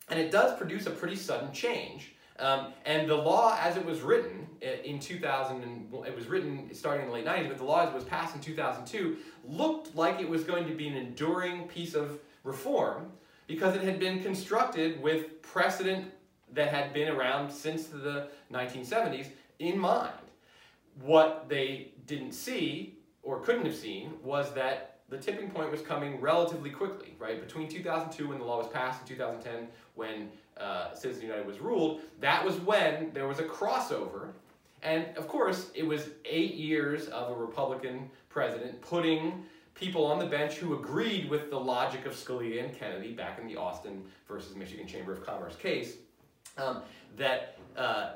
And 0.08 0.18
it 0.18 0.30
does 0.30 0.56
produce 0.56 0.86
a 0.86 0.90
pretty 0.90 1.16
sudden 1.16 1.52
change. 1.52 2.14
Um, 2.38 2.72
and 2.86 3.08
the 3.08 3.16
law, 3.16 3.58
as 3.60 3.76
it 3.76 3.84
was 3.84 4.00
written 4.00 4.46
in 4.60 5.00
2000, 5.00 5.62
and 5.62 5.92
it 6.06 6.14
was 6.14 6.26
written 6.26 6.72
starting 6.72 7.02
in 7.02 7.08
the 7.08 7.14
late 7.14 7.26
90s, 7.26 7.48
but 7.48 7.58
the 7.58 7.64
law 7.64 7.82
as 7.82 7.88
it 7.88 7.94
was 7.94 8.04
passed 8.04 8.34
in 8.34 8.40
2002 8.40 9.16
looked 9.44 9.94
like 9.96 10.20
it 10.20 10.28
was 10.28 10.44
going 10.44 10.66
to 10.66 10.74
be 10.74 10.86
an 10.86 10.96
enduring 10.96 11.66
piece 11.66 11.94
of 11.94 12.20
reform 12.44 13.10
because 13.48 13.74
it 13.74 13.82
had 13.82 13.98
been 13.98 14.22
constructed 14.22 15.02
with 15.02 15.42
precedent 15.42 16.12
that 16.52 16.68
had 16.68 16.92
been 16.92 17.08
around 17.08 17.50
since 17.50 17.86
the 17.86 18.28
1970s 18.52 19.28
in 19.58 19.76
mind. 19.76 20.12
What 21.02 21.46
they 21.48 21.92
didn't 22.06 22.32
see 22.32 22.98
or 23.22 23.40
couldn't 23.40 23.66
have 23.66 23.74
seen 23.74 24.12
was 24.22 24.54
that 24.54 25.00
the 25.08 25.16
tipping 25.16 25.50
point 25.50 25.70
was 25.70 25.80
coming 25.80 26.20
relatively 26.20 26.70
quickly, 26.70 27.16
right? 27.18 27.40
Between 27.40 27.68
2002 27.68 28.28
when 28.28 28.38
the 28.38 28.44
law 28.44 28.58
was 28.58 28.68
passed 28.68 29.00
and 29.00 29.08
2010 29.08 29.68
when 29.94 30.28
uh, 30.58 30.92
Citizens 30.92 31.24
United 31.24 31.46
was 31.46 31.60
ruled, 31.60 32.02
that 32.20 32.44
was 32.44 32.56
when 32.60 33.10
there 33.14 33.26
was 33.26 33.38
a 33.38 33.44
crossover. 33.44 34.28
And 34.82 35.06
of 35.16 35.26
course, 35.26 35.70
it 35.74 35.86
was 35.86 36.10
eight 36.24 36.54
years 36.54 37.08
of 37.08 37.30
a 37.30 37.34
Republican 37.34 38.10
president 38.28 38.80
putting 38.82 39.44
people 39.78 40.04
on 40.04 40.18
the 40.18 40.26
bench 40.26 40.54
who 40.54 40.74
agreed 40.74 41.30
with 41.30 41.50
the 41.50 41.58
logic 41.58 42.06
of 42.06 42.12
Scalia 42.12 42.64
and 42.64 42.76
Kennedy 42.76 43.12
back 43.12 43.38
in 43.38 43.46
the 43.46 43.56
Austin 43.56 44.02
versus 44.26 44.56
Michigan 44.56 44.86
Chamber 44.86 45.12
of 45.12 45.24
Commerce 45.24 45.56
case, 45.56 45.96
um, 46.56 46.82
that 47.16 47.56
uh, 47.76 48.10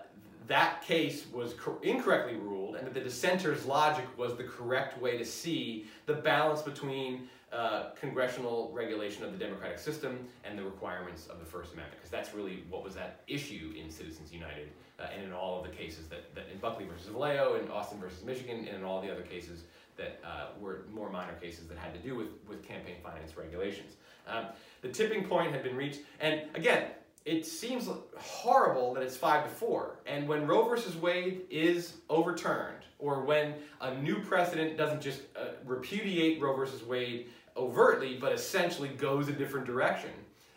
that 0.49 0.83
case 0.83 1.27
was 1.33 1.55
incorrectly 1.83 2.35
ruled 2.37 2.75
and 2.75 2.87
that 2.87 2.95
the 2.95 3.01
dissenter's 3.01 3.65
logic 3.65 4.05
was 4.19 4.37
the 4.37 4.45
correct 4.45 5.01
way 5.01 5.17
to 5.17 5.25
see 5.25 5.87
the 6.07 6.15
balance 6.15 6.63
between 6.63 7.29
uh, 7.53 7.91
congressional 8.01 8.71
regulation 8.75 9.23
of 9.25 9.31
the 9.31 9.39
democratic 9.39 9.79
system 9.79 10.27
and 10.45 10.59
the 10.59 10.63
requirements 10.63 11.27
of 11.27 11.39
the 11.39 11.45
First 11.45 11.75
Amendment, 11.75 11.99
because 11.99 12.11
that's 12.11 12.35
really 12.35 12.65
what 12.71 12.83
was 12.83 12.97
at 12.97 13.21
issue 13.29 13.73
in 13.79 13.91
Citizens 13.91 14.33
United 14.33 14.71
uh, 14.99 15.07
and 15.15 15.25
in 15.25 15.33
all 15.33 15.63
of 15.63 15.71
the 15.71 15.77
cases 15.77 16.07
that, 16.09 16.35
that 16.35 16.47
in 16.53 16.59
Buckley 16.59 16.87
versus 16.87 17.09
Valeo, 17.09 17.63
in 17.63 17.71
Austin 17.71 17.99
versus 18.01 18.25
Michigan, 18.25 18.67
and 18.67 18.77
in 18.79 18.83
all 18.83 19.01
the 19.01 19.13
other 19.13 19.23
cases 19.23 19.65
that 19.97 20.21
uh, 20.25 20.49
were 20.61 20.85
more 20.93 21.11
minor 21.11 21.35
cases 21.35 21.67
that 21.69 21.79
had 21.79 21.93
to 21.95 22.01
do 22.01 22.15
with, 22.15 22.29
with 22.49 22.63
campaign 22.63 22.97
finance 23.03 23.37
regulations. 23.37 23.95
Um, 24.27 24.47
the 24.81 24.89
tipping 24.89 25.25
point 25.25 25.53
had 25.53 25.63
been 25.63 25.77
reached, 25.77 26.01
and 26.21 26.43
again, 26.55 26.87
it 27.25 27.47
seems 27.47 27.89
horrible 28.17 28.95
that 28.95 29.03
it's 29.03 29.17
five 29.17 29.45
to 29.45 29.51
four. 29.51 29.97
And 30.07 30.27
when 30.27 30.47
Roe 30.47 30.69
versus 30.69 30.97
Wade 30.97 31.43
is 31.51 31.95
overturned, 32.11 32.85
or 32.99 33.23
when 33.23 33.55
a 33.81 33.95
new 33.95 34.21
precedent 34.21 34.77
doesn't 34.77 35.01
just 35.01 35.23
uh, 35.37 35.51
repudiate 35.65 36.41
Roe 36.41 36.57
versus 36.57 36.83
Wade 36.83 37.29
overtly, 37.57 38.17
but 38.21 38.33
essentially 38.33 38.89
goes 38.89 39.29
a 39.29 39.33
different 39.33 39.67
direction, 39.67 40.11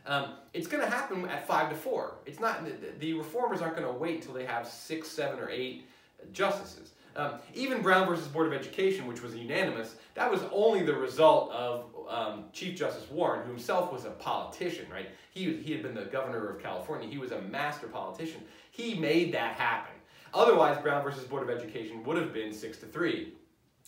um, 0.08 0.34
it's 0.54 0.68
going 0.68 0.84
to 0.84 0.90
happen 0.90 1.28
at 1.28 1.48
five 1.48 1.70
to 1.70 1.76
four. 1.76 2.16
It's 2.26 2.40
not 2.40 2.64
the, 2.66 2.74
the 3.00 3.14
reformers 3.14 3.62
aren't 3.62 3.76
going 3.76 3.88
to 3.88 3.94
wait 3.94 4.18
until 4.18 4.34
they 4.34 4.46
have 4.46 4.68
six, 4.68 5.08
seven, 5.08 5.40
or 5.40 5.50
eight 5.50 5.88
justices. 6.32 6.92
Um, 7.16 7.36
even 7.54 7.82
Brown 7.82 8.08
versus 8.08 8.28
Board 8.28 8.48
of 8.48 8.54
Education, 8.54 9.08
which 9.08 9.22
was 9.22 9.36
unanimous, 9.36 9.96
that 10.16 10.30
was 10.30 10.42
only 10.52 10.84
the 10.84 10.94
result 10.94 11.52
of 11.52 11.86
um, 12.10 12.46
Chief 12.52 12.78
Justice 12.78 13.10
Warren, 13.10 13.46
who 13.46 13.52
himself 13.52 13.92
was 13.92 14.06
a 14.06 14.12
politician, 14.12 14.86
right? 14.92 15.08
He, 15.32 15.56
he 15.58 15.72
had 15.72 15.82
been 15.82 15.96
the 15.96 16.06
governor 16.06 16.50
of 16.50 16.62
California. 16.62 17.08
He 17.08 17.18
was 17.18 17.32
a 17.32 17.42
master 17.42 17.88
politician. 17.88 18.42
He 18.72 18.96
made 18.96 19.34
that 19.34 19.56
happen. 19.56 19.94
Otherwise, 20.34 20.82
Brown 20.82 21.04
versus 21.04 21.24
Board 21.24 21.50
of 21.50 21.50
Education 21.50 22.04
would 22.04 22.18
have 22.18 22.34
been 22.34 22.54
six 22.54 22.78
to 22.80 22.86
three 22.86 23.34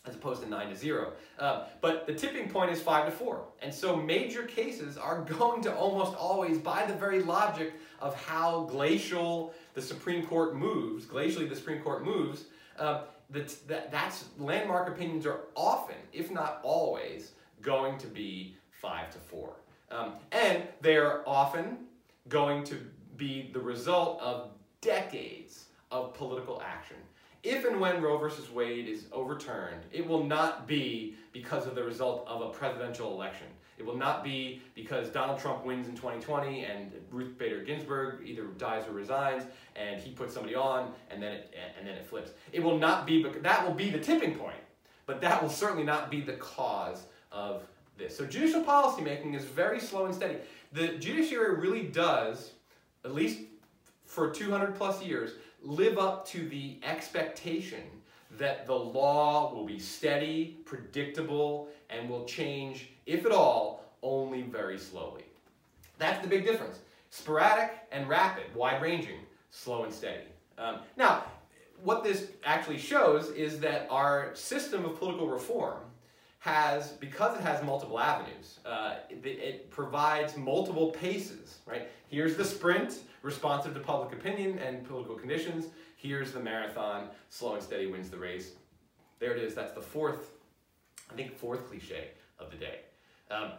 as 0.08 0.16
opposed 0.16 0.42
to 0.42 0.50
9 0.50 0.70
to 0.70 0.76
0. 0.76 1.14
Uh, 1.38 1.66
but 1.82 2.08
the 2.08 2.14
tipping 2.14 2.50
point 2.50 2.72
is 2.72 2.82
5 2.82 3.06
to 3.06 3.12
4. 3.12 3.44
And 3.62 3.74
so 3.74 3.96
major 3.96 4.44
cases 4.44 4.98
are 4.98 5.22
going 5.40 5.62
to 5.64 5.76
almost 5.76 6.16
always, 6.16 6.58
by 6.58 6.86
the 6.86 6.94
very 6.94 7.22
logic 7.22 7.74
of 8.00 8.16
how 8.16 8.64
glacial 8.70 9.54
the 9.74 9.82
Supreme 9.82 10.26
Court 10.26 10.56
moves, 10.56 11.06
glacially 11.06 11.50
the 11.50 11.56
Supreme 11.56 11.82
Court 11.82 12.06
moves, 12.06 12.46
uh, 12.80 13.02
that, 13.30 13.68
that, 13.68 13.92
that's 13.92 14.26
landmark 14.38 14.88
opinions 14.88 15.26
are 15.26 15.42
often, 15.56 15.96
if 16.14 16.32
not 16.32 16.60
always, 16.64 17.34
going 17.62 17.98
to 17.98 18.08
be 18.08 18.56
5 18.72 19.12
to 19.12 19.20
4. 19.20 19.54
Um, 19.92 20.14
and 20.32 20.64
they're 20.82 21.28
often 21.28 21.78
going 22.30 22.64
to 22.66 22.78
be 23.16 23.50
the 23.54 23.60
result 23.60 24.20
of 24.22 24.52
decades 24.82 25.66
of 25.92 26.14
political 26.14 26.62
action 26.66 26.98
if 27.48 27.66
and 27.66 27.80
when 27.80 28.02
Roe 28.02 28.18
versus 28.18 28.52
Wade 28.52 28.88
is 28.88 29.06
overturned, 29.14 29.84
it 29.92 30.06
will 30.06 30.24
not 30.24 30.68
be 30.68 31.16
because 31.32 31.66
of 31.66 31.76
the 31.76 31.84
result 31.84 32.26
of 32.28 32.42
a 32.42 32.50
presidential 32.50 33.14
election. 33.14 33.48
It 33.78 33.86
will 33.86 33.96
not 33.96 34.24
be 34.24 34.62
because 34.76 35.10
Donald 35.10 35.40
Trump 35.40 35.64
wins 35.64 35.88
in 35.88 35.96
2020 35.96 36.66
and 36.66 36.92
Ruth 37.10 37.38
Bader 37.38 37.64
Ginsburg 37.64 38.28
either 38.28 38.44
dies 38.58 38.86
or 38.88 38.92
resigns 38.92 39.44
and 39.76 40.02
he 40.02 40.12
puts 40.12 40.34
somebody 40.34 40.56
on 40.56 40.92
and 41.10 41.22
then 41.22 41.34
it, 41.34 41.54
and 41.78 41.88
then 41.88 41.96
it 41.96 42.06
flips. 42.06 42.32
It 42.52 42.62
will 42.62 42.78
not 42.78 43.06
be, 43.06 43.24
that 43.24 43.66
will 43.66 43.76
be 43.76 43.92
the 43.92 44.00
tipping 44.00 44.36
point, 44.36 44.58
but 45.06 45.22
that 45.22 45.42
will 45.42 45.50
certainly 45.50 45.84
not 45.84 46.12
be 46.12 46.22
the 46.22 46.34
cause 46.34 47.06
of 47.32 47.64
this. 47.98 48.18
So 48.18 48.26
judicial 48.26 48.64
policymaking 48.64 49.36
is 49.36 49.46
very 49.46 49.80
slow 49.80 50.06
and 50.06 50.14
steady. 50.14 50.38
The 50.74 50.98
judiciary 50.98 51.56
really 51.56 51.84
does, 51.84 52.52
at 53.06 53.14
least 53.14 53.40
for 54.06 54.32
200 54.32 54.76
plus 54.76 55.04
years, 55.04 55.32
live 55.68 55.98
up 55.98 56.26
to 56.26 56.48
the 56.48 56.78
expectation 56.82 57.84
that 58.38 58.66
the 58.66 58.74
law 58.74 59.54
will 59.54 59.66
be 59.66 59.80
steady, 59.80 60.60
predictable, 60.66 61.68
and 61.90 62.10
will 62.10 62.24
change, 62.26 62.90
if 63.06 63.26
at 63.26 63.32
all, 63.32 63.84
only 64.02 64.44
very 64.44 64.80
slowly. 64.80 65.26
That's 65.98 66.22
the 66.22 66.28
big 66.28 66.46
difference. 66.46 66.80
Sporadic 67.10 67.72
and 67.92 68.08
rapid, 68.08 68.54
wide-ranging, 68.56 69.20
slow 69.52 69.84
and 69.84 69.94
steady. 69.94 70.28
Um, 70.58 70.80
now, 70.96 71.26
what 71.84 72.04
this 72.04 72.28
actually 72.46 72.78
shows 72.78 73.30
is 73.30 73.60
that 73.60 73.88
our 73.90 74.34
system 74.36 74.86
of 74.86 74.98
political 74.98 75.28
reform 75.28 75.80
has, 76.40 76.90
because 76.92 77.38
it 77.38 77.42
has 77.42 77.64
multiple 77.64 78.00
avenues, 78.00 78.60
uh, 78.66 78.96
it, 79.10 79.26
it, 79.26 79.70
provides 79.70 80.38
multiple 80.38 80.92
paces, 80.92 81.58
right? 81.66 81.90
Here's 82.08 82.38
the 82.38 82.46
sprint, 82.46 83.00
responsive 83.22 83.74
to 83.74 83.80
public 83.80 84.14
opinion 84.14 84.60
and 84.60 84.86
political 84.86 85.16
conditions. 85.16 85.68
Here's 85.96 86.32
the 86.32 86.40
marathon, 86.40 87.10
slow 87.30 87.56
and 87.56 87.64
steady 87.64 87.88
wins 87.88 88.10
the 88.10 88.18
race. 88.18 88.52
There 89.20 89.36
it 89.36 89.44
is, 89.44 89.56
that's 89.56 89.74
the 89.74 89.82
fourth, 89.82 90.32
I 91.12 91.16
think 91.16 91.36
fourth 91.36 91.68
cliche 91.68 92.10
of 92.40 92.52
the 92.52 92.58
day. 92.58 92.80
Um, 93.32 93.54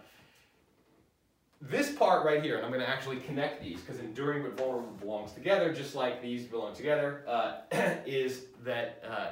this 1.61 1.91
part 1.93 2.25
right 2.25 2.43
here, 2.43 2.57
and 2.57 2.65
I'm 2.65 2.71
going 2.71 2.85
to 2.85 2.89
actually 2.89 3.17
connect 3.17 3.61
these 3.61 3.81
because 3.81 3.99
enduring 3.99 4.45
but 4.45 4.57
vulnerable 4.57 4.93
belongs 4.93 5.33
together, 5.33 5.73
just 5.73 5.95
like 5.97 6.23
these 6.23 6.45
belong 6.45 6.75
together, 6.75 7.25
uh, 7.27 7.57
is 8.07 8.45
that 8.65 9.03
uh, 9.09 9.31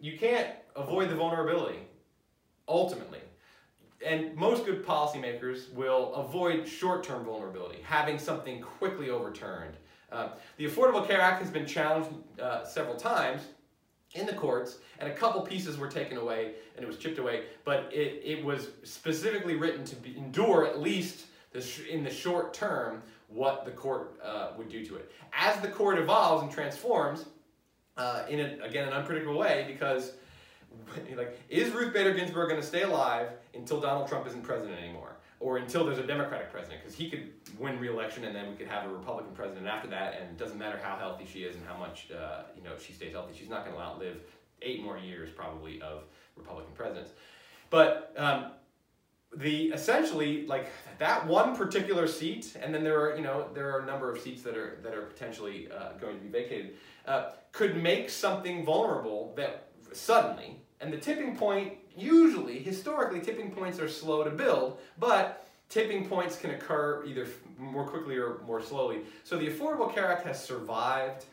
you 0.00 0.18
can't 0.18 0.48
avoid 0.74 1.10
the 1.10 1.14
vulnerability, 1.14 1.78
ultimately. 2.66 3.20
And 4.04 4.34
most 4.36 4.66
good 4.66 4.84
policymakers 4.84 5.72
will 5.72 6.14
avoid 6.14 6.68
short-term 6.68 7.24
vulnerability, 7.24 7.78
having 7.82 8.18
something 8.18 8.60
quickly 8.60 9.08
overturned. 9.10 9.76
Uh, 10.12 10.28
the 10.58 10.66
Affordable 10.66 11.06
Care 11.06 11.20
Act 11.20 11.40
has 11.40 11.50
been 11.50 11.66
challenged 11.66 12.10
uh, 12.40 12.64
several 12.64 12.96
times 12.96 13.42
in 14.12 14.26
the 14.26 14.32
courts, 14.32 14.78
and 14.98 15.10
a 15.10 15.14
couple 15.14 15.40
pieces 15.40 15.78
were 15.78 15.88
taken 15.88 16.18
away, 16.18 16.52
and 16.76 16.84
it 16.84 16.86
was 16.86 16.98
chipped 16.98 17.18
away, 17.18 17.44
but 17.64 17.90
it, 17.92 18.22
it 18.24 18.44
was 18.44 18.68
specifically 18.84 19.56
written 19.56 19.84
to 19.84 19.96
be, 19.96 20.16
endure 20.16 20.66
at 20.66 20.80
least 20.80 21.26
in 21.90 22.04
the 22.04 22.10
short 22.10 22.52
term 22.52 23.02
what 23.28 23.64
the 23.64 23.70
court 23.70 24.20
uh, 24.22 24.50
would 24.56 24.68
do 24.68 24.84
to 24.84 24.96
it. 24.96 25.10
As 25.32 25.60
the 25.60 25.68
court 25.68 25.98
evolves 25.98 26.42
and 26.42 26.52
transforms, 26.52 27.24
uh, 27.96 28.24
in 28.28 28.40
a, 28.40 28.58
again 28.62 28.86
an 28.86 28.94
unpredictable 28.94 29.38
way, 29.38 29.64
because 29.66 30.12
like 31.16 31.38
is 31.48 31.72
Ruth 31.72 31.92
Bader 31.92 32.14
Ginsburg 32.14 32.48
going 32.48 32.60
to 32.60 32.66
stay 32.66 32.82
alive 32.82 33.28
until 33.54 33.80
Donald 33.80 34.08
Trump 34.08 34.26
isn't 34.26 34.42
president 34.42 34.78
anymore, 34.78 35.16
or 35.40 35.58
until 35.58 35.84
there's 35.84 35.98
a 35.98 36.06
Democratic 36.06 36.50
president? 36.50 36.80
Because 36.82 36.96
he 36.96 37.10
could 37.10 37.30
win 37.58 37.78
re-election 37.78 38.24
and 38.24 38.34
then 38.34 38.48
we 38.48 38.56
could 38.56 38.68
have 38.68 38.84
a 38.84 38.92
Republican 38.92 39.34
president 39.34 39.66
after 39.66 39.88
that, 39.88 40.14
and 40.20 40.30
it 40.30 40.38
doesn't 40.38 40.58
matter 40.58 40.80
how 40.82 40.96
healthy 40.96 41.26
she 41.30 41.40
is 41.40 41.56
and 41.56 41.64
how 41.66 41.76
much 41.76 42.08
uh, 42.10 42.42
you 42.56 42.62
know 42.62 42.72
she 42.78 42.92
stays 42.92 43.12
healthy. 43.12 43.36
She's 43.38 43.48
not 43.48 43.64
going 43.64 43.76
to 43.76 43.82
outlive 43.82 44.18
eight 44.62 44.82
more 44.82 44.98
years 44.98 45.30
probably 45.30 45.80
of 45.82 46.04
Republican 46.36 46.72
presidents. 46.74 47.10
But 47.70 48.14
um, 48.16 48.52
the 49.36 49.66
essentially 49.68 50.46
like 50.46 50.68
that 50.98 51.26
one 51.26 51.56
particular 51.56 52.06
seat, 52.06 52.56
and 52.60 52.74
then 52.74 52.84
there 52.84 53.00
are 53.00 53.16
you 53.16 53.22
know 53.22 53.48
there 53.54 53.74
are 53.74 53.80
a 53.80 53.86
number 53.86 54.10
of 54.10 54.20
seats 54.20 54.42
that 54.42 54.56
are 54.56 54.78
that 54.82 54.94
are 54.94 55.02
potentially 55.02 55.68
uh, 55.70 55.92
going 56.00 56.16
to 56.16 56.22
be 56.22 56.28
vacated, 56.28 56.74
uh, 57.06 57.30
could 57.52 57.82
make 57.82 58.10
something 58.10 58.64
vulnerable 58.64 59.32
that 59.36 59.68
suddenly. 59.92 60.60
And 60.84 60.92
the 60.92 60.98
tipping 60.98 61.34
point 61.34 61.72
usually 61.96 62.58
historically 62.58 63.20
tipping 63.20 63.50
points 63.50 63.78
are 63.80 63.88
slow 63.88 64.22
to 64.22 64.28
build, 64.28 64.80
but 64.98 65.46
tipping 65.70 66.06
points 66.06 66.36
can 66.36 66.50
occur 66.50 67.02
either 67.06 67.26
more 67.58 67.86
quickly 67.86 68.18
or 68.18 68.42
more 68.46 68.60
slowly. 68.60 69.00
So 69.22 69.38
the 69.38 69.48
Affordable 69.48 69.92
Care 69.94 70.12
Act 70.12 70.26
has 70.26 70.44
survived 70.44 71.24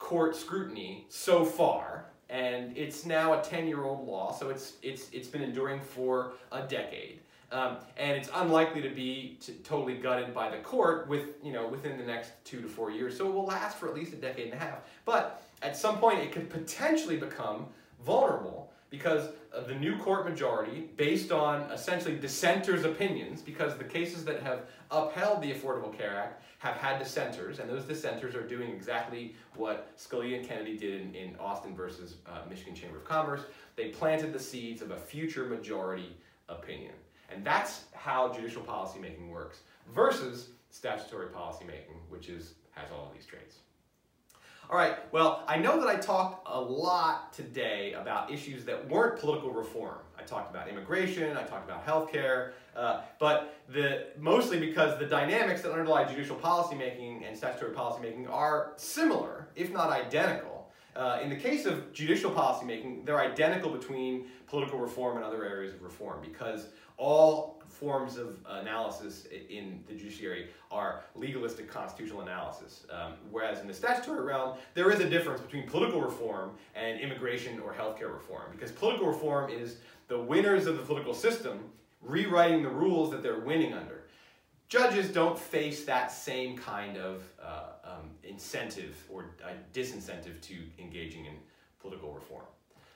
court 0.00 0.34
scrutiny 0.34 1.06
so 1.08 1.44
far 1.44 2.06
and 2.28 2.76
it's 2.76 3.06
now 3.06 3.34
a 3.34 3.38
10-year-old 3.38 4.04
law, 4.08 4.32
so 4.32 4.48
it's, 4.48 4.72
it's, 4.82 5.10
it's 5.12 5.28
been 5.28 5.42
enduring 5.42 5.80
for 5.80 6.32
a 6.50 6.62
decade. 6.62 7.20
Um, 7.52 7.76
and 7.98 8.16
it's 8.16 8.30
unlikely 8.34 8.80
to 8.82 8.88
be 8.88 9.38
totally 9.62 9.94
gutted 9.94 10.34
by 10.34 10.48
the 10.50 10.56
court 10.56 11.06
with, 11.08 11.26
you 11.44 11.52
know, 11.52 11.68
within 11.68 11.98
the 11.98 12.04
next 12.04 12.32
two 12.44 12.62
to 12.62 12.68
four 12.68 12.90
years. 12.90 13.16
So 13.16 13.28
it 13.28 13.34
will 13.34 13.44
last 13.44 13.76
for 13.76 13.86
at 13.86 13.94
least 13.94 14.14
a 14.14 14.16
decade 14.16 14.46
and 14.46 14.54
a 14.54 14.64
half. 14.64 14.78
But 15.04 15.42
at 15.60 15.76
some 15.76 15.98
point, 15.98 16.20
it 16.20 16.32
could 16.32 16.48
potentially 16.48 17.18
become 17.18 17.66
vulnerable 18.02 18.71
because 18.92 19.30
the 19.66 19.74
new 19.74 19.96
court 19.96 20.28
majority, 20.28 20.90
based 20.98 21.32
on 21.32 21.62
essentially 21.72 22.14
dissenters' 22.14 22.84
opinions, 22.84 23.40
because 23.40 23.78
the 23.78 23.84
cases 23.84 24.22
that 24.26 24.42
have 24.42 24.66
upheld 24.90 25.40
the 25.40 25.50
Affordable 25.50 25.96
Care 25.96 26.14
Act 26.14 26.42
have 26.58 26.76
had 26.76 26.98
dissenters, 26.98 27.58
and 27.58 27.70
those 27.70 27.84
dissenters 27.84 28.34
are 28.34 28.46
doing 28.46 28.70
exactly 28.70 29.34
what 29.56 29.96
Scalia 29.96 30.38
and 30.40 30.46
Kennedy 30.46 30.76
did 30.76 31.00
in, 31.00 31.14
in 31.14 31.34
Austin 31.40 31.74
versus 31.74 32.16
uh, 32.26 32.40
Michigan 32.50 32.74
Chamber 32.74 32.98
of 32.98 33.04
Commerce. 33.06 33.40
They 33.76 33.88
planted 33.88 34.34
the 34.34 34.38
seeds 34.38 34.82
of 34.82 34.90
a 34.90 34.98
future 34.98 35.46
majority 35.46 36.14
opinion. 36.50 36.92
And 37.34 37.42
that's 37.42 37.84
how 37.94 38.30
judicial 38.30 38.62
policymaking 38.62 39.30
works 39.30 39.60
versus 39.94 40.50
statutory 40.68 41.28
policymaking, 41.28 41.96
which 42.10 42.28
is, 42.28 42.54
has 42.72 42.90
all 42.92 43.10
these 43.14 43.24
traits. 43.24 43.56
All 44.72 44.78
right, 44.78 44.96
well, 45.12 45.44
I 45.46 45.58
know 45.58 45.78
that 45.78 45.86
I 45.86 45.96
talked 45.96 46.48
a 46.50 46.58
lot 46.58 47.34
today 47.34 47.92
about 47.92 48.32
issues 48.32 48.64
that 48.64 48.88
weren't 48.88 49.20
political 49.20 49.50
reform. 49.50 49.98
I 50.18 50.22
talked 50.22 50.50
about 50.50 50.66
immigration, 50.66 51.36
I 51.36 51.42
talked 51.42 51.68
about 51.68 51.86
healthcare, 51.86 52.52
uh, 52.74 53.02
but 53.18 53.58
the, 53.68 54.06
mostly 54.18 54.58
because 54.58 54.98
the 54.98 55.04
dynamics 55.04 55.60
that 55.60 55.72
underlie 55.72 56.08
judicial 56.08 56.36
policymaking 56.36 57.28
and 57.28 57.36
statutory 57.36 57.74
policymaking 57.74 58.30
are 58.30 58.72
similar, 58.76 59.46
if 59.56 59.70
not 59.70 59.90
identical. 59.90 60.72
Uh, 60.96 61.18
in 61.22 61.28
the 61.28 61.36
case 61.36 61.66
of 61.66 61.92
judicial 61.92 62.30
policymaking, 62.30 63.04
they're 63.04 63.20
identical 63.20 63.70
between 63.70 64.24
political 64.46 64.78
reform 64.78 65.16
and 65.18 65.24
other 65.26 65.44
areas 65.44 65.74
of 65.74 65.82
reform 65.82 66.18
because 66.22 66.68
all 66.96 67.62
forms 67.68 68.16
of 68.16 68.38
analysis 68.48 69.26
in 69.50 69.82
the 69.88 69.94
judiciary 69.94 70.48
are 70.70 71.02
legalistic 71.14 71.68
constitutional 71.68 72.20
analysis. 72.20 72.86
Um, 72.90 73.14
whereas 73.30 73.60
in 73.60 73.66
the 73.66 73.74
statutory 73.74 74.24
realm, 74.24 74.56
there 74.74 74.90
is 74.90 75.00
a 75.00 75.08
difference 75.08 75.40
between 75.40 75.66
political 75.66 76.00
reform 76.00 76.52
and 76.74 77.00
immigration 77.00 77.58
or 77.60 77.72
healthcare 77.72 78.12
reform. 78.12 78.52
Because 78.52 78.70
political 78.70 79.08
reform 79.08 79.50
is 79.50 79.78
the 80.08 80.18
winners 80.18 80.66
of 80.66 80.76
the 80.76 80.82
political 80.82 81.14
system 81.14 81.58
rewriting 82.02 82.62
the 82.62 82.68
rules 82.68 83.10
that 83.10 83.22
they're 83.22 83.40
winning 83.40 83.72
under. 83.72 84.04
Judges 84.68 85.10
don't 85.10 85.38
face 85.38 85.84
that 85.84 86.10
same 86.10 86.56
kind 86.56 86.96
of 86.96 87.22
uh, 87.42 87.72
um, 87.84 88.10
incentive 88.24 88.96
or 89.10 89.26
uh, 89.44 89.50
disincentive 89.74 90.40
to 90.40 90.54
engaging 90.78 91.26
in 91.26 91.34
political 91.80 92.12
reform. 92.14 92.44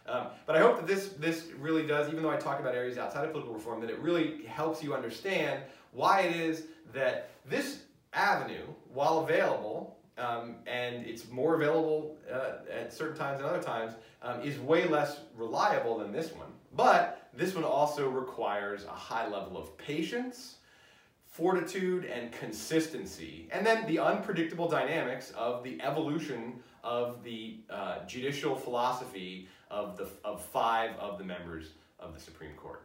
Um, 0.09 0.29
but 0.47 0.57
I 0.57 0.61
hope 0.61 0.77
that 0.77 0.87
this, 0.87 1.09
this 1.19 1.49
really 1.59 1.87
does, 1.87 2.09
even 2.09 2.23
though 2.23 2.31
I 2.31 2.37
talk 2.37 2.61
about 2.61 2.75
areas 2.75 2.99
outside 2.99 3.25
of 3.25 3.33
political 3.33 3.55
reform, 3.55 3.81
that 3.81 3.91
it 3.91 3.99
really 3.99 4.45
helps 4.45 4.83
you 4.83 4.95
understand 4.95 5.63
why 5.93 6.21
it 6.23 6.37
is 6.37 6.65
that 6.93 7.31
this 7.49 7.81
avenue, 8.13 8.67
while 8.93 9.21
available, 9.21 9.97
um, 10.19 10.57
and 10.67 11.05
it's 11.07 11.29
more 11.31 11.55
available 11.55 12.17
uh, 12.33 12.71
at 12.73 12.93
certain 12.93 13.17
times 13.17 13.41
than 13.41 13.49
other 13.49 13.63
times, 13.63 13.95
um, 14.23 14.41
is 14.41 14.59
way 14.59 14.87
less 14.87 15.21
reliable 15.37 15.99
than 15.99 16.13
this 16.13 16.33
one. 16.33 16.49
But 16.75 17.29
this 17.35 17.55
one 17.55 17.65
also 17.65 18.09
requires 18.09 18.85
a 18.85 18.91
high 18.91 19.29
level 19.29 19.59
of 19.59 19.77
patience, 19.77 20.57
fortitude, 21.27 22.07
and 22.07 22.33
consistency, 22.33 23.49
and 23.51 23.67
then 23.67 23.87
the 23.87 23.99
unpredictable 23.99 24.69
dynamics 24.69 25.33
of 25.33 25.63
the 25.63 25.81
evolution 25.83 26.55
of 26.83 27.23
the 27.23 27.59
uh, 27.69 28.05
judicial 28.07 28.55
philosophy 28.55 29.49
of, 29.77 29.97
the, 29.97 30.09
of 30.25 30.43
five 30.43 30.91
of 30.99 31.19
the 31.19 31.25
members 31.25 31.71
of 32.01 32.15
the 32.15 32.21
Supreme 32.21 32.53
Court. 32.53 32.83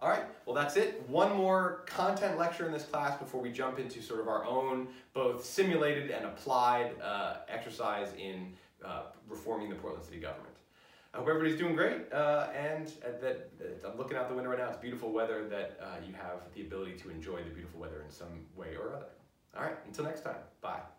All 0.00 0.10
right, 0.10 0.24
well 0.44 0.54
that's 0.54 0.76
it. 0.76 1.08
One 1.08 1.34
more 1.34 1.84
content 1.86 2.36
lecture 2.38 2.66
in 2.66 2.72
this 2.72 2.84
class 2.84 3.18
before 3.18 3.40
we 3.40 3.50
jump 3.50 3.78
into 3.78 4.02
sort 4.02 4.20
of 4.20 4.28
our 4.28 4.44
own 4.44 4.88
both 5.14 5.44
simulated 5.44 6.10
and 6.10 6.26
applied 6.26 6.90
uh, 7.02 7.36
exercise 7.48 8.08
in 8.18 8.52
uh, 8.84 9.02
reforming 9.28 9.70
the 9.70 9.76
Portland 9.76 10.04
City 10.04 10.18
government. 10.18 10.54
I 11.14 11.18
hope 11.18 11.28
everybody's 11.28 11.58
doing 11.58 11.74
great, 11.74 12.12
uh, 12.12 12.48
and 12.54 12.88
that, 13.22 13.48
I'm 13.86 13.96
looking 13.96 14.18
out 14.18 14.28
the 14.28 14.34
window 14.34 14.50
right 14.50 14.58
now. 14.58 14.68
It's 14.68 14.76
beautiful 14.76 15.12
weather 15.12 15.48
that 15.48 15.78
uh, 15.80 15.86
you 16.06 16.12
have 16.12 16.40
the 16.54 16.60
ability 16.60 16.92
to 16.98 17.10
enjoy 17.10 17.38
the 17.38 17.50
beautiful 17.50 17.80
weather 17.80 18.02
in 18.04 18.10
some 18.10 18.44
way 18.54 18.76
or 18.78 18.94
other. 18.94 19.06
All 19.56 19.62
right, 19.62 19.76
until 19.86 20.04
next 20.04 20.24
time, 20.24 20.42
bye. 20.60 20.95